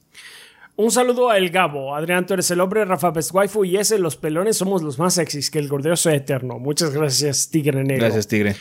Un 0.77 0.91
saludo 0.91 1.31
a 1.31 1.39
El 1.39 1.51
Gabo. 1.51 1.95
Adrián, 1.95 2.27
tú 2.27 2.35
eres 2.35 2.51
el 2.51 2.61
hombre, 2.61 2.85
Rafa 2.85 3.11
Best 3.11 3.33
Waifu 3.33 3.65
y 3.65 3.77
ese, 3.77 3.99
los 3.99 4.17
pelones, 4.17 4.57
somos 4.57 4.83
los 4.83 4.99
más 4.99 5.15
sexys, 5.15 5.51
que 5.51 5.61
el 5.61 5.69
gordeo 5.69 5.95
sea 5.95 6.15
eterno. 6.15 6.59
Muchas 6.59 6.93
gracias, 6.93 7.49
Tigre 7.49 7.85
Negro. 7.85 8.05
Gracias, 8.05 8.27
Tigre. 8.27 8.57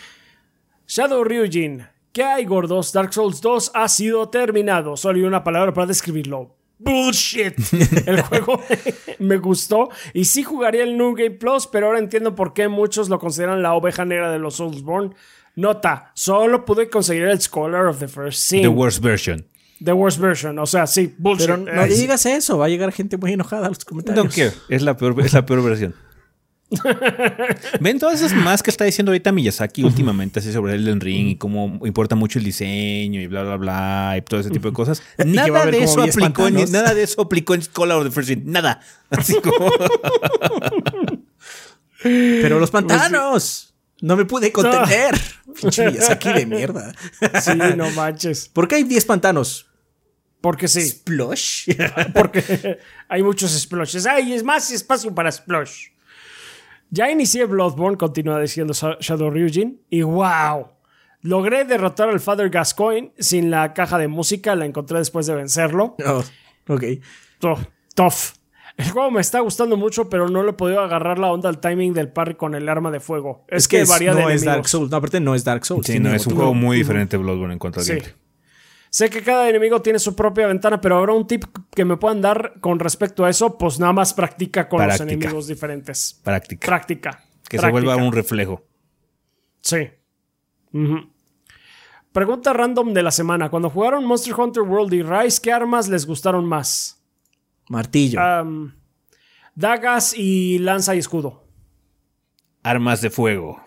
Shadow 0.88 1.24
Ryujin. 1.24 1.88
¿Qué 2.12 2.24
hay, 2.24 2.46
gordos? 2.46 2.94
Dark 2.94 3.12
Souls 3.14 3.42
2 3.42 3.72
ha 3.74 3.88
sido 3.90 4.30
terminado. 4.30 4.96
Solo 4.96 5.18
hay 5.18 5.24
una 5.24 5.44
palabra 5.44 5.74
para 5.74 5.88
describirlo. 5.88 6.56
Bullshit. 6.78 7.56
El 8.08 8.22
juego 8.22 8.62
me 9.20 9.38
gustó 9.38 9.90
y 10.14 10.26
sí 10.26 10.44
jugaría 10.44 10.84
el 10.84 10.98
New 10.98 11.16
Game 11.16 11.32
Plus, 11.32 11.68
pero 11.68 11.88
ahora 11.88 12.00
entiendo 12.00 12.36
por 12.36 12.54
qué 12.54 12.68
muchos 12.68 13.10
lo 13.10 13.20
consideran 13.20 13.64
la 13.64 13.74
oveja 13.74 14.06
negra 14.06 14.32
de 14.32 14.40
los 14.40 14.56
Soulsborne. 14.56 15.16
Nota, 15.56 16.12
solo 16.16 16.66
pude 16.66 16.90
conseguir 16.90 17.24
el 17.24 17.40
Scholar 17.40 17.86
of 17.88 18.00
the 18.00 18.08
First 18.08 18.40
Sin. 18.40 18.62
The 18.62 18.68
worst 18.68 19.04
version. 19.04 19.46
The 19.84 19.94
worst 19.94 20.20
version. 20.20 20.58
O 20.60 20.66
sea, 20.66 20.88
sí, 20.88 21.14
bullshit. 21.18 21.48
Pero 21.48 21.58
no 21.58 21.86
digas 21.86 22.26
eso, 22.26 22.58
va 22.58 22.66
a 22.66 22.70
llegar 22.70 22.92
gente 22.92 23.18
muy 23.18 23.34
enojada 23.34 23.68
a 23.68 23.70
los 23.70 23.84
comentarios. 23.86 24.24
Don't 24.24 24.36
care. 24.36 24.54
Es 24.70 24.82
la 24.82 24.98
peor, 24.98 25.20
es 25.22 25.34
la 25.34 25.46
peor 25.46 25.64
versión. 25.64 25.94
Ven 27.80 28.00
todas 28.00 28.22
esas 28.22 28.36
más 28.36 28.64
que 28.64 28.70
está 28.70 28.86
diciendo 28.86 29.12
ahorita 29.12 29.32
Miyazaki 29.32 29.84
últimamente, 29.84 30.40
así 30.40 30.52
sobre 30.52 30.74
Elden 30.74 31.02
Ring 31.02 31.28
y 31.28 31.36
cómo 31.36 31.80
importa 31.86 32.16
mucho 32.16 32.40
el 32.40 32.46
diseño 32.46 33.22
y 33.22 33.28
bla, 33.28 33.44
bla, 33.44 33.58
bla, 33.58 34.16
y 34.18 34.22
todo 34.22 34.40
ese 34.40 34.50
tipo 34.50 34.70
de 34.70 34.74
cosas. 34.74 35.02
que 35.18 35.52
va 35.52 35.64
a 35.64 35.66
Nada 35.66 35.72
de 35.72 35.84
eso 35.84 36.02
10 36.02 36.18
aplicó 36.18 36.48
en, 36.48 36.72
nada 36.72 36.94
de 36.94 37.04
eso 37.04 37.22
aplicó 37.22 37.54
en 37.54 37.62
Scholar 37.62 37.98
of 37.98 38.06
the 38.06 38.12
First 38.12 38.30
Sin. 38.30 38.52
Nada. 38.52 38.80
Así 39.10 39.36
como. 39.42 39.70
Pero 42.02 42.60
los 42.60 42.72
pantanos. 42.72 43.74
No 44.02 44.18
me 44.18 44.26
pude 44.26 44.52
contener. 44.52 45.16
Pinche 45.54 45.90
Miyazaki 45.90 46.34
de 46.34 46.46
mierda. 46.46 46.94
Sí, 47.42 47.52
no 47.76 47.90
manches. 47.92 48.50
¿Por 48.50 48.68
qué 48.68 48.76
hay 48.76 48.84
10 48.84 49.06
pantanos? 49.06 49.70
Porque 50.42 50.68
sí. 50.68 50.82
Splosh. 50.82 51.70
Porque 52.14 52.80
hay 53.08 53.24
muchos 53.24 53.52
splashes. 53.52 54.06
Hay 54.06 54.34
es 54.34 54.44
más 54.44 54.70
espacio 54.72 55.16
para 55.16 55.32
splash. 55.32 55.88
Ya 56.90 57.10
inicié 57.10 57.46
Bloodborne, 57.46 57.98
continúa 57.98 58.40
diciendo 58.40 58.74
Shadow 58.74 59.30
Ryujin. 59.30 59.82
Y 59.90 60.02
wow. 60.02 60.68
Logré 61.22 61.64
derrotar 61.64 62.10
al 62.10 62.20
Father 62.20 62.50
Gascoigne 62.50 63.14
sin 63.18 63.50
la 63.50 63.74
caja 63.74 63.98
de 63.98 64.10
música. 64.10 64.56
La 64.56 64.66
encontré 64.66 64.98
después 65.00 65.26
de 65.26 65.36
vencerlo. 65.36 65.96
Oh, 66.06 66.24
ok. 66.68 66.84
Tough. 67.40 68.34
El 68.78 68.90
juego 68.90 69.12
me 69.12 69.22
está 69.22 69.40
gustando 69.40 69.78
mucho, 69.78 70.10
pero 70.10 70.30
no 70.30 70.42
le 70.44 70.50
he 70.50 70.54
podido 70.54 70.82
agarrar 70.82 71.20
la 71.20 71.32
onda 71.32 71.48
al 71.50 71.60
timing 71.60 71.94
del 71.94 72.10
parry 72.12 72.36
con 72.36 72.56
el 72.56 72.68
arma 72.68 72.90
de 72.90 73.00
fuego. 73.00 73.46
Es, 73.48 73.68
que, 73.68 73.82
es- 73.82 73.90
varía 73.90 74.12
no 74.12 74.18
de 74.18 74.22
es 74.24 74.42
enemigos. 74.42 74.46
Dark 74.46 74.68
Souls. 74.68 74.90
No, 74.92 74.98
aparte 74.98 75.20
no 75.20 75.36
es 75.36 75.44
Dark 75.44 75.66
Souls. 75.66 75.86
Sí, 75.86 76.00
no, 76.00 76.14
es 76.14 76.26
un 76.26 76.36
juego 76.36 76.54
muy 76.56 76.78
diferente 76.78 77.16
Bloodborne 77.18 77.54
en 77.54 77.60
cuanto 77.60 77.80
al 77.80 77.86
Sí. 77.86 77.92
gameplay. 77.92 78.16
Sé 78.90 79.10
que 79.10 79.24
cada 79.24 79.50
enemigo 79.50 79.82
tiene 79.82 79.98
su 80.00 80.16
propia 80.16 80.46
ventana, 80.48 80.80
pero 80.80 80.98
habrá 80.98 81.14
un 81.14 81.26
tip 81.26 81.46
que 81.74 81.84
me 81.86 81.98
puedan 81.98 82.22
dar 82.22 82.54
con 82.62 82.78
respecto 82.80 83.26
a 83.26 83.30
eso, 83.30 83.58
pues 83.58 83.80
nada 83.80 83.92
más 83.94 84.14
practica 84.14 84.70
con 84.70 84.78
Práctica. 84.78 85.04
los 85.06 85.12
enemigos 85.14 85.48
diferentes. 85.48 86.20
Práctica. 86.24 86.66
Práctica. 86.68 87.24
que 87.50 87.60
se 87.60 87.70
vuelva 87.72 87.96
un 87.96 88.12
reflejo. 88.12 88.64
Sí. 89.62 89.88
Pregunta 92.12 92.54
random 92.54 92.94
de 92.94 93.04
la 93.04 93.12
semana. 93.12 93.50
Cuando 93.50 93.70
jugaron 93.70 94.06
Monster 94.06 94.34
Hunter 94.40 94.64
World 94.64 94.94
y 94.94 95.02
Rise, 95.04 95.40
¿qué 95.42 95.52
armas 95.52 95.88
les 95.90 96.06
gustaron 96.06 96.46
más? 96.46 97.03
Martillo. 97.70 98.20
Dagas 99.56 100.14
y 100.18 100.60
lanza 100.60 100.96
y 100.96 101.00
escudo. 101.00 101.44
Armas 102.64 103.02
de 103.02 103.10
fuego. 103.10 103.62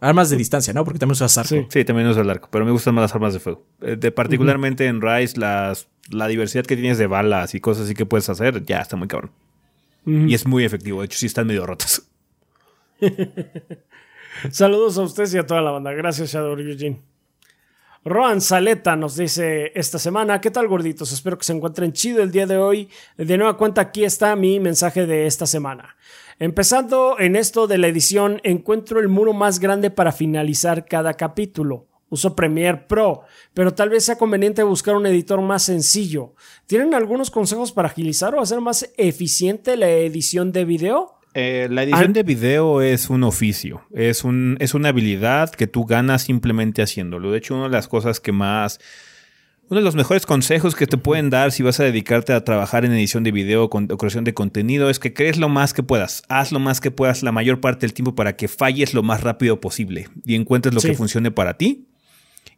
Armas 0.00 0.30
de 0.30 0.36
distancia, 0.36 0.72
¿no? 0.72 0.84
Porque 0.84 0.98
también 0.98 1.12
usas 1.12 1.36
arco. 1.36 1.48
Sí. 1.48 1.66
Sí, 1.68 1.84
también 1.84 2.08
uso 2.08 2.22
el 2.22 2.30
arco, 2.30 2.48
pero 2.50 2.64
me 2.64 2.70
gustan 2.70 2.94
más 2.94 3.02
las 3.02 3.14
armas 3.14 3.34
de 3.34 3.40
fuego. 3.40 3.66
Eh, 3.82 3.96
de, 3.96 4.10
particularmente 4.10 4.86
en 4.86 5.02
Rise, 5.02 5.38
las, 5.38 5.88
la 6.10 6.26
diversidad 6.26 6.64
que 6.64 6.76
tienes 6.76 6.96
de 6.98 7.06
balas 7.06 7.54
y 7.54 7.60
cosas 7.60 7.84
así 7.84 7.94
que 7.94 8.06
puedes 8.06 8.28
hacer, 8.28 8.64
ya 8.64 8.80
está 8.80 8.96
muy 8.96 9.08
cabrón. 9.08 9.32
Y 10.06 10.32
es 10.32 10.46
muy 10.46 10.64
efectivo. 10.64 11.00
De 11.00 11.06
hecho, 11.06 11.18
sí 11.18 11.26
están 11.26 11.46
medio 11.46 11.66
rotas. 11.66 12.08
Saludos 14.50 14.96
a 14.96 15.02
ustedes 15.02 15.34
y 15.34 15.38
a 15.38 15.46
toda 15.46 15.60
la 15.60 15.70
banda. 15.70 15.92
Gracias, 15.92 16.32
Shadow 16.32 16.58
Eugene. 16.58 17.02
Roan 18.02 18.40
Saleta 18.40 18.96
nos 18.96 19.16
dice 19.16 19.72
esta 19.74 19.98
semana, 19.98 20.40
¿qué 20.40 20.50
tal 20.50 20.68
gorditos? 20.68 21.12
Espero 21.12 21.36
que 21.36 21.44
se 21.44 21.52
encuentren 21.52 21.92
chido 21.92 22.22
el 22.22 22.32
día 22.32 22.46
de 22.46 22.56
hoy. 22.56 22.88
De 23.18 23.36
nueva 23.36 23.58
cuenta, 23.58 23.82
aquí 23.82 24.04
está 24.04 24.34
mi 24.36 24.58
mensaje 24.58 25.04
de 25.04 25.26
esta 25.26 25.44
semana. 25.44 25.96
Empezando 26.38 27.18
en 27.18 27.36
esto 27.36 27.66
de 27.66 27.76
la 27.76 27.88
edición, 27.88 28.40
encuentro 28.42 29.00
el 29.00 29.08
muro 29.08 29.34
más 29.34 29.60
grande 29.60 29.90
para 29.90 30.12
finalizar 30.12 30.86
cada 30.86 31.12
capítulo. 31.12 31.88
Uso 32.08 32.34
Premiere 32.34 32.86
Pro, 32.88 33.24
pero 33.52 33.74
tal 33.74 33.90
vez 33.90 34.06
sea 34.06 34.16
conveniente 34.16 34.62
buscar 34.62 34.96
un 34.96 35.04
editor 35.04 35.42
más 35.42 35.64
sencillo. 35.64 36.34
¿Tienen 36.66 36.94
algunos 36.94 37.30
consejos 37.30 37.70
para 37.70 37.88
agilizar 37.88 38.34
o 38.34 38.40
hacer 38.40 38.62
más 38.62 38.90
eficiente 38.96 39.76
la 39.76 39.90
edición 39.90 40.52
de 40.52 40.64
video? 40.64 41.19
Eh, 41.34 41.68
la 41.70 41.84
edición 41.84 42.12
de 42.12 42.22
video 42.24 42.82
es 42.82 43.08
un 43.08 43.22
oficio, 43.22 43.82
es, 43.94 44.24
un, 44.24 44.56
es 44.60 44.74
una 44.74 44.88
habilidad 44.88 45.50
que 45.50 45.66
tú 45.68 45.84
ganas 45.84 46.22
simplemente 46.22 46.82
haciéndolo. 46.82 47.30
De 47.30 47.38
hecho, 47.38 47.54
una 47.54 47.64
de 47.64 47.70
las 47.70 47.86
cosas 47.88 48.18
que 48.20 48.32
más... 48.32 48.80
Uno 49.68 49.78
de 49.78 49.84
los 49.84 49.94
mejores 49.94 50.26
consejos 50.26 50.74
que 50.74 50.88
te 50.88 50.96
pueden 50.96 51.30
dar 51.30 51.52
si 51.52 51.62
vas 51.62 51.78
a 51.78 51.84
dedicarte 51.84 52.32
a 52.32 52.42
trabajar 52.42 52.84
en 52.84 52.90
edición 52.92 53.22
de 53.22 53.30
video 53.30 53.70
con- 53.70 53.86
o 53.92 53.96
creación 53.96 54.24
de 54.24 54.34
contenido 54.34 54.90
es 54.90 54.98
que 54.98 55.12
crees 55.14 55.38
lo 55.38 55.48
más 55.48 55.72
que 55.72 55.84
puedas. 55.84 56.24
Haz 56.28 56.50
lo 56.50 56.58
más 56.58 56.80
que 56.80 56.90
puedas 56.90 57.22
la 57.22 57.30
mayor 57.30 57.60
parte 57.60 57.86
del 57.86 57.94
tiempo 57.94 58.16
para 58.16 58.34
que 58.34 58.48
falles 58.48 58.94
lo 58.94 59.04
más 59.04 59.22
rápido 59.22 59.60
posible 59.60 60.08
y 60.26 60.34
encuentres 60.34 60.74
lo 60.74 60.80
Sí. 60.80 60.88
que 60.88 60.94
funcione 60.94 61.30
para 61.30 61.56
ti 61.56 61.86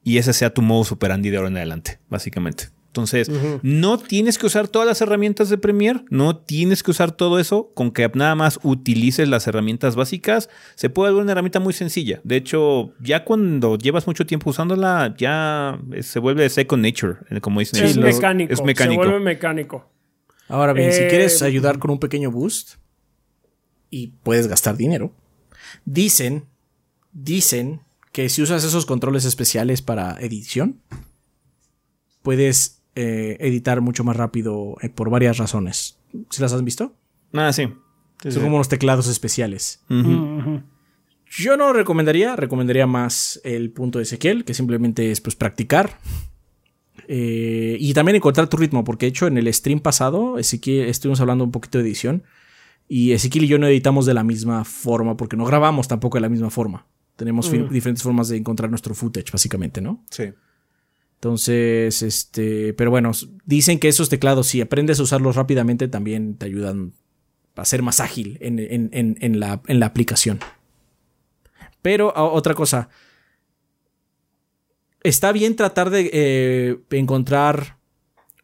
y 0.03 0.16
ese 0.16 0.32
sea 0.32 0.55
tu 0.55 0.62
modus 0.62 0.90
operandi 0.93 1.28
de 1.28 1.36
ahora 1.36 1.51
en 1.51 1.59
adelante, 1.59 1.99
básicamente. 2.09 2.69
Entonces, 2.93 3.31
no 3.62 3.97
tienes 3.97 4.36
que 4.36 4.44
usar 4.44 4.69
todas 4.69 4.86
las 4.86 5.01
herramientas 5.01 5.48
de 5.48 5.56
Premiere, 5.56 6.05
no 6.10 6.36
tienes 6.36 6.82
que 6.82 6.90
usar 6.90 7.10
todo 7.10 7.39
eso, 7.39 7.70
con 7.73 7.90
que 7.90 8.06
nada 8.12 8.35
más 8.35 8.60
utilices 8.62 9.28
las 9.31 9.47
herramientas 9.47 9.97
básicas, 9.97 10.51
se 10.74 10.90
puede 10.90 11.10
volver 11.10 11.23
una 11.24 11.32
herramienta 11.32 11.59
muy 11.59 11.73
sencilla. 11.73 12.20
De 12.23 12.36
hecho, 12.36 12.93
ya 13.01 13.24
cuando 13.24 13.78
llevas 13.78 14.06
mucho 14.06 14.27
tiempo 14.27 14.51
usándola, 14.51 15.14
ya 15.16 15.81
eh, 15.93 16.02
se 16.02 16.19
vuelve 16.19 16.51
second 16.51 16.85
nature, 16.85 17.14
eh, 17.31 17.40
como 17.40 17.60
dicen. 17.60 17.82
es, 17.82 17.97
Lo- 17.97 18.02
mecánico, 18.02 18.52
Es 18.52 18.62
mecánico. 18.62 19.02
Se 19.02 19.09
vuelve 19.09 19.24
mecánico. 19.24 19.89
Ahora 20.48 20.74
bien, 20.74 20.93
si 20.93 21.05
Eh, 21.05 21.09
quieres 21.09 21.40
ayudar 21.40 21.78
con 21.78 21.93
un 21.93 21.98
pequeño 21.98 22.31
boost 22.31 22.73
y 23.89 24.09
puedes 24.23 24.48
gastar 24.48 24.77
dinero, 24.77 25.14
dicen, 25.86 26.44
dicen 27.14 27.81
que 28.12 28.28
si 28.28 28.43
usas 28.43 28.64
esos 28.64 28.85
controles 28.85 29.24
especiales 29.24 29.81
para 29.81 30.20
edición, 30.20 30.78
puedes 32.23 32.82
eh, 32.94 33.36
editar 33.40 33.81
mucho 33.81 34.05
más 34.05 34.16
rápido 34.16 34.77
eh, 34.82 34.89
por 34.89 35.10
varias 35.10 35.39
razones. 35.39 35.98
¿Sí 36.31 36.43
las 36.43 36.52
has 36.52 36.62
visto? 36.64 36.94
Ah, 37.32 37.52
sí. 37.52 37.64
Sí, 37.66 37.73
sí. 38.24 38.32
Son 38.32 38.43
como 38.44 38.56
unos 38.56 38.69
teclados 38.69 39.09
especiales. 39.09 39.82
Yo 39.89 41.56
no 41.56 41.69
lo 41.69 41.73
recomendaría, 41.73 42.36
recomendaría 42.36 42.86
más 42.86 43.40
el 43.44 43.70
punto 43.70 43.98
de 43.98 44.02
Ezequiel, 44.05 44.44
que 44.44 44.52
simplemente 44.55 45.10
es 45.10 45.20
pues 45.20 45.35
practicar. 45.35 45.98
Eh, 47.09 47.77
y 47.81 47.94
también 47.94 48.16
encontrar 48.16 48.48
tu 48.48 48.56
ritmo, 48.56 48.85
porque 48.85 49.06
de 49.06 49.10
hecho 49.10 49.27
en 49.27 49.39
el 49.39 49.52
stream 49.52 49.81
pasado, 49.81 50.39
Ezequiel, 50.39 50.89
estuvimos 50.89 51.20
hablando 51.20 51.43
un 51.44 51.51
poquito 51.51 51.78
de 51.78 51.85
edición. 51.85 52.23
Y 52.89 53.12
Ezequiel 53.12 53.44
y 53.44 53.48
yo 53.48 53.59
no 53.59 53.66
editamos 53.66 54.05
de 54.06 54.12
la 54.14 54.23
misma 54.24 54.64
forma, 54.64 55.16
porque 55.16 55.36
no 55.36 55.44
grabamos 55.47 55.89
tampoco 55.89 56.19
de 56.19 56.23
la 56.23 56.28
misma 56.28 56.51
forma. 56.51 56.86
Tenemos 57.16 57.48
fi- 57.48 57.59
diferentes 57.70 58.02
formas 58.02 58.28
de 58.28 58.36
encontrar 58.36 58.69
nuestro 58.69 58.94
footage, 58.94 59.32
básicamente, 59.32 59.81
¿no? 59.81 60.05
Sí. 60.10 60.24
Entonces, 61.23 62.03
este, 62.03 62.74
pero 62.74 62.90
bueno, 62.90 63.12
dicen 63.44 63.78
que 63.78 63.86
esos 63.86 64.09
teclados, 64.09 64.49
si 64.49 64.61
aprendes 64.61 64.99
a 64.99 65.05
usarlos 65.05 65.36
rápidamente, 65.36 65.86
también 65.86 66.36
te 66.36 66.47
ayudan 66.47 66.94
a 67.55 67.65
ser 67.65 67.81
más 67.81 68.01
ágil 68.01 68.39
en, 68.40 69.39
la, 69.39 69.86
aplicación. 69.86 70.40
Pero 71.81 72.12
otra 72.12 72.55
cosa, 72.55 72.89
está 75.05 75.31
bien 75.31 75.55
tratar 75.55 75.90
de 75.90 76.11
eh, 76.12 76.78
encontrar 76.90 77.78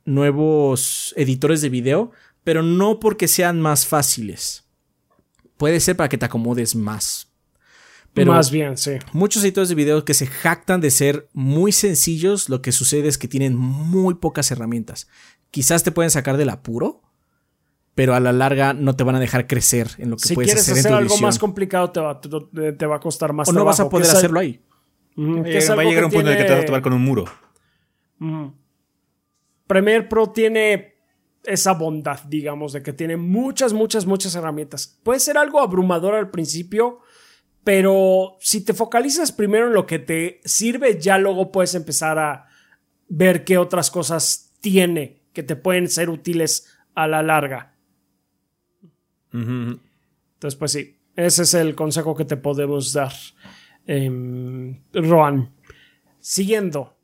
nuevos 0.05 1.15
editores 1.17 1.61
de 1.61 1.71
video, 1.71 2.13
pero 2.45 2.63
no 2.63 3.01
porque 3.01 3.27
sean 3.27 3.61
más 3.61 3.89
fáciles. 3.89 4.69
Puede 5.57 5.81
ser 5.81 5.97
para 5.97 6.09
que 6.09 6.19
te 6.19 6.27
acomodes 6.27 6.77
más. 6.77 7.18
Más 8.27 8.51
bien, 8.51 8.77
sí. 8.77 8.93
Muchos 9.13 9.43
editores 9.43 9.69
de 9.69 9.75
video 9.75 10.05
que 10.05 10.15
se 10.15 10.27
jactan 10.27 10.81
de 10.81 10.91
ser 10.91 11.29
muy 11.33 11.73
sencillos, 11.73 12.49
lo 12.49 12.63
que 12.63 12.73
sucede 12.73 13.09
es 13.09 13.19
que 13.19 13.29
tienen 13.29 13.57
muy 13.57 14.15
pocas 14.15 14.51
herramientas. 14.51 15.09
Quizás 15.51 15.83
te 15.83 15.93
pueden 15.93 16.11
sacar 16.11 16.37
del 16.37 16.51
apuro, 16.51 17.03
pero 17.95 18.15
a 18.15 18.21
la 18.21 18.33
larga 18.33 18.75
no 18.75 18.95
te 18.95 19.05
van 19.05 19.17
a 19.17 19.21
dejar 19.21 19.47
crecer 19.47 19.89
en 19.99 20.11
lo 20.11 20.17
que 20.17 20.35
puedes 20.35 20.53
hacer. 20.53 20.65
Si 20.65 20.71
quieres 20.73 20.87
hacer 20.87 20.93
algo 20.93 21.19
más 21.19 21.39
complicado, 21.39 21.91
te 21.91 22.01
va, 22.01 22.21
te 22.21 22.87
va, 22.87 22.97
a 22.97 23.01
costar 23.01 23.33
más 23.33 23.49
o 23.49 23.53
no 23.53 23.65
vas 23.65 23.81
a 23.81 23.89
poder 23.89 24.09
hacerlo 24.09 24.41
ahí. 24.41 24.63
va 25.17 25.83
a 25.83 25.85
llegar 25.85 26.05
un 26.05 26.11
punto 26.11 26.31
en 26.31 26.37
el 26.37 26.39
que 26.39 26.45
te 26.45 26.53
vas 26.53 26.63
a 26.63 26.67
tomar 26.67 26.83
con 26.83 26.93
un 26.93 27.03
muro. 27.03 27.25
Premiere 29.67 30.05
Pro 30.05 30.31
tiene 30.31 30.99
esa 31.45 31.73
bondad, 31.73 32.21
digamos, 32.25 32.73
de 32.73 32.83
que 32.83 32.93
tiene 32.93 33.17
muchas, 33.17 33.73
muchas, 33.73 34.07
muchas 34.07 34.35
herramientas. 34.35 34.99
Puede 35.03 35.21
ser 35.21 35.39
algo 35.39 35.61
abrumador 35.61 36.15
al 36.15 36.31
principio, 36.31 37.01
pero 37.69 38.39
si 38.41 38.65
te 38.65 38.73
focalizas 38.73 39.31
primero 39.31 39.67
en 39.67 39.75
lo 39.75 39.85
que 39.85 39.99
te 39.99 40.41
sirve, 40.43 40.99
ya 40.99 41.19
luego 41.19 41.53
puedes 41.53 41.75
empezar 41.75 42.19
a 42.19 42.47
ver 43.11 43.45
qué 43.45 43.59
otras 43.59 43.91
cosas 43.91 44.55
tiene 44.63 45.21
que 45.35 45.43
te 45.43 45.55
pueden 45.55 45.91
ser 45.91 46.09
útiles 46.09 46.75
a 46.95 47.07
la 47.07 47.23
larga. 47.23 47.75
Entonces, 49.35 50.57
pues 50.59 50.73
sí, 50.73 50.97
ese 51.15 51.43
es 51.43 51.53
el 51.53 51.75
consejo 51.75 52.17
que 52.17 52.25
te 52.25 52.39
podemos 52.39 52.95
dar, 52.95 53.13
eh, 53.87 54.81
Roan. 54.95 55.55
Siguiendo, 56.21 56.97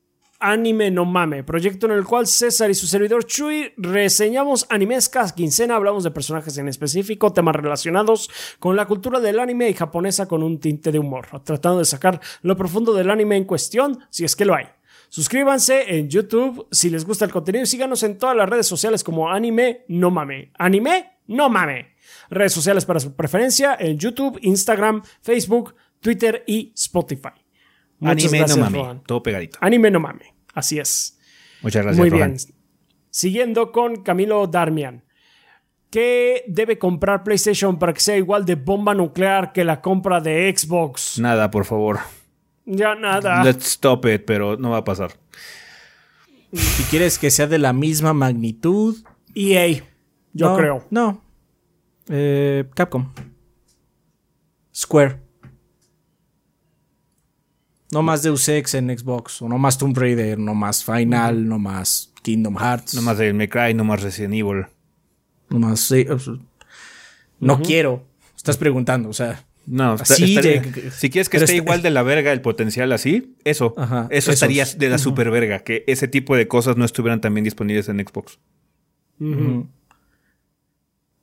Anime 0.45 0.91
No 0.91 1.07
Mame, 1.07 1.43
proyecto 1.43 1.87
en 1.87 1.93
el 1.93 2.05
cual 2.05 2.27
César 2.27 2.71
y 2.71 2.75
su 2.75 2.87
servidor 2.87 3.25
Chuy 3.25 3.73
reseñamos 3.79 4.67
animes 4.69 5.09
cada 5.09 5.35
quincena, 5.35 5.77
hablamos 5.77 6.05
de 6.05 6.11
personajes 6.11 6.59
en 6.59 6.69
específico, 6.69 7.33
temas 7.33 7.57
relacionados 7.57 8.29
con 8.59 8.77
la 8.77 8.85
cultura 8.85 9.21
del 9.21 9.41
anime 9.41 9.71
y 9.71 9.73
japonesa 9.73 10.29
con 10.29 10.43
un 10.43 10.61
tinte 10.61 10.93
de 10.93 10.99
humor, 10.99 11.29
tratando 11.45 11.79
de 11.79 11.87
sacar 11.87 12.21
lo 12.43 12.59
profundo 12.59 12.93
del 12.93 13.09
anime 13.09 13.37
en 13.37 13.45
cuestión, 13.45 14.01
si 14.11 14.27
es 14.27 14.37
que 14.37 14.45
lo 14.45 14.55
hay. 14.55 14.67
Suscríbanse 15.09 15.97
en 15.97 16.11
YouTube 16.11 16.67
si 16.71 16.91
les 16.91 17.07
gusta 17.07 17.25
el 17.25 17.33
contenido 17.33 17.63
y 17.63 17.67
síganos 17.67 18.03
en 18.03 18.19
todas 18.19 18.37
las 18.37 18.47
redes 18.47 18.67
sociales 18.67 19.03
como 19.03 19.31
Anime 19.31 19.87
No 19.89 20.11
Mame. 20.11 20.53
Anime 20.59 21.21
No 21.27 21.49
Mame. 21.49 21.95
Redes 22.29 22.53
sociales 22.53 22.85
para 22.85 23.01
su 23.01 23.15
preferencia 23.15 23.77
en 23.81 23.97
YouTube, 23.99 24.39
Instagram, 24.43 25.03
Facebook, 25.23 25.75
Twitter 26.01 26.45
y 26.47 26.71
Spotify. 26.75 27.31
anime 28.03 28.41
no 28.47 28.57
mame, 28.59 29.01
todo 29.07 29.23
pegadito. 29.23 29.57
Anime 29.63 29.91
no 29.91 30.01
mame. 30.01 30.34
Así 30.55 30.79
es. 30.79 31.19
Muchas 31.63 31.83
gracias. 31.83 31.99
Muy 31.99 32.11
bien. 32.11 32.37
Siguiendo 33.11 33.73
con 33.73 34.03
Camilo 34.03 34.47
Darmian. 34.47 35.05
¿Qué 35.91 36.43
debe 36.49 36.79
comprar 36.79 37.23
PlayStation 37.23 37.79
para 37.79 37.93
que 37.93 38.01
sea 38.01 38.17
igual 38.17 38.45
de 38.45 38.57
bomba 38.57 38.95
nuclear 38.95 39.53
que 39.53 39.65
la 39.65 39.81
compra 39.81 40.21
de 40.21 40.53
Xbox? 40.57 41.19
Nada, 41.21 41.51
por 41.51 41.65
favor. 41.65 42.01
Ya 42.65 42.95
nada. 42.95 43.45
Let's 43.45 43.67
stop 43.67 44.07
it, 44.07 44.23
pero 44.27 44.57
no 44.57 44.71
va 44.71 44.79
a 44.79 44.85
pasar. 44.85 45.13
Si 46.53 46.83
quieres 46.85 47.19
que 47.19 47.31
sea 47.31 47.47
de 47.47 47.59
la 47.59 47.73
misma 47.73 48.13
magnitud. 48.13 49.05
EA, 49.35 49.83
yo 50.33 50.57
creo. 50.57 50.85
No. 50.91 51.23
Eh, 52.09 52.65
Capcom. 52.75 53.13
Square. 54.75 55.24
No 57.95 58.03
más 58.03 58.25
Deus 58.25 58.49
Ex 58.49 58.75
en 58.75 58.99
Xbox, 58.99 59.41
o 59.41 59.49
no 59.49 59.57
más 59.57 59.79
Tomb 59.79 59.97
Raider, 59.97 60.37
no 60.37 60.53
más 60.53 60.85
Final, 60.85 61.47
no 61.47 61.61
más 61.61 62.13
Kingdom 62.23 62.57
Hearts. 62.57 62.95
No 62.95 63.03
más 63.03 63.19
Devil 63.19 63.35
May 63.35 63.47
Cry, 63.47 63.73
no 63.73 63.85
más 63.85 64.03
Resident 64.03 64.35
Evil. 64.35 64.67
No 65.49 65.61
más. 65.61 65.95
no 67.39 67.63
quiero. 67.63 68.05
Estás 68.37 68.57
preguntando, 68.57 69.11
o 69.11 69.13
sea. 69.13 69.45
No, 69.65 69.97
si 69.99 70.35
quieres 70.35 71.29
que 71.29 71.37
esté 71.37 71.55
igual 71.55 71.83
de 71.83 71.91
la 71.91 72.03
verga 72.03 72.33
el 72.33 72.41
potencial 72.41 72.91
así, 72.91 73.37
eso. 73.45 73.77
eso 74.11 74.33
estaría 74.33 74.65
de 74.65 74.89
la 74.89 74.99
super 74.99 75.31
verga, 75.31 75.61
que 75.61 75.85
ese 75.87 76.09
tipo 76.09 76.35
de 76.35 76.49
cosas 76.49 76.77
no 76.77 76.85
estuvieran 76.85 77.21
también 77.21 77.45
disponibles 77.45 77.89
en 77.89 78.05
Xbox. 78.05 78.41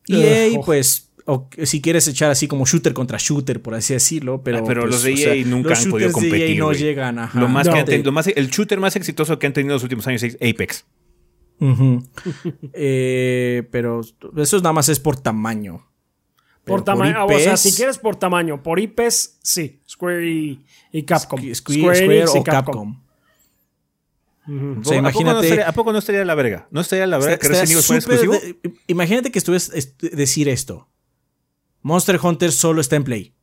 Y 0.07 0.15
ahí, 0.15 0.57
pues 0.65 1.10
o 1.25 1.49
si 1.63 1.81
quieres 1.81 2.07
echar 2.07 2.31
así 2.31 2.47
como 2.47 2.65
shooter 2.65 2.93
contra 2.93 3.17
shooter, 3.19 3.61
por 3.61 3.73
así 3.73 3.93
decirlo, 3.93 4.41
pero, 4.43 4.59
ah, 4.59 4.63
pero 4.65 4.85
los 4.85 5.01
pues, 5.01 5.23
de 5.23 5.39
EA 5.41 5.45
nunca 5.45 5.73
han 5.75 5.89
podido 5.89 6.11
competir. 6.11 6.39
De 6.39 6.53
EA 6.53 6.59
no 6.59 6.73
llegan, 6.73 7.19
ajá. 7.19 7.39
Lo 7.39 7.47
más 7.47 7.67
que 7.67 8.31
el 8.35 8.49
shooter 8.49 8.79
más 8.79 8.95
exitoso 8.95 9.37
que 9.39 9.47
han 9.47 9.53
tenido 9.53 9.71
en 9.71 9.75
los 9.75 9.83
últimos 9.83 10.07
años 10.07 10.23
es 10.23 10.35
Apex. 10.35 10.85
Eh, 12.73 13.67
pero 13.71 14.01
eso 14.37 14.57
nada 14.57 14.73
más 14.73 14.89
es 14.89 14.99
por 14.99 15.19
tamaño. 15.19 15.87
por 16.63 16.83
tamaño, 16.83 17.25
o 17.25 17.39
sea, 17.39 17.57
si 17.57 17.71
quieres 17.73 17.97
por 17.97 18.15
tamaño, 18.15 18.63
por 18.63 18.79
IPs, 18.79 19.39
sí, 19.43 19.79
Square 19.87 20.27
y, 20.27 21.03
Capcom. 21.03 21.39
Square, 21.53 22.25
o 22.25 22.43
Capcom. 22.43 23.01
o 24.47 24.83
sea, 24.83 24.97
imagínate, 24.97 25.63
¿A 25.63 25.71
poco, 25.71 25.91
no 25.91 25.99
estaría, 25.99 26.25
la 26.25 26.35
verga? 26.35 26.67
¿No 26.71 26.81
estaría 26.81 27.05
la 27.05 27.19
verga 27.19 27.37
que 27.37 27.47
Resident 27.47 27.71
Evil 27.71 27.83
fuera 27.83 27.99
exclusivo? 27.99 28.35
imagínate 28.87 29.31
que 29.31 29.39
estuvieras 29.39 29.71
decir 29.99 30.49
esto. 30.49 30.87
Monster 31.81 32.19
Hunter 32.21 32.51
solo 32.51 32.81
está 32.81 32.95
en 32.95 33.03
Play. 33.03 33.33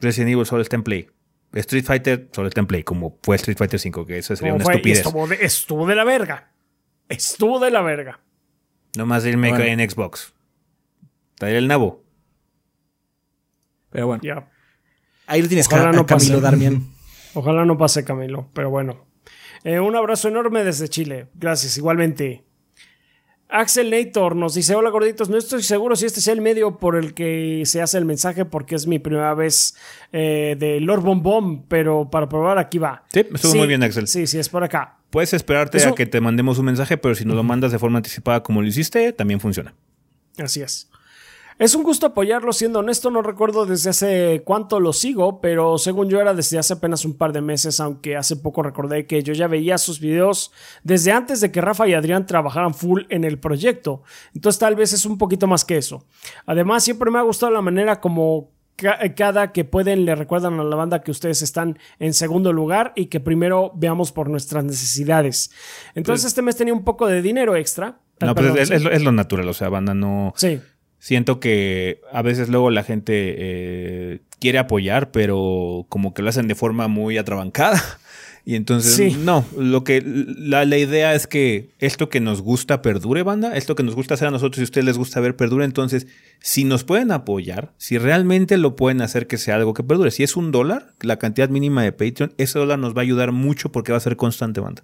Resident 0.00 0.32
Evil 0.32 0.46
solo 0.46 0.62
está 0.62 0.76
en 0.76 0.82
Play. 0.82 1.08
Street 1.52 1.84
Fighter 1.84 2.28
solo 2.32 2.48
está 2.48 2.60
en 2.60 2.66
Play, 2.66 2.82
como 2.82 3.18
fue 3.22 3.36
Street 3.36 3.56
Fighter 3.56 3.78
5, 3.78 4.06
que 4.06 4.18
eso 4.18 4.34
sería 4.34 4.54
una 4.54 4.64
estupidez. 4.64 4.98
Estuvo 5.40 5.86
de, 5.86 5.94
la 5.94 6.04
verga. 6.04 6.50
Estuvo 7.08 7.60
de 7.60 7.70
la 7.70 7.82
verga. 7.82 8.20
No 8.96 9.06
más 9.06 9.24
irme 9.24 9.50
en 9.50 9.88
Xbox. 9.88 10.34
Traer 11.36 11.56
el 11.56 11.68
nabo. 11.68 12.04
Pero 13.90 14.08
bueno. 14.08 14.48
Ahí 15.26 15.42
lo 15.42 15.48
tienes, 15.48 15.66
Ojalá 15.68 15.92
no 15.92 16.06
Camilo 16.06 16.40
Darmian. 16.40 16.88
Ojalá 17.34 17.64
no 17.64 17.78
pase, 17.78 18.04
Camilo. 18.04 18.50
Pero 18.52 18.70
bueno. 18.70 19.06
Eh, 19.62 19.80
un 19.80 19.96
abrazo 19.96 20.28
enorme 20.28 20.64
desde 20.64 20.88
Chile. 20.88 21.28
Gracias, 21.34 21.78
igualmente. 21.78 22.44
Axel 23.54 23.88
Nator 23.88 24.34
nos 24.34 24.54
dice, 24.54 24.74
hola 24.74 24.90
gorditos, 24.90 25.28
no 25.28 25.36
estoy 25.36 25.62
seguro 25.62 25.94
si 25.94 26.06
este 26.06 26.20
sea 26.20 26.32
el 26.32 26.40
medio 26.40 26.76
por 26.78 26.96
el 26.96 27.14
que 27.14 27.62
se 27.66 27.80
hace 27.80 27.98
el 27.98 28.04
mensaje 28.04 28.44
porque 28.44 28.74
es 28.74 28.88
mi 28.88 28.98
primera 28.98 29.32
vez 29.34 29.76
eh, 30.12 30.56
de 30.58 30.80
Lord 30.80 31.02
Bomb 31.02 31.62
pero 31.68 32.10
para 32.10 32.28
probar 32.28 32.58
aquí 32.58 32.78
va. 32.78 33.04
Sí, 33.12 33.24
estuvo 33.32 33.54
muy 33.54 33.68
bien 33.68 33.84
Axel. 33.84 34.08
Sí, 34.08 34.26
sí, 34.26 34.40
es 34.40 34.48
por 34.48 34.64
acá. 34.64 34.98
Puedes 35.10 35.32
esperarte 35.34 35.80
a 35.86 35.92
que 35.92 36.04
te 36.04 36.20
mandemos 36.20 36.58
un 36.58 36.64
mensaje, 36.64 36.96
pero 36.96 37.14
si 37.14 37.24
nos 37.24 37.36
lo 37.36 37.44
mandas 37.44 37.70
de 37.70 37.78
forma 37.78 37.98
anticipada 37.98 38.42
como 38.42 38.60
lo 38.60 38.66
hiciste, 38.66 39.12
también 39.12 39.38
funciona. 39.38 39.72
Así 40.36 40.60
es. 40.60 40.90
Es 41.56 41.76
un 41.76 41.84
gusto 41.84 42.06
apoyarlo, 42.06 42.52
siendo 42.52 42.80
honesto, 42.80 43.10
no 43.10 43.22
recuerdo 43.22 43.64
desde 43.64 43.90
hace 43.90 44.42
cuánto 44.44 44.80
lo 44.80 44.92
sigo, 44.92 45.40
pero 45.40 45.78
según 45.78 46.08
yo 46.08 46.20
era 46.20 46.34
desde 46.34 46.58
hace 46.58 46.72
apenas 46.72 47.04
un 47.04 47.16
par 47.16 47.32
de 47.32 47.42
meses, 47.42 47.78
aunque 47.78 48.16
hace 48.16 48.34
poco 48.34 48.62
recordé 48.62 49.06
que 49.06 49.22
yo 49.22 49.32
ya 49.34 49.46
veía 49.46 49.78
sus 49.78 50.00
videos 50.00 50.50
desde 50.82 51.12
antes 51.12 51.40
de 51.40 51.52
que 51.52 51.60
Rafa 51.60 51.86
y 51.86 51.94
Adrián 51.94 52.26
trabajaran 52.26 52.74
full 52.74 53.02
en 53.08 53.22
el 53.22 53.38
proyecto. 53.38 54.02
Entonces 54.34 54.58
tal 54.58 54.74
vez 54.74 54.92
es 54.92 55.06
un 55.06 55.16
poquito 55.16 55.46
más 55.46 55.64
que 55.64 55.76
eso. 55.76 56.04
Además, 56.44 56.82
siempre 56.82 57.12
me 57.12 57.18
ha 57.18 57.22
gustado 57.22 57.52
la 57.52 57.62
manera 57.62 58.00
como 58.00 58.50
cada 58.76 59.52
que 59.52 59.64
pueden 59.64 60.04
le 60.04 60.16
recuerdan 60.16 60.58
a 60.58 60.64
la 60.64 60.74
banda 60.74 61.02
que 61.02 61.12
ustedes 61.12 61.42
están 61.42 61.78
en 62.00 62.12
segundo 62.12 62.52
lugar 62.52 62.92
y 62.96 63.06
que 63.06 63.20
primero 63.20 63.70
veamos 63.76 64.10
por 64.10 64.28
nuestras 64.28 64.64
necesidades. 64.64 65.52
Entonces 65.94 66.26
este 66.26 66.42
mes 66.42 66.56
tenía 66.56 66.74
un 66.74 66.82
poco 66.82 67.06
de 67.06 67.22
dinero 67.22 67.54
extra. 67.54 68.00
No, 68.20 68.34
pero 68.34 68.56
es, 68.56 68.72
es, 68.72 69.02
lo 69.02 69.12
natural, 69.12 69.48
o 69.48 69.52
sea, 69.52 69.68
banda 69.68 69.94
no... 69.94 70.32
Sí 70.36 70.60
siento 71.04 71.38
que 71.38 72.00
a 72.12 72.22
veces 72.22 72.48
luego 72.48 72.70
la 72.70 72.82
gente 72.82 73.34
eh, 73.36 74.20
quiere 74.38 74.58
apoyar, 74.58 75.10
pero 75.10 75.84
como 75.90 76.14
que 76.14 76.22
lo 76.22 76.30
hacen 76.30 76.48
de 76.48 76.54
forma 76.54 76.88
muy 76.88 77.18
atrabancada. 77.18 77.82
Y 78.46 78.56
entonces, 78.56 79.16
no, 79.16 79.46
lo 79.56 79.84
que 79.84 80.02
la, 80.04 80.66
idea 80.76 81.14
es 81.14 81.26
que 81.26 81.70
esto 81.78 82.10
que 82.10 82.20
nos 82.20 82.42
gusta 82.42 82.82
perdure, 82.82 83.22
banda, 83.22 83.56
esto 83.56 83.74
que 83.74 83.82
nos 83.82 83.94
gusta 83.94 84.12
hacer 84.12 84.28
a 84.28 84.30
nosotros 84.30 84.58
y 84.58 84.60
a 84.60 84.64
ustedes 84.64 84.84
les 84.84 84.98
gusta 84.98 85.18
ver 85.20 85.34
perdure, 85.34 85.64
entonces, 85.64 86.06
si 86.40 86.64
nos 86.64 86.84
pueden 86.84 87.10
apoyar, 87.10 87.72
si 87.78 87.96
realmente 87.96 88.58
lo 88.58 88.76
pueden 88.76 89.00
hacer 89.00 89.26
que 89.26 89.38
sea 89.38 89.54
algo 89.54 89.72
que 89.72 89.82
perdure, 89.82 90.10
si 90.10 90.24
es 90.24 90.36
un 90.36 90.52
dólar, 90.52 90.92
la 91.00 91.18
cantidad 91.18 91.48
mínima 91.48 91.82
de 91.82 91.92
Patreon, 91.92 92.34
ese 92.36 92.58
dólar 92.58 92.78
nos 92.78 92.94
va 92.94 93.00
a 93.00 93.04
ayudar 93.04 93.32
mucho 93.32 93.72
porque 93.72 93.92
va 93.92 93.96
a 93.96 94.02
ser 94.02 94.16
constante, 94.16 94.60
banda. 94.60 94.82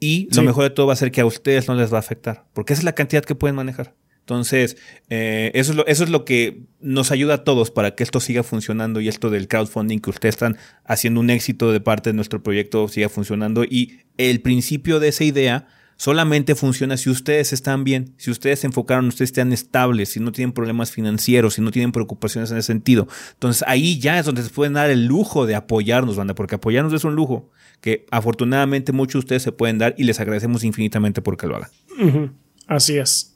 Y 0.00 0.26
lo 0.34 0.42
mejor 0.42 0.64
de 0.64 0.70
todo 0.70 0.88
va 0.88 0.94
a 0.94 0.96
ser 0.96 1.12
que 1.12 1.20
a 1.20 1.24
ustedes 1.24 1.68
no 1.68 1.76
les 1.76 1.92
va 1.92 1.98
a 1.98 2.00
afectar, 2.00 2.46
porque 2.52 2.72
esa 2.72 2.80
es 2.80 2.84
la 2.84 2.96
cantidad 2.96 3.24
que 3.24 3.36
pueden 3.36 3.54
manejar. 3.54 3.94
Entonces, 4.22 4.76
eh, 5.10 5.50
eso, 5.54 5.72
es 5.72 5.76
lo, 5.76 5.86
eso 5.86 6.04
es 6.04 6.10
lo 6.10 6.24
que 6.24 6.62
nos 6.80 7.10
ayuda 7.10 7.34
a 7.34 7.44
todos 7.44 7.70
para 7.72 7.94
que 7.96 8.04
esto 8.04 8.20
siga 8.20 8.44
funcionando 8.44 9.00
y 9.00 9.08
esto 9.08 9.30
del 9.30 9.48
crowdfunding 9.48 9.98
que 9.98 10.10
ustedes 10.10 10.36
están 10.36 10.58
haciendo 10.84 11.20
un 11.20 11.30
éxito 11.30 11.72
de 11.72 11.80
parte 11.80 12.10
de 12.10 12.14
nuestro 12.14 12.42
proyecto 12.42 12.86
siga 12.86 13.08
funcionando. 13.08 13.64
Y 13.64 14.00
el 14.18 14.40
principio 14.40 15.00
de 15.00 15.08
esa 15.08 15.24
idea 15.24 15.66
solamente 15.96 16.54
funciona 16.54 16.96
si 16.96 17.10
ustedes 17.10 17.52
están 17.52 17.84
bien, 17.84 18.14
si 18.16 18.30
ustedes 18.30 18.60
se 18.60 18.66
enfocaron, 18.66 19.06
ustedes 19.06 19.30
están 19.30 19.52
estables, 19.52 20.10
si 20.10 20.20
no 20.20 20.32
tienen 20.32 20.52
problemas 20.52 20.90
financieros, 20.90 21.54
si 21.54 21.60
no 21.60 21.70
tienen 21.70 21.92
preocupaciones 21.92 22.50
en 22.50 22.58
ese 22.58 22.66
sentido. 22.66 23.08
Entonces 23.34 23.64
ahí 23.66 23.98
ya 23.98 24.18
es 24.18 24.26
donde 24.26 24.42
se 24.42 24.50
pueden 24.50 24.74
dar 24.74 24.90
el 24.90 25.06
lujo 25.06 25.46
de 25.46 25.54
apoyarnos, 25.54 26.16
banda, 26.16 26.34
porque 26.34 26.56
apoyarnos 26.56 26.92
es 26.92 27.04
un 27.04 27.14
lujo 27.14 27.50
que 27.80 28.06
afortunadamente 28.10 28.92
muchos 28.92 29.14
de 29.14 29.18
ustedes 29.18 29.42
se 29.42 29.52
pueden 29.52 29.78
dar 29.78 29.94
y 29.98 30.04
les 30.04 30.20
agradecemos 30.20 30.64
infinitamente 30.64 31.22
porque 31.22 31.46
lo 31.46 31.56
hagan. 31.56 31.70
Así 32.66 32.96
es. 32.98 33.31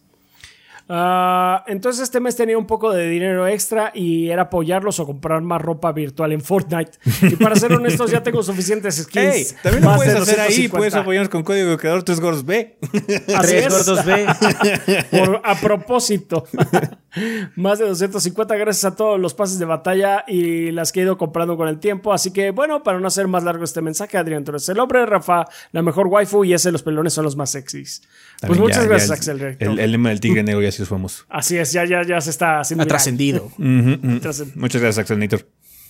Ah, 0.89 1.65
entonces 1.67 2.05
este 2.05 2.21
mes 2.21 2.37
tenía 2.37 2.57
un 2.57 2.67
poco 2.67 2.93
de 2.93 3.09
dinero 3.09 3.47
extra 3.49 3.91
y 3.93 4.29
era 4.29 4.43
apoyarlos 4.43 5.01
o 5.01 5.07
comprar 5.07 5.43
más 5.43 5.61
ropa 5.61 5.91
virtual 5.93 6.33
en 6.33 6.41
Fortnite. 6.41 6.93
Y 7.23 7.37
para 7.37 7.57
ser 7.57 7.73
honestos, 7.73 8.11
ya 8.11 8.23
tengo 8.23 8.43
suficientes 8.43 8.97
skins. 9.03 9.57
también 9.63 9.85
lo 9.85 9.97
puedes 9.97 10.15
hacer 10.15 10.41
ahí. 10.41 10.69
Puedes 10.69 10.95
apoyarnos 10.95 11.29
con 11.29 11.43
código 11.43 11.71
de 11.71 11.77
creador 11.77 12.03
3 12.05 12.21
gordos 12.21 12.45
B. 12.45 12.79
3 13.27 13.69
gordos 13.69 14.05
B. 14.05 14.27
a 15.43 15.55
propósito. 15.61 16.45
más 17.57 17.79
de 17.79 17.87
250 17.87 18.57
gracias 18.57 18.93
a 18.93 18.97
todos 18.97 19.19
los 19.19 19.35
pases 19.35 19.59
de 19.59 19.65
batalla 19.65 20.25
y 20.27 20.71
las 20.71 20.93
que 20.93 21.01
he 21.01 21.03
ido 21.03 21.17
comprando 21.19 21.57
con 21.57 21.69
el 21.69 21.79
tiempo. 21.79 22.13
Así 22.13 22.33
que 22.33 22.51
bueno, 22.51 22.83
para 22.83 23.01
no 23.01 23.09
hacer 23.09 23.27
más 23.29 23.45
largo 23.45 23.65
este 23.65 23.83
mensaje, 23.83 24.19
Adrián 24.19 24.45
Torres, 24.45 24.69
el 24.69 24.79
hombre, 24.79 25.05
Rafa, 25.07 25.47
la 25.73 25.83
mejor 25.83 26.07
waifu 26.07 26.45
y 26.45 26.55
ese 26.55 26.71
los 26.73 26.83
pelones 26.83 27.13
son 27.13 27.25
los 27.25 27.37
más 27.37 27.51
sexys. 27.51 28.03
Pues 28.41 28.59
muchas 28.59 28.87
gracias, 28.87 29.11
Axel. 29.11 29.57
El, 29.59 29.79
el, 29.79 29.91
lema 29.93 30.11
del 30.11 30.21
tigre 30.21 30.43
negro 30.43 30.63
ya 30.63 30.71
Así 31.29 31.57
es, 31.57 31.73
ya, 31.73 31.85
ya, 31.85 32.03
ya 32.03 32.21
se 32.21 32.31
está 32.31 32.61
haciendo. 32.61 32.85
Ha 32.85 32.87
trascendido. 32.87 33.51
Muchas 33.59 34.53
gracias, 34.55 34.99
Axel 34.99 35.19
Nitor. 35.19 35.47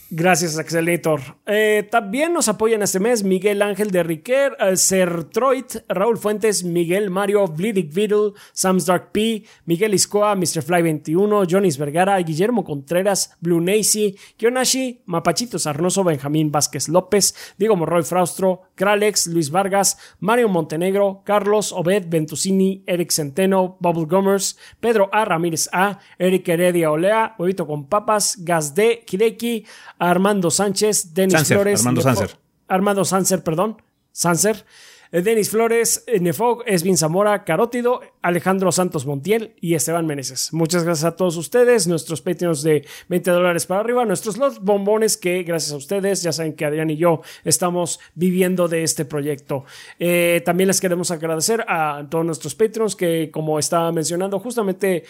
Gracias, 0.08 0.56
Axelator. 0.56 1.20
Eh, 1.46 1.88
también 1.90 2.32
nos 2.32 2.46
apoyan 2.46 2.80
este 2.80 3.00
mes 3.00 3.24
Miguel 3.24 3.60
Ángel 3.60 3.90
de 3.90 4.04
Riquer, 4.04 4.52
uh, 4.52 4.76
Sertroit, 4.76 5.78
Raúl 5.88 6.16
Fuentes, 6.16 6.62
Miguel 6.62 7.10
Mario, 7.10 7.48
Blidic 7.48 7.92
Viddle, 7.92 8.32
Sam's 8.52 8.86
Dark 8.86 9.10
P, 9.10 9.42
Miguel 9.64 9.94
Iscoa, 9.94 10.36
Mr. 10.36 10.62
Fly 10.62 10.82
21, 10.82 11.42
Jonis 11.50 11.76
Vergara, 11.76 12.18
Guillermo 12.18 12.62
Contreras, 12.62 13.36
Blue 13.40 13.60
Nacy, 13.60 14.16
Kionashi, 14.36 15.02
Mapachito 15.06 15.58
Sarnoso, 15.58 16.04
Benjamín 16.04 16.52
Vázquez 16.52 16.88
López, 16.88 17.34
Diego 17.58 17.74
Morroy 17.74 18.04
Fraustro, 18.04 18.65
Kralex, 18.76 19.26
Luis 19.26 19.50
Vargas, 19.50 19.98
Mario 20.20 20.48
Montenegro, 20.48 21.22
Carlos 21.24 21.72
Obed 21.72 22.04
Ventusini, 22.08 22.84
Eric 22.86 23.10
Centeno, 23.10 23.76
Bubble 23.80 24.06
Gomers, 24.06 24.56
Pedro 24.78 25.10
A. 25.12 25.24
Ramírez 25.24 25.68
A, 25.72 25.98
Eric 26.18 26.48
Heredia 26.48 26.92
Olea, 26.92 27.34
Huevito 27.38 27.66
con 27.66 27.88
Papas, 27.88 28.36
Gas 28.44 28.74
D, 28.74 29.04
Hideki, 29.10 29.66
Armando 29.98 30.50
Sánchez, 30.50 31.12
Denis 31.14 31.48
Flores. 31.48 31.80
Armando 31.80 32.02
Sánchez. 32.02 32.36
Armando 32.68 33.04
Sánchez, 33.04 33.40
perdón. 33.40 33.82
Sánchez. 34.12 34.64
Eh, 35.12 35.22
Denis 35.22 35.50
Flores, 35.50 36.04
eh, 36.06 36.20
Nefog, 36.20 36.62
Esvin 36.66 36.96
Zamora, 36.96 37.44
Carótido, 37.44 38.00
Alejandro 38.22 38.72
Santos 38.72 39.06
Montiel 39.06 39.54
y 39.60 39.74
Esteban 39.74 40.06
Meneses. 40.06 40.52
Muchas 40.52 40.84
gracias 40.84 41.04
a 41.04 41.16
todos 41.16 41.36
ustedes, 41.36 41.86
nuestros 41.86 42.22
Patreons 42.22 42.62
de 42.62 42.84
20 43.08 43.30
dólares 43.30 43.66
para 43.66 43.80
arriba, 43.80 44.04
nuestros 44.04 44.36
los 44.36 44.60
bombones 44.62 45.16
que 45.16 45.42
gracias 45.42 45.72
a 45.72 45.76
ustedes, 45.76 46.22
ya 46.22 46.32
saben 46.32 46.54
que 46.54 46.64
Adrián 46.64 46.90
y 46.90 46.96
yo 46.96 47.22
estamos 47.44 48.00
viviendo 48.14 48.68
de 48.68 48.82
este 48.82 49.04
proyecto. 49.04 49.64
Eh, 49.98 50.42
también 50.44 50.68
les 50.68 50.80
queremos 50.80 51.10
agradecer 51.10 51.64
a 51.68 52.06
todos 52.10 52.24
nuestros 52.24 52.54
Patreons 52.54 52.96
que, 52.96 53.30
como 53.30 53.58
estaba 53.58 53.92
mencionando 53.92 54.38
justamente 54.40 55.04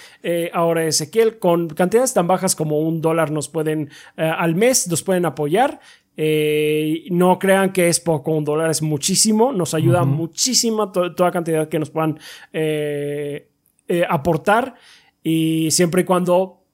ahora 0.52 0.85
Ezequiel, 0.85 1.39
con 1.39 1.68
cantidades 1.68 2.12
tan 2.12 2.27
bajas 2.27 2.55
como 2.55 2.81
un 2.81 3.01
dólar 3.01 3.31
nos 3.31 3.48
pueden 3.48 3.90
al 4.16 4.55
mes, 4.55 4.89
nos 4.89 5.02
pueden 5.02 5.24
apoyar. 5.24 5.81
Eh, 6.16 7.05
no 7.10 7.38
crean 7.38 7.72
que 7.72 7.88
es 7.88 8.01
poco, 8.01 8.32
un 8.32 8.44
dólar 8.44 8.70
es 8.70 8.80
muchísimo, 8.80 9.52
nos 9.52 9.74
ayuda 9.74 10.05
muchísimo 10.05 10.90
toda 10.90 11.30
cantidad 11.30 11.68
que 11.68 11.78
nos 11.78 11.90
puedan 11.90 12.18
eh, 12.52 13.51
eh, 13.86 14.05
aportar 14.09 14.74
y 15.22 15.70
siempre 15.70 16.02
y 16.02 16.05
cuando, 16.05 16.64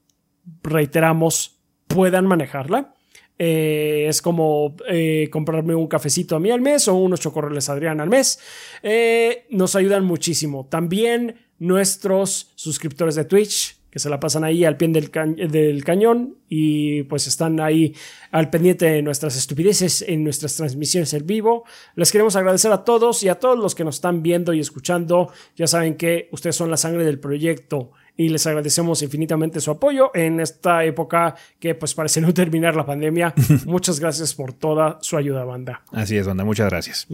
reiteramos, 0.62 1.60
puedan 1.88 2.26
manejarla. 2.26 2.94
es 3.36 4.22
como 4.22 4.76
comprarme 5.30 5.74
un 5.74 5.88
cafecito 5.88 6.36
a 6.36 6.40
mí 6.40 6.50
al 6.50 6.60
mes 6.60 6.86
o 6.86 6.94
unos 6.94 7.20
chocorreles 7.20 7.68
Adrián 7.68 8.00
al 8.00 8.08
mes. 8.08 8.38
nos 9.50 9.74
ayudan 9.74 10.04
muchísimo. 10.04 10.68
También 10.70 11.36
nuestros 11.58 12.52
suscriptores 12.54 13.16
de 13.16 13.24
Twitch 13.24 13.81
que 13.92 13.98
se 13.98 14.08
la 14.08 14.18
pasan 14.18 14.42
ahí 14.42 14.64
al 14.64 14.78
pie 14.78 14.88
del, 14.88 15.10
del, 15.50 15.84
cañón 15.84 16.38
y 16.48 17.02
pues 17.02 17.26
están 17.26 17.60
ahí 17.60 17.94
al 18.30 18.48
pendiente 18.48 18.86
de 18.86 19.02
nuestras 19.02 19.36
estupideces 19.36 20.00
en 20.00 20.24
nuestras 20.24 20.56
transmisiones 20.56 21.12
en 21.12 21.26
vivo. 21.26 21.64
Les 21.94 22.10
queremos 22.10 22.34
agradecer 22.34 22.72
a 22.72 22.84
todos 22.84 23.22
y 23.22 23.28
a 23.28 23.34
todos 23.34 23.58
los 23.58 23.74
que 23.74 23.84
nos 23.84 23.96
están 23.96 24.22
viendo 24.22 24.54
y 24.54 24.60
escuchando. 24.60 25.30
Ya 25.56 25.66
saben 25.66 25.98
que 25.98 26.30
ustedes 26.32 26.56
son 26.56 26.70
la 26.70 26.78
sangre 26.78 27.04
del 27.04 27.20
proyecto 27.20 27.90
y 28.16 28.30
les 28.30 28.46
agradecemos 28.46 29.02
infinitamente 29.02 29.60
su 29.60 29.70
apoyo 29.70 30.10
en 30.14 30.40
esta 30.40 30.84
época 30.84 31.34
que 31.60 31.74
pues 31.74 31.92
parece 31.92 32.22
no 32.22 32.32
terminar 32.32 32.74
la 32.74 32.86
pandemia. 32.86 33.34
Muchas 33.66 34.00
gracias 34.00 34.32
por 34.34 34.54
toda 34.54 34.96
su 35.02 35.18
ayuda, 35.18 35.44
banda. 35.44 35.82
Así 35.92 36.16
es, 36.16 36.26
banda. 36.26 36.44
Muchas 36.44 36.70
gracias. 36.70 37.06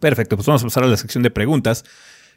Perfecto, 0.00 0.36
pues 0.36 0.46
vamos 0.46 0.62
a 0.62 0.66
pasar 0.66 0.84
a 0.84 0.86
la 0.86 0.96
sección 0.96 1.22
de 1.22 1.30
preguntas 1.30 1.84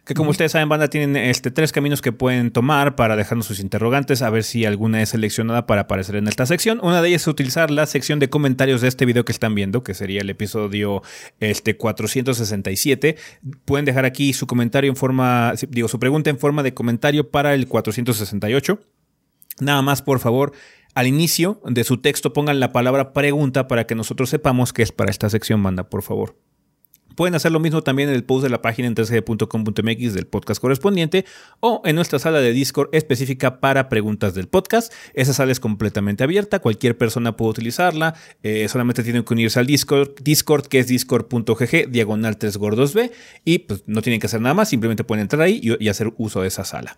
que 0.05 0.13
como 0.15 0.31
ustedes 0.31 0.51
saben, 0.51 0.67
banda, 0.67 0.89
tienen 0.89 1.15
este, 1.15 1.49
tres 1.49 1.71
caminos 1.71 2.01
que 2.01 2.11
pueden 2.11 2.51
tomar 2.51 2.95
para 2.95 3.15
dejarnos 3.15 3.45
sus 3.45 3.61
interrogantes, 3.61 4.21
a 4.21 4.29
ver 4.29 4.43
si 4.43 4.65
alguna 4.65 5.01
es 5.01 5.09
seleccionada 5.09 5.65
para 5.65 5.81
aparecer 5.81 6.17
en 6.17 6.27
esta 6.27 6.45
sección. 6.45 6.79
Una 6.83 7.01
de 7.01 7.07
ellas 7.07 7.21
es 7.21 7.27
utilizar 7.27 7.71
la 7.71 7.85
sección 7.85 8.19
de 8.19 8.29
comentarios 8.29 8.81
de 8.81 8.89
este 8.89 9.05
video 9.05 9.23
que 9.23 9.31
están 9.31 9.55
viendo, 9.55 9.81
que 9.81 9.93
sería 9.93 10.19
el 10.19 10.29
episodio 10.29 11.03
este, 11.39 11.77
467. 11.77 13.15
Pueden 13.63 13.85
dejar 13.85 14.03
aquí 14.03 14.33
su 14.33 14.45
comentario 14.45 14.89
en 14.89 14.97
forma, 14.97 15.53
digo, 15.69 15.87
su 15.87 15.99
pregunta 15.99 16.29
en 16.29 16.37
forma 16.37 16.63
de 16.63 16.73
comentario 16.73 17.31
para 17.31 17.53
el 17.53 17.69
468. 17.69 18.79
Nada 19.61 19.81
más, 19.81 20.01
por 20.01 20.19
favor, 20.19 20.51
al 20.95 21.07
inicio 21.07 21.61
de 21.65 21.83
su 21.85 22.01
texto 22.01 22.33
pongan 22.33 22.59
la 22.59 22.73
palabra 22.73 23.13
pregunta 23.13 23.69
para 23.69 23.87
que 23.87 23.95
nosotros 23.95 24.29
sepamos 24.29 24.73
que 24.73 24.83
es 24.83 24.91
para 24.91 25.11
esta 25.11 25.29
sección, 25.29 25.63
banda, 25.63 25.89
por 25.89 26.03
favor. 26.03 26.35
Pueden 27.15 27.35
hacer 27.35 27.51
lo 27.51 27.59
mismo 27.59 27.81
también 27.81 28.09
en 28.09 28.15
el 28.15 28.23
post 28.23 28.43
de 28.43 28.49
la 28.49 28.61
página 28.61 28.87
en 28.87 28.95
3g.com.mx 28.95 30.13
del 30.13 30.27
podcast 30.27 30.61
correspondiente 30.61 31.25
o 31.59 31.81
en 31.85 31.95
nuestra 31.95 32.19
sala 32.19 32.39
de 32.39 32.51
Discord 32.51 32.89
específica 32.91 33.59
para 33.59 33.89
preguntas 33.89 34.33
del 34.33 34.47
podcast. 34.47 34.93
Esa 35.13 35.33
sala 35.33 35.51
es 35.51 35.59
completamente 35.59 36.23
abierta, 36.23 36.59
cualquier 36.59 36.97
persona 36.97 37.37
puede 37.37 37.51
utilizarla, 37.51 38.15
eh, 38.41 38.67
solamente 38.67 39.03
tienen 39.03 39.23
que 39.23 39.33
unirse 39.33 39.59
al 39.59 39.67
Discord, 39.67 40.11
Discord 40.21 40.67
que 40.67 40.79
es 40.79 40.87
discord.gg 40.87 41.89
diagonal 41.89 42.37
3 42.37 42.57
gordos 42.57 42.93
B 42.93 43.11
y 43.45 43.59
pues 43.59 43.83
no 43.85 44.01
tienen 44.01 44.19
que 44.19 44.27
hacer 44.27 44.41
nada 44.41 44.55
más, 44.55 44.69
simplemente 44.69 45.03
pueden 45.03 45.21
entrar 45.21 45.41
ahí 45.41 45.61
y 45.61 45.87
hacer 45.89 46.13
uso 46.17 46.41
de 46.41 46.47
esa 46.47 46.65
sala. 46.65 46.97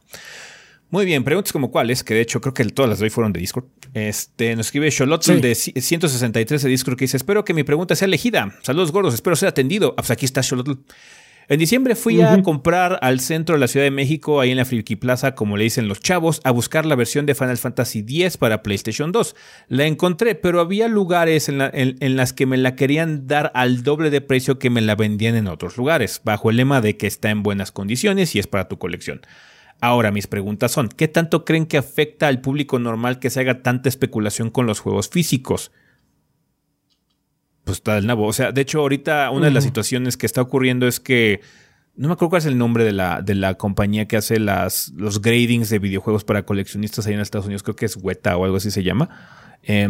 Muy 0.90 1.06
bien, 1.06 1.24
preguntas 1.24 1.52
como 1.52 1.72
cuáles, 1.72 2.04
que 2.04 2.14
de 2.14 2.22
hecho 2.22 2.42
creo 2.42 2.54
que 2.54 2.64
todas 2.66 2.90
las 2.90 3.00
de 3.00 3.06
hoy 3.06 3.10
fueron 3.10 3.34
de 3.34 3.40
Discord. 3.40 3.66
Este, 3.94 4.56
nos 4.56 4.68
escribe 4.68 4.92
Xolotl 4.92 5.40
de 5.40 5.56
163 5.56 6.62
de 6.62 6.70
Discord 6.70 6.98
que 6.98 7.06
dice: 7.06 7.18
Espero 7.18 7.44
que 7.44 7.54
mi 7.54 7.64
pregunta 7.64 7.96
sea 7.96 8.06
elegida. 8.06 8.56
Saludos 8.62 8.92
gordos, 8.92 9.14
espero 9.14 9.36
ser 9.36 9.50
atendido. 9.50 9.94
Ah, 9.98 10.02
pues 10.02 10.12
aquí 10.12 10.26
está 10.26 10.44
Xolotl. 10.44 10.74
En 11.48 11.60
diciembre 11.60 11.94
fui 11.96 12.22
a 12.22 12.42
comprar 12.42 12.98
al 13.04 13.20
centro 13.20 13.54
de 13.54 13.60
la 13.60 13.68
Ciudad 13.68 13.86
de 13.86 13.92
México, 13.92 14.42
ahí 14.42 14.50
en 14.50 14.58
la 14.58 14.66
Friki 14.66 14.96
Plaza, 14.96 15.36
como 15.36 15.58
le 15.58 15.66
dicen 15.66 15.88
los 15.88 16.00
chavos, 16.00 16.42
a 16.44 16.50
buscar 16.50 16.88
la 16.88 16.96
versión 16.96 17.28
de 17.28 17.36
Final 17.36 17.58
Fantasy 17.58 18.00
X 18.00 18.38
para 18.38 18.64
PlayStation 18.64 19.12
2. 19.12 19.36
La 19.68 19.86
encontré, 19.86 20.34
pero 20.34 20.60
había 20.60 20.88
lugares 20.88 21.48
en, 21.48 21.62
en, 21.62 22.16
las 22.16 22.34
que 22.34 22.48
me 22.48 22.58
la 22.58 22.76
querían 22.76 23.28
dar 23.28 23.52
al 23.54 23.84
doble 23.84 24.10
de 24.10 24.22
precio 24.22 24.58
que 24.58 24.72
me 24.72 24.82
la 24.82 24.96
vendían 24.96 25.36
en 25.36 25.48
otros 25.48 25.78
lugares, 25.78 26.20
bajo 26.24 26.50
el 26.50 26.58
lema 26.58 26.82
de 26.82 26.98
que 26.98 27.06
está 27.06 27.30
en 27.30 27.44
buenas 27.44 27.72
condiciones 27.72 28.36
y 28.36 28.40
es 28.40 28.48
para 28.48 28.68
tu 28.68 28.80
colección. 28.80 29.22
Ahora, 29.86 30.10
mis 30.10 30.26
preguntas 30.26 30.72
son, 30.72 30.90
¿qué 30.90 31.08
tanto 31.08 31.46
creen 31.46 31.68
que 31.68 31.78
afecta 31.78 32.28
al 32.28 32.42
público 32.42 32.80
normal 32.80 33.20
que 33.20 33.30
se 33.30 33.40
haga 33.42 33.62
tanta 33.62 33.88
especulación 33.88 34.50
con 34.50 34.66
los 34.66 34.80
juegos 34.80 35.10
físicos? 35.10 35.72
Pues 37.64 37.78
está 37.78 37.94
del 37.94 38.08
nabo. 38.08 38.26
O 38.26 38.34
sea, 38.34 38.52
de 38.52 38.62
hecho, 38.62 38.80
ahorita 38.80 39.30
una 39.30 39.46
de 39.46 39.52
las 39.52 39.64
situaciones 39.64 40.18
que 40.18 40.26
está 40.26 40.42
ocurriendo 40.42 40.88
es 40.88 41.00
que 41.00 41.42
no 41.96 42.08
me 42.08 42.16
acuerdo 42.16 42.32
cuál 42.32 42.40
es 42.40 42.48
el 42.48 42.58
nombre 42.58 42.84
de 42.84 42.94
la, 42.94 43.22
de 43.22 43.36
la 43.36 43.60
compañía 43.60 44.08
que 44.08 44.18
hace 44.18 44.40
las, 44.40 44.92
los 44.96 45.22
gradings 45.22 45.70
de 45.70 45.78
videojuegos 45.78 46.24
para 46.24 46.48
coleccionistas 46.48 47.06
ahí 47.06 47.14
en 47.14 47.20
Estados 47.20 47.46
Unidos. 47.46 47.62
Creo 47.62 47.76
que 47.76 47.86
es 47.86 47.96
Weta 47.96 48.38
o 48.38 48.44
algo 48.46 48.58
así 48.58 48.72
se 48.72 48.82
llama. 48.82 49.10
Eh, 49.62 49.88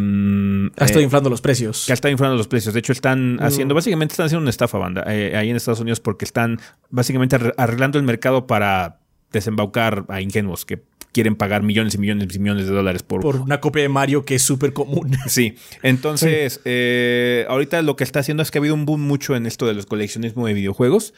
ha 0.77 0.83
estado 0.83 1.03
inflando 1.03 1.29
los 1.29 1.39
precios. 1.39 1.85
Que 1.85 1.93
ha 1.93 1.95
estado 1.95 2.11
inflando 2.11 2.35
los 2.35 2.49
precios. 2.49 2.73
De 2.73 2.81
hecho, 2.81 2.91
están 2.91 3.37
haciendo, 3.41 3.73
básicamente 3.73 4.11
están 4.11 4.25
haciendo 4.25 4.41
una 4.41 4.49
estafa 4.49 4.77
banda 4.77 5.05
eh, 5.07 5.37
ahí 5.37 5.49
en 5.49 5.55
Estados 5.55 5.79
Unidos 5.79 6.01
porque 6.01 6.25
están 6.25 6.59
básicamente 6.89 7.37
arreglando 7.55 7.97
el 7.97 8.03
mercado 8.03 8.45
para 8.45 9.04
desembaucar 9.39 10.05
a 10.09 10.21
ingenuos 10.21 10.65
que 10.65 10.81
quieren 11.11 11.35
pagar 11.37 11.63
millones 11.63 11.95
y 11.95 11.97
millones 11.97 12.35
y 12.35 12.39
millones 12.39 12.67
de 12.67 12.73
dólares 12.73 13.01
por... 13.01 13.21
Por 13.21 13.37
una 13.37 13.61
copia 13.61 13.83
de 13.83 13.89
Mario 13.89 14.25
que 14.25 14.35
es 14.35 14.41
súper 14.41 14.73
común. 14.73 15.11
Sí, 15.27 15.55
entonces 15.81 16.59
eh, 16.65 17.45
ahorita 17.47 17.81
lo 17.81 17.95
que 17.95 18.03
está 18.03 18.19
haciendo 18.19 18.43
es 18.43 18.51
que 18.51 18.57
ha 18.57 18.61
habido 18.61 18.75
un 18.75 18.85
boom 18.85 19.01
mucho 19.01 19.35
en 19.35 19.45
esto 19.45 19.65
de 19.65 19.73
los 19.73 19.85
coleccionismo 19.85 20.45
de 20.45 20.53
videojuegos. 20.53 21.13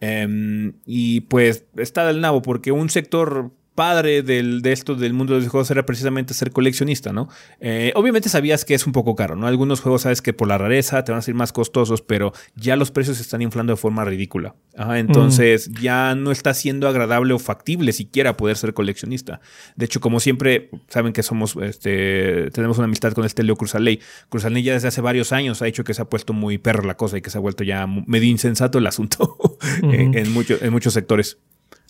Em, 0.00 0.74
y 0.86 1.22
pues 1.22 1.64
está 1.76 2.06
del 2.06 2.20
nabo 2.20 2.42
porque 2.42 2.72
un 2.72 2.90
sector 2.90 3.50
padre 3.80 4.22
del, 4.22 4.60
de 4.60 4.72
esto 4.72 4.94
del 4.94 5.14
mundo 5.14 5.32
de 5.32 5.40
los 5.40 5.48
juegos 5.48 5.70
era 5.70 5.86
precisamente 5.86 6.34
ser 6.34 6.52
coleccionista, 6.52 7.14
¿no? 7.14 7.30
Eh, 7.60 7.92
obviamente 7.94 8.28
sabías 8.28 8.66
que 8.66 8.74
es 8.74 8.86
un 8.86 8.92
poco 8.92 9.14
caro, 9.14 9.36
¿no? 9.36 9.46
Algunos 9.46 9.80
juegos 9.80 10.02
sabes 10.02 10.20
que 10.20 10.34
por 10.34 10.48
la 10.48 10.58
rareza 10.58 11.02
te 11.02 11.12
van 11.12 11.20
a 11.20 11.22
ser 11.22 11.34
más 11.34 11.50
costosos, 11.50 12.02
pero 12.02 12.34
ya 12.54 12.76
los 12.76 12.90
precios 12.90 13.16
se 13.16 13.22
están 13.22 13.40
inflando 13.40 13.72
de 13.72 13.78
forma 13.78 14.04
ridícula. 14.04 14.54
entonces 14.96 15.70
ya 15.80 16.14
no 16.14 16.30
está 16.30 16.52
siendo 16.52 16.88
agradable 16.88 17.32
o 17.32 17.38
factible 17.38 17.94
siquiera 17.94 18.36
poder 18.36 18.58
ser 18.58 18.74
coleccionista. 18.74 19.40
De 19.76 19.86
hecho, 19.86 19.98
como 20.00 20.20
siempre, 20.20 20.68
saben 20.88 21.14
que 21.14 21.22
somos, 21.22 21.56
este, 21.62 22.50
tenemos 22.50 22.76
una 22.76 22.84
amistad 22.84 23.14
con 23.14 23.24
este 23.24 23.42
Leo 23.44 23.56
Cruzaley. 23.56 23.98
Cruzaley 24.28 24.62
ya 24.62 24.74
desde 24.74 24.88
hace 24.88 25.00
varios 25.00 25.32
años 25.32 25.62
ha 25.62 25.66
hecho 25.66 25.84
que 25.84 25.94
se 25.94 26.02
ha 26.02 26.04
puesto 26.04 26.34
muy 26.34 26.58
perro 26.58 26.84
la 26.84 26.98
cosa 26.98 27.16
y 27.16 27.22
que 27.22 27.30
se 27.30 27.38
ha 27.38 27.40
vuelto 27.40 27.64
ya 27.64 27.86
medio 27.86 28.28
insensato 28.28 28.76
el 28.76 28.86
asunto 28.86 29.38
en, 29.82 30.14
en 30.14 30.70
muchos 30.70 30.92
sectores. 30.92 31.38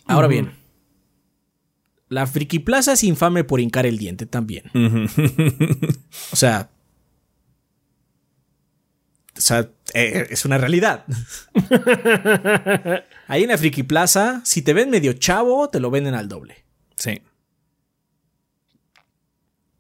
Ahora 0.07 0.29
bien, 0.29 0.53
la 2.11 2.27
Friki 2.27 2.59
Plaza 2.59 2.93
es 2.93 3.05
infame 3.05 3.45
por 3.45 3.61
hincar 3.61 3.87
el 3.87 3.97
diente 3.97 4.27
también. 4.27 4.65
o 6.33 6.37
sea. 6.37 6.71
O 9.37 9.41
sea, 9.41 9.71
eh, 9.95 10.27
es 10.29 10.45
una 10.45 10.59
realidad. 10.59 11.07
Ahí 13.29 13.45
en 13.45 13.49
la 13.49 13.57
Friki 13.57 13.85
Plaza, 13.85 14.43
si 14.45 14.61
te 14.61 14.75
ven 14.75 14.91
medio 14.91 15.13
chavo, 15.15 15.71
te 15.71 15.79
lo 15.79 15.91
venden 15.91 16.15
al 16.15 16.29
doble. 16.29 16.65
Sí. 16.97 17.23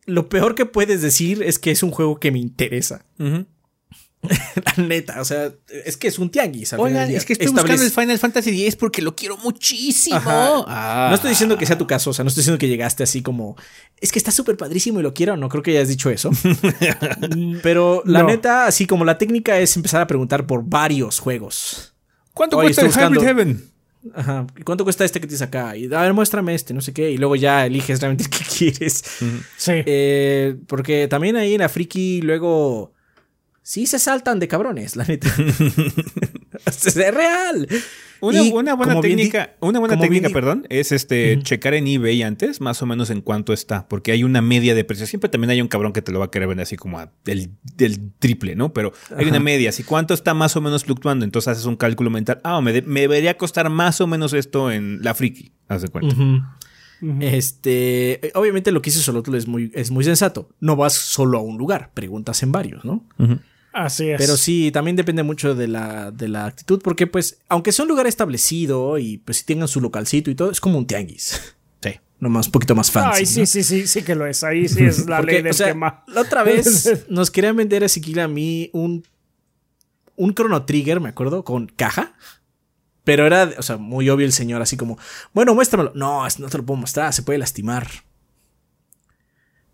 Lo 0.06 0.28
peor 0.28 0.54
que 0.54 0.66
puedes 0.66 1.02
decir 1.02 1.42
es 1.42 1.58
que 1.58 1.72
es 1.72 1.82
un 1.82 1.90
juego 1.90 2.20
que 2.20 2.30
me 2.30 2.38
interesa. 2.38 3.04
La 4.76 4.84
neta, 4.84 5.20
o 5.20 5.24
sea, 5.24 5.50
es 5.84 5.96
que 5.96 6.08
es 6.08 6.18
un 6.18 6.30
tianguis. 6.30 6.74
Oigan, 6.74 7.10
es 7.10 7.24
que 7.24 7.32
estoy 7.32 7.48
buscando 7.48 7.82
el 7.82 7.90
Final 7.90 8.18
Fantasy 8.18 8.50
X 8.50 8.76
porque 8.76 9.00
lo 9.00 9.16
quiero 9.16 9.36
muchísimo. 9.38 10.20
No 10.20 11.14
estoy 11.14 11.30
diciendo 11.30 11.56
que 11.56 11.66
sea 11.66 11.78
tu 11.78 11.86
caso, 11.86 12.10
o 12.10 12.12
sea, 12.12 12.22
no 12.22 12.28
estoy 12.28 12.42
diciendo 12.42 12.58
que 12.58 12.68
llegaste 12.68 13.02
así 13.02 13.22
como, 13.22 13.56
es 13.98 14.12
que 14.12 14.18
está 14.18 14.30
súper 14.30 14.56
padrísimo 14.56 15.00
y 15.00 15.02
lo 15.02 15.14
quiero, 15.14 15.36
no 15.36 15.48
creo 15.48 15.62
que 15.62 15.70
hayas 15.70 15.88
dicho 15.88 16.10
eso. 16.10 16.30
Pero 17.62 18.02
la 18.04 18.22
neta, 18.22 18.66
así 18.66 18.86
como 18.86 19.04
la 19.04 19.16
técnica 19.16 19.58
es 19.58 19.74
empezar 19.76 20.02
a 20.02 20.06
preguntar 20.06 20.46
por 20.46 20.64
varios 20.64 21.18
juegos. 21.18 21.94
¿Cuánto 22.34 22.56
cuesta 22.58 22.82
el 22.82 22.92
Hybrid 22.92 23.22
Heaven? 23.22 23.70
Ajá. 24.14 24.46
¿Cuánto 24.64 24.84
cuesta 24.84 25.04
este 25.04 25.20
que 25.20 25.26
tienes 25.26 25.42
acá? 25.42 25.76
Y 25.76 25.92
a 25.92 26.00
ver, 26.00 26.14
muéstrame 26.14 26.54
este, 26.54 26.72
no 26.72 26.80
sé 26.80 26.92
qué. 26.92 27.10
Y 27.10 27.18
luego 27.18 27.36
ya 27.36 27.66
eliges 27.66 28.00
realmente 28.00 28.30
qué 28.30 28.44
quieres. 28.44 29.02
Sí. 29.56 29.72
Eh, 29.86 30.56
porque 30.66 31.08
también 31.08 31.36
ahí 31.36 31.54
en 31.54 31.60
la 31.60 31.68
friki 31.68 32.22
luego 32.22 32.92
sí 33.70 33.86
se 33.86 34.00
saltan 34.00 34.40
de 34.40 34.48
cabrones, 34.48 34.96
la 34.96 35.04
neta. 35.04 35.28
es 36.66 36.94
real. 36.96 37.68
Una, 38.20 38.74
buena 38.74 39.00
técnica, 39.00 39.54
una 39.60 39.78
buena 39.78 39.96
técnica, 39.96 40.28
perdón, 40.28 40.66
es 40.68 40.90
este 40.90 41.38
checar 41.42 41.74
en 41.74 41.86
eBay 41.86 42.22
antes, 42.22 42.60
más 42.60 42.82
o 42.82 42.86
menos 42.86 43.10
en 43.10 43.20
cuánto 43.20 43.52
está, 43.52 43.86
porque 43.86 44.10
hay 44.10 44.24
una 44.24 44.42
media 44.42 44.74
de 44.74 44.82
precios. 44.82 45.08
Siempre 45.08 45.30
también 45.30 45.50
hay 45.50 45.62
un 45.62 45.68
cabrón 45.68 45.92
que 45.92 46.02
te 46.02 46.10
lo 46.10 46.18
va 46.18 46.24
a 46.26 46.30
querer 46.32 46.48
vender 46.48 46.64
así 46.64 46.76
como 46.76 47.00
del, 47.24 47.52
triple, 48.18 48.56
¿no? 48.56 48.72
Pero 48.72 48.92
hay 49.16 49.26
una 49.26 49.38
media, 49.38 49.70
si 49.70 49.84
cuánto 49.84 50.14
está 50.14 50.34
más 50.34 50.56
o 50.56 50.60
menos 50.60 50.84
fluctuando, 50.84 51.24
entonces 51.24 51.52
haces 51.52 51.64
un 51.64 51.76
cálculo 51.76 52.10
mental. 52.10 52.40
Ah, 52.42 52.60
me, 52.60 52.72
debería 52.72 53.38
costar 53.38 53.70
más 53.70 54.00
o 54.00 54.08
menos 54.08 54.32
esto 54.32 54.72
en 54.72 54.98
la 55.02 55.14
friki, 55.14 55.52
haz 55.68 55.82
de 55.82 55.88
cuenta. 55.88 56.16
Este, 57.20 58.32
obviamente 58.34 58.72
lo 58.72 58.82
que 58.82 58.90
hizo 58.90 59.00
Solotl 59.00 59.34
es 59.36 59.46
muy, 59.46 59.70
es 59.74 59.92
muy 59.92 60.04
sensato. 60.04 60.50
No 60.58 60.74
vas 60.76 60.92
solo 60.92 61.38
a 61.38 61.40
un 61.40 61.56
lugar, 61.56 61.92
preguntas 61.94 62.42
en 62.42 62.52
varios, 62.52 62.84
¿no? 62.84 63.06
Así 63.72 64.10
es. 64.10 64.18
Pero 64.18 64.36
sí, 64.36 64.70
también 64.72 64.96
depende 64.96 65.22
mucho 65.22 65.54
de 65.54 65.68
la, 65.68 66.10
de 66.10 66.28
la 66.28 66.46
actitud, 66.46 66.80
porque 66.82 67.06
pues, 67.06 67.38
aunque 67.48 67.72
sea 67.72 67.84
un 67.84 67.88
lugar 67.88 68.06
establecido 68.06 68.98
y 68.98 69.18
pues 69.18 69.38
si 69.38 69.44
tengan 69.44 69.68
su 69.68 69.80
localcito 69.80 70.30
y 70.30 70.34
todo, 70.34 70.50
es 70.50 70.60
como 70.60 70.78
un 70.78 70.86
tianguis. 70.86 71.54
Sí. 71.82 71.92
Nomás 72.18 72.46
un 72.46 72.52
poquito 72.52 72.74
más 72.74 72.90
fancy. 72.90 73.20
Ay, 73.20 73.26
sí, 73.26 73.46
sí, 73.46 73.62
sí, 73.62 73.86
sí 73.86 74.02
que 74.02 74.14
lo 74.14 74.26
es. 74.26 74.42
Ahí 74.42 74.68
sí 74.68 74.84
es 74.84 75.06
la 75.06 75.20
ley 75.22 75.42
del 75.42 75.54
La 75.58 76.20
otra 76.20 76.42
vez 76.42 77.06
nos 77.08 77.30
querían 77.30 77.56
vender 77.56 77.84
a 77.84 77.88
Siquila 77.88 78.24
a 78.24 78.28
mí 78.28 78.70
un, 78.72 79.04
un 80.16 80.34
Chrono 80.34 80.64
Trigger, 80.64 81.00
me 81.00 81.08
acuerdo, 81.08 81.44
con 81.44 81.66
caja. 81.68 82.14
Pero 83.04 83.26
era, 83.26 83.50
o 83.56 83.62
sea, 83.62 83.76
muy 83.76 84.10
obvio 84.10 84.26
el 84.26 84.32
señor, 84.32 84.60
así 84.60 84.76
como, 84.76 84.98
bueno, 85.32 85.54
muéstramelo. 85.54 85.92
No, 85.94 86.22
no 86.38 86.48
te 86.48 86.58
lo 86.58 86.66
puedo 86.66 86.78
mostrar, 86.78 87.12
se 87.12 87.22
puede 87.22 87.38
lastimar. 87.38 87.88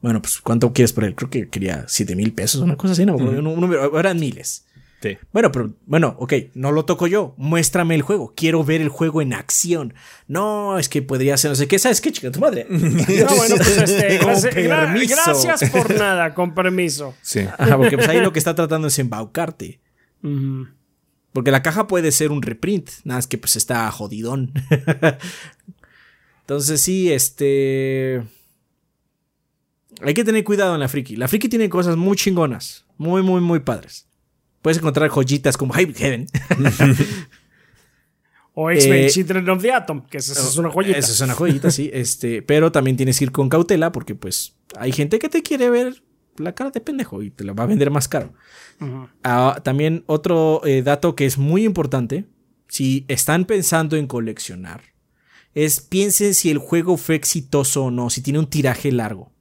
Bueno, 0.06 0.22
pues 0.22 0.40
¿cuánto 0.40 0.72
quieres 0.72 0.92
por 0.92 1.02
él? 1.02 1.16
Creo 1.16 1.30
que 1.30 1.48
quería 1.48 1.84
7 1.88 2.14
mil 2.14 2.32
pesos, 2.32 2.60
una 2.60 2.76
cosa 2.76 2.92
así, 2.92 3.04
no, 3.04 3.18
eran 3.98 4.20
miles. 4.20 4.64
Sí. 5.02 5.18
Bueno, 5.32 5.50
pero 5.50 5.74
bueno, 5.84 6.14
ok, 6.20 6.32
no 6.54 6.70
lo 6.70 6.84
toco 6.84 7.08
yo. 7.08 7.34
Muéstrame 7.38 7.96
el 7.96 8.02
juego. 8.02 8.32
Quiero 8.36 8.62
ver 8.62 8.80
el 8.80 8.88
juego 8.88 9.20
en 9.20 9.32
acción. 9.32 9.94
No, 10.28 10.78
es 10.78 10.88
que 10.88 11.02
podría 11.02 11.36
ser, 11.36 11.50
no 11.50 11.56
sé 11.56 11.66
qué. 11.66 11.80
¿Sabes 11.80 12.00
qué, 12.00 12.12
chica? 12.12 12.30
Tu 12.30 12.38
madre. 12.38 12.66
no, 12.70 12.78
bueno, 12.78 13.56
pues 13.56 13.78
este, 13.78 14.18
gracias, 15.08 15.70
por 15.70 15.92
nada, 15.98 16.34
con 16.34 16.54
permiso. 16.54 17.12
Sí. 17.20 17.40
Ajá, 17.40 17.76
porque 17.76 17.96
pues 17.96 18.08
ahí 18.08 18.20
lo 18.20 18.32
que 18.32 18.38
está 18.38 18.54
tratando 18.54 18.86
es 18.86 18.96
embaucarte. 19.00 19.80
Porque 21.32 21.50
la 21.50 21.64
caja 21.64 21.88
puede 21.88 22.12
ser 22.12 22.30
un 22.30 22.42
reprint, 22.42 22.90
nada 23.02 23.18
más 23.18 23.26
que 23.26 23.38
pues 23.38 23.56
está 23.56 23.90
jodidón. 23.90 24.52
Entonces 26.42 26.80
sí, 26.80 27.10
este... 27.12 28.22
Hay 30.02 30.14
que 30.14 30.24
tener 30.24 30.44
cuidado 30.44 30.74
en 30.74 30.80
la 30.80 30.88
friki. 30.88 31.16
La 31.16 31.28
friki 31.28 31.48
tiene 31.48 31.68
cosas 31.68 31.96
muy 31.96 32.16
chingonas. 32.16 32.84
Muy, 32.98 33.22
muy, 33.22 33.40
muy 33.40 33.60
padres. 33.60 34.08
Puedes 34.62 34.78
encontrar 34.78 35.08
joyitas 35.08 35.56
como 35.56 35.74
Hybrid 35.74 35.96
Heaven. 35.96 36.26
o 38.54 38.70
X-Men 38.70 39.04
eh, 39.04 39.10
Children 39.10 39.48
of 39.50 39.62
the 39.62 39.72
Atom, 39.72 40.06
que 40.06 40.18
esa 40.18 40.32
es 40.32 40.56
una 40.56 40.70
joyita. 40.70 40.98
Esa 40.98 41.12
es 41.12 41.20
una 41.20 41.34
joyita, 41.34 41.70
sí. 41.70 41.90
Este, 41.92 42.42
pero 42.42 42.72
también 42.72 42.96
tienes 42.96 43.18
que 43.18 43.26
ir 43.26 43.32
con 43.32 43.48
cautela 43.48 43.92
porque 43.92 44.14
pues 44.14 44.56
hay 44.76 44.92
gente 44.92 45.18
que 45.18 45.28
te 45.28 45.42
quiere 45.42 45.70
ver 45.70 46.02
la 46.38 46.54
cara 46.54 46.70
de 46.70 46.80
pendejo 46.80 47.22
y 47.22 47.30
te 47.30 47.44
la 47.44 47.52
va 47.52 47.64
a 47.64 47.66
vender 47.66 47.90
más 47.90 48.08
caro. 48.08 48.32
Ah, 49.22 49.60
también 49.62 50.04
otro 50.06 50.62
eh, 50.64 50.82
dato 50.82 51.14
que 51.14 51.26
es 51.26 51.38
muy 51.38 51.64
importante, 51.64 52.26
si 52.68 53.04
están 53.08 53.44
pensando 53.44 53.96
en 53.96 54.06
coleccionar, 54.06 54.82
es 55.54 55.80
piensen 55.80 56.34
si 56.34 56.50
el 56.50 56.58
juego 56.58 56.96
fue 56.96 57.14
exitoso 57.14 57.84
o 57.84 57.90
no, 57.90 58.10
si 58.10 58.20
tiene 58.20 58.38
un 58.38 58.48
tiraje 58.48 58.92
largo. 58.92 59.32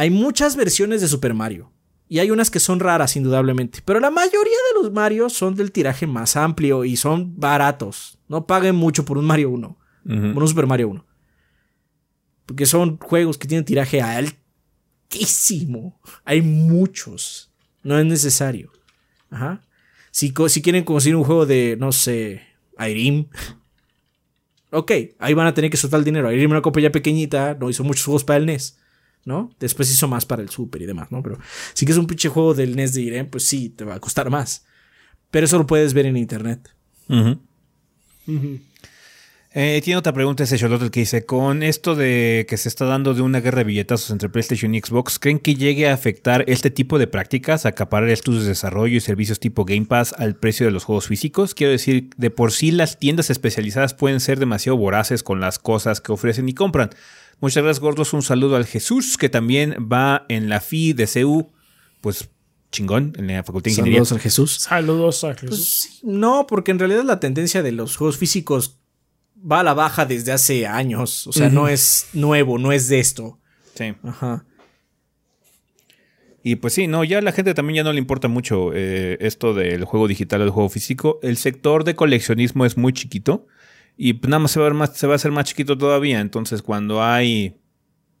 Hay 0.00 0.08
muchas 0.08 0.56
versiones 0.56 1.02
de 1.02 1.08
Super 1.08 1.34
Mario. 1.34 1.70
Y 2.08 2.20
hay 2.20 2.30
unas 2.30 2.50
que 2.50 2.58
son 2.58 2.80
raras, 2.80 3.16
indudablemente. 3.16 3.82
Pero 3.84 4.00
la 4.00 4.10
mayoría 4.10 4.40
de 4.40 4.82
los 4.82 4.90
Mario 4.90 5.28
son 5.28 5.54
del 5.54 5.72
tiraje 5.72 6.06
más 6.06 6.36
amplio 6.36 6.86
y 6.86 6.96
son 6.96 7.38
baratos. 7.38 8.18
No 8.26 8.46
paguen 8.46 8.76
mucho 8.76 9.04
por 9.04 9.18
un 9.18 9.26
Mario 9.26 9.50
1. 9.50 9.76
Por 10.32 10.42
un 10.42 10.48
Super 10.48 10.66
Mario 10.66 10.88
1. 10.88 11.06
Porque 12.46 12.64
son 12.64 12.96
juegos 12.96 13.36
que 13.36 13.46
tienen 13.46 13.66
tiraje 13.66 14.00
altísimo. 14.00 16.00
Hay 16.24 16.40
muchos. 16.40 17.52
No 17.82 17.98
es 17.98 18.06
necesario. 18.06 18.72
Ajá. 19.28 19.60
Si, 20.12 20.32
si 20.48 20.62
quieren 20.62 20.84
conseguir 20.84 21.16
un 21.16 21.24
juego 21.24 21.44
de, 21.44 21.76
no 21.78 21.92
sé, 21.92 22.40
Irem. 22.78 23.26
Ok, 24.70 24.92
ahí 25.18 25.34
van 25.34 25.46
a 25.46 25.52
tener 25.52 25.70
que 25.70 25.76
soltar 25.76 25.98
el 25.98 26.04
dinero. 26.04 26.32
Irem 26.32 26.52
una 26.52 26.62
copia 26.62 26.84
ya 26.84 26.90
pequeñita, 26.90 27.54
no 27.60 27.68
hizo 27.68 27.84
muchos 27.84 28.06
juegos 28.06 28.24
para 28.24 28.38
el 28.38 28.46
NES. 28.46 28.79
¿No? 29.24 29.50
Después 29.60 29.90
hizo 29.90 30.08
más 30.08 30.26
para 30.26 30.42
el 30.42 30.50
Super 30.50 30.82
y 30.82 30.86
demás, 30.86 31.10
¿no? 31.10 31.22
Pero 31.22 31.38
si 31.74 31.84
quieres 31.84 31.98
un 31.98 32.06
pinche 32.06 32.28
juego 32.28 32.54
del 32.54 32.76
NES 32.76 32.94
de 32.94 33.02
Irene, 33.02 33.28
pues 33.28 33.44
sí, 33.46 33.68
te 33.70 33.84
va 33.84 33.94
a 33.94 34.00
costar 34.00 34.30
más. 34.30 34.64
Pero 35.30 35.46
eso 35.46 35.58
lo 35.58 35.66
puedes 35.66 35.94
ver 35.94 36.06
en 36.06 36.16
internet. 36.16 36.74
Eh, 39.52 39.80
tiene 39.82 39.98
otra 39.98 40.12
pregunta 40.12 40.44
ese 40.44 40.56
Charlotte 40.56 40.92
que 40.92 41.00
dice, 41.00 41.26
con 41.26 41.64
esto 41.64 41.96
de 41.96 42.46
que 42.48 42.56
se 42.56 42.68
está 42.68 42.84
dando 42.84 43.14
de 43.14 43.22
una 43.22 43.40
guerra 43.40 43.58
de 43.58 43.64
billetazos 43.64 44.10
entre 44.10 44.28
PlayStation 44.28 44.72
y 44.72 44.80
Xbox, 44.80 45.18
¿creen 45.18 45.40
que 45.40 45.56
llegue 45.56 45.88
a 45.88 45.94
afectar 45.94 46.44
este 46.46 46.70
tipo 46.70 47.00
de 47.00 47.08
prácticas, 47.08 47.66
acaparar 47.66 48.08
estudios 48.10 48.44
de 48.44 48.50
desarrollo 48.50 48.96
y 48.96 49.00
servicios 49.00 49.40
tipo 49.40 49.64
Game 49.64 49.86
Pass 49.86 50.14
al 50.16 50.36
precio 50.36 50.66
de 50.66 50.72
los 50.72 50.84
juegos 50.84 51.08
físicos? 51.08 51.54
Quiero 51.54 51.72
decir, 51.72 52.10
de 52.16 52.30
por 52.30 52.52
sí 52.52 52.70
las 52.70 53.00
tiendas 53.00 53.28
especializadas 53.28 53.92
pueden 53.92 54.20
ser 54.20 54.38
demasiado 54.38 54.78
voraces 54.78 55.24
con 55.24 55.40
las 55.40 55.58
cosas 55.58 56.00
que 56.00 56.12
ofrecen 56.12 56.48
y 56.48 56.54
compran. 56.54 56.90
Muchas 57.40 57.62
gracias, 57.62 57.80
gordos. 57.80 58.12
Un 58.12 58.22
saludo 58.22 58.56
al 58.56 58.66
Jesús, 58.66 59.16
que 59.16 59.28
también 59.28 59.88
va 59.90 60.26
en 60.28 60.48
la 60.48 60.60
FI 60.60 60.92
de 60.92 61.06
CEU. 61.06 61.52
Pues 62.00 62.30
chingón, 62.70 63.14
en 63.16 63.26
la 63.26 63.42
Facultad 63.42 63.64
de 63.64 63.70
Ingeniería. 63.70 63.98
Saludos 63.98 64.12
al 64.12 64.20
Jesús. 64.20 64.52
Saludos 64.60 65.24
al 65.24 65.36
pues 65.36 65.50
Jesús. 65.50 66.00
no, 66.02 66.46
porque 66.46 66.70
en 66.70 66.78
realidad 66.78 67.04
la 67.04 67.20
tendencia 67.20 67.62
de 67.62 67.72
los 67.72 67.96
juegos 67.96 68.16
físicos 68.16 68.78
va 69.40 69.60
a 69.60 69.64
la 69.64 69.74
baja 69.74 70.04
desde 70.04 70.32
hace 70.32 70.66
años. 70.66 71.26
O 71.26 71.32
sea, 71.32 71.48
no 71.48 71.68
es 71.68 72.08
nuevo, 72.12 72.58
no 72.58 72.72
es 72.72 72.88
de 72.88 73.00
esto. 73.00 73.38
Sí. 73.74 73.94
Ajá. 74.02 74.44
Y 76.42 76.56
pues 76.56 76.72
sí, 76.72 76.86
no, 76.86 77.04
ya 77.04 77.18
a 77.18 77.22
la 77.22 77.32
gente 77.32 77.52
también 77.52 77.76
ya 77.76 77.84
no 77.84 77.92
le 77.92 77.98
importa 77.98 78.28
mucho 78.28 78.70
eh, 78.72 79.18
esto 79.20 79.52
del 79.52 79.84
juego 79.84 80.08
digital 80.08 80.40
o 80.40 80.44
del 80.44 80.52
juego 80.52 80.68
físico. 80.70 81.18
El 81.22 81.36
sector 81.36 81.84
de 81.84 81.94
coleccionismo 81.94 82.64
es 82.64 82.76
muy 82.76 82.92
chiquito. 82.92 83.46
Y 84.02 84.14
nada 84.14 84.38
más 84.38 84.52
se 84.52 84.58
va 84.58 84.64
a, 84.64 84.70
ver 84.70 84.78
más, 84.78 84.96
se 84.96 85.06
va 85.06 85.12
a 85.12 85.16
hacer 85.16 85.30
más 85.30 85.44
chiquito 85.44 85.76
todavía. 85.76 86.20
Entonces, 86.20 86.62
cuando 86.62 87.02
hay, 87.02 87.56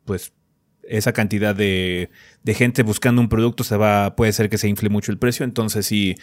pues, 0.04 0.34
esa 0.82 1.14
cantidad 1.14 1.54
de, 1.54 2.10
de 2.42 2.52
gente 2.52 2.82
buscando 2.82 3.22
un 3.22 3.30
producto, 3.30 3.64
se 3.64 3.78
va, 3.78 4.14
puede 4.14 4.34
ser 4.34 4.50
que 4.50 4.58
se 4.58 4.68
infle 4.68 4.90
mucho 4.90 5.10
el 5.10 5.16
precio. 5.16 5.42
Entonces, 5.42 5.86
sí, 5.86 6.16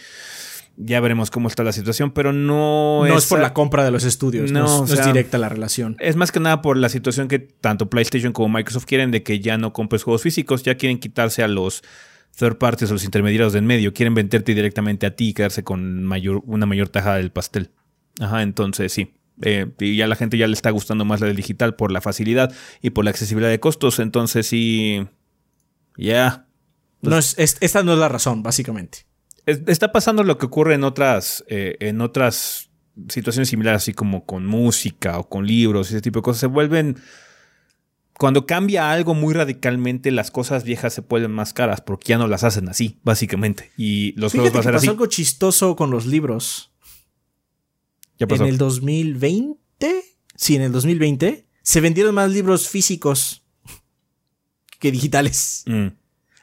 ya 0.76 1.00
veremos 1.00 1.32
cómo 1.32 1.48
está 1.48 1.64
la 1.64 1.72
situación, 1.72 2.12
pero 2.12 2.34
no, 2.34 3.04
no 3.04 3.18
es, 3.18 3.26
por 3.26 3.40
la 3.40 3.56
compra 3.56 3.84
de 3.84 3.90
los 3.90 4.04
estudios, 4.04 4.52
no, 4.52 4.86
es, 4.86 5.04
directa 5.04 5.40
la 5.40 5.50
relación. 5.50 5.98
Es 6.00 6.16
más 6.16 6.32
que 6.32 6.40
nada 6.40 6.62
por 6.62 6.78
la 6.78 6.90
situación 6.90 7.28
que 7.28 7.40
tanto 7.40 7.90
PlayStation 7.90 8.34
como 8.34 8.50
Microsoft 8.56 8.86
quieren 8.86 9.10
de 9.10 9.24
que 9.24 9.40
ya 9.40 9.58
no 9.58 9.74
compres 9.74 10.04
juegos 10.04 10.22
físicos, 10.22 10.62
ya 10.62 10.76
quieren 10.76 11.00
quitarse 11.00 11.42
a 11.42 11.48
los 11.48 11.82
third 12.38 12.60
parties 12.60 12.92
o 12.92 12.94
los 12.94 13.06
intermediarios 13.06 13.54
de 13.54 13.60
en 13.60 13.66
medio, 13.66 13.92
quieren 13.92 14.14
venderte 14.14 14.54
directamente 14.54 15.08
a 15.08 15.16
ti 15.16 15.30
y 15.30 15.34
quedarse 15.34 15.64
con 15.64 16.04
mayor, 16.04 16.44
una 16.46 16.68
mayor 16.68 16.90
tajada 16.90 17.16
del 17.16 17.32
pastel. 17.32 17.72
Ajá, 18.20 18.44
entonces 18.44 18.94
sí. 18.94 19.16
Eh, 19.42 19.68
y 19.80 19.98
ya 19.98 20.08
la 20.08 20.16
gente 20.16 20.38
ya 20.38 20.48
le 20.48 20.54
está 20.54 20.72
gustando 20.72 21.06
más 21.06 21.22
la 21.22 21.28
del 21.28 21.36
digital 21.36 21.76
por 21.76 21.92
la 21.92 22.02
facilidad 22.02 22.54
y 22.82 22.90
por 22.90 23.06
la 23.06 23.12
accesibilidad 23.12 23.52
de 23.52 23.60
costos. 23.60 24.00
Entonces 24.00 24.48
sí. 24.48 25.08
Ya. 25.98 26.48
no 27.02 27.18
es, 27.18 27.36
esta 27.38 27.84
no 27.84 27.94
es 27.94 28.00
la 28.00 28.10
razón, 28.10 28.44
básicamente 28.44 29.08
está 29.48 29.92
pasando 29.92 30.24
lo 30.24 30.38
que 30.38 30.46
ocurre 30.46 30.76
en 30.76 30.84
otras, 30.84 31.44
eh, 31.48 31.78
en 31.80 32.02
otras 32.02 32.70
situaciones 33.10 33.50
similares, 33.50 33.84
así 33.84 33.94
como 33.94 34.26
con 34.26 34.46
música 34.46 35.18
o 35.20 35.30
con 35.30 35.48
libros, 35.48 35.90
ese 35.90 36.02
tipo 36.02 36.20
de 36.20 36.24
cosas. 36.24 36.42
Se 36.42 36.48
vuelven. 36.48 36.98
Cuando 38.18 38.48
cambia 38.48 38.92
algo 38.92 39.14
muy 39.14 39.34
radicalmente, 39.36 40.10
las 40.12 40.32
cosas 40.32 40.64
viejas 40.64 40.94
se 40.94 41.02
vuelven 41.02 41.32
más 41.32 41.54
caras 41.54 41.82
porque 41.82 42.10
ya 42.10 42.18
no 42.18 42.28
las 42.28 42.44
hacen 42.44 42.68
así, 42.68 43.00
básicamente. 43.04 43.72
Y 43.78 44.14
los 44.20 44.32
juegos 44.34 44.52
van 44.52 44.62
a 44.62 44.64
ser 44.64 44.74
pasó 44.74 44.92
algo 44.92 45.06
chistoso 45.06 45.76
con 45.76 45.92
los 45.92 46.08
libros. 46.08 46.72
¿Ya 48.18 48.28
pasó? 48.28 48.44
En 48.44 48.50
el 48.50 48.58
2020, 48.58 50.04
sí, 50.36 50.56
en 50.56 50.62
el 50.62 50.72
2020, 50.72 51.46
se 51.62 51.82
vendieron 51.82 52.16
más 52.16 52.32
libros 52.32 52.68
físicos 52.68 53.44
que 54.80 54.92
digitales. 54.92 55.64
Mm. 55.66 55.88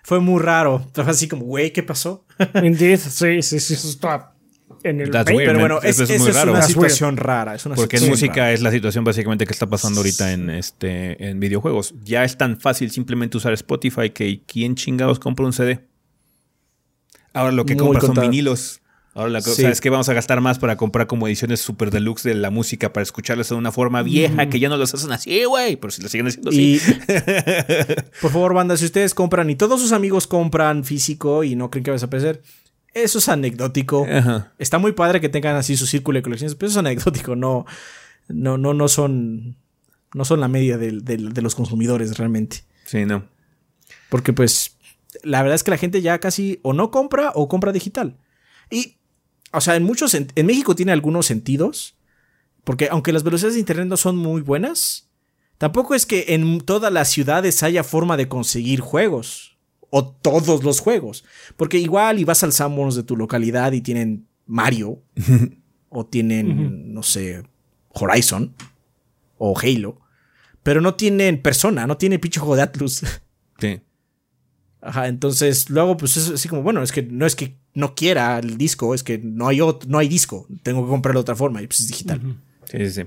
Fue 0.03 0.21
muy 0.21 0.41
raro. 0.41 0.87
Fue 0.93 1.05
así 1.05 1.29
como, 1.29 1.45
güey, 1.47 1.73
¿qué 1.73 1.83
pasó? 1.83 2.27
Indeed, 2.63 2.99
sí, 2.99 3.43
sí, 3.43 3.61
sí, 3.61 3.75
eso 3.75 3.89
está 3.89 4.35
en 4.83 5.01
el 5.01 5.11
Pero 5.11 5.59
bueno, 5.59 5.81
es, 5.83 5.99
es, 5.99 6.21
una 6.21 6.63
situación 6.63 7.17
rara. 7.17 7.57
Porque 7.75 7.97
en 7.97 8.09
música 8.09 8.53
es 8.53 8.61
la 8.61 8.71
situación 8.71 9.03
básicamente 9.05 9.47
que 9.47 9.53
está 9.53 9.67
pasando 9.67 10.01
ahorita 10.01 10.33
en, 10.33 10.51
este, 10.51 11.31
en 11.31 11.41
videojuegos. 11.41 11.95
Ya 12.05 12.25
es 12.25 12.37
tan 12.37 12.61
fácil 12.61 12.91
simplemente 12.91 13.37
usar 13.37 13.55
Spotify 13.55 14.11
que 14.11 14.43
¿quién 14.47 14.75
chingados 14.75 15.19
compra 15.19 15.47
un 15.47 15.53
CD? 15.55 15.87
Ahora 17.33 17.53
lo 17.53 17.65
que 17.65 17.77
compra 17.77 18.01
son 18.01 18.15
vinilos. 18.15 18.83
Ahora 19.15 19.31
la 19.31 19.43
cosa 19.43 19.71
es 19.71 19.81
que 19.81 19.91
vamos 19.91 20.09
a 20.09 20.13
gastar 20.13 20.41
más 20.41 20.59
para 20.59 20.77
comprar 20.77 21.07
como 21.07 21.29
ediciones 21.29 21.61
super 21.61 21.93
deluxe 21.93 22.25
de 22.25 22.35
la 22.35 22.51
música 22.51 22.93
para 22.93 23.03
escucharlas 23.03 23.49
de 23.49 23.55
una 23.55 23.71
forma 23.71 24.03
vieja 24.03 24.49
que 24.49 24.59
ya 24.59 24.69
no 24.69 24.77
las 24.77 24.93
hacen 24.93 25.13
así, 25.13 25.45
güey, 25.45 25.77
pero 25.77 25.93
si 25.93 26.03
lo 26.03 26.09
siguen 26.09 26.27
haciendo 26.27 26.51
así. 26.51 26.81
por 28.21 28.33
favor, 28.33 28.55
banda, 28.55 28.77
si 28.77 28.85
ustedes 28.87 29.15
compran 29.15 29.49
y 29.51 29.55
todos 29.55 29.81
sus 29.81 29.93
amigos 29.93 30.27
compran 30.27 30.85
físico 30.85 31.45
y 31.45 31.55
no 31.55 31.71
creen 31.71 31.85
que 31.85 31.91
va 31.93 31.95
a 31.95 31.97
desaparecer, 31.97 32.43
eso 32.93 33.19
es 33.19 33.29
anecdótico. 33.29 34.05
Está 34.59 34.79
muy 34.79 34.93
padre 34.93 35.21
que 35.21 35.29
tengan 35.29 35.55
así 35.55 35.77
su 35.77 35.87
círculo 35.87 36.19
de 36.19 36.23
colecciones, 36.23 36.57
pero 36.57 36.71
eso 36.71 36.81
es 36.81 36.85
anecdótico, 36.85 37.37
no, 37.37 37.67
no, 38.29 38.59
no, 38.59 38.75
no 38.75 38.89
son, 38.89 39.57
no 40.13 40.25
son 40.25 40.41
la 40.41 40.49
media 40.49 40.77
de, 40.77 40.91
de 40.91 41.43
los 41.43 41.55
consumidores 41.55 42.19
realmente. 42.19 42.65
Sí, 42.85 43.05
no. 43.05 43.29
Porque 44.09 44.33
pues 44.33 44.77
la 45.23 45.43
verdad 45.43 45.55
es 45.55 45.63
que 45.63 45.71
la 45.71 45.79
gente 45.79 46.03
ya 46.03 46.19
casi 46.19 46.59
o 46.63 46.73
no 46.73 46.91
compra 46.91 47.31
o 47.35 47.49
compra 47.49 47.71
digital. 47.71 48.17
Y 48.71 48.97
o 49.55 49.61
sea, 49.61 49.77
en 49.77 49.85
muchos, 49.85 50.15
en, 50.15 50.29
México 50.47 50.75
tiene 50.75 50.93
algunos 50.93 51.27
sentidos, 51.27 51.97
porque 52.65 52.89
aunque 52.91 53.13
las 53.13 53.23
velocidades 53.23 53.55
de 53.55 53.61
Internet 53.61 53.87
no 53.89 53.97
son 53.97 54.17
muy 54.17 54.43
buenas, 54.43 55.11
tampoco 55.59 55.95
es 55.95 56.07
que 56.07 56.27
en 56.29 56.61
todas 56.61 56.93
las 56.93 57.11
ciudades 57.11 57.63
haya 57.63 57.85
forma 57.85 58.17
de 58.17 58.29
conseguir 58.29 58.81
juegos, 58.81 59.57
o 59.91 60.05
todos 60.09 60.65
los 60.65 60.81
juegos, 60.81 61.25
porque 61.57 61.79
igual 61.79 62.19
y 62.19 62.25
vas 62.25 62.43
al 62.43 62.53
Sanborns 62.53 62.97
de 62.97 63.05
tu 63.05 63.17
localidad 63.17 63.73
y 63.73 63.81
tienen 63.81 64.27
Mario, 64.47 65.03
o 65.89 66.05
tienen, 66.05 66.93
no 66.93 67.05
sé, 67.05 67.45
Horizon, 67.91 68.55
o 69.39 69.57
Halo, 69.57 70.01
pero 70.65 70.81
no 70.81 70.95
tienen 70.95 71.41
persona, 71.41 71.87
no 71.87 71.97
tienen 71.97 72.21
pinche 72.21 72.41
juego 72.41 72.57
de 72.57 72.63
Atlus. 72.63 73.03
Sí. 73.59 73.81
Ajá, 74.81 75.07
entonces 75.07 75.71
luego 75.71 75.97
pues 75.97 76.17
es 76.17 76.29
así 76.29 76.49
como, 76.49 76.63
bueno, 76.63 76.83
es 76.83 76.91
que 76.91 77.03
no 77.03 77.25
es 77.25 77.37
que 77.37 77.57
no 77.75 77.95
quiera 77.95 78.39
el 78.39 78.57
disco, 78.57 78.95
es 78.95 79.03
que 79.03 79.19
no 79.19 79.49
hay 79.49 79.61
otro, 79.61 79.89
no 79.91 79.99
hay 79.99 80.09
disco, 80.09 80.47
tengo 80.63 80.85
que 80.85 80.91
comprarlo 80.91 81.21
de 81.21 81.23
otra 81.23 81.37
forma 81.37 81.63
y 81.63 81.67
pues 81.67 81.81
es 81.81 81.89
digital. 81.89 82.21
Sí, 82.71 82.79
sí, 82.79 82.91
sí. 82.91 83.03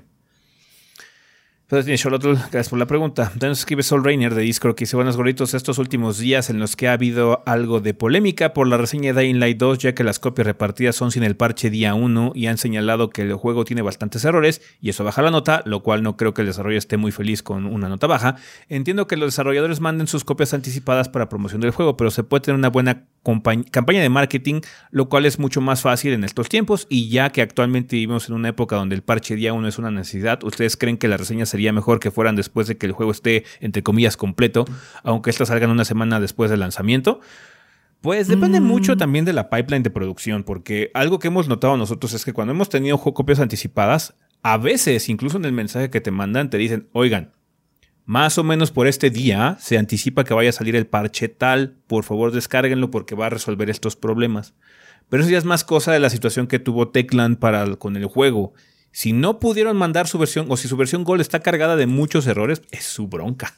Gracias 1.69 2.69
por 2.69 2.79
la 2.79 2.85
pregunta. 2.85 3.29
Entonces 3.33 3.59
escribe 3.59 3.83
Soul 3.83 4.01
Rainer 4.01 4.33
de 4.33 4.41
Discord 4.41 4.75
que 4.75 4.85
dice 4.85 4.95
buenos 4.95 5.17
gorritos 5.17 5.53
estos 5.53 5.79
últimos 5.79 6.17
días 6.17 6.49
en 6.49 6.59
los 6.59 6.77
que 6.77 6.87
ha 6.87 6.93
habido 6.93 7.43
algo 7.45 7.81
de 7.81 7.93
polémica 7.93 8.53
por 8.53 8.69
la 8.69 8.77
reseña 8.77 9.11
de 9.11 9.21
Dying 9.21 9.41
Light 9.41 9.57
2 9.57 9.79
ya 9.79 9.93
que 9.93 10.05
las 10.05 10.17
copias 10.17 10.47
repartidas 10.47 10.95
son 10.95 11.11
sin 11.11 11.23
el 11.23 11.35
parche 11.35 11.69
día 11.69 11.93
1 11.93 12.31
y 12.35 12.47
han 12.47 12.57
señalado 12.57 13.09
que 13.09 13.23
el 13.23 13.33
juego 13.33 13.65
tiene 13.65 13.81
bastantes 13.81 14.23
errores 14.23 14.61
y 14.79 14.91
eso 14.91 15.03
baja 15.03 15.21
la 15.21 15.29
nota, 15.29 15.61
lo 15.65 15.83
cual 15.83 16.03
no 16.03 16.15
creo 16.15 16.33
que 16.33 16.39
el 16.39 16.47
desarrollo 16.47 16.77
esté 16.77 16.95
muy 16.95 17.11
feliz 17.11 17.43
con 17.43 17.65
una 17.65 17.89
nota 17.89 18.07
baja. 18.07 18.37
Entiendo 18.69 19.07
que 19.07 19.17
los 19.17 19.33
desarrolladores 19.33 19.81
manden 19.81 20.07
sus 20.07 20.23
copias 20.23 20.53
anticipadas 20.53 21.09
para 21.09 21.27
promoción 21.27 21.59
del 21.59 21.71
juego, 21.71 21.97
pero 21.97 22.11
se 22.11 22.23
puede 22.23 22.43
tener 22.43 22.57
una 22.57 22.69
buena 22.69 23.07
campaña 23.71 24.01
de 24.01 24.07
marketing, 24.07 24.61
lo 24.91 25.09
cual 25.09 25.25
es 25.25 25.37
mucho 25.37 25.59
más 25.59 25.81
fácil 25.81 26.13
en 26.13 26.23
estos 26.23 26.47
tiempos 26.47 26.87
y 26.89 27.09
ya 27.09 27.29
que 27.29 27.41
actualmente 27.41 27.97
vivimos 27.97 28.29
en 28.29 28.35
una 28.35 28.47
época 28.47 28.77
donde 28.77 28.95
el 28.95 29.01
parche 29.01 29.35
día 29.35 29.51
1 29.51 29.67
es 29.67 29.77
una 29.77 29.91
necesidad, 29.91 30.41
¿ustedes 30.45 30.77
creen 30.77 30.97
que 30.97 31.09
la 31.09 31.17
reseña 31.17 31.45
se 31.45 31.56
sería 31.57 31.73
mejor 31.73 31.99
que 31.99 32.11
fueran 32.11 32.35
después 32.35 32.67
de 32.67 32.77
que 32.77 32.85
el 32.85 32.91
juego 32.91 33.11
esté, 33.11 33.43
entre 33.61 33.81
comillas, 33.81 34.15
completo, 34.15 34.65
aunque 35.01 35.31
estas 35.31 35.47
salgan 35.47 35.71
una 35.71 35.85
semana 35.85 36.19
después 36.19 36.51
del 36.51 36.59
lanzamiento. 36.59 37.19
Pues 38.01 38.27
depende 38.27 38.59
mucho 38.59 38.93
mm. 38.93 38.97
también 38.99 39.25
de 39.25 39.33
la 39.33 39.49
pipeline 39.49 39.81
de 39.81 39.89
producción, 39.89 40.43
porque 40.43 40.91
algo 40.93 41.17
que 41.17 41.29
hemos 41.29 41.47
notado 41.47 41.75
nosotros 41.75 42.13
es 42.13 42.25
que 42.25 42.33
cuando 42.33 42.53
hemos 42.53 42.69
tenido 42.69 42.99
copias 42.99 43.39
anticipadas, 43.39 44.13
a 44.43 44.57
veces, 44.57 45.09
incluso 45.09 45.37
en 45.37 45.45
el 45.45 45.51
mensaje 45.51 45.89
que 45.89 45.99
te 45.99 46.11
mandan, 46.11 46.51
te 46.51 46.59
dicen, 46.59 46.89
oigan, 46.93 47.31
más 48.05 48.37
o 48.37 48.43
menos 48.43 48.69
por 48.69 48.85
este 48.85 49.09
día 49.09 49.57
se 49.59 49.79
anticipa 49.79 50.25
que 50.25 50.35
vaya 50.35 50.51
a 50.51 50.53
salir 50.53 50.75
el 50.75 50.85
parche 50.85 51.27
tal, 51.27 51.77
por 51.87 52.03
favor 52.03 52.31
descárguenlo 52.31 52.91
porque 52.91 53.15
va 53.15 53.25
a 53.25 53.31
resolver 53.31 53.71
estos 53.71 53.95
problemas. 53.95 54.53
Pero 55.09 55.23
eso 55.23 55.31
ya 55.31 55.39
es 55.39 55.45
más 55.45 55.63
cosa 55.63 55.91
de 55.91 55.99
la 55.99 56.11
situación 56.11 56.45
que 56.45 56.59
tuvo 56.59 56.89
Techland 56.89 57.39
para, 57.39 57.77
con 57.77 57.97
el 57.97 58.05
juego 58.05 58.53
si 58.97 59.13
no 59.13 59.37
pudieron 59.37 59.77
mandar 59.77 60.07
su 60.07 60.17
versión 60.17 60.47
o 60.49 60.57
si 60.57 60.67
su 60.67 60.75
versión 60.75 61.03
Gold 61.03 61.21
está 61.21 61.41
cargada 61.41 61.75
de 61.75 61.85
muchos 61.85 62.25
errores, 62.25 62.63
es 62.71 62.83
su 62.83 63.07
bronca. 63.07 63.53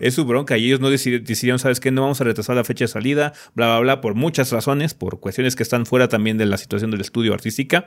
es 0.00 0.14
su 0.14 0.24
bronca 0.24 0.56
y 0.56 0.64
ellos 0.64 0.80
no 0.80 0.88
decidieron, 0.88 1.58
¿sabes 1.58 1.78
qué? 1.78 1.90
No 1.90 2.00
vamos 2.00 2.18
a 2.22 2.24
retrasar 2.24 2.56
la 2.56 2.64
fecha 2.64 2.84
de 2.84 2.88
salida, 2.88 3.34
bla, 3.54 3.66
bla, 3.66 3.80
bla, 3.80 4.00
por 4.00 4.14
muchas 4.14 4.50
razones, 4.50 4.94
por 4.94 5.20
cuestiones 5.20 5.56
que 5.56 5.62
están 5.62 5.84
fuera 5.84 6.08
también 6.08 6.38
de 6.38 6.46
la 6.46 6.56
situación 6.56 6.90
del 6.90 7.02
estudio 7.02 7.34
artística. 7.34 7.84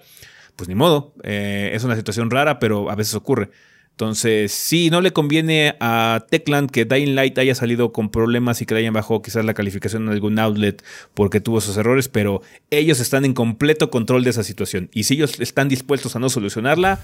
Pues 0.56 0.70
ni 0.70 0.76
modo, 0.76 1.16
eh, 1.24 1.72
es 1.74 1.84
una 1.86 1.96
situación 1.96 2.30
rara, 2.30 2.60
pero 2.60 2.92
a 2.92 2.96
veces 2.96 3.16
ocurre. 3.16 3.50
Entonces, 3.92 4.52
sí, 4.52 4.90
no 4.90 5.00
le 5.00 5.14
conviene 5.14 5.76
a 5.80 6.26
Techland 6.30 6.72
que 6.72 6.86
Dying 6.86 7.14
Light 7.14 7.38
haya 7.38 7.54
salido 7.54 7.92
con 7.92 8.10
problemas 8.10 8.62
y 8.62 8.66
que 8.66 8.74
le 8.74 8.80
hayan 8.80 8.94
bajado 8.94 9.22
quizás 9.22 9.46
la 9.46 9.54
calificación 9.54 10.04
en 10.04 10.10
algún 10.10 10.40
outlet 10.40 10.84
porque 11.14 11.40
tuvo 11.40 11.62
sus 11.62 11.78
errores, 11.78 12.08
pero 12.08 12.42
ellos 12.72 13.00
están 13.00 13.26
en 13.26 13.34
completo 13.34 13.92
control 13.92 14.24
de 14.24 14.32
esa 14.32 14.44
situación. 14.44 14.90
Y 14.92 15.04
si 15.04 15.16
ellos 15.16 15.40
están 15.40 15.70
dispuestos 15.70 16.16
a 16.16 16.20
no 16.20 16.30
solucionarla, 16.30 17.00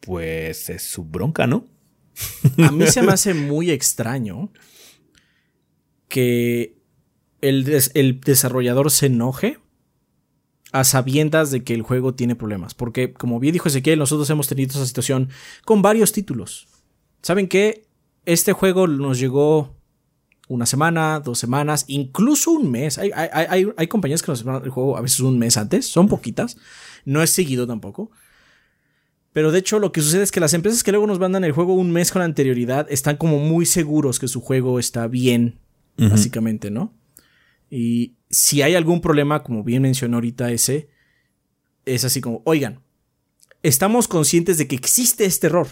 pues 0.00 0.68
es 0.68 0.82
su 0.82 1.04
bronca, 1.04 1.46
¿no? 1.46 1.66
A 2.58 2.70
mí 2.72 2.86
se 2.88 3.00
me 3.00 3.12
hace 3.12 3.32
muy 3.32 3.70
extraño 3.70 4.52
que 6.08 6.76
el, 7.40 7.80
el 7.94 8.20
desarrollador 8.20 8.90
se 8.90 9.06
enoje 9.06 9.58
a 10.72 10.84
sabiendas 10.84 11.50
de 11.50 11.62
que 11.62 11.74
el 11.74 11.82
juego 11.82 12.14
tiene 12.14 12.34
problemas. 12.34 12.74
Porque, 12.74 13.12
como 13.12 13.38
bien 13.38 13.52
dijo 13.52 13.68
Ezequiel, 13.68 13.98
nosotros 13.98 14.28
hemos 14.30 14.48
tenido 14.48 14.70
esa 14.70 14.86
situación 14.86 15.28
con 15.64 15.82
varios 15.82 16.12
títulos. 16.12 16.66
¿Saben 17.20 17.46
qué? 17.46 17.86
Este 18.24 18.52
juego 18.52 18.86
nos 18.86 19.18
llegó 19.18 19.76
una 20.48 20.66
semana, 20.66 21.20
dos 21.20 21.38
semanas, 21.38 21.84
incluso 21.88 22.50
un 22.52 22.70
mes. 22.70 22.98
Hay, 22.98 23.10
hay, 23.12 23.86
compañías 23.86 24.22
que 24.22 24.32
nos 24.32 24.44
mandan 24.44 24.64
el 24.64 24.70
juego 24.70 24.96
a 24.96 25.02
veces 25.02 25.20
un 25.20 25.38
mes 25.38 25.56
antes, 25.56 25.86
son 25.86 26.08
poquitas. 26.08 26.56
No 27.04 27.22
es 27.22 27.30
seguido 27.30 27.66
tampoco. 27.66 28.10
Pero 29.32 29.50
de 29.50 29.58
hecho 29.58 29.78
lo 29.78 29.92
que 29.92 30.00
sucede 30.00 30.22
es 30.22 30.32
que 30.32 30.40
las 30.40 30.54
empresas 30.54 30.82
que 30.82 30.92
luego 30.92 31.06
nos 31.06 31.18
mandan 31.18 31.44
el 31.44 31.52
juego 31.52 31.74
un 31.74 31.90
mes 31.90 32.12
con 32.12 32.22
anterioridad 32.22 32.86
están 32.90 33.16
como 33.16 33.38
muy 33.38 33.66
seguros 33.66 34.18
que 34.18 34.28
su 34.28 34.40
juego 34.40 34.78
está 34.78 35.06
bien, 35.06 35.58
básicamente, 35.96 36.70
¿no? 36.70 36.92
Y 37.74 38.18
si 38.28 38.60
hay 38.60 38.74
algún 38.74 39.00
problema, 39.00 39.42
como 39.42 39.64
bien 39.64 39.80
mencionó 39.80 40.18
ahorita 40.18 40.50
ese, 40.50 40.90
es 41.86 42.04
así 42.04 42.20
como, 42.20 42.42
oigan, 42.44 42.82
estamos 43.62 44.08
conscientes 44.08 44.58
de 44.58 44.68
que 44.68 44.76
existe 44.76 45.24
este 45.24 45.46
error. 45.46 45.68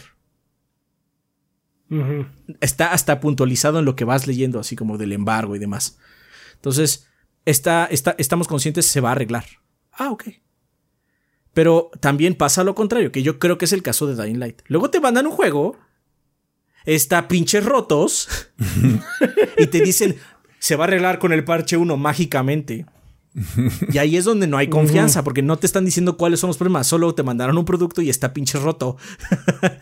Está 2.60 2.94
hasta 2.94 3.20
puntualizado 3.20 3.80
en 3.80 3.84
lo 3.84 3.96
que 3.96 4.06
vas 4.06 4.26
leyendo, 4.26 4.58
así 4.58 4.76
como 4.76 4.96
del 4.96 5.12
embargo 5.12 5.54
y 5.56 5.58
demás. 5.58 5.98
Entonces, 6.54 7.06
está, 7.44 7.84
está, 7.84 8.14
estamos 8.16 8.48
conscientes 8.48 8.86
se 8.86 9.02
va 9.02 9.10
a 9.10 9.12
arreglar. 9.12 9.44
Ah, 9.92 10.10
ok. 10.10 10.24
Pero 11.52 11.90
también 12.00 12.34
pasa 12.34 12.64
lo 12.64 12.74
contrario, 12.74 13.12
que 13.12 13.22
yo 13.22 13.38
creo 13.38 13.58
que 13.58 13.66
es 13.66 13.74
el 13.74 13.82
caso 13.82 14.06
de 14.06 14.22
Dying 14.22 14.38
Light. 14.38 14.62
Luego 14.68 14.88
te 14.88 15.00
mandan 15.00 15.26
un 15.26 15.32
juego, 15.32 15.76
está 16.86 17.28
pinches 17.28 17.62
rotos, 17.62 18.26
y 19.58 19.66
te 19.66 19.82
dicen, 19.82 20.16
se 20.60 20.76
va 20.76 20.84
a 20.84 20.86
arreglar 20.86 21.18
con 21.18 21.32
el 21.32 21.42
parche 21.42 21.76
1 21.76 21.96
mágicamente. 21.96 22.86
Y 23.92 23.98
ahí 23.98 24.16
es 24.16 24.24
donde 24.24 24.48
no 24.48 24.56
hay 24.56 24.66
confianza, 24.68 25.22
porque 25.22 25.40
no 25.40 25.56
te 25.56 25.66
están 25.66 25.84
diciendo 25.84 26.16
cuáles 26.16 26.40
son 26.40 26.48
los 26.48 26.56
problemas, 26.56 26.86
solo 26.86 27.14
te 27.14 27.22
mandaron 27.22 27.56
un 27.56 27.64
producto 27.64 28.02
y 28.02 28.10
está 28.10 28.32
pinche 28.32 28.58
roto. 28.58 28.96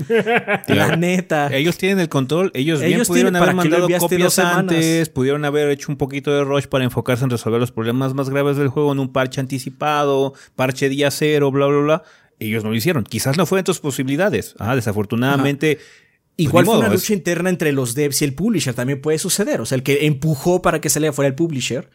La 0.68 0.96
neta. 0.96 1.54
Ellos 1.54 1.78
tienen 1.78 1.98
el 1.98 2.08
control, 2.08 2.50
ellos, 2.54 2.80
bien 2.80 3.02
pudieron 3.06 3.34
haber 3.36 3.54
mandado 3.54 3.88
copias 3.98 4.38
antes, 4.38 5.08
pudieron 5.08 5.44
haber 5.44 5.70
hecho 5.70 5.90
un 5.90 5.96
poquito 5.96 6.30
de 6.30 6.44
rush 6.44 6.66
para 6.66 6.84
enfocarse 6.84 7.24
en 7.24 7.30
resolver 7.30 7.58
los 7.58 7.72
problemas 7.72 8.12
más 8.14 8.28
graves 8.28 8.58
del 8.58 8.68
juego 8.68 8.92
en 8.92 8.98
un 8.98 9.12
parche 9.12 9.40
anticipado, 9.40 10.34
parche 10.54 10.88
día 10.88 11.10
cero, 11.10 11.50
bla, 11.50 11.66
bla, 11.66 11.80
bla. 11.80 12.02
Ellos 12.38 12.62
no 12.62 12.70
lo 12.70 12.76
hicieron. 12.76 13.02
Quizás 13.02 13.36
no 13.36 13.46
fue 13.46 13.58
en 13.60 13.64
tus 13.64 13.80
posibilidades. 13.80 14.54
Ah, 14.58 14.76
desafortunadamente. 14.76 15.78
Igual 16.38 16.66
fue 16.66 16.78
una 16.78 16.88
lucha 16.88 17.12
interna 17.12 17.50
entre 17.50 17.72
los 17.72 17.94
devs 17.94 18.22
y 18.22 18.24
el 18.24 18.34
publisher. 18.34 18.72
También 18.72 19.00
puede 19.00 19.18
suceder. 19.18 19.60
O 19.60 19.66
sea, 19.66 19.76
el 19.76 19.82
que 19.82 20.06
empujó 20.06 20.62
para 20.62 20.80
que 20.80 20.88
saliera 20.88 21.12
fuera 21.12 21.26
el 21.28 21.34
publisher 21.34 21.90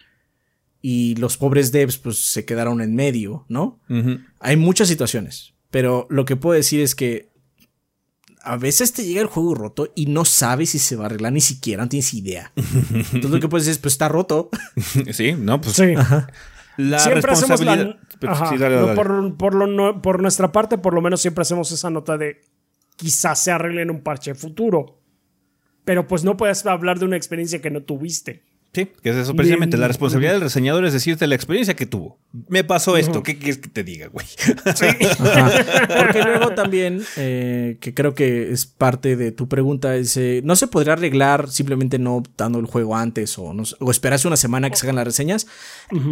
y 0.82 1.15
los 1.15 1.38
pobres 1.38 1.72
devs 1.72 1.98
pues 1.98 2.20
se 2.20 2.44
quedaron 2.44 2.82
en 2.82 2.94
medio, 2.94 3.45
¿no? 3.48 3.80
Hay 4.40 4.57
muchas 4.57 4.90
situaciones, 4.90 5.53
pero 5.72 6.06
lo 6.10 6.26
que 6.26 6.36
puedo 6.36 6.56
decir 6.56 6.82
es 6.82 6.94
que 6.94 7.32
a 8.44 8.57
veces 8.57 8.91
te 8.91 9.06
llega 9.06 9.22
el 9.22 9.28
juego 9.28 9.56
roto 9.56 9.94
y 9.95 10.07
no 10.07 10.26
sabes 10.26 10.72
si 10.72 10.80
se 10.80 10.98
va 10.98 11.03
a 11.03 11.06
arreglar 11.06 11.32
ni 11.32 11.40
siquiera, 11.40 11.84
no 11.84 11.90
tienes 11.90 12.14
idea. 12.14 12.52
Entonces 12.56 13.32
lo 13.32 13.40
que 13.40 13.48
puedes 13.48 13.65
decir 13.65 13.78
es, 13.78 13.82
pues 13.82 13.94
está 13.94 14.10
roto. 14.10 14.49
sí, 15.14 15.32
no, 15.32 15.61
pues 15.61 15.78
sí. 15.78 15.94
La 16.76 16.99
siempre 16.99 17.32
hacemos 17.32 17.61
la, 17.61 17.98
por, 18.95 19.38
por 20.02 20.22
nuestra 20.22 20.52
parte, 20.52 20.78
por 20.78 20.94
lo 20.94 21.02
menos 21.02 21.22
siempre 21.22 21.44
hacemos 21.44 21.72
esa 21.72 21.90
nota 21.90 22.18
de 22.18 22.41
quizás 22.95 23.44
se 23.44 23.52
arregle 23.52 23.82
en 23.82 23.91
un 23.91 24.02
parche 24.02 24.36
futuro. 24.36 24.99
Pero 25.86 26.07
pues 26.07 26.24
no 26.24 26.38
puedes 26.38 26.65
hablar 26.65 26.99
de 26.99 27.06
una 27.06 27.18
experiencia 27.18 27.61
que 27.61 27.70
no 27.70 27.84
tuviste. 27.84 28.44
Sí, 28.74 28.90
que 29.03 29.11
es 29.11 29.15
eso 29.15 29.36
precisamente. 29.36 29.78
la 29.78 29.88
responsabilidad 29.88 30.34
del 30.34 30.41
reseñador 30.41 30.84
es 30.86 30.94
decirte 30.94 31.28
la 31.28 31.36
experiencia 31.36 31.76
que 31.76 31.86
tuvo. 31.86 32.18
Me 32.48 32.64
pasó 32.64 32.98
esto, 32.98 33.22
¿qué 33.22 33.38
quieres 33.38 33.60
que 33.60 33.70
te 33.70 33.84
diga, 33.84 34.07
güey? 34.07 34.26
Sí. 34.26 34.88
Porque 35.98 36.24
luego 36.24 36.56
también, 36.56 37.03
eh, 37.15 37.78
que 37.80 37.94
creo 37.94 38.15
que 38.15 38.52
es 38.52 38.65
parte 38.65 39.15
de 39.15 39.32
tu 39.32 39.48
pregunta, 39.48 39.95
es, 39.95 40.18
eh, 40.18 40.41
¿no 40.44 40.56
se 40.56 40.65
podría 40.65 40.94
arreglar 40.94 41.52
simplemente 41.52 41.99
no 41.99 42.24
dando 42.36 42.57
el 42.57 42.65
juego 42.65 42.95
antes 42.95 43.38
o, 43.38 43.53
no, 43.53 43.61
o 43.80 43.91
esperarse 43.91 44.28
una 44.28 44.38
semana 44.38 44.72
que 44.72 44.76
se 44.76 44.88
hagan 44.88 44.95
las 44.95 45.06
reseñas? 45.06 45.45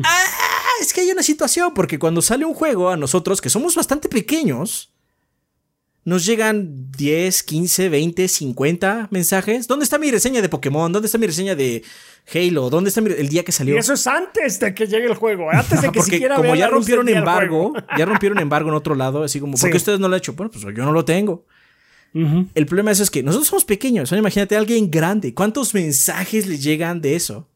Ah, 0.03 0.23
es 0.81 0.93
que 0.93 1.01
hay 1.01 1.09
una 1.09 1.23
situación, 1.23 1.73
porque 1.73 1.97
cuando 1.97 2.21
sale 2.21 2.45
un 2.45 2.53
juego 2.53 2.91
a 2.91 2.97
nosotros, 2.97 3.41
que 3.41 3.49
somos 3.49 3.73
bastante 3.73 4.07
pequeños, 4.07 4.90
nos 6.03 6.25
llegan 6.25 6.91
10, 6.91 7.43
15, 7.43 7.89
20, 7.89 8.27
50 8.27 9.07
mensajes. 9.11 9.67
¿Dónde 9.67 9.83
está 9.83 9.99
mi 9.99 10.09
reseña 10.09 10.41
de 10.41 10.49
Pokémon? 10.49 10.91
¿Dónde 10.91 11.05
está 11.05 11.17
mi 11.17 11.27
reseña 11.27 11.55
de 11.55 11.83
Halo? 12.33 12.69
¿Dónde 12.69 12.89
está 12.89 13.01
el 13.01 13.29
día 13.29 13.43
que 13.43 13.51
salió? 13.51 13.75
Y 13.75 13.77
eso 13.77 13.93
es 13.93 14.07
antes 14.07 14.59
de 14.59 14.73
que 14.73 14.87
llegue 14.87 15.05
el 15.05 15.15
juego, 15.15 15.51
¿eh? 15.51 15.57
antes 15.57 15.81
de 15.81 15.89
que 15.89 15.99
Porque 15.99 16.13
siquiera 16.13 16.35
como 16.35 16.55
ya 16.55 16.67
rompieron 16.67 17.07
embargo, 17.07 17.73
ya 17.97 18.05
rompieron 18.05 18.39
embargo 18.39 18.69
en 18.69 18.75
otro 18.75 18.95
lado, 18.95 19.23
así 19.23 19.39
como, 19.39 19.57
¿por 19.57 19.69
qué 19.69 19.77
ustedes 19.77 19.99
no 19.99 20.07
lo 20.07 20.15
han 20.15 20.19
hecho? 20.19 20.33
Bueno, 20.33 20.51
pues 20.51 20.63
yo 20.63 20.83
no 20.83 20.91
lo 20.91 21.05
tengo. 21.05 21.45
El 22.13 22.65
problema 22.65 22.91
es, 22.91 23.09
que 23.09 23.23
nosotros 23.23 23.47
somos 23.47 23.63
pequeños. 23.63 24.11
Imagínate 24.11 24.55
a 24.55 24.59
alguien 24.59 24.91
grande. 24.91 25.33
¿Cuántos 25.33 25.73
mensajes 25.73 26.45
le 26.45 26.57
llegan 26.57 26.99
de 26.99 27.15
eso? 27.15 27.47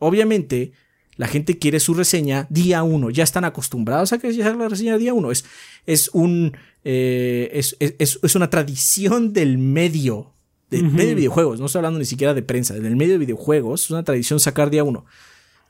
Obviamente, 0.00 0.72
la 1.16 1.28
gente 1.28 1.58
quiere 1.58 1.78
su 1.78 1.94
reseña 1.94 2.48
día 2.50 2.82
uno. 2.82 3.10
Ya 3.10 3.22
están 3.22 3.44
acostumbrados 3.44 4.12
a 4.12 4.18
que 4.18 4.32
se 4.32 4.42
haga 4.42 4.56
la 4.56 4.68
reseña 4.68 4.98
día 4.98 5.14
uno. 5.14 5.30
Es, 5.30 5.44
es 5.86 6.10
un 6.12 6.56
eh, 6.84 7.50
es, 7.52 7.76
es, 7.78 8.34
una 8.34 8.50
tradición 8.50 9.32
del 9.32 9.58
medio, 9.58 10.32
del 10.70 10.84
medio 10.84 11.10
de 11.10 11.14
videojuegos, 11.16 11.60
no 11.60 11.66
estoy 11.66 11.80
hablando 11.80 11.98
ni 11.98 12.06
siquiera 12.06 12.34
de 12.34 12.42
prensa, 12.42 12.74
del 12.74 12.96
medio 12.96 13.12
de 13.12 13.18
videojuegos, 13.18 13.84
es 13.84 13.90
una 13.90 14.04
tradición 14.04 14.40
sacar 14.40 14.70
día 14.70 14.84
uno. 14.84 15.04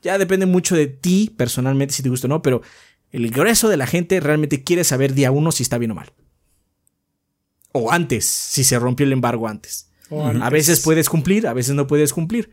Ya 0.01 0.17
depende 0.17 0.45
mucho 0.45 0.75
de 0.75 0.87
ti 0.87 1.31
personalmente 1.35 1.93
si 1.93 2.03
te 2.03 2.09
gusta 2.09 2.27
o 2.27 2.29
no, 2.29 2.41
pero 2.41 2.61
el 3.11 3.29
grueso 3.29 3.69
de 3.69 3.77
la 3.77 3.87
gente 3.87 4.19
realmente 4.19 4.63
quiere 4.63 4.83
saber 4.83 5.13
día 5.13 5.31
uno 5.31 5.51
si 5.51 5.63
está 5.63 5.77
bien 5.77 5.91
o 5.91 5.95
mal. 5.95 6.11
O 7.73 7.91
antes, 7.91 8.25
si 8.25 8.63
se 8.63 8.79
rompió 8.79 9.05
el 9.05 9.13
embargo 9.13 9.47
antes. 9.47 9.89
A 10.09 10.49
veces 10.49 10.81
puedes 10.81 11.07
cumplir, 11.07 11.47
a 11.47 11.53
veces 11.53 11.73
no 11.73 11.87
puedes 11.87 12.11
cumplir. 12.11 12.51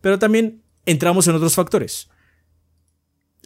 Pero 0.00 0.18
también 0.18 0.62
entramos 0.84 1.26
en 1.28 1.34
otros 1.34 1.54
factores. 1.54 2.10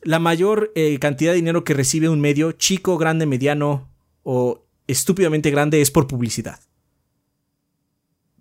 La 0.02 0.18
mayor 0.18 0.72
eh, 0.74 0.98
cantidad 0.98 1.32
de 1.32 1.36
dinero 1.36 1.64
que 1.64 1.74
recibe 1.74 2.08
un 2.08 2.20
medio, 2.20 2.52
chico, 2.52 2.98
grande, 2.98 3.26
mediano, 3.26 3.93
o 4.24 4.66
estúpidamente 4.88 5.50
grande 5.50 5.80
es 5.80 5.90
por 5.90 6.08
publicidad. 6.08 6.60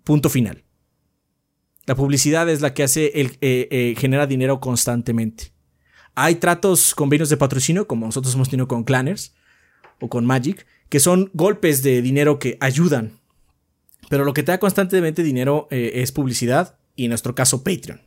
Punto 0.02 0.28
final. 0.28 0.64
La 1.86 1.94
publicidad 1.94 2.48
es 2.48 2.60
la 2.60 2.74
que 2.74 2.82
hace 2.82 3.20
el, 3.20 3.38
eh, 3.40 3.68
eh, 3.70 3.94
genera 3.98 4.26
dinero 4.26 4.60
constantemente. 4.60 5.52
Hay 6.14 6.36
tratos, 6.36 6.94
convenios 6.94 7.28
de 7.28 7.36
patrocinio, 7.36 7.86
como 7.86 8.06
nosotros 8.06 8.34
hemos 8.34 8.48
tenido 8.48 8.68
con 8.68 8.84
Clanners 8.84 9.34
o 10.00 10.08
con 10.08 10.24
Magic, 10.24 10.66
que 10.88 11.00
son 11.00 11.30
golpes 11.34 11.82
de 11.82 12.02
dinero 12.02 12.38
que 12.38 12.56
ayudan. 12.60 13.18
Pero 14.08 14.24
lo 14.24 14.32
que 14.32 14.42
te 14.42 14.52
da 14.52 14.58
constantemente 14.58 15.22
dinero 15.22 15.68
eh, 15.70 15.92
es 15.96 16.12
publicidad 16.12 16.78
y 16.96 17.04
en 17.04 17.10
nuestro 17.10 17.34
caso 17.34 17.64
Patreon. 17.64 18.00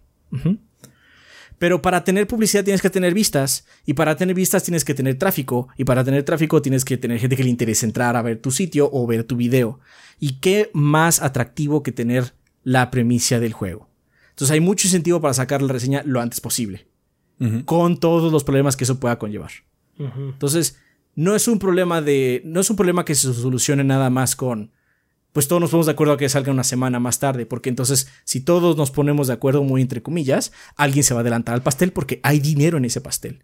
Pero 1.60 1.82
para 1.82 2.04
tener 2.04 2.28
publicidad 2.28 2.64
tienes 2.64 2.82
que 2.82 2.90
tener 2.90 3.14
vistas, 3.14 3.66
y 3.86 3.94
para 3.94 4.16
tener 4.16 4.36
vistas 4.36 4.64
tienes 4.64 4.86
que 4.86 4.94
tener 4.94 5.18
tráfico, 5.18 5.68
y 5.78 5.84
para 5.84 6.04
tener 6.04 6.24
tráfico 6.24 6.62
tienes 6.62 6.86
que 6.86 6.98
tener 6.98 7.20
gente 7.20 7.36
que 7.36 7.44
le 7.44 7.50
interese 7.50 7.86
entrar 7.86 8.16
a 8.16 8.22
ver 8.22 8.40
tu 8.40 8.52
sitio 8.52 8.90
o 8.92 9.08
ver 9.08 9.24
tu 9.24 9.36
video. 9.36 9.80
¿Y 10.20 10.40
qué 10.40 10.70
más 10.74 11.22
atractivo 11.22 11.84
que 11.84 11.92
tener 11.92 12.34
la 12.64 12.92
premisa 12.92 13.40
del 13.40 13.54
juego? 13.54 13.90
Entonces 14.30 14.54
hay 14.54 14.60
mucho 14.60 14.88
incentivo 14.88 15.20
para 15.20 15.34
sacar 15.34 15.62
la 15.62 15.74
reseña 15.74 16.04
lo 16.06 16.22
antes 16.22 16.42
posible, 16.42 16.88
con 17.66 18.00
todos 18.00 18.32
los 18.32 18.44
problemas 18.44 18.78
que 18.78 18.84
eso 18.84 19.00
pueda 19.00 19.18
conllevar. 19.18 19.52
Entonces, 19.98 20.78
no 21.16 21.36
es 21.36 21.48
un 21.48 21.58
problema 21.58 22.04
de, 22.04 22.44
no 22.46 22.60
es 22.60 22.70
un 22.70 22.76
problema 22.76 23.04
que 23.04 23.16
se 23.16 23.34
solucione 23.34 23.84
nada 23.84 24.12
más 24.12 24.36
con 24.36 24.72
pues 25.38 25.48
todos 25.48 25.62
nos 25.62 25.70
ponemos 25.70 25.86
de 25.86 25.92
acuerdo 25.92 26.14
a 26.14 26.18
que 26.18 26.30
salga 26.30 26.52
una 26.52 26.64
semana 26.64 27.00
más 27.00 27.20
tarde, 27.20 27.46
porque 27.46 27.70
entonces 27.70 28.08
si 28.24 28.40
todos 28.40 28.76
nos 28.76 28.90
ponemos 28.90 29.28
de 29.28 29.34
acuerdo 29.34 29.64
muy 29.64 29.84
entre 29.84 30.02
comillas, 30.02 30.52
alguien 30.76 31.04
se 31.04 31.14
va 31.14 31.20
a 31.20 31.22
adelantar 31.22 31.54
al 31.54 31.62
pastel 31.62 31.92
porque 31.92 32.20
hay 32.24 32.40
dinero 32.40 32.80
en 32.80 32.86
ese 32.86 33.02
pastel. 33.02 33.44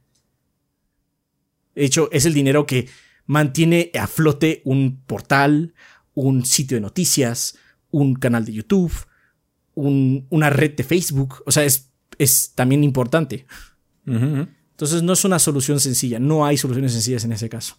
De 1.75 1.85
hecho, 1.85 2.09
es 2.11 2.25
el 2.25 2.33
dinero 2.33 2.65
que 2.65 2.89
mantiene 3.27 3.91
a 3.93 4.07
flote 4.07 4.63
un 4.65 5.03
portal, 5.05 5.75
un 6.15 6.47
sitio 6.47 6.77
de 6.77 6.81
noticias, 6.81 7.59
un 7.91 8.15
canal 8.15 8.43
de 8.43 8.53
YouTube, 8.53 8.91
una 9.75 10.49
red 10.49 10.71
de 10.71 10.83
Facebook. 10.83 11.43
O 11.45 11.51
sea, 11.51 11.63
es, 11.63 11.91
es 12.17 12.53
también 12.55 12.83
importante. 12.83 13.45
Entonces 14.07 15.03
no 15.03 15.13
es 15.13 15.23
una 15.25 15.37
solución 15.37 15.79
sencilla, 15.79 16.17
no 16.17 16.43
hay 16.43 16.57
soluciones 16.57 16.93
sencillas 16.93 17.23
en 17.23 17.33
ese 17.33 17.49
caso. 17.49 17.77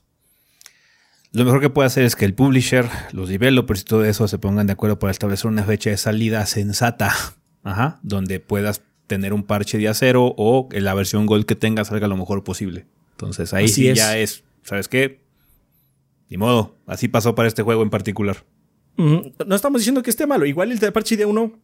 Lo 1.35 1.45
mejor 1.45 1.61
que 1.61 1.69
puede 1.69 1.89
hacer 1.89 2.05
es 2.05 2.15
que 2.15 2.25
el 2.25 2.33
publisher, 2.33 2.89
los 3.11 3.29
developers 3.29 3.81
y 3.81 3.85
todo 3.85 4.05
eso 4.05 4.29
se 4.29 4.39
pongan 4.39 4.69
de 4.69 4.75
acuerdo 4.75 5.01
para 5.01 5.11
establecer 5.11 5.49
una 5.49 5.65
fecha 5.65 5.91
de 5.91 5.97
salida 5.97 6.47
sensata, 6.47 7.13
ajá, 7.65 7.99
donde 8.05 8.39
puedas 8.39 8.83
tener 9.09 9.33
un 9.33 9.43
parche 9.43 9.77
de 9.77 9.89
acero 9.89 10.33
o 10.37 10.69
que 10.69 10.81
la 10.81 10.95
versión 10.95 11.27
Gold 11.27 11.45
que 11.45 11.57
tengas 11.57 11.89
salga 11.89 12.07
lo 12.07 12.17
mejor 12.17 12.45
posible. 12.45 12.87
Entonces 13.11 13.53
ahí 13.53 13.67
sí 13.67 13.93
ya 13.93 14.17
es, 14.17 14.45
¿sabes 14.63 14.87
qué? 14.87 15.25
Ni 16.31 16.37
modo, 16.37 16.79
así 16.87 17.09
pasó 17.09 17.35
para 17.35 17.49
este 17.49 17.65
juego 17.65 17.83
en 17.83 17.91
particular. 17.91 18.45
No 18.97 19.57
estamos 19.57 19.81
diciendo 19.81 20.05
que 20.05 20.11
esté 20.11 20.29
malo, 20.29 20.47
igual 20.47 20.71
el 20.71 20.93
parche 20.93 21.17
de 21.17 21.27
uno 21.27 21.59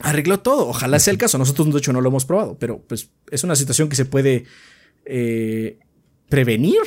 arregló 0.00 0.40
todo, 0.40 0.68
ojalá 0.68 0.98
sea 0.98 1.12
el 1.12 1.18
caso, 1.24 1.38
nosotros 1.38 1.72
de 1.72 1.78
hecho 1.78 1.94
no 1.94 2.02
lo 2.02 2.10
hemos 2.10 2.26
probado, 2.26 2.58
pero 2.58 2.82
pues 2.86 3.10
es 3.30 3.44
una 3.44 3.56
situación 3.56 3.88
que 3.88 3.96
se 3.96 4.04
puede 4.04 4.44
eh, 5.06 5.78
prevenir. 6.28 6.82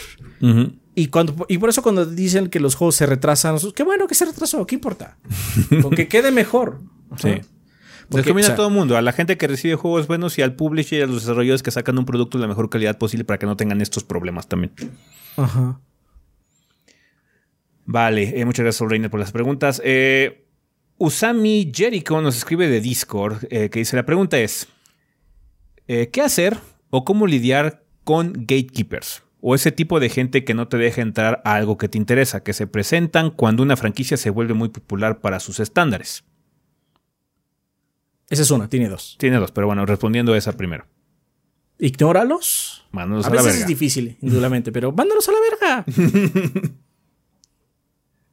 Y, 0.99 1.07
cuando, 1.07 1.45
y 1.47 1.57
por 1.59 1.69
eso 1.69 1.81
cuando 1.81 2.05
dicen 2.05 2.49
que 2.49 2.59
los 2.59 2.75
juegos 2.75 2.95
se 2.95 3.05
retrasan, 3.05 3.55
qué 3.73 3.83
bueno 3.83 4.05
que 4.05 4.15
se 4.15 4.25
retrasó, 4.25 4.67
¿qué 4.67 4.75
importa? 4.75 5.17
Con 5.81 5.91
que 5.91 6.09
quede 6.09 6.29
mejor. 6.29 6.81
Sí. 7.15 7.39
Porque, 8.09 8.31
a 8.31 8.55
todo 8.55 8.67
el 8.67 8.73
mundo, 8.73 8.97
a 8.97 9.01
la 9.01 9.13
gente 9.13 9.37
que 9.37 9.47
recibe 9.47 9.75
juegos 9.75 10.07
buenos 10.07 10.37
y 10.37 10.41
al 10.41 10.55
publisher 10.55 10.99
y 10.99 11.01
a 11.03 11.05
los 11.05 11.21
desarrolladores 11.21 11.63
que 11.63 11.71
sacan 11.71 11.97
un 11.97 12.03
producto 12.03 12.37
de 12.37 12.41
la 12.41 12.49
mejor 12.49 12.69
calidad 12.69 12.97
posible 12.97 13.23
para 13.23 13.37
que 13.37 13.45
no 13.45 13.55
tengan 13.55 13.79
estos 13.79 14.03
problemas 14.03 14.49
también. 14.49 14.73
Ajá. 15.37 15.79
Vale, 17.85 18.37
eh, 18.37 18.43
muchas 18.43 18.63
gracias, 18.63 18.89
Reiner, 18.89 19.09
por 19.09 19.21
las 19.21 19.31
preguntas. 19.31 19.81
Eh, 19.85 20.49
Usami 20.97 21.71
Jericho 21.73 22.19
nos 22.21 22.35
escribe 22.35 22.67
de 22.67 22.81
Discord 22.81 23.45
eh, 23.51 23.69
que 23.69 23.79
dice: 23.79 23.95
La 23.95 24.05
pregunta 24.05 24.37
es: 24.37 24.67
¿Qué 25.87 26.21
hacer 26.21 26.57
o 26.89 27.05
cómo 27.05 27.25
lidiar 27.25 27.85
con 28.03 28.33
gatekeepers? 28.33 29.23
O 29.41 29.55
ese 29.55 29.71
tipo 29.71 29.99
de 29.99 30.09
gente 30.09 30.43
que 30.43 30.53
no 30.53 30.67
te 30.67 30.77
deja 30.77 31.01
entrar 31.01 31.41
a 31.45 31.55
algo 31.55 31.77
que 31.77 31.87
te 31.87 31.97
interesa, 31.97 32.43
que 32.43 32.53
se 32.53 32.67
presentan 32.67 33.31
cuando 33.31 33.63
una 33.63 33.77
franquicia 33.77 34.17
se 34.17 34.29
vuelve 34.29 34.53
muy 34.53 34.69
popular 34.69 35.21
para 35.21 35.39
sus 35.39 35.59
estándares. 35.59 36.23
Esa 38.29 38.43
es 38.43 38.51
una, 38.51 38.69
tiene 38.69 38.89
dos. 38.89 39.15
Tiene 39.17 39.37
dos, 39.37 39.51
pero 39.51 39.67
bueno, 39.67 39.85
respondiendo 39.85 40.33
a 40.33 40.37
esa 40.37 40.53
primero. 40.53 40.85
Ignóralos. 41.79 42.85
Mándalos 42.91 43.25
a, 43.25 43.29
a 43.29 43.31
veces 43.31 43.61
es 43.61 43.67
difícil, 43.67 44.17
indudablemente, 44.21 44.71
pero 44.71 44.91
mándalos 44.91 45.27
a 45.29 45.31
la 45.31 45.37
verga. 45.39 45.85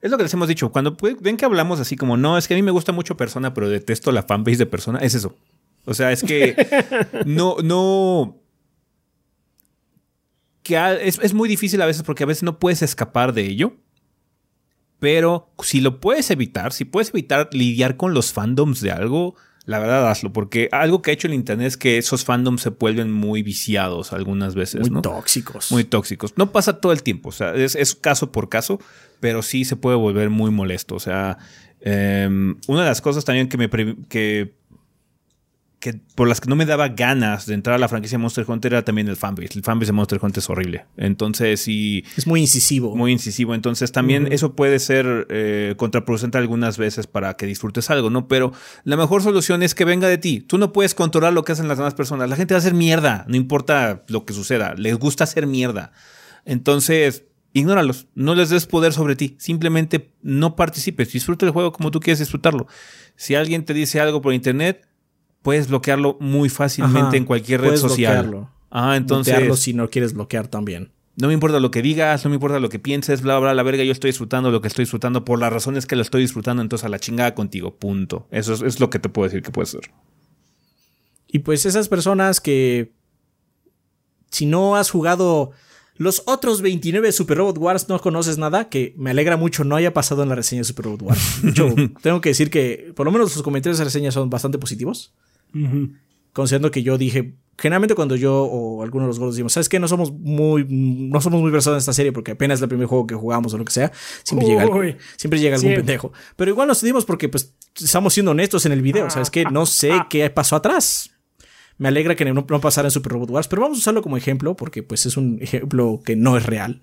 es 0.00 0.10
lo 0.10 0.16
que 0.16 0.24
les 0.24 0.34
hemos 0.34 0.48
dicho. 0.48 0.72
Cuando 0.72 0.96
ven 1.20 1.36
que 1.36 1.44
hablamos 1.44 1.78
así 1.78 1.96
como, 1.96 2.16
no, 2.16 2.36
es 2.36 2.48
que 2.48 2.54
a 2.54 2.56
mí 2.56 2.62
me 2.62 2.72
gusta 2.72 2.92
mucho 2.92 3.16
Persona, 3.16 3.54
pero 3.54 3.68
detesto 3.68 4.10
la 4.10 4.24
fanbase 4.24 4.58
de 4.58 4.66
Persona, 4.66 4.98
es 4.98 5.14
eso. 5.14 5.36
O 5.84 5.94
sea, 5.94 6.10
es 6.10 6.24
que 6.24 6.56
no, 7.26 7.56
no 7.62 8.42
que 10.66 11.06
es, 11.06 11.18
es 11.22 11.34
muy 11.34 11.48
difícil 11.48 11.80
a 11.80 11.86
veces 11.86 12.02
porque 12.02 12.24
a 12.24 12.26
veces 12.26 12.42
no 12.42 12.58
puedes 12.58 12.82
escapar 12.82 13.32
de 13.32 13.46
ello. 13.46 13.76
Pero 14.98 15.52
si 15.62 15.80
lo 15.80 16.00
puedes 16.00 16.30
evitar, 16.30 16.72
si 16.72 16.84
puedes 16.84 17.10
evitar 17.10 17.50
lidiar 17.52 17.96
con 17.96 18.14
los 18.14 18.32
fandoms 18.32 18.80
de 18.80 18.90
algo, 18.90 19.36
la 19.66 19.78
verdad 19.78 20.08
hazlo, 20.08 20.32
porque 20.32 20.68
algo 20.72 21.02
que 21.02 21.10
ha 21.10 21.14
hecho 21.14 21.26
el 21.26 21.34
internet 21.34 21.66
es 21.66 21.76
que 21.76 21.98
esos 21.98 22.24
fandoms 22.24 22.62
se 22.62 22.70
vuelven 22.70 23.12
muy 23.12 23.42
viciados 23.42 24.12
algunas 24.12 24.54
veces. 24.54 24.90
Muy 24.90 25.02
tóxicos. 25.02 25.70
Muy 25.70 25.84
tóxicos. 25.84 26.34
No 26.36 26.50
pasa 26.50 26.80
todo 26.80 26.92
el 26.92 27.02
tiempo, 27.02 27.28
o 27.28 27.32
sea, 27.32 27.54
es, 27.54 27.94
caso 27.94 28.32
por 28.32 28.48
caso, 28.48 28.80
pero 29.20 29.42
sí 29.42 29.64
se 29.64 29.76
puede 29.76 29.96
volver 29.96 30.30
muy 30.30 30.50
molesto. 30.50 30.94
O 30.94 31.00
sea, 31.00 31.36
em, 31.80 32.56
una 32.68 32.82
de 32.82 32.88
las 32.88 33.00
cosas 33.00 33.24
también 33.24 33.48
que 33.48 33.58
me 33.58 33.68
que 34.08 34.54
por 35.94 36.28
las 36.28 36.40
que 36.40 36.48
no 36.48 36.56
me 36.56 36.66
daba 36.66 36.88
ganas 36.88 37.46
de 37.46 37.54
entrar 37.54 37.76
a 37.76 37.78
la 37.78 37.88
franquicia 37.88 38.18
Monster 38.18 38.44
Hunter 38.48 38.72
era 38.74 38.84
también 38.84 39.08
el 39.08 39.16
fanbase. 39.16 39.50
El 39.54 39.62
fanbase 39.62 39.86
de 39.86 39.92
Monster 39.92 40.18
Hunter 40.22 40.38
es 40.38 40.50
horrible. 40.50 40.86
Entonces, 40.96 41.60
sí. 41.60 42.04
Es 42.16 42.26
muy 42.26 42.40
incisivo. 42.40 42.96
Muy 42.96 43.12
incisivo. 43.12 43.54
Entonces, 43.54 43.92
también 43.92 44.28
eso 44.32 44.54
puede 44.54 44.78
ser 44.78 45.26
eh, 45.30 45.74
contraproducente 45.76 46.38
algunas 46.38 46.78
veces 46.78 47.06
para 47.06 47.34
que 47.34 47.46
disfrutes 47.46 47.90
algo, 47.90 48.10
¿no? 48.10 48.28
Pero 48.28 48.52
la 48.84 48.96
mejor 48.96 49.22
solución 49.22 49.62
es 49.62 49.74
que 49.74 49.84
venga 49.84 50.08
de 50.08 50.18
ti. 50.18 50.40
Tú 50.40 50.58
no 50.58 50.72
puedes 50.72 50.94
controlar 50.94 51.32
lo 51.32 51.44
que 51.44 51.52
hacen 51.52 51.68
las 51.68 51.78
demás 51.78 51.94
personas. 51.94 52.28
La 52.28 52.36
gente 52.36 52.54
va 52.54 52.58
a 52.58 52.60
hacer 52.60 52.74
mierda, 52.74 53.24
no 53.28 53.36
importa 53.36 54.04
lo 54.08 54.24
que 54.24 54.32
suceda. 54.32 54.74
Les 54.76 54.96
gusta 54.96 55.24
hacer 55.24 55.46
mierda. 55.46 55.92
Entonces, 56.44 57.24
ignóralos. 57.52 58.06
No 58.14 58.34
les 58.34 58.50
des 58.50 58.66
poder 58.66 58.92
sobre 58.92 59.16
ti. 59.16 59.36
Simplemente 59.38 60.12
no 60.22 60.56
participes. 60.56 61.12
Disfruta 61.12 61.46
el 61.46 61.52
juego 61.52 61.72
como 61.72 61.90
tú 61.90 62.00
quieres 62.00 62.18
disfrutarlo. 62.18 62.66
Si 63.16 63.34
alguien 63.34 63.64
te 63.64 63.74
dice 63.74 64.00
algo 64.00 64.20
por 64.20 64.34
internet, 64.34 64.86
puedes 65.46 65.68
bloquearlo 65.68 66.16
muy 66.18 66.48
fácilmente 66.48 67.16
en 67.16 67.24
cualquier 67.24 67.60
red 67.60 67.76
social. 67.76 68.24
Bloquearlo. 68.24 68.50
Ah, 68.68 68.96
entonces. 68.96 69.32
Bloquearlo 69.32 69.56
si 69.56 69.74
no 69.74 69.88
quieres 69.90 70.12
bloquear 70.12 70.48
también. 70.48 70.90
No 71.14 71.28
me 71.28 71.34
importa 71.34 71.60
lo 71.60 71.70
que 71.70 71.82
digas, 71.82 72.24
no 72.24 72.30
me 72.30 72.34
importa 72.34 72.58
lo 72.58 72.68
que 72.68 72.80
pienses, 72.80 73.22
bla, 73.22 73.38
bla, 73.38 73.54
la 73.54 73.62
verga, 73.62 73.84
yo 73.84 73.92
estoy 73.92 74.08
disfrutando 74.08 74.50
lo 74.50 74.60
que 74.60 74.66
estoy 74.66 74.82
disfrutando 74.82 75.24
por 75.24 75.38
las 75.38 75.52
razones 75.52 75.86
que 75.86 75.94
lo 75.94 76.02
estoy 76.02 76.22
disfrutando, 76.22 76.62
entonces 76.62 76.84
a 76.84 76.88
la 76.88 76.98
chingada 76.98 77.36
contigo, 77.36 77.76
punto. 77.76 78.26
Eso 78.32 78.54
es, 78.54 78.80
lo 78.80 78.90
que 78.90 78.98
te 78.98 79.08
puedo 79.08 79.28
decir 79.28 79.40
que 79.40 79.52
puede 79.52 79.66
ser. 79.66 79.82
Y 81.28 81.38
pues 81.38 81.64
esas 81.64 81.88
personas 81.88 82.40
que 82.40 82.92
si 84.32 84.46
no 84.46 84.74
has 84.74 84.90
jugado 84.90 85.52
los 85.94 86.24
otros 86.26 86.60
29 86.60 87.12
Super 87.12 87.38
Robot 87.38 87.58
Wars 87.58 87.88
no 87.88 88.00
conoces 88.00 88.36
nada, 88.36 88.68
que 88.68 88.94
me 88.98 89.10
alegra 89.10 89.36
mucho 89.36 89.62
no 89.62 89.76
haya 89.76 89.94
pasado 89.94 90.24
en 90.24 90.28
la 90.28 90.34
reseña 90.34 90.62
de 90.62 90.64
Super 90.64 90.86
Robot 90.86 91.02
Wars. 91.02 91.40
Yo 91.54 91.72
tengo 92.02 92.20
que 92.20 92.30
decir 92.30 92.50
que 92.50 92.92
por 92.96 93.06
lo 93.06 93.12
menos 93.12 93.32
los 93.36 93.44
comentarios 93.44 93.78
de 93.78 93.84
reseña 93.84 94.10
son 94.10 94.28
bastante 94.28 94.58
positivos. 94.58 95.14
Considerando 96.32 96.70
que 96.70 96.82
yo 96.82 96.98
dije, 96.98 97.34
generalmente 97.58 97.94
cuando 97.94 98.16
yo 98.16 98.44
o 98.44 98.82
algunos 98.82 99.06
de 99.06 99.08
los 99.08 99.18
gordos 99.18 99.34
decimos, 99.36 99.52
¿sabes 99.52 99.68
qué? 99.68 99.80
No 99.80 99.88
somos 99.88 100.12
muy, 100.12 100.66
no 100.68 101.20
somos 101.20 101.40
muy 101.40 101.50
versados 101.50 101.76
en 101.76 101.78
esta 101.78 101.92
serie 101.92 102.12
porque 102.12 102.32
apenas 102.32 102.58
es 102.58 102.62
el 102.62 102.68
primer 102.68 102.86
juego 102.86 103.06
que 103.06 103.14
jugamos 103.14 103.54
o 103.54 103.58
lo 103.58 103.64
que 103.64 103.72
sea. 103.72 103.92
Siempre, 104.22 104.46
llega, 104.46 104.66
siempre 105.16 105.40
llega 105.40 105.56
algún 105.56 105.74
pendejo. 105.74 106.12
Pero 106.36 106.50
igual 106.50 106.68
nos 106.68 106.82
dimos 106.82 107.04
porque 107.04 107.28
pues 107.28 107.54
estamos 107.74 108.12
siendo 108.12 108.32
honestos 108.32 108.66
en 108.66 108.72
el 108.72 108.82
video. 108.82 109.08
¿Sabes 109.10 109.30
qué? 109.30 109.44
No 109.44 109.66
sé 109.66 109.92
qué 110.10 110.28
pasó 110.30 110.56
atrás. 110.56 111.10
Me 111.78 111.88
alegra 111.88 112.14
que 112.14 112.24
no, 112.24 112.46
no 112.48 112.60
pasara 112.60 112.88
en 112.88 112.92
Super 112.92 113.12
Robot 113.12 113.30
Wars, 113.30 113.48
pero 113.48 113.62
vamos 113.62 113.78
a 113.78 113.80
usarlo 113.80 114.02
como 114.02 114.16
ejemplo 114.16 114.56
porque 114.56 114.82
pues 114.82 115.04
es 115.06 115.16
un 115.16 115.38
ejemplo 115.42 116.00
que 116.04 116.16
no 116.16 116.36
es 116.36 116.46
real. 116.46 116.80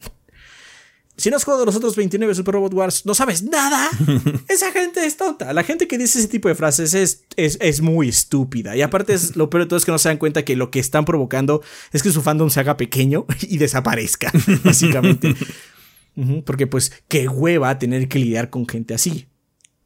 Si 1.16 1.30
no 1.30 1.36
has 1.36 1.44
jugado 1.44 1.64
los 1.64 1.76
otros 1.76 1.96
29 1.96 2.34
Super 2.34 2.56
Robot 2.56 2.74
Wars, 2.74 3.06
no 3.06 3.14
sabes 3.14 3.44
nada. 3.44 3.90
Esa 4.50 4.72
gente 4.72 5.06
es 5.06 5.16
tonta. 5.16 5.54
La 5.54 5.64
gente 5.64 5.88
que 5.88 6.00
dice 6.00 6.18
ese 6.18 6.28
tipo 6.28 6.48
de 6.48 6.56
frases 6.56 6.96
es, 6.96 7.24
es, 7.38 7.82
muy 7.82 8.10
estúpida. 8.10 8.76
Y 8.76 8.82
aparte, 8.82 9.14
es, 9.14 9.36
lo 9.36 9.50
peor 9.50 9.64
de 9.64 9.70
todo 9.70 9.78
es 9.78 9.86
que 9.86 9.92
no 9.92 10.00
se 10.00 10.10
dan 10.10 10.18
cuenta 10.18 10.44
que 10.44 10.56
lo 10.56 10.72
que 10.72 10.80
están 10.80 11.06
provocando 11.06 11.62
es 11.92 12.02
que 12.02 12.12
su 12.12 12.24
fandom 12.24 12.50
se 12.50 12.60
haga 12.62 12.78
pequeño 12.78 13.28
y 13.42 13.58
desaparezca, 13.58 14.32
básicamente. 14.64 15.36
Porque, 16.46 16.66
pues, 16.66 16.92
qué 17.08 17.28
hueva 17.28 17.78
tener 17.78 18.08
que 18.08 18.18
lidiar 18.18 18.50
con 18.50 18.68
gente 18.68 18.96
así. 18.96 19.28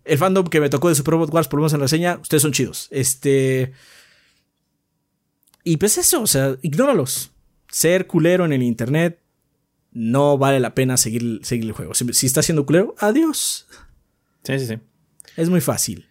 El 0.05 0.17
fandom 0.17 0.47
que 0.47 0.61
me 0.61 0.69
tocó 0.69 0.87
de 0.87 0.95
Super 0.95 1.13
Robot 1.13 1.33
Wars, 1.33 1.47
por 1.49 1.59
lo 1.59 1.63
menos 1.63 1.73
en 1.73 1.79
la 1.79 1.85
reseña, 1.85 2.19
ustedes 2.21 2.41
son 2.41 2.53
chidos. 2.53 2.87
Este. 2.91 3.73
Y 5.65 5.75
pues 5.75 5.97
eso, 5.97 6.21
o 6.21 6.27
sea, 6.27 6.55
ignóralos. 6.61 7.31
Ser 7.69 8.07
culero 8.07 8.45
en 8.45 8.53
el 8.53 8.63
internet 8.63 9.19
no 9.97 10.37
vale 10.37 10.59
la 10.59 10.75
pena 10.75 10.95
seguir, 10.95 11.39
seguir 11.41 11.65
el 11.65 11.71
juego. 11.71 11.95
Si, 11.95 12.25
está 12.27 12.43
siendo 12.43 12.67
culero, 12.67 12.93
adiós. 12.99 13.67
Sí, 14.43 14.59
sí, 14.59 14.67
sí. 14.67 14.79
Es 15.35 15.49
muy 15.49 15.59
fácil. 15.59 16.07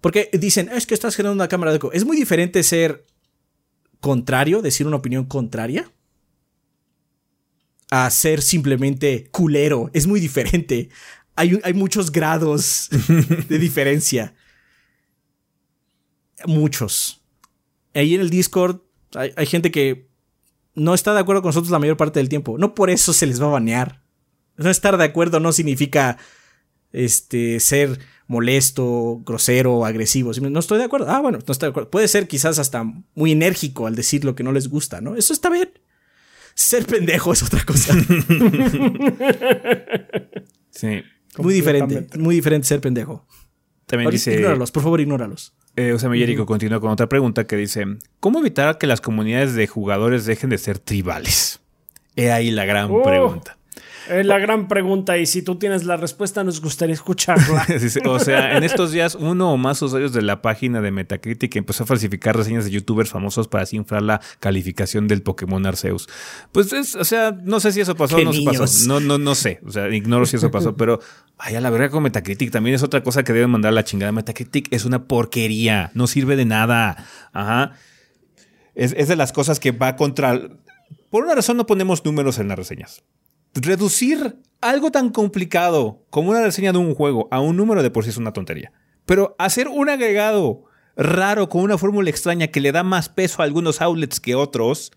Porque 0.00 0.30
dicen, 0.32 0.68
es 0.68 0.86
que 0.86 0.94
estás 0.94 1.16
generando 1.16 1.34
una 1.42 1.48
cámara 1.48 1.72
de 1.72 1.78
eco. 1.78 1.92
Es 1.92 2.04
muy 2.04 2.16
diferente 2.16 2.62
ser 2.62 3.06
contrario, 4.00 4.62
decir 4.62 4.86
una 4.86 4.96
opinión 4.96 5.24
contraria, 5.24 5.90
a 7.90 8.08
ser 8.10 8.40
simplemente 8.40 9.28
culero. 9.32 9.90
Es 9.94 10.06
muy 10.06 10.20
diferente. 10.20 10.88
Hay, 11.34 11.58
hay 11.64 11.74
muchos 11.74 12.12
grados 12.12 12.88
de 13.48 13.58
diferencia. 13.58 14.36
Muchos. 16.46 17.20
Ahí 17.94 18.14
en 18.14 18.20
el 18.20 18.30
Discord 18.30 18.80
hay 19.12 19.46
gente 19.46 19.72
que 19.72 20.07
no 20.78 20.94
está 20.94 21.12
de 21.14 21.20
acuerdo 21.20 21.42
con 21.42 21.50
nosotros 21.50 21.70
la 21.70 21.78
mayor 21.78 21.96
parte 21.96 22.20
del 22.20 22.28
tiempo. 22.28 22.56
No 22.58 22.74
por 22.74 22.90
eso 22.90 23.12
se 23.12 23.26
les 23.26 23.42
va 23.42 23.46
a 23.46 23.50
banear. 23.50 24.02
No 24.56 24.70
estar 24.70 24.96
de 24.96 25.04
acuerdo 25.04 25.40
no 25.40 25.52
significa 25.52 26.18
este, 26.92 27.60
ser 27.60 27.98
molesto, 28.26 29.20
grosero, 29.24 29.84
agresivo. 29.84 30.32
No 30.40 30.60
estoy 30.60 30.78
de 30.78 30.84
acuerdo. 30.84 31.10
Ah, 31.10 31.20
bueno, 31.20 31.38
no 31.38 31.52
estoy 31.52 31.66
de 31.66 31.70
acuerdo. 31.70 31.90
Puede 31.90 32.08
ser 32.08 32.28
quizás 32.28 32.58
hasta 32.58 32.84
muy 33.14 33.32
enérgico 33.32 33.86
al 33.86 33.94
decir 33.94 34.24
lo 34.24 34.34
que 34.34 34.42
no 34.42 34.52
les 34.52 34.68
gusta, 34.68 35.00
¿no? 35.00 35.16
Eso 35.16 35.32
está 35.32 35.50
bien. 35.50 35.70
Ser 36.54 36.86
pendejo 36.86 37.32
es 37.32 37.42
otra 37.42 37.64
cosa. 37.64 37.94
sí. 40.70 41.02
Muy 41.38 41.54
diferente. 41.54 42.06
Muy 42.18 42.34
diferente 42.34 42.66
ser 42.66 42.80
pendejo. 42.80 43.26
También 43.86 44.10
dice. 44.10 44.34
Ignóralos, 44.34 44.70
por 44.70 44.82
favor, 44.82 45.00
ignóralos. 45.00 45.54
Eh, 45.78 45.92
o 45.92 45.98
sea, 46.00 46.10
Jericho 46.10 46.44
continúa 46.44 46.80
con 46.80 46.90
otra 46.90 47.08
pregunta 47.08 47.46
que 47.46 47.54
dice: 47.54 47.86
¿Cómo 48.18 48.40
evitar 48.40 48.78
que 48.78 48.88
las 48.88 49.00
comunidades 49.00 49.54
de 49.54 49.68
jugadores 49.68 50.26
dejen 50.26 50.50
de 50.50 50.58
ser 50.58 50.80
tribales? 50.80 51.60
He 52.16 52.32
ahí 52.32 52.50
la 52.50 52.64
gran 52.64 52.90
oh. 52.90 53.04
pregunta. 53.04 53.57
Es 54.08 54.26
la 54.26 54.38
gran 54.38 54.68
pregunta 54.68 55.18
y 55.18 55.26
si 55.26 55.42
tú 55.42 55.56
tienes 55.56 55.84
la 55.84 55.96
respuesta 55.96 56.42
nos 56.44 56.60
gustaría 56.60 56.94
escucharla. 56.94 57.66
o 58.06 58.18
sea, 58.18 58.56
en 58.56 58.64
estos 58.64 58.92
días 58.92 59.14
uno 59.14 59.52
o 59.52 59.56
más 59.56 59.82
usuarios 59.82 60.12
de 60.12 60.22
la 60.22 60.42
página 60.42 60.80
de 60.80 60.90
Metacritic 60.90 61.54
empezó 61.56 61.84
a 61.84 61.86
falsificar 61.86 62.36
reseñas 62.36 62.64
de 62.64 62.70
youtubers 62.70 63.10
famosos 63.10 63.48
para 63.48 63.64
así 63.64 63.76
inflar 63.76 64.02
la 64.02 64.20
calificación 64.40 65.08
del 65.08 65.22
Pokémon 65.22 65.64
Arceus. 65.66 66.08
Pues 66.52 66.72
es, 66.72 66.94
o 66.94 67.04
sea, 67.04 67.32
no 67.42 67.60
sé 67.60 67.72
si 67.72 67.80
eso 67.80 67.94
pasó 67.96 68.16
o 68.16 68.20
no 68.20 68.32
pasó. 68.44 68.66
No, 68.86 69.00
no, 69.00 69.18
no 69.18 69.34
sé. 69.34 69.60
O 69.66 69.70
sea, 69.70 69.88
ignoro 69.88 70.26
si 70.26 70.36
eso 70.36 70.50
pasó, 70.50 70.76
pero 70.78 71.00
vaya, 71.36 71.60
la 71.60 71.70
verdad 71.70 71.90
con 71.90 72.02
Metacritic 72.02 72.50
también 72.50 72.74
es 72.74 72.82
otra 72.82 73.02
cosa 73.02 73.24
que 73.24 73.32
deben 73.32 73.50
mandar 73.50 73.70
a 73.70 73.74
la 73.74 73.84
chingada. 73.84 74.12
Metacritic 74.12 74.72
es 74.72 74.84
una 74.84 75.04
porquería. 75.04 75.90
No 75.94 76.06
sirve 76.06 76.36
de 76.36 76.44
nada. 76.44 77.04
Ajá. 77.32 77.72
Es, 78.74 78.94
es 78.96 79.08
de 79.08 79.16
las 79.16 79.32
cosas 79.32 79.60
que 79.60 79.72
va 79.72 79.96
contra. 79.96 80.40
Por 81.10 81.24
una 81.24 81.34
razón 81.34 81.56
no 81.56 81.66
ponemos 81.66 82.04
números 82.04 82.38
en 82.38 82.48
las 82.48 82.58
reseñas 82.58 83.02
reducir 83.54 84.36
algo 84.60 84.90
tan 84.90 85.10
complicado 85.10 86.04
como 86.10 86.30
una 86.30 86.42
reseña 86.42 86.72
de 86.72 86.78
un 86.78 86.94
juego 86.94 87.28
a 87.30 87.40
un 87.40 87.56
número 87.56 87.82
de 87.82 87.90
por 87.90 88.04
sí 88.04 88.10
es 88.10 88.16
una 88.16 88.32
tontería. 88.32 88.72
Pero 89.06 89.34
hacer 89.38 89.68
un 89.68 89.88
agregado 89.88 90.64
raro 90.96 91.48
con 91.48 91.62
una 91.62 91.78
fórmula 91.78 92.10
extraña 92.10 92.48
que 92.48 92.60
le 92.60 92.72
da 92.72 92.82
más 92.82 93.08
peso 93.08 93.40
a 93.40 93.44
algunos 93.44 93.80
outlets 93.80 94.20
que 94.20 94.34
otros 94.34 94.92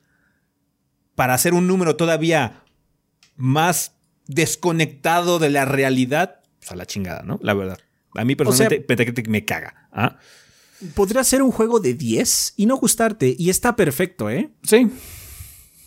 para 1.15 1.34
hacer 1.34 1.53
un 1.53 1.68
número 1.68 1.95
todavía 1.95 2.64
más 3.36 3.95
desconectado 4.28 5.40
de 5.40 5.49
la 5.49 5.65
realidad, 5.65 6.41
pues 6.60 6.72
a 6.72 6.76
la 6.76 6.86
chingada, 6.86 7.22
¿no? 7.23 7.40
La 7.44 7.53
verdad. 7.53 7.78
A 8.15 8.26
mí 8.26 8.36
personalmente 8.36 9.23
me 9.28 9.45
caga. 9.45 9.88
¿ah? 9.91 10.18
Podría 10.95 11.23
ser 11.23 11.44
un 11.44 11.52
juego 11.52 11.80
de 11.80 11.94
10 11.94 12.56
y 12.57 12.65
no 12.65 12.78
gustarte 12.78 13.36
y 13.38 13.49
está 13.49 13.76
perfecto, 13.76 14.30
¿eh? 14.30 14.49
Sí. 14.64 14.90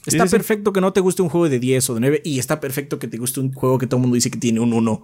Está 0.06 0.26
perfecto 0.26 0.72
que 0.72 0.80
no 0.80 0.92
te 0.92 1.00
guste 1.00 1.22
un 1.22 1.28
juego 1.28 1.48
de 1.48 1.58
10 1.58 1.90
o 1.90 1.94
de 1.94 2.00
9 2.00 2.22
y 2.24 2.38
está 2.38 2.60
perfecto 2.60 2.98
que 2.98 3.08
te 3.08 3.16
guste 3.16 3.40
un 3.40 3.52
juego 3.52 3.78
que 3.78 3.86
todo 3.86 3.98
el 3.98 4.02
mundo 4.02 4.14
dice 4.14 4.30
que 4.30 4.38
tiene 4.38 4.60
un 4.60 4.72
1. 4.72 5.02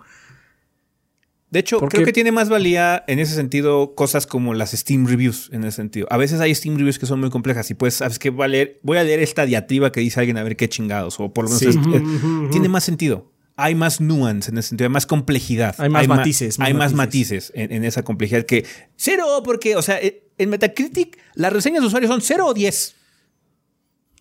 De 1.51 1.59
hecho, 1.59 1.81
creo 1.81 2.05
que 2.05 2.13
tiene 2.13 2.31
más 2.31 2.49
valía 2.49 3.03
en 3.09 3.19
ese 3.19 3.35
sentido 3.35 3.97
cosas 3.97 4.27
como 4.29 4.55
las 4.55 4.71
Steam 4.71 5.07
Reviews, 5.07 5.51
en 5.53 5.65
ese 5.65 5.77
sentido. 5.77 6.07
A 6.09 6.17
veces 6.17 6.39
hay 6.39 6.55
Steam 6.55 6.77
Reviews 6.77 7.01
que 7.01 7.07
son 7.07 7.19
muy 7.19 7.31
complejas 7.31 7.69
y 7.73 7.75
pues, 7.75 7.95
¿sabes 7.95 8.21
qué? 8.21 8.31
Voy 8.31 8.45
a 8.45 8.49
leer, 8.49 8.79
voy 8.83 8.99
a 8.99 9.03
leer 9.03 9.19
esta 9.19 9.45
diatriba 9.47 9.91
que 9.91 9.99
dice 9.99 10.21
alguien 10.21 10.37
a 10.37 10.45
ver 10.45 10.57
qué 10.57 10.69
chingados, 10.69 11.19
o 11.19 11.33
por 11.33 11.51
lo 11.51 11.59
menos 11.59 12.51
tiene 12.53 12.69
más 12.69 12.85
sentido. 12.85 13.33
Hay 13.57 13.75
más 13.75 14.01
nuance 14.01 14.51
en 14.51 14.59
ese 14.59 14.69
sentido, 14.69 14.87
hay 14.87 14.93
más 14.93 15.07
complejidad. 15.07 15.75
Hay 15.79 15.91
más 15.91 16.07
matices. 16.07 16.59
hay 16.61 16.73
más 16.73 16.95
matices 16.95 17.53
en, 17.55 17.73
en, 17.73 17.85
esa 17.85 18.05
complejidad 18.05 18.47
que 18.47 18.65
cero, 18.97 19.43
porque, 19.45 19.75
o 19.75 19.83
sea, 19.83 19.99
en 20.01 20.49
Metacritic 20.49 21.19
las 21.35 21.53
reseñas 21.53 21.83
de 21.83 21.89
usuarios 21.89 22.11
son 22.11 22.21
cero 22.23 22.47
o 22.47 22.55
10. 22.55 22.95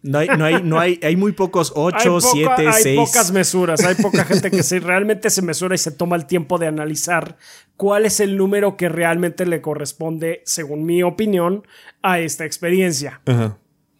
No 0.01 0.19
hay, 0.19 0.29
no 0.29 0.45
hay, 0.45 0.63
no 0.63 0.79
hay, 0.79 0.99
hay 1.03 1.15
muy 1.17 1.33
pocos 1.33 1.73
8, 1.75 2.21
7, 2.21 2.53
6. 2.57 2.85
Hay 2.85 2.95
pocas 2.95 3.31
mesuras, 3.33 3.83
hay 3.83 3.95
poca 3.95 4.23
gente 4.23 4.49
que 4.49 4.63
se, 4.63 4.79
realmente 4.79 5.29
se 5.29 5.41
mesura 5.41 5.75
y 5.75 5.77
se 5.77 5.91
toma 5.91 6.15
el 6.15 6.25
tiempo 6.25 6.57
de 6.57 6.67
analizar 6.67 7.37
cuál 7.75 8.05
es 8.05 8.21
el 8.21 8.37
número 8.37 8.77
que 8.77 8.87
realmente 8.87 9.45
le 9.45 9.61
corresponde, 9.61 10.41
según 10.45 10.85
mi 10.85 11.03
opinión, 11.03 11.63
a 12.01 12.19
esta 12.19 12.45
experiencia. 12.45 13.21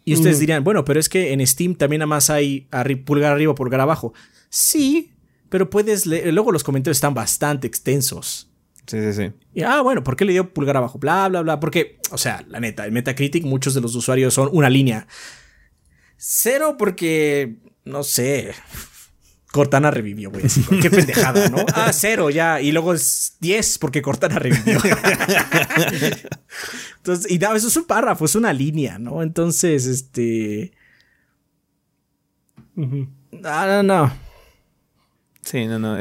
Y 0.05 0.13
ustedes 0.13 0.39
dirían, 0.39 0.63
bueno, 0.63 0.85
pero 0.85 0.99
es 0.99 1.09
que 1.09 1.33
en 1.33 1.45
Steam 1.45 1.75
también 1.75 1.99
nada 1.99 2.07
más 2.07 2.29
hay 2.29 2.67
pulgar 3.05 3.33
arriba, 3.33 3.53
pulgar 3.53 3.81
abajo. 3.81 4.13
Sí, 4.49 5.11
pero 5.49 5.69
puedes 5.69 6.05
leer. 6.05 6.33
Luego 6.33 6.51
los 6.51 6.63
comentarios 6.63 6.97
están 6.97 7.13
bastante 7.13 7.67
extensos. 7.67 8.49
Sí, 8.87 8.99
sí, 9.01 9.13
sí. 9.13 9.31
Y, 9.53 9.61
ah, 9.61 9.81
bueno, 9.81 10.03
¿por 10.03 10.15
qué 10.15 10.25
le 10.25 10.31
dio 10.31 10.51
pulgar 10.51 10.77
abajo? 10.77 10.97
Bla, 10.97 11.27
bla, 11.27 11.41
bla. 11.41 11.59
Porque, 11.59 11.99
o 12.09 12.17
sea, 12.17 12.43
la 12.47 12.59
neta, 12.59 12.87
en 12.87 12.93
Metacritic 12.93 13.43
muchos 13.43 13.75
de 13.75 13.81
los 13.81 13.93
usuarios 13.95 14.33
son 14.33 14.49
una 14.51 14.69
línea. 14.69 15.05
Cero 16.21 16.75
porque, 16.77 17.59
no 17.85 18.03
sé, 18.03 18.53
Cortana 19.53 19.89
revivió, 19.89 20.29
güey. 20.29 20.43
Qué 20.81 20.89
pendejada, 20.89 21.47
¿no? 21.47 21.65
Ah, 21.73 21.93
cero 21.93 22.29
ya. 22.29 22.59
Y 22.59 22.73
luego 22.73 22.93
es 22.93 23.37
10 23.39 23.79
porque 23.79 24.01
Cortana 24.01 24.37
revivió. 24.37 24.79
Entonces, 26.97 27.31
y 27.31 27.39
no, 27.39 27.55
eso 27.55 27.69
es 27.69 27.77
un 27.77 27.85
párrafo, 27.85 28.25
es 28.25 28.35
una 28.35 28.51
línea, 28.51 28.99
¿no? 28.99 29.23
Entonces, 29.23 29.85
este. 29.85 30.73
Ah, 33.45 33.81
no, 33.81 33.83
no. 33.83 34.13
Sí, 35.41 35.67
no, 35.67 35.79
no. 35.79 35.97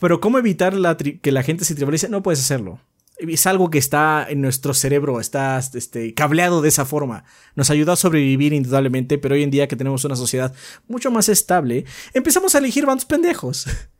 Pero 0.00 0.20
¿cómo 0.20 0.38
evitar 0.38 0.74
que 1.20 1.32
la 1.32 1.42
gente 1.42 1.64
se 1.64 1.74
tribalice? 1.74 2.08
No 2.08 2.22
puedes 2.22 2.38
hacerlo. 2.38 2.78
Es 3.28 3.46
algo 3.46 3.70
que 3.70 3.78
está 3.78 4.26
en 4.28 4.40
nuestro 4.40 4.74
cerebro, 4.74 5.20
está 5.20 5.58
este, 5.74 6.14
cableado 6.14 6.62
de 6.62 6.68
esa 6.68 6.84
forma. 6.84 7.24
Nos 7.54 7.70
ayuda 7.70 7.92
a 7.92 7.96
sobrevivir 7.96 8.52
indudablemente, 8.52 9.18
pero 9.18 9.34
hoy 9.34 9.42
en 9.42 9.50
día 9.50 9.68
que 9.68 9.76
tenemos 9.76 10.04
una 10.04 10.16
sociedad 10.16 10.54
mucho 10.88 11.10
más 11.10 11.28
estable, 11.28 11.84
empezamos 12.14 12.54
a 12.54 12.58
elegir 12.58 12.86
bandos 12.86 13.04
pendejos. 13.04 13.66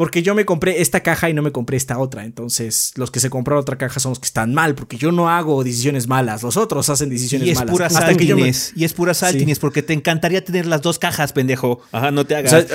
porque 0.00 0.22
yo 0.22 0.34
me 0.34 0.46
compré 0.46 0.80
esta 0.80 1.00
caja 1.00 1.28
y 1.28 1.34
no 1.34 1.42
me 1.42 1.52
compré 1.52 1.76
esta 1.76 1.98
otra. 1.98 2.24
Entonces, 2.24 2.92
los 2.96 3.10
que 3.10 3.20
se 3.20 3.28
compraron 3.28 3.60
otra 3.60 3.76
caja 3.76 4.00
son 4.00 4.12
los 4.12 4.18
que 4.18 4.24
están 4.24 4.54
mal, 4.54 4.74
porque 4.74 4.96
yo 4.96 5.12
no 5.12 5.28
hago 5.28 5.62
decisiones 5.62 6.08
malas, 6.08 6.42
los 6.42 6.56
otros 6.56 6.88
hacen 6.88 7.10
decisiones 7.10 7.48
y 7.48 7.50
es 7.50 7.58
malas. 7.58 7.70
Pura 7.70 7.90
Y 8.74 8.84
es 8.84 8.94
pura 8.94 9.12
saltines, 9.12 9.58
porque 9.58 9.82
te 9.82 9.92
encantaría 9.92 10.42
tener 10.42 10.64
las 10.64 10.80
dos 10.80 10.98
cajas, 10.98 11.34
pendejo. 11.34 11.82
Ajá, 11.92 12.10
no 12.10 12.24
te 12.24 12.34
hagas. 12.34 12.66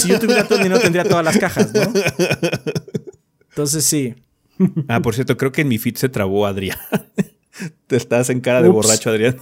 si 0.00 0.08
yo 0.08 0.18
tuviera 0.18 0.48
todo 0.48 0.58
dinero, 0.58 0.80
tendría 0.80 1.04
todas 1.04 1.24
las 1.24 1.38
cajas, 1.38 1.72
¿no? 1.72 1.82
Entonces, 3.50 3.84
sí. 3.84 4.16
Ah, 4.88 5.00
por 5.00 5.14
cierto, 5.14 5.36
creo 5.36 5.52
que 5.52 5.62
en 5.62 5.68
mi 5.68 5.78
feed 5.78 5.96
se 5.96 6.08
trabó 6.08 6.46
Adrián. 6.46 6.78
te 7.86 7.96
estás 7.96 8.30
en 8.30 8.40
cara 8.40 8.62
de 8.62 8.68
borracho, 8.68 9.10
Adrián. 9.10 9.38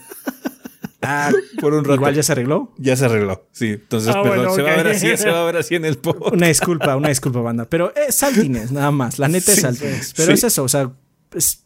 Ah, 1.02 1.30
por 1.60 1.74
un 1.74 1.84
rato. 1.84 1.94
Igual 1.94 2.14
ya 2.14 2.22
se 2.22 2.32
arregló. 2.32 2.72
Ya 2.78 2.96
se 2.96 3.06
arregló, 3.06 3.48
sí. 3.52 3.68
Entonces, 3.68 4.14
ah, 4.14 4.22
perdón, 4.22 4.54
se, 4.54 4.62
va 4.62 4.72
a 4.72 4.76
ver 4.76 4.88
así, 4.88 5.16
se 5.16 5.30
va 5.30 5.42
a 5.42 5.44
ver 5.44 5.56
así 5.56 5.74
en 5.74 5.84
el 5.84 5.96
post. 5.98 6.32
Una 6.32 6.48
disculpa, 6.48 6.96
una 6.96 7.08
disculpa, 7.08 7.40
banda. 7.40 7.64
Pero 7.64 7.94
es 7.94 8.16
saltines, 8.16 8.72
nada 8.72 8.90
más. 8.90 9.18
La 9.18 9.28
neta 9.28 9.52
es 9.52 9.60
saltines. 9.60 10.14
Pero 10.16 10.32
es 10.32 10.44
eso, 10.44 10.64
o 10.64 10.68
sea, 10.68 10.92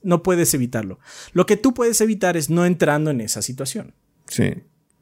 no 0.02 0.22
puedes 0.22 0.52
evitarlo. 0.54 0.98
Lo 1.32 1.46
que 1.46 1.56
tú 1.56 1.74
puedes 1.74 2.00
evitar 2.00 2.36
es 2.36 2.50
no 2.50 2.64
entrando 2.64 3.10
en 3.10 3.20
esa 3.20 3.42
situación. 3.42 3.94
Sí, 4.28 4.54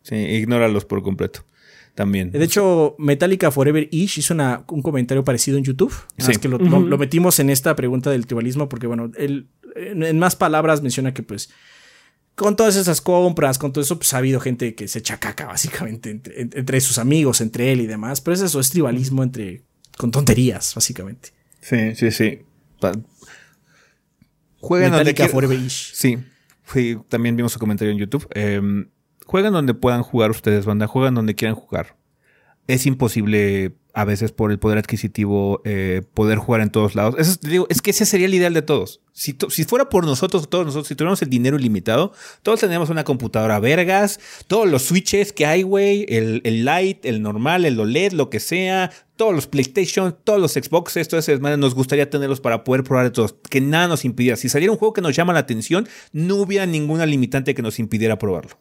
sí, 0.02 0.16
ignóralos 0.16 0.84
por 0.84 1.02
completo. 1.02 1.44
También. 1.94 2.30
De 2.30 2.42
hecho, 2.42 2.94
Metallica 2.98 3.50
Forever 3.50 3.86
Ish 3.90 4.18
hizo 4.18 4.32
una, 4.32 4.64
un 4.68 4.80
comentario 4.80 5.24
parecido 5.24 5.58
en 5.58 5.64
YouTube. 5.64 5.92
Sí. 6.16 6.36
que 6.36 6.48
lo, 6.48 6.58
lo, 6.58 6.98
metimos 6.98 7.38
en 7.38 7.50
esta 7.50 7.76
pregunta 7.76 8.10
del 8.10 8.26
tribalismo 8.26 8.68
porque, 8.68 8.86
bueno, 8.86 9.10
él 9.16 9.48
en 9.76 10.18
más 10.18 10.36
palabras 10.36 10.82
menciona 10.82 11.12
que 11.14 11.22
pues 11.22 11.50
con 12.34 12.56
todas 12.56 12.76
esas 12.76 13.00
compras, 13.00 13.58
con 13.58 13.72
todo 13.72 13.82
eso, 13.82 13.98
pues 13.98 14.14
ha 14.14 14.18
habido 14.18 14.40
gente 14.40 14.74
que 14.74 14.88
se 14.88 15.00
echa 15.00 15.20
caca, 15.20 15.46
básicamente, 15.46 16.10
entre, 16.10 16.80
sus 16.80 16.98
amigos, 16.98 17.40
entre 17.40 17.72
él 17.72 17.82
y 17.82 17.86
demás. 17.86 18.20
Pero 18.20 18.34
es 18.34 18.40
eso, 18.40 18.58
es 18.60 18.70
tribalismo 18.70 19.22
entre. 19.22 19.62
con 19.98 20.10
tonterías, 20.10 20.74
básicamente. 20.74 21.30
Sí, 21.60 21.94
sí, 21.94 22.10
sí. 22.10 22.40
Jueguen 24.60 24.92
donde 24.92 25.14
quieran. 25.14 25.68
Sí. 25.68 26.18
también 27.08 27.36
vimos 27.36 27.52
su 27.52 27.58
comentario 27.58 27.92
en 27.92 27.98
YouTube. 27.98 28.26
Eh, 28.34 28.60
jueguen 29.32 29.54
donde 29.54 29.72
puedan 29.72 30.02
jugar 30.02 30.30
ustedes, 30.30 30.66
banda. 30.66 30.86
Juegan 30.86 31.14
donde 31.14 31.34
quieran 31.34 31.54
jugar. 31.54 31.96
Es 32.66 32.84
imposible 32.84 33.72
a 33.94 34.04
veces 34.04 34.30
por 34.30 34.50
el 34.52 34.58
poder 34.58 34.76
adquisitivo 34.76 35.62
eh, 35.64 36.02
poder 36.12 36.36
jugar 36.36 36.60
en 36.60 36.68
todos 36.68 36.94
lados. 36.94 37.14
Eso, 37.18 37.38
digo, 37.40 37.66
es 37.70 37.80
que 37.80 37.92
ese 37.92 38.04
sería 38.04 38.26
el 38.26 38.34
ideal 38.34 38.52
de 38.52 38.60
todos. 38.60 39.00
Si, 39.14 39.34
fuera 39.64 39.88
por 39.88 40.04
nosotros, 40.04 40.50
todos 40.50 40.66
nosotros, 40.66 40.86
si 40.86 40.94
tuviéramos 40.94 41.22
el 41.22 41.30
dinero 41.30 41.58
ilimitado, 41.58 42.12
todos 42.42 42.60
tendríamos 42.60 42.90
una 42.90 43.04
computadora 43.04 43.58
vergas, 43.58 44.20
todos 44.48 44.68
los 44.68 44.82
switches 44.82 45.32
que 45.32 45.46
hay, 45.46 45.62
güey, 45.62 46.04
el, 46.10 46.42
el 46.44 46.66
light, 46.66 47.06
el 47.06 47.22
normal, 47.22 47.64
el 47.64 47.80
OLED, 47.80 48.12
lo 48.12 48.28
que 48.28 48.38
sea, 48.38 48.90
todos 49.16 49.34
los 49.34 49.46
PlayStation, 49.46 50.14
todos 50.24 50.40
los 50.40 50.52
Xboxes, 50.52 51.08
todas 51.08 51.26
esas 51.26 51.58
nos 51.58 51.74
gustaría 51.74 52.10
tenerlos 52.10 52.40
para 52.40 52.64
poder 52.64 52.84
probar 52.84 53.06
de 53.06 53.12
todos. 53.12 53.34
Que 53.48 53.62
nada 53.62 53.88
nos 53.88 54.04
impidiera. 54.04 54.36
Si 54.36 54.50
saliera 54.50 54.72
un 54.72 54.78
juego 54.78 54.92
que 54.92 55.00
nos 55.00 55.16
llama 55.16 55.32
la 55.32 55.40
atención, 55.40 55.88
no 56.12 56.36
hubiera 56.36 56.66
ninguna 56.66 57.06
limitante 57.06 57.54
que 57.54 57.62
nos 57.62 57.78
impidiera 57.78 58.18
probarlo. 58.18 58.58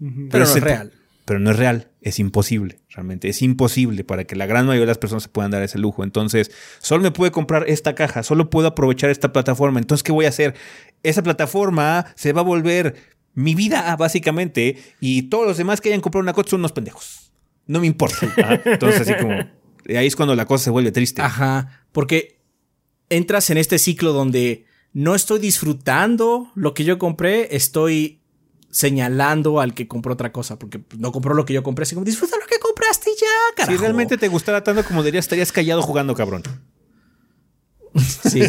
Pero 0.00 0.44
no 0.44 0.56
es 0.56 0.60
real 0.60 0.92
pero 1.30 1.38
no 1.38 1.52
es 1.52 1.58
real, 1.58 1.86
es 2.00 2.18
imposible, 2.18 2.80
realmente 2.88 3.28
es 3.28 3.40
imposible 3.40 4.02
para 4.02 4.24
que 4.24 4.34
la 4.34 4.46
gran 4.46 4.66
mayoría 4.66 4.80
de 4.80 4.90
las 4.90 4.98
personas 4.98 5.22
se 5.22 5.28
puedan 5.28 5.52
dar 5.52 5.62
ese 5.62 5.78
lujo. 5.78 6.02
Entonces, 6.02 6.50
solo 6.80 7.04
me 7.04 7.12
puede 7.12 7.30
comprar 7.30 7.66
esta 7.68 7.94
caja, 7.94 8.24
solo 8.24 8.50
puedo 8.50 8.66
aprovechar 8.66 9.10
esta 9.10 9.32
plataforma. 9.32 9.78
Entonces, 9.78 10.02
¿qué 10.02 10.10
voy 10.10 10.24
a 10.24 10.30
hacer? 10.30 10.56
Esa 11.04 11.22
plataforma 11.22 12.06
se 12.16 12.32
va 12.32 12.40
a 12.40 12.42
volver 12.42 12.96
mi 13.34 13.54
vida, 13.54 13.94
básicamente, 13.94 14.76
y 14.98 15.22
todos 15.28 15.46
los 15.46 15.56
demás 15.56 15.80
que 15.80 15.90
hayan 15.90 16.00
comprado 16.00 16.24
una 16.24 16.32
cosa 16.32 16.50
son 16.50 16.62
unos 16.62 16.72
pendejos. 16.72 17.30
No 17.68 17.78
me 17.78 17.86
importa. 17.86 18.26
Entonces, 18.64 19.02
así 19.02 19.14
como, 19.14 19.32
ahí 19.32 20.08
es 20.08 20.16
cuando 20.16 20.34
la 20.34 20.46
cosa 20.46 20.64
se 20.64 20.70
vuelve 20.70 20.90
triste. 20.90 21.22
Ajá, 21.22 21.84
porque 21.92 22.40
entras 23.08 23.50
en 23.50 23.58
este 23.58 23.78
ciclo 23.78 24.12
donde 24.12 24.64
no 24.92 25.14
estoy 25.14 25.38
disfrutando 25.38 26.50
lo 26.56 26.74
que 26.74 26.82
yo 26.82 26.98
compré, 26.98 27.54
estoy 27.54 28.19
señalando 28.70 29.60
al 29.60 29.74
que 29.74 29.88
compró 29.88 30.14
otra 30.14 30.32
cosa, 30.32 30.58
porque 30.58 30.82
no 30.96 31.12
compró 31.12 31.34
lo 31.34 31.44
que 31.44 31.52
yo 31.52 31.62
compré, 31.62 31.82
así 31.82 31.94
como 31.94 32.04
disfruta 32.04 32.36
lo 32.36 32.46
que 32.46 32.58
compraste 32.58 33.10
ya, 33.20 33.26
carajo. 33.56 33.72
Si 33.72 33.82
realmente 33.82 34.16
te 34.16 34.28
gustara 34.28 34.62
tanto 34.62 34.84
como 34.84 35.02
dirías, 35.02 35.24
estarías 35.24 35.52
callado 35.52 35.82
jugando, 35.82 36.14
cabrón. 36.14 36.42
Sí. 38.30 38.40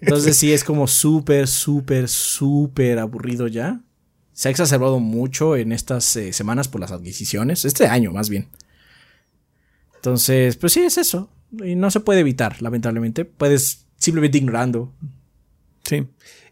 Entonces 0.00 0.36
sí, 0.36 0.52
es 0.52 0.64
como 0.64 0.86
súper, 0.86 1.46
súper, 1.48 2.08
súper 2.08 2.98
aburrido 2.98 3.46
ya. 3.46 3.80
Se 4.32 4.48
ha 4.48 4.50
exacerbado 4.50 5.00
mucho 5.00 5.56
en 5.56 5.72
estas 5.72 6.16
eh, 6.16 6.32
semanas 6.32 6.68
por 6.68 6.80
las 6.80 6.92
adquisiciones, 6.92 7.64
este 7.64 7.86
año 7.86 8.12
más 8.12 8.30
bien. 8.30 8.48
Entonces, 9.96 10.56
pues 10.56 10.72
sí, 10.72 10.80
es 10.80 10.96
eso. 10.96 11.28
Y 11.64 11.74
no 11.74 11.90
se 11.90 12.00
puede 12.00 12.20
evitar, 12.20 12.62
lamentablemente. 12.62 13.24
Puedes 13.24 13.86
simplemente 13.96 14.38
ignorando. 14.38 14.94
Sí. 15.84 16.06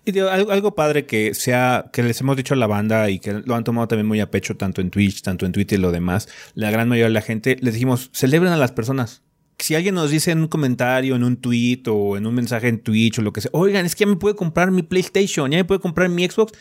Y 0.08 0.16
algo, 0.20 0.76
padre 0.76 1.04
que 1.04 1.34
sea, 1.34 1.90
que 1.92 2.04
les 2.04 2.20
hemos 2.20 2.36
dicho 2.36 2.54
a 2.54 2.56
la 2.56 2.68
banda 2.68 3.10
y 3.10 3.18
que 3.18 3.32
lo 3.44 3.56
han 3.56 3.64
tomado 3.64 3.88
también 3.88 4.06
muy 4.06 4.20
a 4.20 4.30
pecho, 4.30 4.56
tanto 4.56 4.80
en 4.80 4.90
Twitch, 4.90 5.20
tanto 5.20 5.46
en 5.46 5.52
Twitter 5.52 5.80
y 5.80 5.82
lo 5.82 5.90
demás, 5.90 6.28
la 6.54 6.70
gran 6.70 6.88
mayoría 6.88 7.08
de 7.08 7.14
la 7.14 7.22
gente, 7.22 7.56
les 7.60 7.74
dijimos, 7.74 8.10
celebren 8.12 8.52
a 8.52 8.56
las 8.56 8.70
personas. 8.70 9.22
Si 9.58 9.74
alguien 9.74 9.96
nos 9.96 10.12
dice 10.12 10.30
en 10.30 10.42
un 10.42 10.46
comentario, 10.46 11.16
en 11.16 11.24
un 11.24 11.38
tweet 11.38 11.82
o 11.88 12.16
en 12.16 12.24
un 12.24 12.36
mensaje 12.36 12.68
en 12.68 12.78
Twitch 12.84 13.18
o 13.18 13.22
lo 13.22 13.32
que 13.32 13.40
sea, 13.40 13.50
oigan, 13.52 13.84
es 13.84 13.96
que 13.96 14.04
ya 14.04 14.06
me 14.06 14.14
puede 14.14 14.36
comprar 14.36 14.70
mi 14.70 14.84
PlayStation, 14.84 15.50
ya 15.50 15.58
me 15.58 15.64
puede 15.64 15.80
comprar 15.80 16.08
mi 16.08 16.24
Xbox, 16.24 16.52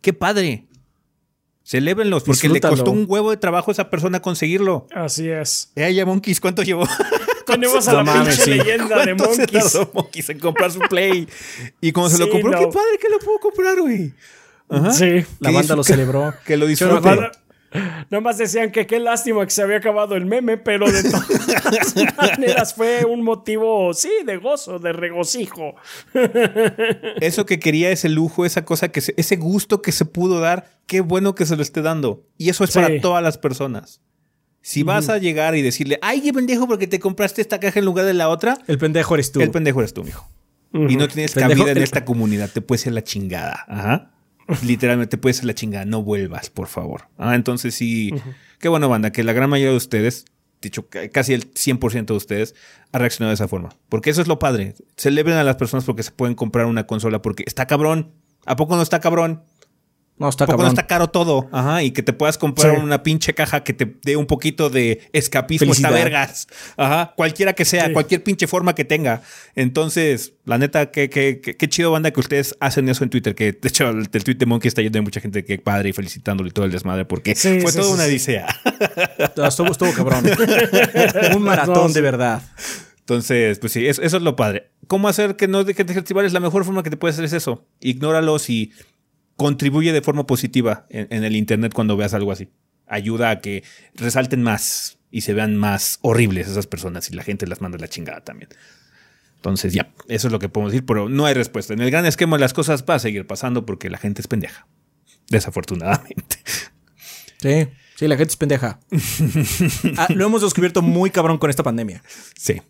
qué 0.00 0.14
padre. 0.14 0.64
Celébrenlos, 1.64 2.24
porque 2.24 2.50
le 2.50 2.60
costó 2.60 2.90
un 2.90 3.06
huevo 3.08 3.30
de 3.30 3.38
trabajo 3.38 3.70
a 3.70 3.72
esa 3.72 3.88
persona 3.88 4.20
conseguirlo. 4.20 4.86
Así 4.94 5.30
es. 5.30 5.72
Eh, 5.74 6.04
Monkeys, 6.04 6.38
¿cuánto 6.38 6.62
llevó? 6.62 6.86
Tenemos 7.46 7.88
a 7.88 8.02
la 8.02 8.12
pinche 8.12 8.46
leyenda 8.56 9.04
de 9.04 9.14
Monkeys. 9.14 9.64
Se 9.64 9.88
Monkeys 9.92 10.28
en 10.28 10.38
comprar 10.40 10.70
su 10.70 10.80
Play. 10.80 11.26
Y 11.80 11.92
como 11.92 12.10
se 12.10 12.18
lo 12.18 12.28
compró, 12.28 12.50
qué 12.50 12.66
padre 12.66 12.98
que 13.00 13.08
lo 13.08 13.18
puedo 13.18 13.38
comprar, 13.38 13.80
güey. 13.80 14.12
Sí. 14.92 15.24
La 15.40 15.50
banda 15.50 15.74
lo 15.76 15.84
celebró. 15.84 16.34
Que 16.44 16.56
lo 16.56 16.66
disfrutó. 16.66 17.30
Nomás 18.10 18.38
decían 18.38 18.70
que 18.70 18.86
qué 18.86 19.00
lástima 19.00 19.44
que 19.44 19.50
se 19.50 19.62
había 19.62 19.78
acabado 19.78 20.14
el 20.16 20.26
meme, 20.26 20.56
pero 20.56 20.90
de 20.90 21.02
todas 21.02 22.16
maneras 22.16 22.74
fue 22.74 23.04
un 23.04 23.22
motivo, 23.22 23.92
sí, 23.94 24.10
de 24.24 24.36
gozo, 24.36 24.78
de 24.78 24.92
regocijo. 24.92 25.74
Eso 27.20 27.46
que 27.46 27.58
quería, 27.58 27.90
ese 27.90 28.08
lujo, 28.08 28.44
esa 28.44 28.64
cosa, 28.64 28.88
que 28.88 29.00
ese 29.16 29.36
gusto 29.36 29.82
que 29.82 29.92
se 29.92 30.04
pudo 30.04 30.40
dar, 30.40 30.68
qué 30.86 31.00
bueno 31.00 31.34
que 31.34 31.46
se 31.46 31.56
lo 31.56 31.62
esté 31.62 31.82
dando. 31.82 32.26
Y 32.38 32.48
eso 32.48 32.64
es 32.64 32.72
para 32.72 33.00
todas 33.00 33.22
las 33.22 33.38
personas. 33.38 34.00
Si 34.60 34.82
vas 34.82 35.08
a 35.08 35.18
llegar 35.18 35.54
y 35.56 35.62
decirle, 35.62 35.98
ay, 36.00 36.22
qué 36.22 36.32
pendejo 36.32 36.66
porque 36.66 36.86
te 36.86 36.98
compraste 36.98 37.42
esta 37.42 37.60
caja 37.60 37.78
en 37.78 37.84
lugar 37.84 38.06
de 38.06 38.14
la 38.14 38.28
otra. 38.28 38.58
El 38.66 38.78
pendejo 38.78 39.14
eres 39.14 39.30
tú. 39.30 39.40
El 39.40 39.50
pendejo 39.50 39.80
eres 39.80 39.92
tú, 39.92 40.04
mijo. 40.04 40.26
Y 40.72 40.96
no 40.96 41.06
tienes 41.06 41.34
cabida 41.34 41.70
en 41.70 41.78
esta 41.78 42.04
comunidad. 42.04 42.50
Te 42.50 42.60
puede 42.60 42.78
ser 42.78 42.94
la 42.94 43.04
chingada. 43.04 43.64
Ajá. 43.68 44.13
Literalmente 44.64 45.10
te 45.10 45.18
puede 45.18 45.34
ser 45.34 45.46
la 45.46 45.54
chingada. 45.54 45.84
No 45.84 46.02
vuelvas, 46.02 46.50
por 46.50 46.68
favor. 46.68 47.08
Ah, 47.18 47.34
entonces 47.34 47.74
sí. 47.74 48.12
Qué 48.58 48.68
bueno, 48.68 48.88
banda, 48.88 49.12
que 49.12 49.24
la 49.24 49.32
gran 49.32 49.50
mayoría 49.50 49.70
de 49.70 49.76
ustedes, 49.76 50.26
dicho 50.60 50.88
casi 51.12 51.34
el 51.34 51.52
100% 51.52 52.06
de 52.06 52.14
ustedes, 52.14 52.54
ha 52.92 52.98
reaccionado 52.98 53.30
de 53.30 53.34
esa 53.34 53.48
forma. 53.48 53.70
Porque 53.88 54.10
eso 54.10 54.22
es 54.22 54.28
lo 54.28 54.38
padre. 54.38 54.74
Celebren 54.96 55.36
a 55.36 55.44
las 55.44 55.56
personas 55.56 55.84
porque 55.84 56.02
se 56.02 56.10
pueden 56.10 56.34
comprar 56.34 56.66
una 56.66 56.86
consola 56.86 57.22
porque 57.22 57.44
está 57.46 57.66
cabrón. 57.66 58.12
¿A 58.46 58.56
poco 58.56 58.76
no 58.76 58.82
está 58.82 59.00
cabrón? 59.00 59.42
No, 60.16 60.28
está 60.28 60.46
cabrón. 60.46 60.68
está 60.68 60.86
caro 60.86 61.08
todo. 61.08 61.48
Ajá. 61.50 61.82
Y 61.82 61.90
que 61.90 62.02
te 62.04 62.12
puedas 62.12 62.38
comprar 62.38 62.76
Sí. 62.76 62.80
una 62.82 63.02
pinche 63.02 63.34
caja 63.34 63.64
que 63.64 63.72
te 63.72 63.96
dé 64.04 64.16
un 64.16 64.26
poquito 64.26 64.70
de 64.70 65.00
escapismo. 65.12 65.72
Está 65.72 65.88
Felicidad. 65.88 66.04
vergas. 66.04 66.46
Ajá. 66.76 67.12
Cualquiera 67.16 67.52
que 67.54 67.64
sea, 67.64 67.86
Sí. 67.86 67.92
cualquier 67.92 68.22
pinche 68.22 68.46
forma 68.46 68.76
que 68.76 68.84
tenga. 68.84 69.22
Entonces, 69.56 70.34
la 70.44 70.56
neta, 70.58 70.92
qué, 70.92 71.10
qué, 71.10 71.40
qué, 71.42 71.56
qué 71.56 71.68
chido, 71.68 71.90
banda, 71.90 72.12
que 72.12 72.20
ustedes 72.20 72.54
hacen 72.60 72.88
eso 72.88 73.02
en 73.02 73.10
Twitter. 73.10 73.34
Que 73.34 73.52
de 73.52 73.68
hecho, 73.68 73.90
el, 73.90 74.08
el 74.12 74.24
tweet 74.24 74.36
de 74.36 74.46
Monkey 74.46 74.68
está 74.68 74.82
lleno 74.82 74.92
de 74.92 75.00
mucha 75.00 75.20
gente 75.20 75.44
que 75.44 75.58
padre 75.58 75.88
y 75.88 75.92
felicitándole 75.92 76.50
y 76.50 76.52
todo 76.52 76.64
el 76.64 76.70
desmadre. 76.70 77.04
Porque 77.04 77.34
Sí, 77.34 77.60
fue 77.60 77.72
sí, 77.72 77.78
toda 77.78 77.88
sí, 77.88 77.94
una 77.94 78.04
sí. 78.04 78.10
odisea. 78.10 78.46
Estuvo, 79.48 79.72
estuvo 79.72 79.92
cabrón. 79.92 80.24
Un 81.36 81.42
maratón 81.42 81.74
No, 81.74 81.88
sí. 81.88 81.94
de 81.94 82.00
verdad. 82.00 82.42
Entonces, 83.00 83.58
pues 83.58 83.72
sí, 83.72 83.86
eso, 83.86 84.00
eso 84.00 84.16
es 84.16 84.22
lo 84.22 84.34
padre. 84.36 84.70
¿Cómo 84.86 85.08
hacer 85.08 85.36
que 85.36 85.48
no 85.48 85.64
dejen 85.64 85.86
de 85.86 85.94
festival? 85.94 86.24
Es 86.24 86.32
la 86.32 86.40
mejor 86.40 86.64
forma 86.64 86.82
que 86.82 86.90
te 86.90 86.96
puedes 86.96 87.16
hacer 87.16 87.24
es 87.26 87.32
eso. 87.34 87.66
Ignóralos 87.80 88.48
y 88.48 88.72
contribuye 89.36 89.92
de 89.92 90.02
forma 90.02 90.26
positiva 90.26 90.86
en, 90.88 91.06
en 91.10 91.24
el 91.24 91.36
internet 91.36 91.72
cuando 91.74 91.96
veas 91.96 92.14
algo 92.14 92.32
así. 92.32 92.48
Ayuda 92.86 93.30
a 93.30 93.40
que 93.40 93.64
resalten 93.94 94.42
más 94.42 94.98
y 95.10 95.20
se 95.20 95.32
vean 95.32 95.56
más 95.56 95.98
horribles 96.02 96.48
esas 96.48 96.66
personas 96.66 97.08
y 97.10 97.14
la 97.14 97.22
gente 97.22 97.46
las 97.46 97.60
manda 97.60 97.78
a 97.78 97.80
la 97.80 97.88
chingada 97.88 98.22
también. 98.22 98.48
Entonces, 99.36 99.74
ya, 99.74 99.92
eso 100.08 100.28
es 100.28 100.32
lo 100.32 100.38
que 100.38 100.48
podemos 100.48 100.72
decir, 100.72 100.86
pero 100.86 101.08
no 101.10 101.26
hay 101.26 101.34
respuesta. 101.34 101.74
En 101.74 101.80
el 101.80 101.90
gran 101.90 102.06
esquema 102.06 102.36
de 102.36 102.40
las 102.40 102.54
cosas 102.54 102.84
va 102.88 102.94
a 102.94 102.98
seguir 102.98 103.26
pasando 103.26 103.66
porque 103.66 103.90
la 103.90 103.98
gente 103.98 104.22
es 104.22 104.26
pendeja. 104.26 104.66
Desafortunadamente. 105.28 106.38
Sí, 107.40 107.68
sí, 107.94 108.08
la 108.08 108.16
gente 108.16 108.30
es 108.30 108.36
pendeja. 108.36 108.80
Ah, 109.98 110.08
lo 110.14 110.24
hemos 110.24 110.40
descubierto 110.40 110.80
muy 110.80 111.10
cabrón 111.10 111.36
con 111.36 111.50
esta 111.50 111.62
pandemia. 111.62 112.02
Sí. 112.38 112.62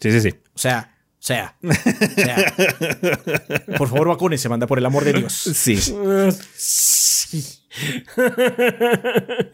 Sí, 0.00 0.10
sí, 0.10 0.20
sí. 0.20 0.34
O 0.52 0.58
sea, 0.58 0.97
sea, 1.18 1.56
o 1.62 1.72
sea. 2.14 2.54
Por 3.76 3.88
favor, 3.88 4.08
vacúnese, 4.08 4.48
manda, 4.48 4.66
por 4.66 4.78
el 4.78 4.86
amor 4.86 5.04
de 5.04 5.12
Dios. 5.14 5.32
Sí. 5.32 5.78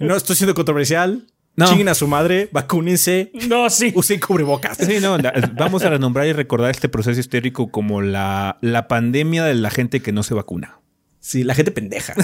No 0.01 0.17
estoy 0.17 0.37
siendo 0.37 0.55
controversial. 0.55 1.27
No. 1.57 1.67
Chinguen 1.69 1.89
a 1.89 1.95
su 1.95 2.09
madre, 2.09 2.49
vacúnense, 2.51 3.31
No, 3.49 3.71
sí. 3.71 3.93
usen 3.95 4.19
cubrebocas. 4.19 4.77
Sí, 4.77 4.97
no, 5.01 5.17
la- 5.19 5.33
vamos 5.55 5.85
a 5.85 5.91
renombrar 5.91 6.27
y 6.27 6.33
recordar 6.33 6.73
este 6.73 6.89
proceso 6.89 7.21
histérico 7.21 7.71
como 7.71 8.03
la, 8.03 8.59
la 8.61 8.89
pandemia 8.89 9.45
de 9.45 9.55
la 9.55 9.71
gente 9.71 10.01
que 10.03 10.11
no 10.11 10.25
se 10.25 10.35
vacuna. 10.35 10.81
Sí, 11.21 11.45
la 11.45 11.55
gente 11.55 11.71
pendeja. 11.71 12.15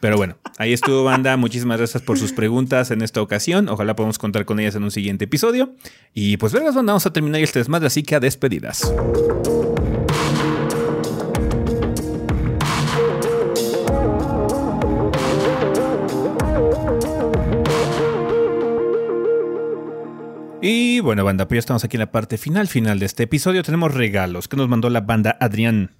Pero 0.00 0.16
bueno, 0.16 0.36
ahí 0.58 0.72
estuvo 0.72 1.04
banda. 1.04 1.36
Muchísimas 1.36 1.78
gracias 1.78 2.02
por 2.02 2.18
sus 2.18 2.32
preguntas 2.32 2.90
en 2.90 3.02
esta 3.02 3.20
ocasión. 3.20 3.68
Ojalá 3.68 3.94
podamos 3.94 4.18
contar 4.18 4.46
con 4.46 4.58
ellas 4.58 4.74
en 4.74 4.82
un 4.82 4.90
siguiente 4.90 5.26
episodio. 5.26 5.74
Y 6.14 6.38
pues 6.38 6.52
vergas, 6.52 6.74
banda, 6.74 6.92
vamos 6.92 7.06
a 7.06 7.12
terminar 7.12 7.40
este 7.42 7.58
desmadre, 7.58 7.86
así 7.86 8.02
que 8.02 8.14
a 8.14 8.20
despedidas. 8.20 8.92
Y 20.62 21.00
bueno, 21.00 21.24
banda, 21.24 21.48
pues 21.48 21.56
ya 21.56 21.60
estamos 21.60 21.84
aquí 21.84 21.96
en 21.96 22.00
la 22.00 22.10
parte 22.10 22.36
final, 22.36 22.68
final 22.68 22.98
de 22.98 23.06
este 23.06 23.22
episodio. 23.22 23.62
Tenemos 23.62 23.94
regalos 23.94 24.46
que 24.48 24.56
nos 24.56 24.68
mandó 24.68 24.90
la 24.90 25.00
banda 25.00 25.36
Adrián. 25.40 25.99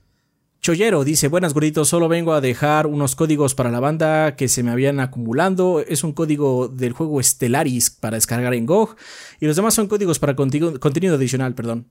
Chollero 0.61 1.05
dice, 1.05 1.28
buenas 1.28 1.55
gorditos, 1.55 1.89
solo 1.89 2.07
vengo 2.09 2.35
a 2.35 2.43
dejar 2.43 2.87
unos 2.87 3.16
códigos 3.16 3.55
para 3.55 3.70
la 3.70 3.81
banda 3.81 4.37
que 4.37 4.47
se 4.49 4.62
me 4.62 4.70
habían 4.70 5.01
acumulando. 5.01 5.81
Es 5.87 6.05
un 6.05 6.12
código 6.12 6.69
del 6.69 6.93
juego 6.93 7.23
Stellaris 7.23 7.89
para 7.91 8.16
descargar 8.16 8.53
en 8.53 8.66
GOG 8.66 8.95
y 9.41 9.47
los 9.47 9.57
demás 9.57 9.73
son 9.73 9.89
códigos 9.89 10.19
para 10.19 10.37
contigo- 10.37 10.78
contenido 10.78 11.15
adicional, 11.16 11.55
perdón. 11.55 11.89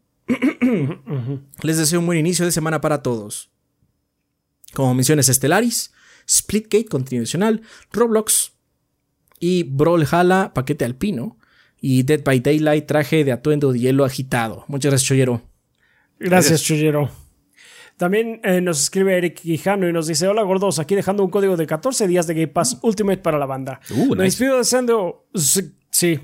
Les 1.63 1.77
deseo 1.77 1.99
un 1.99 2.05
buen 2.05 2.19
inicio 2.19 2.45
de 2.45 2.51
semana 2.51 2.79
para 2.79 3.01
todos. 3.01 3.49
Como 4.75 4.93
menciones 4.93 5.25
Stellaris, 5.25 5.91
Splitgate, 6.29 6.85
contenido 6.85 7.23
adicional, 7.23 7.63
Roblox 7.91 8.51
y 9.39 9.63
Brawlhalla, 9.63 10.53
paquete 10.53 10.85
alpino 10.85 11.39
y 11.81 12.03
Dead 12.03 12.23
by 12.23 12.39
Daylight, 12.39 12.85
traje 12.85 13.23
de 13.23 13.31
atuendo 13.31 13.73
de 13.73 13.79
hielo 13.79 14.05
agitado. 14.05 14.63
Muchas 14.67 14.91
gracias, 14.91 15.07
Chollero. 15.07 15.41
Gracias, 16.19 16.61
Chuyero. 16.61 17.09
También 17.99 18.39
eh, 18.45 18.61
nos 18.61 18.81
escribe 18.81 19.17
Eric 19.17 19.41
Quijano 19.41 19.87
y 19.87 19.91
nos 19.91 20.07
dice: 20.07 20.25
Hola 20.25 20.41
gordos, 20.43 20.79
aquí 20.79 20.95
dejando 20.95 21.21
un 21.21 21.29
código 21.29 21.57
de 21.57 21.67
14 21.67 22.07
días 22.07 22.27
de 22.27 22.33
Game 22.33 22.47
Pass 22.47 22.79
Ultimate 22.81 23.17
para 23.17 23.37
la 23.37 23.45
banda. 23.45 23.81
Uh, 23.91 24.15
Me 24.15 24.23
nice. 24.23 24.23
despido 24.23 24.57
deseando. 24.57 25.27
sí. 25.33 26.19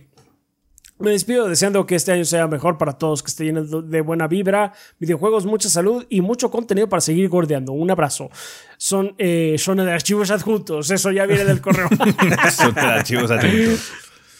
Me 0.97 1.11
despido 1.11 1.49
deseando 1.49 1.85
que 1.85 1.95
este 1.95 2.13
año 2.13 2.23
sea 2.23 2.47
mejor 2.47 2.77
para 2.77 2.93
todos, 2.93 3.21
que 3.21 3.27
esté 3.27 3.43
lleno 3.43 3.65
de 3.65 3.99
buena 3.99 4.27
vibra, 4.29 4.71
videojuegos, 4.97 5.45
mucha 5.45 5.67
salud 5.67 6.05
y 6.09 6.21
mucho 6.21 6.49
contenido 6.49 6.87
para 6.87 7.01
seguir 7.01 7.27
gordeando. 7.27 7.73
Un 7.73 7.91
abrazo. 7.91 8.29
Son 8.77 9.13
eh, 9.17 9.57
zona 9.59 9.83
de 9.83 9.91
archivos 9.91 10.31
adjuntos. 10.31 10.89
Eso 10.91 11.11
ya 11.11 11.25
viene 11.25 11.43
del 11.43 11.59
correo. 11.59 11.89
Son 12.49 12.79
archivos 12.79 13.29
adjuntos. 13.29 13.91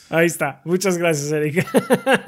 Ahí 0.10 0.28
está. 0.28 0.62
Muchas 0.66 1.00
gracias, 1.00 1.32
Eric. 1.32 1.66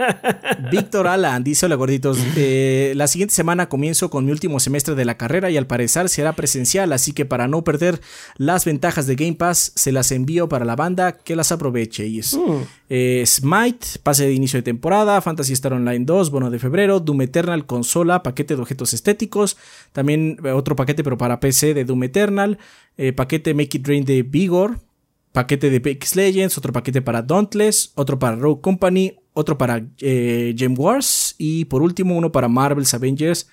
Víctor 0.72 1.08
Alan 1.08 1.44
dice: 1.44 1.68
Hola 1.68 1.76
gorditos. 1.76 2.18
eh, 2.36 2.94
la 2.96 3.08
siguiente 3.08 3.36
semana 3.36 3.70
comienzo 3.70 4.10
con 4.10 4.26
mi 4.26 4.32
último 4.32 4.60
semestre 4.60 4.96
de 4.96 5.06
la 5.06 5.16
carrera 5.16 5.52
y 5.52 5.58
al 5.58 5.68
parecer 5.68 6.10
será 6.10 6.34
presencial, 6.34 6.92
así 6.92 7.12
que 7.14 7.26
para 7.26 7.48
no 7.48 7.64
perder 7.64 8.02
las 8.38 8.66
ventajas 8.66 9.06
de 9.06 9.16
Game 9.16 9.36
Pass, 9.36 9.74
se 9.76 9.92
las 9.92 10.12
envío 10.12 10.50
para 10.50 10.66
la 10.66 10.76
banda 10.76 11.12
que 11.12 11.36
las 11.36 11.52
aproveche. 11.52 12.08
Y 12.08 12.20
es 12.20 12.38
eh, 12.90 13.24
Smite, 13.26 14.00
pase 14.02 14.26
de 14.26 14.34
inicio 14.34 14.58
de 14.58 14.64
temporada, 14.64 15.22
Fantasy 15.22 15.54
Star 15.54 15.74
Online 15.74 16.04
2, 16.04 16.32
bono 16.32 16.50
de 16.50 16.58
febrero, 16.58 17.00
Doom 17.00 17.22
Eternal, 17.22 17.66
consola, 17.66 18.24
paquete 18.24 18.56
de 18.56 18.62
objetos 18.62 18.94
estéticos, 18.94 19.56
también 19.92 20.40
eh, 20.44 20.52
otro 20.52 20.76
paquete 20.76 21.04
pero 21.04 21.18
para 21.18 21.40
PC 21.40 21.76
de 21.76 21.86
Doom 21.86 22.04
Eternal, 22.06 22.58
eh, 22.98 23.14
paquete 23.14 23.54
Make 23.54 23.78
It 23.78 23.88
Rain 23.88 24.04
de 24.04 24.24
Vigor, 24.24 24.80
paquete 25.32 25.70
de 25.70 25.78
Apex 25.78 26.16
Legends, 26.16 26.58
otro 26.58 26.74
paquete 26.74 27.02
para 27.02 27.22
Dauntless, 27.22 27.92
otro 27.96 28.20
para 28.20 28.36
Rogue 28.36 28.62
Company, 28.62 29.16
otro 29.34 29.58
para 29.58 29.86
eh, 30.00 30.56
Gem 30.58 30.76
Wars 30.78 31.36
y 31.38 31.66
por 31.66 31.82
último 31.82 32.18
uno 32.18 32.32
para 32.32 32.48
Marvel's 32.48 32.94
Avengers. 32.94 33.48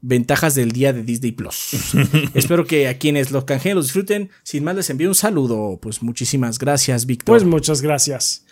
Ventajas 0.00 0.54
del 0.54 0.70
día 0.70 0.92
de 0.92 1.02
Disney 1.02 1.32
Plus. 1.32 1.94
Espero 2.34 2.64
que 2.64 2.86
a 2.86 2.98
quienes 2.98 3.32
los 3.32 3.44
canjeen 3.44 3.74
los 3.74 3.86
disfruten. 3.86 4.30
Sin 4.44 4.62
más, 4.62 4.76
les 4.76 4.90
envío 4.90 5.08
un 5.08 5.14
saludo. 5.14 5.78
Pues 5.82 6.02
muchísimas 6.02 6.58
gracias, 6.58 7.04
Víctor. 7.04 7.34
Pues 7.34 7.44
muchas 7.44 7.82
gracias. 7.82 8.44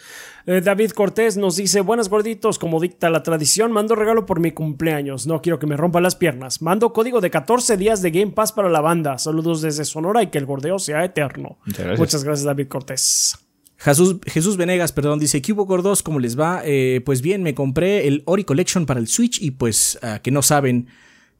Eh, 0.46 0.60
David 0.60 0.90
Cortés 0.90 1.36
nos 1.36 1.56
dice, 1.56 1.80
buenas 1.80 2.08
gorditos, 2.08 2.58
como 2.58 2.80
dicta 2.80 3.10
la 3.10 3.22
tradición, 3.22 3.72
mando 3.72 3.94
regalo 3.94 4.26
por 4.26 4.40
mi 4.40 4.52
cumpleaños. 4.52 5.26
No 5.26 5.40
quiero 5.42 5.58
que 5.58 5.66
me 5.66 5.76
rompan 5.76 6.02
las 6.02 6.16
piernas. 6.16 6.62
Mando 6.62 6.92
código 6.92 7.20
de 7.20 7.30
14 7.30 7.76
días 7.76 8.02
de 8.02 8.10
Game 8.10 8.32
Pass 8.32 8.52
para 8.52 8.68
la 8.68 8.80
banda. 8.80 9.18
Saludos 9.18 9.60
desde 9.60 9.84
Sonora 9.84 10.22
y 10.22 10.28
que 10.28 10.38
el 10.38 10.46
gordeo 10.46 10.78
sea 10.78 11.04
eterno. 11.04 11.58
Muchas 11.64 11.84
gracias. 11.84 11.98
Muchas 11.98 12.24
gracias, 12.24 12.44
David 12.44 12.68
Cortés. 12.68 13.34
Jesús, 13.78 14.16
Jesús 14.26 14.56
Venegas, 14.56 14.92
perdón, 14.92 15.18
dice, 15.18 15.42
¿qué 15.42 15.52
hubo 15.52 15.66
gordos? 15.66 16.02
¿Cómo 16.02 16.18
les 16.18 16.38
va? 16.38 16.62
Eh, 16.64 17.02
pues 17.04 17.20
bien, 17.22 17.42
me 17.42 17.54
compré 17.54 18.08
el 18.08 18.22
Ori 18.24 18.44
Collection 18.44 18.86
para 18.86 19.00
el 19.00 19.06
Switch 19.06 19.40
y 19.42 19.50
pues, 19.52 19.98
ah, 20.02 20.20
que 20.20 20.30
no 20.30 20.42
saben, 20.42 20.88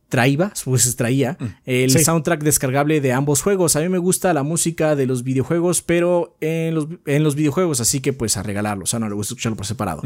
traía, 0.08 0.52
pues 0.64 0.94
traía 0.96 1.36
el 1.64 1.90
Sí. 1.90 2.04
soundtrack 2.04 2.42
descargable 2.44 3.00
de 3.00 3.12
ambos 3.12 3.42
juegos. 3.42 3.74
A 3.76 3.80
mí 3.80 3.88
me 3.88 3.98
gusta 3.98 4.32
la 4.32 4.42
música 4.44 4.94
de 4.94 5.06
los 5.06 5.24
videojuegos, 5.24 5.82
pero 5.82 6.36
en 6.40 6.74
los, 6.74 6.86
en 7.06 7.24
los 7.24 7.34
videojuegos, 7.34 7.80
así 7.80 8.00
que 8.00 8.12
pues 8.12 8.36
a 8.36 8.42
regalarlo, 8.42 8.84
o 8.84 8.86
sea, 8.86 8.98
no 9.00 9.08
le 9.08 9.14
gusta 9.14 9.34
escucharlo 9.34 9.56
por 9.56 9.66
separado. 9.66 10.02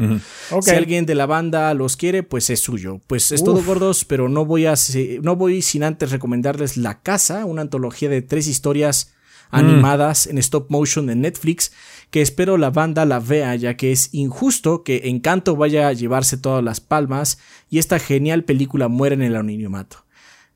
Si 0.61 0.71
alguien 0.71 1.05
de 1.05 1.15
la 1.15 1.25
banda 1.27 1.73
los 1.73 1.97
quiere, 1.97 2.23
pues 2.23 2.49
es 2.49 2.59
suyo. 2.61 2.99
Pues 3.07 3.31
es 3.31 3.43
todo 3.43 3.63
gordos, 3.63 4.03
pero 4.05 4.27
no 4.29 4.45
voy 4.45 4.65
a 4.65 4.73
no 5.21 5.35
voy 5.35 5.61
sin 5.61 5.83
antes 5.83 6.11
recomendarles 6.11 6.77
La 6.77 7.01
Casa, 7.01 7.45
una 7.45 7.61
antología 7.61 8.09
de 8.09 8.21
tres 8.21 8.47
historias 8.47 9.13
animadas 9.51 10.27
en 10.27 10.37
stop 10.37 10.69
motion 10.71 11.05
de 11.07 11.15
Netflix, 11.15 11.71
que 12.11 12.21
espero 12.21 12.57
la 12.57 12.69
banda 12.69 13.05
la 13.05 13.19
vea, 13.19 13.55
ya 13.55 13.75
que 13.77 13.91
es 13.91 14.13
injusto 14.13 14.83
que 14.83 15.01
Encanto 15.05 15.55
vaya 15.55 15.87
a 15.87 15.93
llevarse 15.93 16.37
todas 16.37 16.63
las 16.63 16.81
palmas 16.81 17.39
y 17.69 17.79
esta 17.79 17.97
genial 17.99 18.43
película 18.43 18.89
muera 18.89 19.15
en 19.15 19.21
el 19.21 19.35
anonimato. 19.35 20.05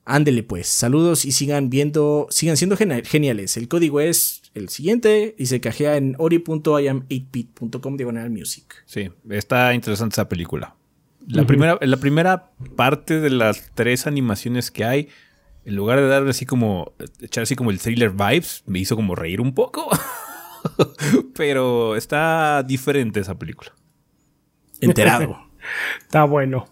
Ándele 0.03 0.43
pues, 0.43 0.67
saludos 0.67 1.25
y 1.25 1.31
sigan 1.31 1.69
viendo, 1.71 2.27
sigan 2.29 2.57
siendo 2.57 2.77
geniales. 2.77 3.57
El 3.57 3.67
código 3.67 4.01
es 4.01 4.43
el 4.53 4.69
siguiente 4.69 5.33
y 5.39 5.47
se 5.47 5.61
cajea 5.61 5.97
en 5.97 6.15
ori.iam8bit.com 6.19 7.97
diagonal 7.97 8.29
music. 8.29 8.83
Sí, 8.85 9.09
está 9.29 9.73
interesante 9.73 10.13
esa 10.13 10.29
película. 10.29 10.75
La, 11.27 11.47
primera, 11.47 11.79
la 11.81 11.97
primera 11.97 12.51
parte 12.75 13.19
de 13.19 13.31
las 13.31 13.71
tres 13.73 14.05
animaciones 14.05 14.69
que 14.69 14.85
hay, 14.85 15.07
en 15.63 15.75
lugar 15.75 15.99
de 15.99 16.07
darle 16.07 16.29
así 16.29 16.45
como, 16.45 16.93
echar 17.19 17.43
así 17.43 17.55
como 17.55 17.71
el 17.71 17.79
thriller 17.79 18.11
vibes, 18.11 18.61
me 18.67 18.77
hizo 18.77 18.95
como 18.95 19.15
reír 19.15 19.41
un 19.41 19.55
poco. 19.55 19.89
Pero 21.35 21.95
está 21.95 22.63
diferente 22.63 23.19
esa 23.19 23.37
película. 23.37 23.71
Enterado. 24.81 25.41
Está 26.01 26.25
bueno. 26.25 26.67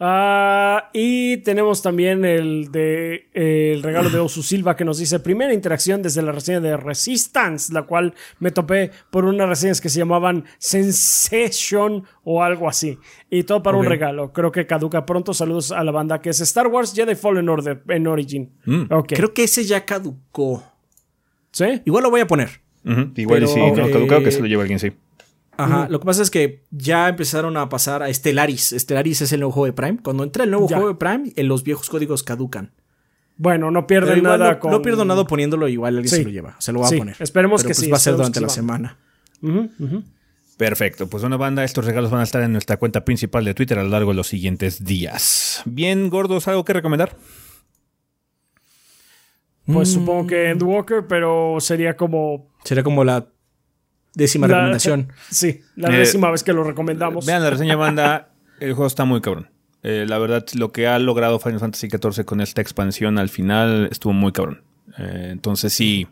Ah, 0.00 0.90
y 0.92 1.38
tenemos 1.38 1.82
también 1.82 2.24
el 2.24 2.70
de 2.70 3.28
eh, 3.32 3.72
el 3.74 3.82
regalo 3.82 4.10
de 4.10 4.18
Osu 4.18 4.42
Silva 4.42 4.76
que 4.76 4.84
nos 4.84 4.98
dice 4.98 5.20
primera 5.20 5.54
interacción 5.54 6.02
desde 6.02 6.22
la 6.22 6.32
reseña 6.32 6.60
de 6.60 6.76
Resistance, 6.76 7.72
la 7.72 7.82
cual 7.82 8.14
me 8.38 8.50
topé 8.50 8.90
por 9.10 9.24
unas 9.24 9.48
reseñas 9.48 9.80
que 9.80 9.88
se 9.88 9.98
llamaban 9.98 10.44
Sensation 10.58 12.04
o 12.24 12.42
algo 12.42 12.68
así. 12.68 12.98
Y 13.30 13.44
todo 13.44 13.62
para 13.62 13.78
un 13.78 13.86
regalo. 13.86 14.32
Creo 14.32 14.52
que 14.52 14.66
caduca 14.66 15.06
pronto. 15.06 15.34
Saludos 15.34 15.72
a 15.72 15.82
la 15.84 15.92
banda 15.92 16.20
que 16.20 16.30
es 16.30 16.40
Star 16.40 16.66
Wars 16.66 16.92
Jedi 16.94 17.14
Fallen 17.14 17.48
Order 17.48 17.82
en 17.88 18.06
Origin. 18.06 18.52
Mm. 18.64 18.84
Creo 19.08 19.32
que 19.32 19.44
ese 19.44 19.64
ya 19.64 19.84
caducó. 19.84 20.62
¿Sí? 21.50 21.82
Igual 21.84 22.04
lo 22.04 22.10
voy 22.10 22.20
a 22.22 22.26
poner. 22.26 22.61
Igual 22.84 23.46
sí, 23.46 23.60
no, 23.60 23.74
caducado 23.74 24.22
que 24.22 24.32
se 24.32 24.40
lo 24.40 24.46
lleva 24.46 24.62
alguien, 24.62 24.78
sí. 24.78 24.92
Ajá, 25.56 25.86
lo 25.88 26.00
que 26.00 26.06
pasa 26.06 26.22
es 26.22 26.30
que 26.30 26.64
ya 26.70 27.08
empezaron 27.08 27.56
a 27.56 27.68
pasar 27.68 28.02
a 28.02 28.12
Stellaris. 28.12 28.74
Stellaris 28.76 29.20
es 29.22 29.32
el 29.32 29.40
nuevo 29.40 29.52
juego 29.52 29.66
de 29.66 29.72
Prime. 29.72 29.98
Cuando 30.02 30.24
entra 30.24 30.44
el 30.44 30.50
nuevo 30.50 30.66
juego 30.66 30.88
de 30.88 30.94
Prime, 30.94 31.32
en 31.36 31.48
los 31.48 31.62
viejos 31.62 31.88
códigos 31.88 32.22
caducan. 32.22 32.72
Bueno, 33.36 33.70
no 33.70 33.86
pierden 33.86 34.22
nada 34.22 34.52
no, 34.52 34.58
con... 34.58 34.70
no 34.70 34.82
pierdo 34.82 35.04
nada 35.04 35.24
poniendo 35.24 35.66
igual 35.68 35.96
alguien 35.96 36.10
se 36.10 36.24
lo 36.24 36.30
lleva. 36.30 36.56
Se 36.58 36.72
lo 36.72 36.80
va 36.80 36.88
a 36.88 36.90
poner. 36.90 37.16
Esperemos 37.18 37.62
que 37.62 37.68
pues 37.68 37.78
sí. 37.78 37.90
Va 37.90 37.96
a 37.96 38.00
ser 38.00 38.16
durante 38.16 38.40
la 38.40 38.48
semana. 38.48 38.98
Perfecto, 40.56 41.08
pues 41.08 41.24
una 41.24 41.36
banda, 41.36 41.64
estos 41.64 41.84
regalos 41.84 42.10
van 42.10 42.20
a 42.20 42.24
estar 42.24 42.42
en 42.42 42.52
nuestra 42.52 42.76
cuenta 42.76 43.04
principal 43.04 43.44
de 43.44 43.54
Twitter 43.54 43.78
a 43.78 43.82
lo 43.82 43.88
largo 43.88 44.10
de 44.10 44.16
los 44.16 44.28
siguientes 44.28 44.84
días. 44.84 45.62
Bien, 45.64 46.08
gordos, 46.08 46.46
¿algo 46.46 46.64
que 46.64 46.72
recomendar? 46.72 47.16
Pues 49.66 49.88
mm. 49.88 49.92
supongo 49.92 50.26
que 50.26 50.50
Endwalker, 50.50 51.06
pero 51.08 51.56
sería 51.58 51.96
como. 51.96 52.51
Sería 52.64 52.82
como 52.82 53.04
la 53.04 53.26
décima 54.14 54.46
recomendación. 54.46 55.12
Sí, 55.30 55.60
la 55.76 55.94
eh, 55.94 55.98
décima 55.98 56.30
vez 56.30 56.42
que 56.42 56.52
lo 56.52 56.64
recomendamos. 56.64 57.26
Vean 57.26 57.42
la 57.42 57.50
reseña 57.50 57.76
banda, 57.76 58.30
el 58.60 58.74
juego 58.74 58.86
está 58.86 59.04
muy 59.04 59.20
cabrón. 59.20 59.48
Eh, 59.82 60.06
la 60.08 60.18
verdad, 60.18 60.46
lo 60.54 60.70
que 60.70 60.86
ha 60.86 60.98
logrado 60.98 61.40
Final 61.40 61.58
Fantasy 61.58 61.88
XIV 61.88 62.24
con 62.24 62.40
esta 62.40 62.60
expansión 62.60 63.18
al 63.18 63.28
final 63.28 63.88
estuvo 63.90 64.12
muy 64.12 64.32
cabrón. 64.32 64.62
Eh, 64.98 65.30
entonces 65.32 65.72
sí, 65.72 66.06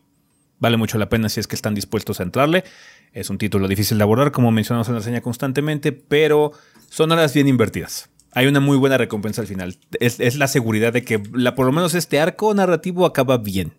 vale 0.59 0.77
mucho 0.77 0.99
la 0.99 1.09
pena 1.09 1.29
si 1.29 1.41
es 1.41 1.47
que 1.47 1.55
están 1.55 1.75
dispuestos 1.75 2.21
a 2.21 2.25
entrarle. 2.25 2.65
Es 3.13 3.31
un 3.31 3.39
título 3.39 3.69
difícil 3.69 3.99
de 3.99 4.05
abordar, 4.05 4.33
como 4.33 4.51
mencionamos 4.51 4.89
en 4.89 4.95
la 4.95 5.01
reseña 5.01 5.21
constantemente, 5.21 5.93
pero 5.93 6.53
son 6.89 7.13
horas 7.13 7.35
bien 7.35 7.49
invertidas. 7.49 8.11
Hay 8.33 8.47
una 8.47 8.61
muy 8.61 8.77
buena 8.77 8.97
recompensa 8.97 9.41
al 9.41 9.49
final. 9.49 9.77
Es, 9.99 10.37
la 10.37 10.47
seguridad 10.47 10.93
de 10.93 11.03
que 11.03 11.21
la, 11.33 11.57
por 11.57 11.67
lo 11.67 11.73
menos 11.73 11.95
este 11.95 12.21
arco 12.21 12.55
narrativo 12.55 13.05
acaba 13.05 13.39
bien. 13.39 13.73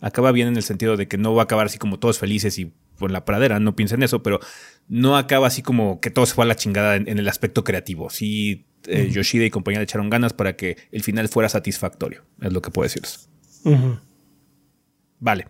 Acaba 0.00 0.32
bien 0.32 0.48
en 0.48 0.56
el 0.56 0.62
sentido 0.62 0.96
de 0.96 1.08
que 1.08 1.18
no 1.18 1.34
va 1.34 1.42
a 1.42 1.44
acabar 1.44 1.66
así 1.66 1.78
como 1.78 1.98
todos 1.98 2.18
felices 2.18 2.58
y 2.58 2.72
por 2.98 3.10
la 3.10 3.24
pradera, 3.24 3.60
no 3.60 3.76
piensen 3.76 4.02
eso, 4.02 4.22
pero 4.22 4.40
no 4.88 5.16
acaba 5.16 5.46
así 5.46 5.62
como 5.62 6.00
que 6.00 6.10
todo 6.10 6.26
se 6.26 6.34
fue 6.34 6.44
a 6.44 6.48
la 6.48 6.56
chingada 6.56 6.96
en, 6.96 7.18
el 7.18 7.28
aspecto 7.28 7.64
creativo. 7.64 8.10
Sí, 8.10 8.66
eh, 8.86 9.08
Yoshida 9.10 9.44
y 9.44 9.50
compañía 9.50 9.78
le 9.80 9.84
echaron 9.84 10.10
ganas 10.10 10.32
para 10.32 10.56
que 10.56 10.76
el 10.90 11.02
final 11.02 11.28
fuera 11.28 11.48
satisfactorio, 11.48 12.24
es 12.40 12.52
lo 12.52 12.60
que 12.60 12.70
puedo 12.70 12.84
decirles. 12.84 13.28
Vale. 15.20 15.46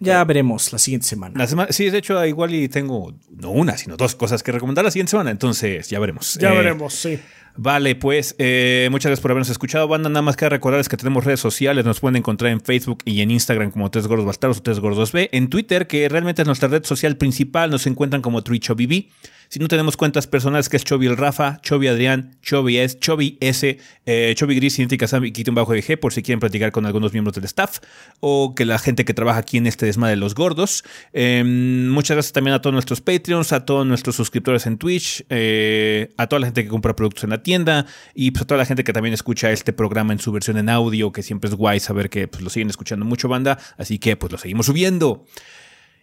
Ya 0.00 0.22
veremos 0.24 0.72
la 0.72 0.78
siguiente 0.78 1.06
semana. 1.06 1.34
La 1.36 1.46
semana. 1.46 1.72
Sí, 1.72 1.88
de 1.90 1.98
hecho, 1.98 2.24
igual 2.24 2.54
y 2.54 2.68
tengo 2.68 3.14
no 3.30 3.50
una, 3.50 3.76
sino 3.76 3.96
dos 3.96 4.14
cosas 4.14 4.42
que 4.42 4.52
recomendar 4.52 4.84
la 4.84 4.90
siguiente 4.90 5.10
semana. 5.10 5.30
Entonces, 5.30 5.88
ya 5.88 5.98
veremos. 5.98 6.38
Ya 6.40 6.52
eh, 6.52 6.56
veremos, 6.56 6.94
sí. 6.94 7.18
Vale, 7.58 7.94
pues 7.94 8.34
eh, 8.38 8.88
muchas 8.90 9.08
gracias 9.10 9.22
por 9.22 9.30
habernos 9.30 9.48
escuchado, 9.48 9.88
banda. 9.88 10.10
Nada 10.10 10.22
más 10.22 10.36
que 10.36 10.46
recordarles 10.48 10.88
que 10.88 10.98
tenemos 10.98 11.24
redes 11.24 11.40
sociales. 11.40 11.84
Nos 11.84 12.00
pueden 12.00 12.16
encontrar 12.16 12.52
en 12.52 12.60
Facebook 12.60 12.98
y 13.06 13.22
en 13.22 13.30
Instagram 13.30 13.70
como 13.70 13.90
Tres 13.90 14.06
Gordos 14.06 14.26
Bastardos 14.26 14.58
o 14.58 14.62
Tres 14.62 14.80
Gordos 14.80 15.12
B. 15.12 15.30
En 15.32 15.48
Twitter, 15.48 15.86
que 15.86 16.08
realmente 16.08 16.42
es 16.42 16.46
nuestra 16.46 16.68
red 16.68 16.84
social 16.84 17.16
principal, 17.16 17.70
nos 17.70 17.86
encuentran 17.86 18.20
como 18.20 18.42
TrichoBB. 18.42 19.06
Si 19.48 19.58
no 19.58 19.68
tenemos 19.68 19.96
cuentas 19.96 20.26
personales, 20.26 20.68
que 20.68 20.76
es 20.76 20.84
Chovy 20.84 21.06
el 21.06 21.16
Rafa, 21.16 21.60
Chovy 21.62 21.88
Adrián, 21.88 22.36
Chovy 22.42 22.78
S, 22.78 22.98
Chovy 22.98 23.38
S, 23.40 23.78
eh, 24.06 24.34
Chovy 24.36 24.56
Gris, 24.56 24.76
Cinética 24.76 25.06
Sam 25.06 25.24
y 25.24 25.48
un 25.48 25.54
bajo 25.54 25.72
de 25.72 25.96
por 25.96 26.12
si 26.12 26.22
quieren 26.22 26.40
platicar 26.40 26.72
con 26.72 26.86
algunos 26.86 27.12
miembros 27.12 27.34
del 27.34 27.44
staff 27.44 27.78
o 28.20 28.54
que 28.54 28.64
la 28.64 28.78
gente 28.78 29.04
que 29.04 29.14
trabaja 29.14 29.38
aquí 29.38 29.56
en 29.56 29.66
este 29.66 29.86
desmadre 29.86 30.16
de 30.16 30.20
los 30.20 30.34
gordos. 30.34 30.84
Em, 31.12 31.88
muchas 31.88 32.16
gracias 32.16 32.32
también 32.32 32.54
a 32.54 32.60
todos 32.60 32.72
nuestros 32.72 33.00
Patreons, 33.00 33.52
a 33.52 33.64
todos 33.64 33.86
nuestros 33.86 34.16
suscriptores 34.16 34.66
en 34.66 34.78
Twitch, 34.78 35.24
eh, 35.28 36.12
a 36.16 36.26
toda 36.26 36.40
la 36.40 36.46
gente 36.46 36.64
que 36.64 36.68
compra 36.68 36.96
productos 36.96 37.24
en 37.24 37.30
la 37.30 37.42
tienda 37.42 37.86
y 38.14 38.32
pues, 38.32 38.42
a 38.42 38.46
toda 38.46 38.58
la 38.58 38.66
gente 38.66 38.84
que 38.84 38.92
también 38.92 39.14
escucha 39.14 39.52
este 39.52 39.72
programa 39.72 40.12
en 40.12 40.18
su 40.18 40.32
versión 40.32 40.56
en 40.58 40.68
audio, 40.68 41.12
que 41.12 41.22
siempre 41.22 41.48
es 41.48 41.54
guay 41.54 41.80
saber 41.80 42.10
que 42.10 42.28
pues, 42.28 42.42
lo 42.42 42.50
siguen 42.50 42.70
escuchando 42.70 43.04
mucho 43.04 43.28
banda, 43.28 43.58
así 43.78 43.98
que 43.98 44.16
pues 44.16 44.32
lo 44.32 44.38
seguimos 44.38 44.66
subiendo. 44.66 45.24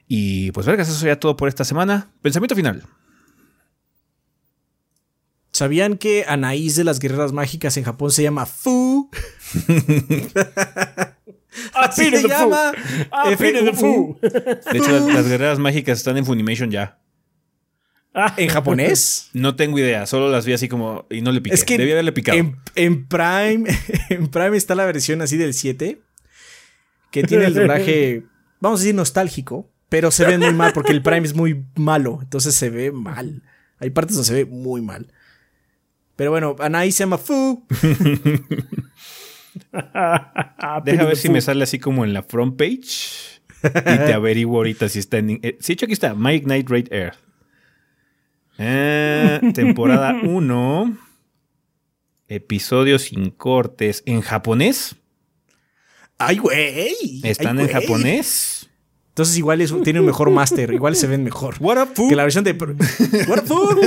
Y 0.08 0.52
pues 0.52 0.66
vergas, 0.66 0.90
eso 0.90 1.06
ya 1.06 1.20
todo 1.20 1.36
por 1.36 1.50
esta 1.50 1.64
semana. 1.64 2.12
Pensamiento 2.22 2.56
final. 2.56 2.84
¿Sabían 5.54 5.98
que 5.98 6.26
Anaís 6.28 6.76
de 6.76 6.84
las 6.84 7.00
Guerreras 7.00 7.32
Mágicas 7.32 7.78
en 7.78 7.84
Japón 7.84 8.12
se 8.12 8.24
llama 8.24 8.48
Fu? 8.48 9.12
Así 11.76 12.10
se 12.10 12.28
llama. 12.28 12.74
Fu. 13.76 14.18
De 14.20 14.78
hecho, 14.80 15.10
las, 15.10 15.28
Guerreras 15.28 15.60
Mágicas 15.60 16.00
están 16.00 16.18
en 16.18 16.26
Funimation 16.26 16.72
ya. 16.72 17.00
Ah. 18.16 18.34
¿En 18.38 18.50
japonés? 18.50 19.30
No 19.34 19.56
tengo 19.56 19.78
idea, 19.78 20.08
solo 20.08 20.30
las 20.30 20.46
vi 20.46 20.54
así 20.54 20.68
como 20.68 21.06
y 21.10 21.22
no 21.22 21.32
le 21.32 21.42
piqué. 21.42 21.56
Es 21.56 21.64
que 21.64 21.78
Debía 21.78 21.94
haberle 21.94 22.12
picado. 22.12 22.38
En, 22.76 23.08
Prime, 23.08 23.66
en 24.10 24.28
Prime 24.30 24.58
está 24.58 24.74
la 24.76 24.86
versión 24.86 25.22
así 25.22 25.38
del 25.38 25.54
7 25.54 26.02
que 27.12 27.24
tiene 27.24 27.46
el 27.46 27.54
doblaje, 27.54 28.24
vamos 28.60 28.80
a 28.80 28.84
decir 28.84 28.96
nostálgico, 28.96 29.70
pero 29.90 30.10
se 30.10 30.26
ve 30.26 30.40
muy 30.40 30.54
mal 30.54 30.74
porque 30.74 30.92
el 30.92 31.04
Prime 31.04 31.28
es 31.28 31.36
muy 31.36 31.64
malo, 31.76 32.20
entonces 32.24 32.56
se 32.56 32.72
ve 32.72 32.92
mal. 32.92 33.44
Hay 33.78 33.92
partes 33.92 34.16
donde 34.16 34.28
se 34.28 34.34
ve 34.34 34.46
muy 34.46 34.82
mal. 34.82 35.12
Pero 36.24 36.32
bueno, 36.32 36.56
Anaí 36.60 36.94
se 36.94 37.00
llama 37.00 37.18
Fu. 37.18 37.66
Deja 40.86 41.04
ver 41.04 41.18
si 41.18 41.28
me 41.28 41.42
sale 41.42 41.64
así 41.64 41.80
como 41.80 42.06
en 42.06 42.14
la 42.14 42.24
front 42.24 42.56
page. 42.56 43.42
Y 43.62 43.82
te 43.82 44.14
averiguo 44.14 44.56
ahorita 44.56 44.88
si 44.88 45.00
está 45.00 45.18
en. 45.18 45.42
Eh, 45.44 45.58
sí, 45.60 45.74
hecho 45.74 45.84
aquí 45.86 45.92
está. 45.92 46.14
My 46.14 46.36
Ignite 46.36 46.70
Raid 46.70 46.94
Air. 46.94 47.16
Eh, 48.58 49.42
temporada 49.54 50.16
1. 50.24 50.98
Episodio 52.30 53.00
sin 53.00 53.30
cortes. 53.30 54.02
¿En 54.06 54.22
japonés? 54.22 54.96
¡Ay, 56.18 56.38
güey! 56.38 57.20
¿Están 57.24 57.60
en 57.60 57.68
japonés? 57.68 58.63
Entonces 59.14 59.38
igual 59.38 59.62
es, 59.62 59.72
tiene 59.84 60.00
un 60.00 60.08
mejor 60.08 60.32
máster, 60.32 60.74
igual 60.74 60.96
se 60.96 61.06
ven 61.06 61.24
mejor. 61.24 61.54
What 61.60 61.80
up, 61.80 62.10
Que 62.10 62.16
la 62.16 62.24
versión 62.24 62.44
de... 62.44 62.54
What 63.28 63.44
up, 63.48 63.80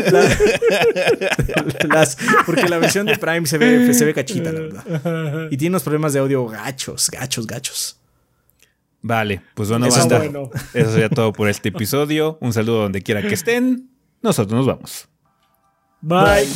las, 1.92 2.16
porque 2.46 2.68
la 2.68 2.78
versión 2.78 3.06
de 3.06 3.18
Prime 3.18 3.44
se 3.44 3.58
ve, 3.58 3.92
se 3.92 4.04
ve 4.04 4.14
cachita, 4.14 4.52
la 4.52 4.60
verdad. 4.60 5.48
Y 5.50 5.56
tiene 5.56 5.72
unos 5.72 5.82
problemas 5.82 6.12
de 6.12 6.20
audio 6.20 6.46
gachos, 6.46 7.10
gachos, 7.10 7.44
gachos. 7.44 7.98
Vale, 9.02 9.42
pues 9.54 9.68
bueno, 9.68 9.86
Eso, 9.86 10.06
bueno. 10.08 10.48
Eso 10.72 10.92
sería 10.92 11.08
todo 11.08 11.32
por 11.32 11.48
este 11.48 11.70
episodio. 11.70 12.38
Un 12.40 12.52
saludo 12.52 12.82
donde 12.82 13.02
quiera 13.02 13.20
que 13.22 13.34
estén. 13.34 13.90
Nosotros 14.22 14.56
nos 14.56 14.66
vamos. 14.66 15.08
Bye. 16.02 16.46